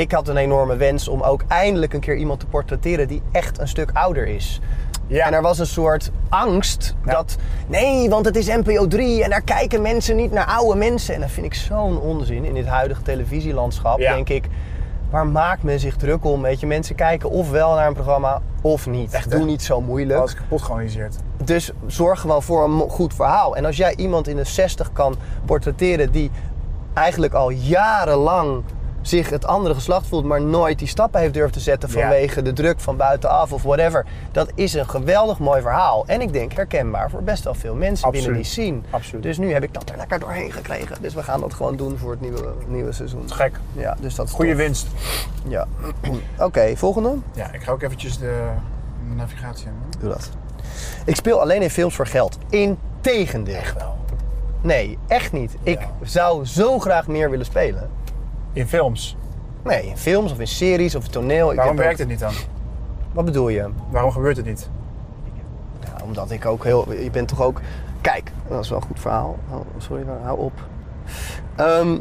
ik 0.00 0.12
had 0.12 0.28
een 0.28 0.36
enorme 0.36 0.76
wens 0.76 1.08
om 1.08 1.22
ook 1.22 1.44
eindelijk 1.48 1.92
een 1.92 2.00
keer 2.00 2.16
iemand 2.16 2.40
te 2.40 2.46
portretteren 2.46 3.08
die 3.08 3.22
echt 3.32 3.60
een 3.60 3.68
stuk 3.68 3.90
ouder 3.92 4.26
is. 4.26 4.60
Ja. 5.06 5.26
En 5.26 5.32
er 5.32 5.42
was 5.42 5.58
een 5.58 5.66
soort 5.66 6.10
angst 6.28 6.94
Ja. 7.04 7.12
dat, 7.12 7.36
nee, 7.66 8.10
want 8.10 8.24
het 8.24 8.36
is 8.36 8.46
NPO 8.46 8.86
3 8.86 9.24
en 9.24 9.30
daar 9.30 9.42
kijken 9.42 9.82
mensen 9.82 10.16
niet 10.16 10.32
naar 10.32 10.46
oude 10.46 10.78
mensen. 10.78 11.14
En 11.14 11.20
dat 11.20 11.30
vind 11.30 11.46
ik 11.46 11.54
zo'n 11.54 12.00
onzin. 12.00 12.44
In 12.44 12.54
dit 12.54 12.66
huidige 12.66 13.02
televisielandschap 13.02 13.98
Ja. 13.98 14.14
denk 14.14 14.28
ik, 14.28 14.44
waar 15.10 15.26
maakt 15.26 15.62
men 15.62 15.80
zich 15.80 15.96
druk 15.96 16.24
om? 16.24 16.42
Weet 16.42 16.60
je, 16.60 16.66
mensen 16.66 16.94
kijken 16.94 17.30
ofwel 17.30 17.74
naar 17.74 17.86
een 17.86 17.94
programma 17.94 18.42
of 18.62 18.86
niet. 18.86 19.12
Echt? 19.12 19.30
Doe 19.30 19.44
niet 19.44 19.62
zo 19.62 19.80
moeilijk. 19.80 20.18
Dat 20.18 20.28
is 20.28 20.34
kapot 20.34 20.62
georganiseerd. 20.62 21.16
Dus 21.44 21.70
zorg 21.86 22.20
gewoon 22.20 22.42
voor 22.42 22.64
een 22.64 22.80
goed 22.88 23.14
verhaal. 23.14 23.56
En 23.56 23.64
als 23.64 23.76
jij 23.76 23.94
iemand 23.96 24.28
in 24.28 24.36
de 24.36 24.44
60 24.44 24.92
kan 24.92 25.14
portretteren 25.44 26.10
die 26.10 26.30
eigenlijk 26.94 27.32
al 27.34 27.50
jarenlang 27.50 28.62
zich 29.02 29.30
het 29.30 29.46
andere 29.46 29.74
geslacht 29.74 30.06
voelt, 30.06 30.24
maar 30.24 30.42
nooit 30.42 30.78
die 30.78 30.88
stappen 30.88 31.20
heeft 31.20 31.34
durven 31.34 31.52
te 31.52 31.60
zetten 31.60 31.88
Ja. 31.88 32.00
vanwege 32.00 32.42
de 32.42 32.52
druk 32.52 32.80
van 32.80 32.96
buitenaf 32.96 33.52
of 33.52 33.62
whatever. 33.62 34.06
Dat 34.32 34.50
is 34.54 34.72
een 34.74 34.88
geweldig 34.88 35.38
mooi 35.38 35.60
verhaal. 35.62 36.04
En 36.06 36.20
ik 36.20 36.32
denk 36.32 36.52
herkenbaar 36.52 37.10
voor 37.10 37.22
best 37.22 37.44
wel 37.44 37.54
veel 37.54 37.74
mensen 37.74 38.10
binnen 38.10 38.32
die 38.34 38.44
scene. 38.44 38.78
Absoluut. 38.90 39.22
Dus 39.22 39.38
nu 39.38 39.52
heb 39.52 39.62
ik 39.62 39.74
dat 39.74 39.90
er 39.90 39.96
lekker 39.96 40.18
doorheen 40.20 40.52
gekregen. 40.52 40.96
Dus 41.00 41.14
we 41.14 41.22
gaan 41.22 41.40
dat 41.40 41.54
gewoon 41.54 41.76
doen 41.76 41.98
voor 41.98 42.10
het 42.10 42.20
nieuwe, 42.20 42.52
nieuwe 42.66 42.92
seizoen. 42.92 43.30
Gek. 43.32 43.52
Ja, 43.72 43.96
dus 44.00 44.14
dat 44.14 44.30
Goede 44.30 44.54
winst. 44.54 44.86
Ja. 45.48 45.66
Oké, 46.38 46.76
volgende. 46.76 47.14
Ja, 47.34 47.52
ik 47.52 47.62
ga 47.62 47.72
ook 47.72 47.82
eventjes 47.82 48.18
de 48.18 48.48
navigatie 49.16 49.64
hebben. 49.64 49.82
Doe 50.00 50.08
dat. 50.10 50.30
Ik 51.04 51.16
speel 51.16 51.40
alleen 51.40 51.62
in 51.62 51.70
films 51.70 51.94
voor 51.94 52.06
geld. 52.06 52.38
Integendeel. 52.48 53.54
Echt 53.56 53.74
wel. 53.74 53.98
Nee, 54.62 54.98
echt 55.08 55.32
niet. 55.32 55.56
Ik 55.62 55.80
Ja. 55.80 55.88
zou 56.02 56.46
zo 56.46 56.78
graag 56.78 57.06
meer 57.06 57.30
willen 57.30 57.44
spelen. 57.46 57.90
In 58.52 58.68
films. 58.68 59.16
Nee, 59.64 59.86
in 59.86 59.96
films 59.96 60.32
of 60.32 60.38
in 60.40 60.46
series 60.46 60.94
of 60.94 61.08
toneel. 61.08 61.54
Waarom 61.54 61.76
werkt 61.76 61.92
ook- 61.92 61.98
het 61.98 62.08
niet 62.08 62.18
dan? 62.18 62.32
Wat 63.12 63.24
bedoel 63.24 63.48
je? 63.48 63.68
Waarom 63.90 64.10
gebeurt 64.12 64.36
het 64.36 64.46
niet? 64.46 64.68
Ja, 65.84 66.04
omdat 66.04 66.30
ik 66.30 66.46
ook 66.46 66.64
heel... 66.64 66.92
Je 66.92 67.10
bent 67.10 67.28
toch 67.28 67.42
ook... 67.42 67.60
Kijk, 68.00 68.32
dat 68.48 68.64
is 68.64 68.68
wel 68.70 68.78
een 68.78 68.84
goed 68.86 69.00
verhaal. 69.00 69.36
Oh, 69.50 69.60
sorry, 69.78 70.04
hou 70.22 70.38
op. 70.38 70.52
Ehm, 71.56 71.96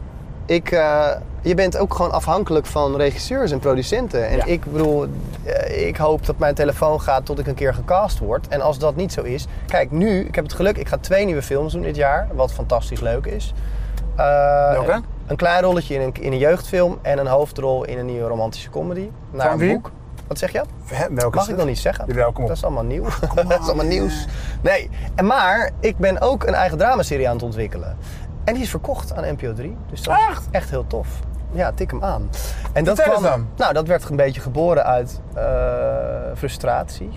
ik, 0.46 0.72
eh, 0.72 1.08
je 1.42 1.56
bent 1.56 1.78
ook 1.78 1.94
gewoon 1.94 2.12
afhankelijk 2.12 2.66
van 2.66 2.96
regisseurs 2.96 3.52
en 3.52 3.60
producenten. 3.60 4.28
En 4.28 4.38
Ja. 4.38 4.46
ik 4.46 4.72
bedoel, 4.72 5.08
eh, 5.44 5.88
ik 5.88 5.98
hoop 5.98 6.26
dat 6.26 6.38
mijn 6.38 6.56
telefoon 6.56 7.02
gaat 7.02 7.26
tot 7.26 7.40
ik 7.40 7.48
een 7.48 7.54
keer 7.54 7.74
gecast 7.74 8.20
word. 8.20 8.48
En 8.48 8.62
als 8.62 8.80
dat 8.80 8.96
niet 8.96 9.14
zo 9.14 9.22
is... 9.22 9.48
Kijk, 9.68 9.92
nu, 9.92 10.20
ik 10.26 10.36
heb 10.36 10.44
het 10.44 10.54
geluk, 10.54 10.78
ik 10.78 10.88
ga 10.88 10.98
twee 10.98 11.26
nieuwe 11.26 11.42
films 11.42 11.74
doen 11.74 11.82
dit 11.82 11.96
jaar. 11.96 12.28
Wat 12.34 12.52
fantastisch 12.52 13.00
leuk 13.00 13.26
is. 13.26 13.54
Eh, 14.16 14.72
Welke? 14.72 15.02
Een, 15.30 15.36
klein 15.36 15.64
rolletje 15.64 15.96
in 15.96 16.02
een, 16.02 16.14
in 16.14 16.32
een 16.32 16.38
jeugdfilm 16.38 17.00
en 17.02 17.18
een 17.18 17.28
hoofdrol 17.28 17.84
in 17.86 17.98
een 17.98 18.06
nieuwe 18.06 18.28
romantische 18.28 18.70
comedy. 18.70 19.10
Naar 19.32 19.42
Van 19.46 19.52
een 19.54 19.60
wie? 19.60 19.74
boek. 19.74 19.92
Wat 20.28 20.38
zeg 20.38 20.52
je? 20.52 20.62
Welke 21.10 21.36
Mag 21.36 21.44
ik 21.44 21.50
het? 21.50 21.58
nog 21.58 21.66
niet 21.68 21.80
zeggen. 21.80 22.06
Jawel, 22.08 22.32
kom 22.32 22.42
op. 22.44 22.48
Dat 22.48 22.58
is 22.58 22.64
allemaal 22.64 22.84
nieuw. 22.84 23.04
dat 23.36 23.60
is 23.60 23.68
allemaal 23.68 23.86
nieuws. 23.86 24.26
Nee, 24.62 24.90
en 25.16 25.26
maar 25.26 25.72
ik 25.80 25.98
ben 25.98 26.22
ook 26.22 26.44
een 26.48 26.54
eigen 26.54 26.78
dramaserie 26.78 27.28
aan 27.28 27.34
het 27.36 27.44
ontwikkelen. 27.44 27.98
En 28.44 28.54
die 28.54 28.64
is 28.64 28.70
verkocht 28.70 29.14
aan 29.16 29.24
NPO 29.34 29.54
3. 29.54 29.78
Dus 29.90 30.02
dat 30.02 30.18
is 30.18 30.26
Echt? 30.30 30.48
echt 30.52 30.70
heel 30.70 30.88
tof. 30.88 31.08
ja, 31.52 31.72
tik 31.72 31.92
hem 31.92 32.04
aan. 32.04 32.30
En 32.74 32.84
dat 32.84 33.00
eens 33.00 33.22
dan. 33.22 33.48
Nou, 33.56 33.74
dat 33.74 33.88
werd 33.88 34.10
een 34.10 34.16
beetje 34.16 34.42
geboren 34.42 34.86
uit 34.86 35.20
eh, 35.34 35.44
frustratie. 36.36 37.10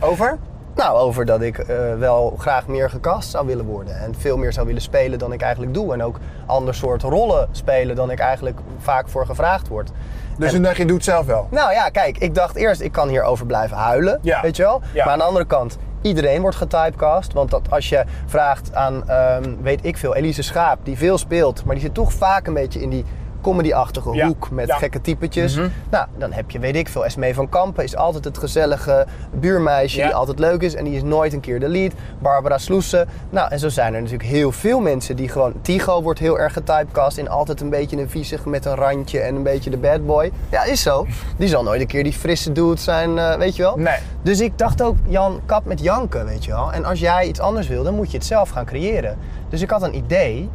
Over? 0.00 0.38
Nou, 0.74 0.98
over 0.98 1.24
dat 1.24 1.40
ik 1.42 1.58
eh, 1.58 1.76
wel 1.98 2.34
graag 2.38 2.66
meer 2.66 2.90
gecast 2.90 3.30
zou 3.30 3.46
willen 3.46 3.64
worden. 3.64 3.98
En 3.98 4.14
veel 4.18 4.36
meer 4.36 4.52
zou 4.52 4.66
willen 4.66 4.82
spelen 4.82 5.18
dan 5.18 5.32
ik 5.32 5.42
eigenlijk 5.42 5.74
doe. 5.74 5.92
En 5.92 6.02
ook 6.02 6.16
ander 6.46 6.74
soort 6.74 7.02
rollen 7.02 7.48
spelen 7.50 7.96
dan 7.96 8.10
ik 8.10 8.18
eigenlijk 8.18 8.58
vaak 8.78 9.08
voor 9.08 9.26
gevraagd 9.26 9.68
word. 9.68 9.90
Dus 10.38 10.52
En- 10.52 10.62
dacht 10.62 10.76
je, 10.76 10.84
doe 10.84 10.96
het 10.96 11.04
zelf 11.04 11.26
wel. 11.26 11.46
Nou 11.50 11.72
ja, 11.72 11.88
kijk, 11.88 12.18
ik 12.18 12.34
dacht 12.34 12.56
eerst, 12.56 12.80
ik 12.80 12.92
kan 12.92 13.08
hierover 13.08 13.46
blijven 13.46 13.76
huilen. 13.76 14.18
Ja. 14.22 14.40
Weet 14.40 14.56
je 14.56 14.62
wel? 14.62 14.80
Ja. 14.92 15.04
Maar 15.04 15.12
aan 15.12 15.18
de 15.18 15.24
andere 15.24 15.44
kant, 15.44 15.78
iedereen 16.00 16.40
wordt 16.40 16.56
getypecast. 16.56 17.32
Want 17.32 17.50
dat 17.50 17.62
als 17.70 17.88
je 17.88 18.04
vraagt 18.26 18.74
aan, 18.74 19.08
ehm, 19.08 19.50
weet 19.62 19.84
ik 19.84 19.96
veel, 19.96 20.14
Elise 20.14 20.42
Schaap, 20.42 20.78
die 20.82 20.96
veel 20.98 21.18
speelt, 21.18 21.64
maar 21.64 21.74
die 21.74 21.84
zit 21.84 21.94
toch 21.94 22.12
vaak 22.12 22.46
een 22.46 22.54
beetje 22.54 22.80
in 22.80 22.90
die 22.90 23.04
comedy-achtige 23.42 24.14
Ja. 24.14 24.26
hoek 24.26 24.50
met 24.50 24.66
Ja. 24.66 24.76
gekke 24.76 25.00
typetjes. 25.00 25.56
Mhm. 25.56 25.68
Nou, 25.90 26.06
dan 26.18 26.32
heb 26.32 26.50
je, 26.50 26.58
weet 26.58 26.76
ik 26.76 26.88
veel, 26.88 27.04
Esmee 27.04 27.34
van 27.34 27.48
Kampen 27.48 27.84
is 27.84 27.96
altijd 27.96 28.24
het 28.24 28.38
gezellige 28.38 29.06
buurmeisje 29.34 29.98
Ja. 29.98 30.06
die 30.06 30.14
altijd 30.14 30.38
leuk 30.38 30.62
is 30.62 30.74
en 30.74 30.84
die 30.84 30.94
is 30.96 31.02
nooit 31.02 31.32
een 31.32 31.40
keer 31.40 31.60
de 31.60 31.68
lead. 31.68 31.92
Barbara 32.18 32.58
Sloesen. 32.58 33.08
Nou, 33.30 33.50
en 33.50 33.58
zo 33.58 33.68
zijn 33.68 33.94
er 33.94 34.00
natuurlijk 34.02 34.28
heel 34.28 34.52
veel 34.52 34.80
mensen 34.80 35.16
die 35.16 35.28
gewoon... 35.28 35.52
Tigo 35.62 36.02
wordt 36.02 36.18
heel 36.18 36.38
erg 36.38 36.52
getypecast 36.52 37.18
in 37.18 37.28
altijd 37.28 37.60
een 37.60 37.70
beetje 37.70 37.96
een 37.96 38.10
viezig 38.10 38.44
met 38.44 38.64
een 38.64 38.74
randje 38.74 39.20
en 39.20 39.34
een 39.34 39.42
beetje 39.42 39.70
de 39.70 39.76
bad 39.78 40.06
boy. 40.06 40.30
Ja, 40.50 40.64
is 40.64 40.82
zo. 40.82 41.06
Die 41.36 41.48
zal 41.48 41.62
nooit 41.62 41.80
een 41.80 41.86
keer 41.86 42.04
die 42.04 42.12
frisse 42.12 42.52
dude 42.52 42.80
zijn, 42.80 43.18
eh, 43.18 43.34
weet 43.36 43.56
je 43.56 43.62
wel. 43.62 43.76
Nee. 43.76 43.98
Dus 44.22 44.40
ik 44.40 44.58
dacht 44.58 44.82
ook, 44.82 44.96
Jan, 45.06 45.40
kap 45.46 45.64
met 45.64 45.80
janken, 45.80 46.24
weet 46.24 46.44
je 46.44 46.50
wel. 46.50 46.72
En 46.72 46.84
als 46.84 47.00
jij 47.00 47.26
iets 47.26 47.40
anders 47.40 47.68
wil, 47.68 47.82
dan 47.82 47.94
moet 47.94 48.10
je 48.10 48.16
het 48.16 48.26
zelf 48.26 48.48
gaan 48.50 48.64
creëren. 48.64 49.18
Dus 49.48 49.60
ik 49.62 49.70
had 49.70 49.82
een 49.82 49.96
idee. 49.96 50.50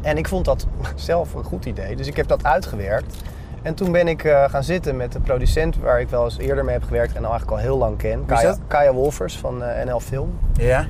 En 0.00 0.16
ik 0.16 0.28
vond 0.28 0.44
dat 0.44 0.66
zelf 0.94 1.34
een 1.34 1.44
goed 1.44 1.64
idee. 1.64 1.96
Dus 1.96 2.06
ik 2.06 2.16
heb 2.16 2.28
dat 2.28 2.44
uitgewerkt. 2.44 3.16
En 3.62 3.74
toen 3.74 3.92
ben 3.92 4.08
ik 4.08 4.24
eh, 4.24 4.44
gaan 4.48 4.64
zitten 4.64 4.96
met 4.96 5.12
de 5.12 5.20
producent 5.20 5.76
waar 5.78 6.00
ik 6.00 6.08
wel 6.08 6.24
eens 6.24 6.38
eerder 6.38 6.64
mee 6.64 6.74
heb 6.74 6.84
gewerkt 6.84 7.14
en 7.14 7.24
al 7.24 7.30
eigenlijk 7.30 7.50
al 7.50 7.64
heel 7.64 7.78
lang 7.78 7.98
ken. 7.98 8.24
Kaya? 8.26 8.56
Kaya 8.66 8.92
Wolfers 8.92 9.38
van 9.38 9.62
eh, 9.62 9.84
NL 9.86 10.00
Film. 10.00 10.38
Ja. 10.52 10.86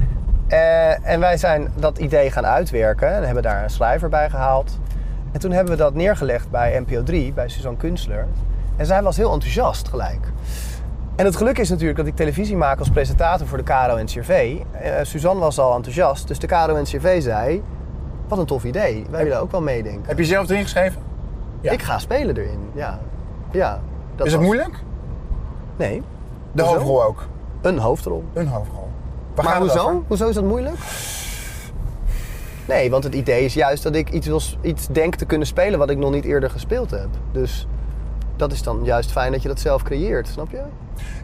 Eh, 0.48 1.08
en 1.08 1.20
wij 1.20 1.36
zijn 1.36 1.72
dat 1.74 1.98
idee 1.98 2.30
gaan 2.30 2.46
uitwerken 2.46 3.14
en 3.14 3.22
hebben 3.22 3.42
daar 3.42 3.62
een 3.62 3.70
schrijver 3.70 4.08
bij 4.08 4.30
gehaald. 4.30 4.78
En 5.32 5.40
toen 5.40 5.50
hebben 5.50 5.72
we 5.72 5.78
dat 5.78 5.94
neergelegd 5.94 6.50
bij 6.50 6.78
NPO 6.86 7.02
3, 7.02 7.32
bij 7.32 7.48
Suzanne 7.48 7.78
Kunstler. 7.78 8.26
En 8.76 8.86
zij 8.86 9.02
was 9.02 9.16
heel 9.16 9.32
enthousiast 9.32 9.88
gelijk. 9.88 10.32
En 11.16 11.24
het 11.24 11.36
geluk 11.36 11.58
is 11.58 11.68
natuurlijk 11.68 11.98
dat 11.98 12.06
ik 12.06 12.16
televisie 12.16 12.56
maak 12.56 12.78
als 12.78 12.90
presentator 12.90 13.46
voor 13.46 13.58
de 13.58 13.64
KRO 13.64 14.02
NCRV. 14.02 14.56
Eh 14.72 14.92
Suzanne 15.02 15.40
was 15.40 15.58
al 15.58 15.74
enthousiast, 15.74 16.28
dus 16.28 16.38
de 16.38 16.46
KRO 16.46 16.80
NCRV 16.80 17.22
zei... 17.22 17.62
Wat 18.28 18.38
een 18.38 18.46
tof 18.46 18.64
idee, 18.64 19.06
wij 19.10 19.22
willen 19.24 19.40
ook 19.40 19.50
wel 19.50 19.60
meedenken. 19.62 20.02
Heb 20.06 20.18
je 20.18 20.24
zelf 20.24 20.48
erin 20.50 20.62
geschreven? 20.62 21.02
Ja. 21.60 21.72
Ik 21.72 21.82
ga 21.82 21.98
spelen 21.98 22.36
erin, 22.36 22.58
ja. 22.74 22.98
ja 23.50 23.80
dat 24.16 24.26
is 24.26 24.32
het 24.32 24.40
was- 24.40 24.50
moeilijk? 24.50 24.74
Nee, 25.76 26.02
De 26.52 26.62
Hoezo? 26.62 26.76
hoofdrol 26.76 27.04
ook. 27.04 27.26
een 27.62 27.78
hoofdrol. 27.78 28.24
Een 28.32 28.46
hoofdrol. 28.48 28.88
Waar 29.34 29.44
maar 29.44 29.58
hoezo? 29.58 29.78
over? 29.78 30.02
Hoezo 30.06 30.28
is 30.28 30.34
dat 30.34 30.44
moeilijk? 30.44 30.76
Nee, 32.68 32.90
want 32.90 33.04
het 33.04 33.14
idee 33.14 33.44
is 33.44 33.54
juist 33.54 33.82
dat 33.82 33.94
ik 33.94 34.10
iets, 34.10 34.26
wil, 34.26 34.40
iets 34.60 34.86
denk 34.86 35.14
te 35.14 35.24
kunnen 35.24 35.46
spelen 35.46 35.78
wat 35.78 35.90
ik 35.90 35.98
nog 35.98 36.10
niet 36.10 36.24
eerder 36.24 36.50
gespeeld 36.50 36.90
heb. 36.90 37.08
Dus 37.32 37.66
dat 38.38 38.52
is 38.52 38.62
dan 38.62 38.80
juist 38.84 39.12
fijn 39.12 39.32
dat 39.32 39.42
je 39.42 39.48
dat 39.48 39.60
zelf 39.60 39.82
creëert, 39.82 40.28
snap 40.28 40.50
je? 40.50 40.62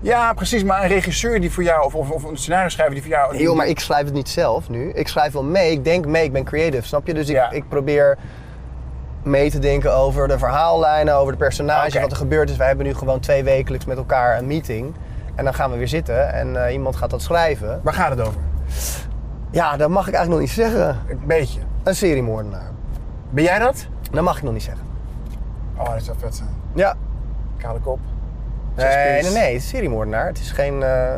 Ja, 0.00 0.32
precies. 0.32 0.64
Maar 0.64 0.82
een 0.82 0.88
regisseur 0.88 1.40
die 1.40 1.52
voor 1.52 1.62
jou, 1.62 1.84
of, 1.84 1.94
of, 1.94 2.10
of 2.10 2.22
een 2.24 2.36
scenario 2.36 2.68
schrijver 2.68 2.94
die 2.94 3.02
voor 3.02 3.12
jou... 3.12 3.32
Nee, 3.32 3.42
joh, 3.42 3.56
maar 3.56 3.66
ik 3.66 3.78
schrijf 3.80 4.04
het 4.04 4.14
niet 4.14 4.28
zelf 4.28 4.68
nu. 4.68 4.90
Ik 4.92 5.08
schrijf 5.08 5.32
wel 5.32 5.44
mee, 5.44 5.70
ik 5.70 5.84
denk 5.84 6.06
mee, 6.06 6.24
ik 6.24 6.32
ben 6.32 6.44
creative, 6.44 6.86
snap 6.86 7.06
je? 7.06 7.14
Dus 7.14 7.28
ik, 7.28 7.34
Ja. 7.34 7.50
ik 7.50 7.68
probeer 7.68 8.18
mee 9.22 9.50
te 9.50 9.58
denken 9.58 9.94
over 9.94 10.28
de 10.28 10.38
verhaallijnen, 10.38 11.14
over 11.16 11.32
de 11.32 11.38
personage, 11.38 11.88
Oké. 11.88 12.00
wat 12.00 12.10
er 12.10 12.16
gebeurd 12.16 12.50
is. 12.50 12.56
Wij 12.56 12.66
hebben 12.66 12.86
nu 12.86 12.94
gewoon 12.94 13.20
twee 13.20 13.44
wekelijks 13.44 13.84
met 13.84 13.96
elkaar 13.96 14.38
een 14.38 14.46
meeting. 14.46 14.94
En 15.34 15.44
dan 15.44 15.54
gaan 15.54 15.70
we 15.70 15.76
weer 15.76 15.88
zitten 15.88 16.32
en 16.32 16.66
eh, 16.66 16.72
iemand 16.72 16.96
gaat 16.96 17.10
dat 17.10 17.22
schrijven. 17.22 17.80
Waar 17.82 17.94
gaat 17.94 18.10
het 18.10 18.20
over? 18.20 18.40
Ja, 19.50 19.76
dat 19.76 19.88
mag 19.88 20.08
ik 20.08 20.14
eigenlijk 20.14 20.30
nog 20.30 20.56
niet 20.56 20.66
zeggen. 20.66 20.98
Een 21.08 21.26
beetje. 21.26 21.60
Een 21.82 21.94
seriemoordenaar. 21.94 22.70
Ben 23.30 23.44
jij 23.44 23.58
dat? 23.58 23.86
Dat 24.10 24.22
mag 24.24 24.36
ik 24.36 24.42
nog 24.42 24.52
niet 24.52 24.62
zeggen. 24.62 24.82
Oh, 25.78 25.92
dat 25.92 26.02
zou 26.02 26.16
vet 26.20 26.34
zijn. 26.36 26.48
Ja. 26.74 26.94
Kale 27.62 27.78
kop. 27.80 27.98
Nee, 28.76 29.22
nee, 29.22 29.30
nee, 29.32 29.52
het 29.52 29.62
is 29.62 29.68
seriemoordenaar. 29.68 30.26
Het 30.26 30.38
is 30.38 30.50
geen 30.50 30.82
eh 30.82 31.12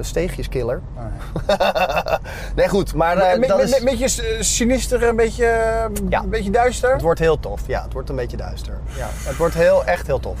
steegjeskiller. 0.00 0.80
Oh, 0.96 1.02
nee. 1.02 1.58
Nee, 2.56 2.68
goed, 2.68 2.94
maar 2.94 3.16
eh, 3.18 3.32
Een 3.34 3.40
dat 3.40 3.56
beetje- 3.56 3.62
is... 3.62 3.78
Een 3.78 3.84
beetje 3.98 4.22
eh, 4.36 4.40
sinister, 4.40 5.02
een 5.02 5.16
beetje, 5.16 5.46
eh, 5.46 5.84
Ja. 6.08 6.20
een 6.22 6.28
beetje 6.28 6.50
duister. 6.50 6.92
Het 6.92 7.00
wordt 7.02 7.20
heel 7.20 7.40
tof. 7.40 7.60
Ja, 7.66 7.82
het 7.82 7.92
wordt 7.92 8.08
een 8.08 8.16
beetje 8.16 8.36
duister. 8.36 8.78
Ja, 8.96 9.06
het 9.10 9.36
wordt 9.36 9.54
heel, 9.54 9.84
echt 9.84 10.06
heel 10.06 10.20
tof. 10.20 10.38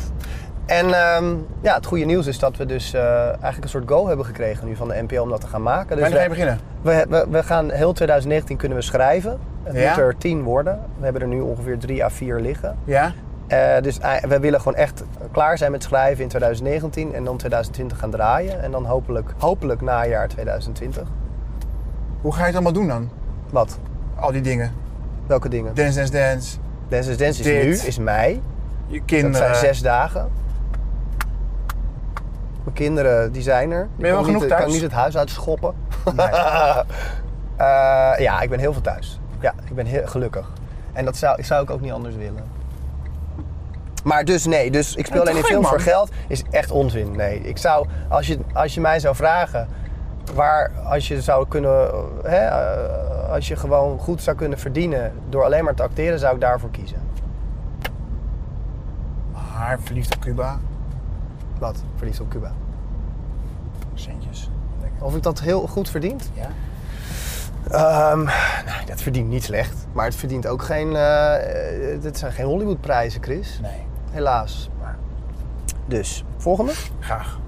En 0.66 0.86
ehm, 0.94 1.34
ja, 1.60 1.74
het 1.74 1.86
goede 1.86 2.04
nieuws 2.04 2.26
is 2.26 2.38
dat 2.38 2.56
we 2.56 2.66
dus 2.66 2.92
eh, 2.94 3.02
eigenlijk 3.26 3.62
een 3.62 3.68
soort 3.68 3.88
go 3.88 4.06
hebben 4.08 4.26
gekregen 4.26 4.66
nu 4.66 4.76
van 4.76 4.88
de 4.88 5.02
NPO 5.02 5.22
om 5.22 5.28
dat 5.30 5.40
te 5.40 5.46
gaan 5.46 5.62
maken. 5.62 5.88
Dus 5.96 6.00
Wanneer 6.00 6.16
ga 6.18 6.22
je 6.24 6.28
beginnen? 6.30 6.58
we, 6.82 7.06
we, 7.08 7.26
we 7.30 7.42
gaan 7.42 7.70
heel 7.70 7.92
2019 7.92 8.56
kunnen 8.56 8.78
we 8.78 8.84
schrijven. 8.84 9.38
Het 9.62 9.76
Ja? 9.76 9.88
moet 9.88 9.98
er 9.98 10.16
10 10.18 10.42
worden. 10.42 10.80
We 10.98 11.04
hebben 11.04 11.22
er 11.22 11.28
nu 11.28 11.40
ongeveer 11.40 11.78
3 11.78 12.04
à 12.04 12.08
4 12.10 12.40
liggen. 12.40 12.76
Ja? 12.84 13.12
Eh, 13.50 13.82
dus 13.82 13.98
eh, 13.98 14.16
we 14.16 14.40
willen 14.40 14.60
gewoon 14.60 14.78
echt 14.78 15.02
klaar 15.32 15.58
zijn 15.58 15.70
met 15.70 15.82
schrijven 15.82 16.22
in 16.22 16.28
2019 16.28 17.14
en 17.14 17.24
dan 17.24 17.36
2020 17.36 17.98
gaan 17.98 18.10
draaien. 18.10 18.62
En 18.62 18.70
dan 18.70 18.84
hopelijk, 18.84 19.32
hopelijk 19.38 19.80
najaar 19.80 20.28
2020. 20.28 21.08
Hoe 22.20 22.32
ga 22.32 22.38
je 22.38 22.44
het 22.44 22.54
allemaal 22.54 22.72
doen 22.72 22.88
dan? 22.88 23.10
Wat? 23.50 23.78
Al 24.14 24.32
die 24.32 24.40
dingen. 24.40 24.72
Welke 25.26 25.48
dingen? 25.48 25.74
Dance, 25.74 25.96
dance, 25.98 26.12
dance. 26.12 26.56
Dance 26.88 27.10
is 27.10 27.16
Dance 27.16 27.40
is 27.40 27.46
nu, 27.82 27.88
is 27.88 27.98
mei. 27.98 28.42
Je 28.86 28.98
Dat 28.98 29.06
kinderen. 29.06 29.36
zijn 29.36 29.54
zes 29.54 29.82
dagen. 29.82 30.28
Mijn 32.64 32.76
kinderen, 32.76 33.32
die 33.32 33.42
zijn 33.42 33.70
er. 33.70 33.88
Ben 33.96 34.06
je 34.06 34.12
wel 34.12 34.14
kan 34.14 34.24
genoeg 34.24 34.40
niet, 34.40 34.50
thuis? 34.50 34.62
kan 34.62 34.72
niet 34.72 34.82
het 34.82 34.92
huis 34.92 35.16
uitschoppen. 35.16 35.74
Nee. 36.16 36.26
Eh, 36.26 38.12
ja, 38.18 38.40
ik 38.40 38.50
ben 38.50 38.58
heel 38.58 38.72
veel 38.72 38.82
thuis. 38.82 39.20
Ja, 39.40 39.54
ik 39.64 39.74
ben 39.74 39.86
heel 39.86 40.06
gelukkig. 40.06 40.52
En 40.92 41.04
dat 41.04 41.16
zou, 41.16 41.42
zou 41.42 41.62
ik 41.62 41.70
ook 41.70 41.80
niet 41.80 41.92
anders 41.92 42.14
willen. 42.16 42.59
Maar 44.04 44.24
dus 44.24 44.46
nee, 44.46 44.70
dus 44.70 44.94
ik 44.94 45.06
speel 45.06 45.16
Ja, 45.22 45.22
alleen 45.28 45.36
in 45.36 45.44
films 45.44 45.68
voor 45.68 45.80
geld. 45.80 46.10
Is 46.28 46.42
echt 46.50 46.70
onzin. 46.70 47.16
Nee, 47.16 47.40
ik 47.40 47.58
zou, 47.58 47.86
als 48.08 48.26
je, 48.26 48.38
als 48.52 48.74
je 48.74 48.80
mij 48.80 49.00
zou 49.00 49.14
vragen 49.14 49.68
waar, 50.34 50.70
als 50.88 51.08
je 51.08 51.22
zou 51.22 51.48
kunnen, 51.48 51.90
hè, 52.22 52.36
eh, 52.46 53.30
als 53.32 53.48
je 53.48 53.56
gewoon 53.56 53.98
goed 53.98 54.22
zou 54.22 54.36
kunnen 54.36 54.58
verdienen 54.58 55.12
door 55.28 55.44
alleen 55.44 55.64
maar 55.64 55.74
te 55.74 55.82
acteren, 55.82 56.18
zou 56.18 56.34
ik 56.34 56.40
daarvoor 56.40 56.70
kiezen. 56.70 56.98
Maar 59.32 59.78
verliefd 59.84 60.14
op 60.16 60.20
Cuba. 60.20 60.58
Wat? 61.58 61.82
Verliefd 61.96 62.20
op 62.20 62.28
Cuba. 62.30 62.52
Centjes. 63.94 64.50
Lekker. 64.80 65.04
Of 65.04 65.16
ik 65.16 65.22
dat 65.22 65.40
heel 65.40 65.66
goed 65.66 65.90
verdient? 65.90 66.30
Ja? 66.34 66.48
Nee, 68.64 68.86
dat 68.86 69.02
verdient 69.02 69.28
niet 69.28 69.44
slecht. 69.44 69.86
Maar 69.92 70.04
het 70.04 70.14
verdient 70.14 70.46
ook 70.46 70.62
geen. 70.62 70.96
eh 70.96 71.94
eh, 71.94 72.02
dit 72.02 72.18
zijn 72.18 72.32
geen 72.32 72.46
Hollywoodprijzen, 72.46 73.22
Chris. 73.22 73.58
Nee. 73.62 73.88
Helaas. 74.10 74.70
Dus, 75.86 76.24
volgende. 76.36 76.72
graag. 77.00 77.38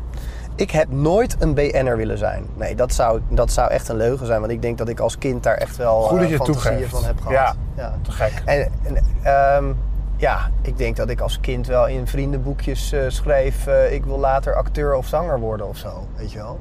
Ik 0.54 0.70
heb 0.70 0.90
nooit 0.90 1.36
een 1.38 1.54
BN'er 1.54 1.96
willen 1.96 2.18
zijn. 2.18 2.46
Nee, 2.54 2.74
dat 2.74 2.92
zou, 2.92 3.20
dat 3.28 3.52
zou 3.52 3.70
echt 3.70 3.88
een 3.88 3.96
leugen 3.96 4.26
zijn. 4.26 4.40
Want 4.40 4.52
ik 4.52 4.62
denk 4.62 4.78
dat 4.78 4.88
ik 4.88 5.00
als 5.00 5.18
kind 5.18 5.42
daar 5.42 5.56
echt 5.56 5.76
wel 5.76 6.00
Goed 6.02 6.16
eh, 6.16 6.20
dat 6.20 6.28
je 6.28 6.36
fantasieën 6.36 6.74
toegeeft. 6.74 6.90
van 6.90 7.04
heb 7.04 7.20
gehad. 7.20 7.32
Ja. 7.32 7.54
ja. 7.76 7.94
Te 8.02 8.10
gek. 8.10 8.42
En, 8.44 8.72
en 8.82 8.96
ehm, 9.22 9.72
ja, 10.16 10.50
ik 10.62 10.78
denk 10.78 10.96
dat 10.96 11.08
ik 11.08 11.20
als 11.20 11.40
kind 11.40 11.66
wel 11.66 11.86
in 11.86 12.06
vriendenboekjes 12.06 12.92
eh, 12.92 13.00
schreef... 13.08 13.66
eh, 13.66 13.92
ik 13.92 14.04
wil 14.04 14.18
later 14.18 14.54
acteur 14.54 14.94
of 14.94 15.06
zanger 15.06 15.40
worden 15.40 15.68
of 15.68 15.76
zo. 15.76 16.06
Weet 16.16 16.32
je 16.32 16.38
wel? 16.38 16.58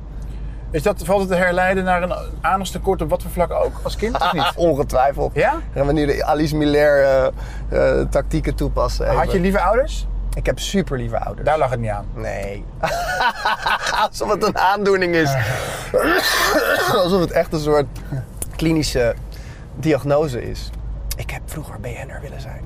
Is 0.72 0.84
dat, 0.84 1.02
valt 1.04 1.20
het 1.20 1.30
te 1.30 1.36
herleiden 1.36 1.84
naar 1.84 2.04
een 2.04 2.14
aandachtstekort 2.42 3.02
op 3.02 3.10
wat 3.10 3.22
voor 3.22 3.32
vlak 3.32 3.52
ook 3.52 3.80
als 3.84 3.96
kind 3.96 4.16
of 4.16 4.34
niet? 4.34 4.54
Ongetwijfeld. 4.70 5.36
Ja? 5.36 5.54
Gaan 5.76 5.88
we 5.88 5.94
nu 5.94 6.06
de 6.06 6.26
Alice 6.26 6.56
Miller 6.56 7.04
eh, 7.04 8.00
eh, 8.00 8.08
tactieken 8.10 8.56
toepassen? 8.56 9.16
Had 9.16 9.32
je 9.32 9.40
lieve 9.40 9.62
ouders? 9.62 10.08
Ik 10.34 10.46
heb 10.46 10.60
super 10.60 10.98
lieve 10.98 11.20
ouders. 11.20 11.48
Daar 11.48 11.58
lag 11.58 11.70
het 11.70 11.80
niet 11.80 11.90
aan. 11.90 12.06
Nee. 12.14 12.66
Alsof 14.08 14.32
het 14.32 14.44
een 14.44 14.58
aandoening 14.58 15.16
is. 15.16 15.34
Alsof 17.04 17.20
het 17.20 17.32
echt 17.32 17.54
een 17.54 17.60
soort 17.60 17.88
klinische 18.56 19.16
diagnose 19.76 20.50
is. 20.50 20.70
Ik 21.16 21.30
heb 21.30 21.42
vroeger 21.46 21.80
BN'er 21.80 22.20
willen 22.22 22.42
zijn. 22.42 22.62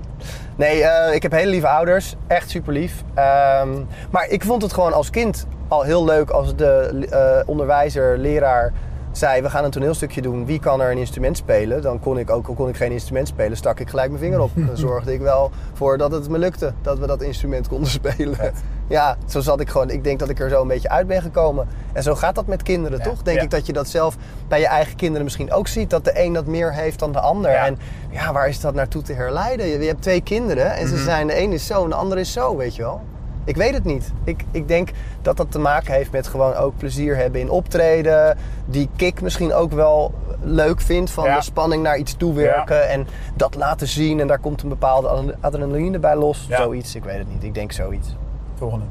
Nee, 0.56 0.84
eh, 0.84 1.16
ik 1.16 1.22
heb 1.22 1.32
hele 1.32 1.49
lieve 1.49 1.68
ouders. 1.68 2.16
Echt 2.28 2.49
super 2.49 2.74
lief. 2.74 3.03
Ehm, 3.14 3.70
maar 4.12 4.28
ik 4.30 4.43
vond 4.43 4.62
het 4.62 4.74
gewoon 4.74 4.93
als 4.93 5.10
kind 5.10 5.47
al 5.68 5.82
heel 5.82 6.06
leuk 6.06 6.30
als 6.30 6.56
de 6.56 7.06
eh, 7.10 7.49
onderwijzer, 7.49 8.18
leraar 8.18 8.74
zei... 9.12 9.41
we 9.41 9.49
gaan 9.49 9.64
een 9.64 9.72
toneelstukje 9.72 10.22
doen, 10.22 10.45
wie 10.45 10.60
kan 10.60 10.82
er 10.82 10.91
een 10.91 10.97
instrument 10.97 11.38
spelen? 11.38 11.82
Dan 11.82 11.99
kon 11.99 12.18
ik 12.18 12.30
ook, 12.30 12.47
al 12.47 12.53
kon 12.53 12.70
ik 12.70 12.76
geen 12.76 12.91
instrument 12.91 13.28
spelen, 13.28 13.58
stak 13.58 13.80
ik 13.80 13.89
gelijk 13.89 14.10
mijn 14.10 14.22
vinger 14.22 14.41
op. 14.41 14.51
Dan 14.53 14.78
zorgde 14.88 15.14
ik 15.14 15.22
wel 15.22 15.51
voor 15.74 15.97
dat 15.97 16.12
het 16.12 16.30
me 16.30 16.38
lukte, 16.38 16.74
dat 16.82 16.99
we 16.99 17.08
dat 17.08 17.22
instrument 17.22 17.68
konden 17.68 17.89
spelen. 17.89 18.53
Ja, 18.88 19.17
zo 19.27 19.39
zat 19.39 19.59
ik 19.59 19.69
gewoon. 19.69 19.89
Ik 19.89 20.03
denk 20.03 20.19
dat 20.19 20.29
ik 20.29 20.39
er 20.39 20.49
zo 20.49 20.61
een 20.61 20.67
beetje 20.67 20.89
uit 20.89 21.07
ben 21.07 21.21
gekomen. 21.21 21.67
En 21.93 22.03
zo 22.03 22.15
gaat 22.15 22.36
dat 22.36 22.47
met 22.47 22.63
kinderen, 22.63 22.97
Ja, 22.97 23.03
toch? 23.03 23.21
Denk 23.23 23.38
ja. 23.38 23.43
ik 23.43 23.49
dat 23.49 23.65
je 23.65 23.73
dat 23.73 23.88
zelf 23.88 24.15
bij 24.47 24.59
je 24.59 24.67
eigen 24.67 24.95
kinderen 24.95 25.23
misschien 25.23 25.51
ook 25.53 25.67
ziet. 25.67 25.89
Dat 25.89 26.05
de 26.05 26.23
een 26.23 26.33
dat 26.33 26.45
meer 26.45 26.73
heeft 26.73 26.99
dan 26.99 27.11
de 27.11 27.19
ander. 27.19 27.51
Ja. 27.51 27.65
En 27.65 27.77
ja, 28.09 28.33
waar 28.33 28.47
is 28.47 28.59
dat 28.59 28.73
naartoe 28.73 29.01
te 29.01 29.13
herleiden? 29.13 29.65
Je, 29.65 29.79
je 29.79 29.88
hebt 29.88 30.01
twee 30.01 30.21
kinderen 30.21 30.73
en 30.75 30.88
ze 30.88 30.93
Mhm. 30.93 31.03
zijn, 31.03 31.27
de 31.27 31.41
een 31.41 31.53
is 31.53 31.65
zo 31.65 31.83
en 31.83 31.89
de 31.89 31.95
ander 31.95 32.17
is 32.17 32.31
zo, 32.31 32.57
weet 32.57 32.75
je 32.75 32.81
wel. 32.81 33.01
Ik 33.45 33.55
weet 33.55 33.73
het 33.73 33.83
niet. 33.83 34.11
Ik, 34.23 34.43
ik 34.51 34.67
denk 34.67 34.89
dat 35.21 35.38
dat 35.38 35.51
te 35.51 35.59
maken 35.59 35.93
heeft 35.93 36.11
met 36.11 36.27
gewoon 36.27 36.53
ook 36.55 36.77
plezier 36.77 37.15
hebben 37.15 37.41
in 37.41 37.49
optreden. 37.49 38.38
Die 38.65 38.89
kick 38.95 39.21
misschien 39.21 39.53
ook 39.53 39.71
wel 39.71 40.13
leuk 40.41 40.81
vindt 40.81 41.11
van 41.11 41.23
Ja. 41.25 41.36
de 41.36 41.43
spanning 41.43 41.83
naar 41.83 41.97
iets 41.97 42.13
toewerken. 42.17 42.89
En 42.89 43.07
dat 43.36 43.55
laten 43.55 43.88
zien 43.88 44.19
en 44.19 44.27
daar 44.27 44.39
komt 44.39 44.61
een 44.63 44.69
bepaalde 44.69 45.07
adre- 45.07 45.36
adrenaline 45.41 45.99
bij 45.99 46.15
los. 46.15 46.45
Ja. 46.49 46.57
Zoiets, 46.57 46.95
ik 46.95 47.03
weet 47.03 47.17
het 47.17 47.27
niet. 47.33 47.43
Ik 47.43 47.53
denk 47.53 47.71
zoiets. 47.71 48.15
Volgende. 48.56 48.86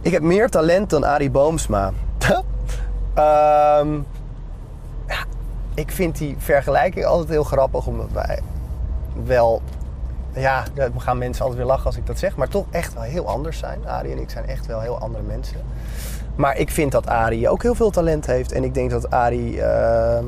Ik 0.00 0.12
heb 0.12 0.22
meer 0.22 0.48
talent 0.48 0.90
dan 0.90 1.04
Arie 1.04 1.30
Boomsma. 1.30 1.92
Ja, 5.06 5.24
ik 5.74 5.90
vind 5.90 6.18
die 6.18 6.36
vergelijking 6.38 7.04
altijd 7.04 7.28
heel 7.28 7.44
grappig, 7.44 7.86
omdat 7.86 8.12
wij 8.12 8.40
wel... 9.24 9.62
Ja, 10.34 10.64
dan 10.74 11.00
gaan 11.00 11.18
mensen 11.18 11.42
altijd 11.42 11.60
weer 11.60 11.70
lachen 11.70 11.86
als 11.86 11.96
ik 11.96 12.06
dat 12.06 12.18
zeg, 12.18 12.36
maar 12.36 12.48
toch 12.48 12.64
echt 12.70 12.94
wel 12.94 13.02
heel 13.02 13.28
anders 13.28 13.58
zijn. 13.58 13.88
Arie 13.88 14.12
en 14.12 14.18
ik 14.18 14.30
zijn 14.30 14.46
echt 14.46 14.66
wel 14.66 14.80
heel 14.80 14.98
andere 14.98 15.22
mensen. 15.22 15.60
Maar 16.34 16.56
ik 16.56 16.70
vind 16.70 16.92
dat 16.92 17.06
Arie 17.06 17.48
ook 17.48 17.62
heel 17.62 17.74
veel 17.74 17.90
talent 17.90 18.26
heeft. 18.26 18.52
En 18.52 18.64
ik 18.64 18.74
denk 18.74 18.90
dat 18.90 19.10
Arie 19.10 19.62
ehm, 19.62 20.24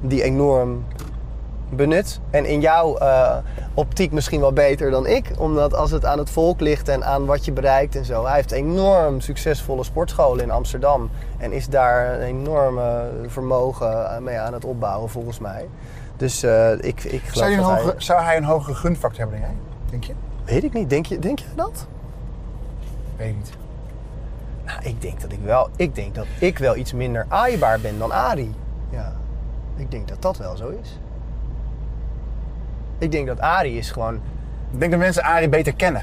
die 0.00 0.22
enorm 0.22 0.84
benut. 1.76 2.20
En 2.30 2.44
in 2.44 2.60
jouw 2.60 2.96
eh, 2.96 3.36
optiek 3.74 4.12
misschien 4.12 4.40
wel 4.40 4.52
beter 4.52 4.90
dan 4.90 5.06
ik. 5.06 5.30
Omdat 5.38 5.74
als 5.74 5.90
het 5.90 6.04
aan 6.04 6.18
het 6.18 6.30
volk 6.30 6.60
ligt 6.60 6.88
en 6.88 7.04
aan 7.04 7.24
wat 7.26 7.44
je 7.44 7.52
bereikt 7.52 7.96
en 7.96 8.04
zo. 8.04 8.24
Hij 8.24 8.34
heeft 8.34 8.50
enorm 8.52 9.20
succesvolle 9.20 9.84
sportscholen 9.84 10.44
in 10.44 10.50
Amsterdam. 10.50 11.10
En 11.38 11.52
is 11.52 11.68
daar 11.68 12.14
een 12.14 12.26
enorme 12.26 13.10
vermogen 13.26 14.10
eh, 14.14 14.18
mee 14.18 14.38
aan 14.38 14.52
het 14.52 14.64
opbouwen 14.64 15.10
volgens 15.10 15.38
mij. 15.38 15.68
Dus 16.16 16.42
eh, 16.42 16.72
ik, 16.72 17.04
ik 17.04 17.22
geloof 17.22 17.48
Zou, 17.48 17.56
dat 17.56 17.66
hij- 17.66 17.82
hoge, 17.82 17.94
zou 17.96 18.22
hij 18.22 18.36
een 18.36 18.44
hogere 18.44 18.74
gunfactor 18.74 19.20
hebben 19.20 19.40
dan 19.40 19.48
jij? 19.48 19.58
Denk 19.90 20.04
je? 20.04 20.12
Weet 20.44 20.64
ik 20.64 20.72
niet. 20.72 20.90
Denk 20.90 21.06
je, 21.06 21.18
denk 21.18 21.38
je 21.38 21.46
dat? 21.54 21.86
Weet 23.16 23.28
ik 23.28 23.36
niet. 23.36 23.52
Nou, 24.66 24.78
ik 24.82 25.00
denk 25.02 25.20
dat 25.20 25.32
ik 25.32 25.38
wel... 25.44 25.68
Ik 25.76 25.94
denk 25.94 26.14
dat 26.14 26.26
ik 26.38 26.58
wel 26.58 26.76
iets 26.76 26.92
minder 26.92 27.26
aaibaar 27.28 27.80
ben 27.80 27.98
dan 27.98 28.12
Arie. 28.12 28.54
Ja. 28.90 29.12
Ik 29.76 29.90
denk 29.90 30.08
dat 30.08 30.22
dat 30.22 30.36
wel 30.36 30.56
zo 30.56 30.68
is. 30.82 30.98
Ik 33.02 33.12
denk 33.12 33.26
dat 33.26 33.40
Arie 33.40 33.78
is 33.78 33.90
gewoon... 33.90 34.14
Ik 34.72 34.78
denk 34.78 34.90
dat 34.90 35.00
mensen 35.00 35.22
Arie 35.22 35.48
beter 35.48 35.74
kennen. 35.74 36.02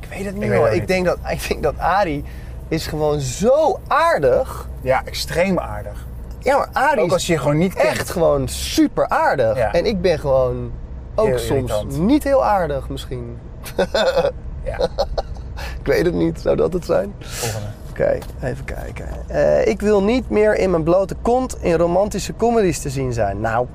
Ik 0.00 0.08
weet 0.08 0.24
het 0.24 0.34
niet 0.34 0.52
het 0.52 0.72
Ik 0.74 0.86
denk, 0.86 1.04
dat, 1.06 1.18
ik 1.28 1.48
denk 1.48 1.62
dat 1.62 1.78
Arie 1.78 2.24
is 2.68 2.86
gewoon 2.86 3.20
zo 3.20 3.78
aardig. 3.86 4.68
Ja, 4.80 5.02
extreem 5.04 5.58
aardig. 5.58 6.06
Ja, 6.38 6.56
maar 6.56 6.68
Arie 6.72 7.00
Ook 7.00 7.06
is 7.06 7.12
als 7.12 7.26
je 7.26 7.32
je 7.32 7.38
gewoon 7.38 7.58
niet 7.58 7.74
kent. 7.74 7.88
echt 7.88 8.10
gewoon 8.10 8.48
super 8.48 9.08
aardig. 9.08 9.56
Ja. 9.56 9.72
En 9.72 9.86
ik 9.86 10.00
ben 10.00 10.18
gewoon 10.18 10.72
ook 11.14 11.26
Heel 11.26 11.38
soms 11.38 11.50
irritant. 11.70 11.98
niet 11.98 12.24
heel 12.24 12.44
aardig 12.44 12.88
misschien. 12.88 13.38
Ja, 14.64 14.78
Ik 15.80 15.86
weet 15.86 16.04
het 16.04 16.14
niet. 16.14 16.40
Zou 16.40 16.56
dat 16.56 16.72
het 16.72 16.84
zijn? 16.84 17.14
volgende. 17.18 17.66
Oké, 17.90 18.18
even 18.42 18.64
kijken. 18.64 19.06
Eh, 19.26 19.66
ik 19.66 19.80
wil 19.80 20.02
niet 20.02 20.30
meer 20.30 20.56
in 20.56 20.70
mijn 20.70 20.82
blote 20.82 21.14
kont 21.22 21.56
in 21.60 21.74
romantische 21.74 22.36
comedies 22.36 22.78
te 22.78 22.90
zien 22.90 23.12
zijn. 23.12 23.40
Nou, 23.40 23.66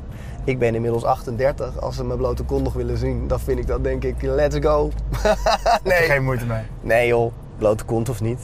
ik 0.45 0.59
ben 0.59 0.75
inmiddels 0.75 1.03
38. 1.03 1.81
Als 1.81 1.95
ze 1.95 2.03
mijn 2.03 2.17
blote 2.17 2.43
kont 2.43 2.63
nog 2.63 2.73
willen 2.73 2.97
zien, 2.97 3.27
dan 3.27 3.39
vind 3.39 3.59
ik 3.59 3.67
dat 3.67 3.83
denk 3.83 4.03
ik, 4.03 4.21
let's 4.21 4.57
go. 4.61 4.91
nee. 5.83 6.01
Geen 6.01 6.23
moeite 6.23 6.45
mee. 6.45 6.63
nee 6.81 7.07
joh, 7.07 7.31
blote 7.57 7.83
kont 7.83 8.09
of 8.09 8.21
niet. 8.21 8.39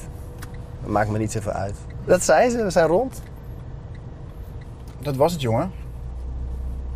Dat 0.82 0.89
maakt 0.91 1.10
me 1.10 1.18
niet 1.18 1.32
zoveel 1.32 1.52
uit. 1.52 1.76
Dat 2.06 2.24
zijn 2.24 2.52
ze, 2.52 2.64
we 2.64 2.70
zijn 2.70 2.88
rond. 2.88 3.22
Dat 4.99 5.16
was 5.16 5.32
het, 5.32 5.41
jongen. 5.41 5.72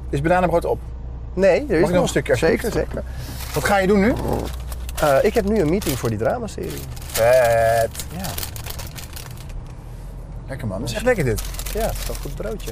Is 0.09 0.21
bananenbrood 0.21 0.65
op? 0.65 0.79
Nee, 1.33 1.65
er 1.69 1.79
is 1.81 1.89
nog 1.89 2.01
een 2.01 2.07
stukje, 2.07 2.35
Zeker, 2.35 2.71
zeker. 2.71 3.03
Wat 3.53 3.63
ga 3.63 3.77
je 3.77 3.87
doen 3.87 3.99
nu? 3.99 4.13
Eh, 5.01 5.17
ik 5.21 5.33
heb 5.33 5.45
nu 5.45 5.59
een 5.59 5.69
meeting 5.69 5.99
voor 5.99 6.09
die 6.09 6.17
dramaserie. 6.17 6.81
Vet. 7.05 8.05
Ja, 8.17 8.25
Lekker 10.47 10.67
man. 10.67 10.79
Dat 10.79 10.89
is 10.89 10.95
echt 10.95 11.03
lekker 11.05 11.23
dit. 11.23 11.41
ja, 11.73 11.79
het 11.79 11.91
is 11.97 12.07
wel 12.07 12.15
een 12.15 12.21
goed 12.21 12.35
broodje. 12.35 12.71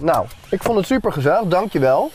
Nou, 0.00 0.26
ik 0.48 0.62
vond 0.62 0.76
het 0.76 0.86
super 0.86 1.12
gezellig, 1.12 1.48
dankjewel. 1.48 2.10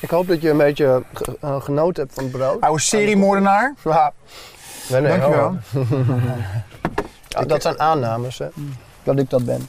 Ik 0.00 0.10
hoop 0.10 0.28
dat 0.28 0.42
je 0.42 0.50
een 0.50 0.56
beetje 0.56 1.02
eh, 1.40 1.60
genoten 1.62 2.02
hebt 2.02 2.14
van 2.14 2.24
het 2.24 2.32
brood. 2.32 2.60
Oude 2.60 2.80
seriemoordenaar. 2.82 3.74
Ja. 3.84 4.12
Nee, 4.88 5.00
nee, 5.00 5.18
Dankjewel. 5.18 5.56
oh. 5.74 5.90
Ja, 7.28 7.42
dat 7.42 7.62
zijn 7.62 7.80
aannames, 7.80 8.38
hè. 8.38 8.46
Dat 9.02 9.18
ik 9.18 9.30
dat 9.30 9.44
ben. 9.44 9.68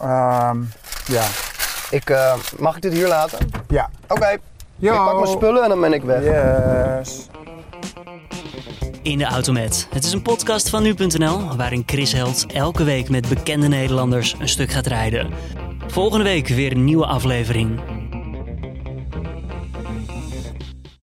Ehm, 0.00 0.60
ja. 1.06 1.24
Ik, 1.90 2.10
eh, 2.10 2.34
mag 2.58 2.76
ik 2.76 2.82
dit 2.82 2.92
hier 2.92 3.08
laten? 3.08 3.38
Ja. 3.68 3.90
Oké. 4.08 4.28
Ik 4.78 4.90
pak 4.90 5.14
mijn 5.14 5.26
spullen 5.26 5.62
en 5.62 5.68
dan 5.68 5.80
ben 5.80 5.92
ik 5.92 6.02
weg. 6.02 6.22
Yes. 6.24 7.26
In 9.02 9.18
de 9.18 9.24
Automat. 9.24 9.86
Het 9.90 10.04
is 10.04 10.12
een 10.12 10.22
podcast 10.22 10.68
van 10.68 10.82
nu.nl 10.82 11.56
waarin 11.56 11.82
Chris 11.86 12.12
Held 12.12 12.46
elke 12.46 12.84
week 12.84 13.08
met 13.08 13.28
bekende 13.28 13.68
Nederlanders 13.68 14.34
een 14.38 14.48
stuk 14.48 14.70
gaat 14.70 14.86
rijden. 14.86 15.30
Volgende 15.86 16.24
week 16.24 16.48
weer 16.48 16.72
een 16.72 16.84
nieuwe 16.84 17.06
aflevering. 17.06 17.80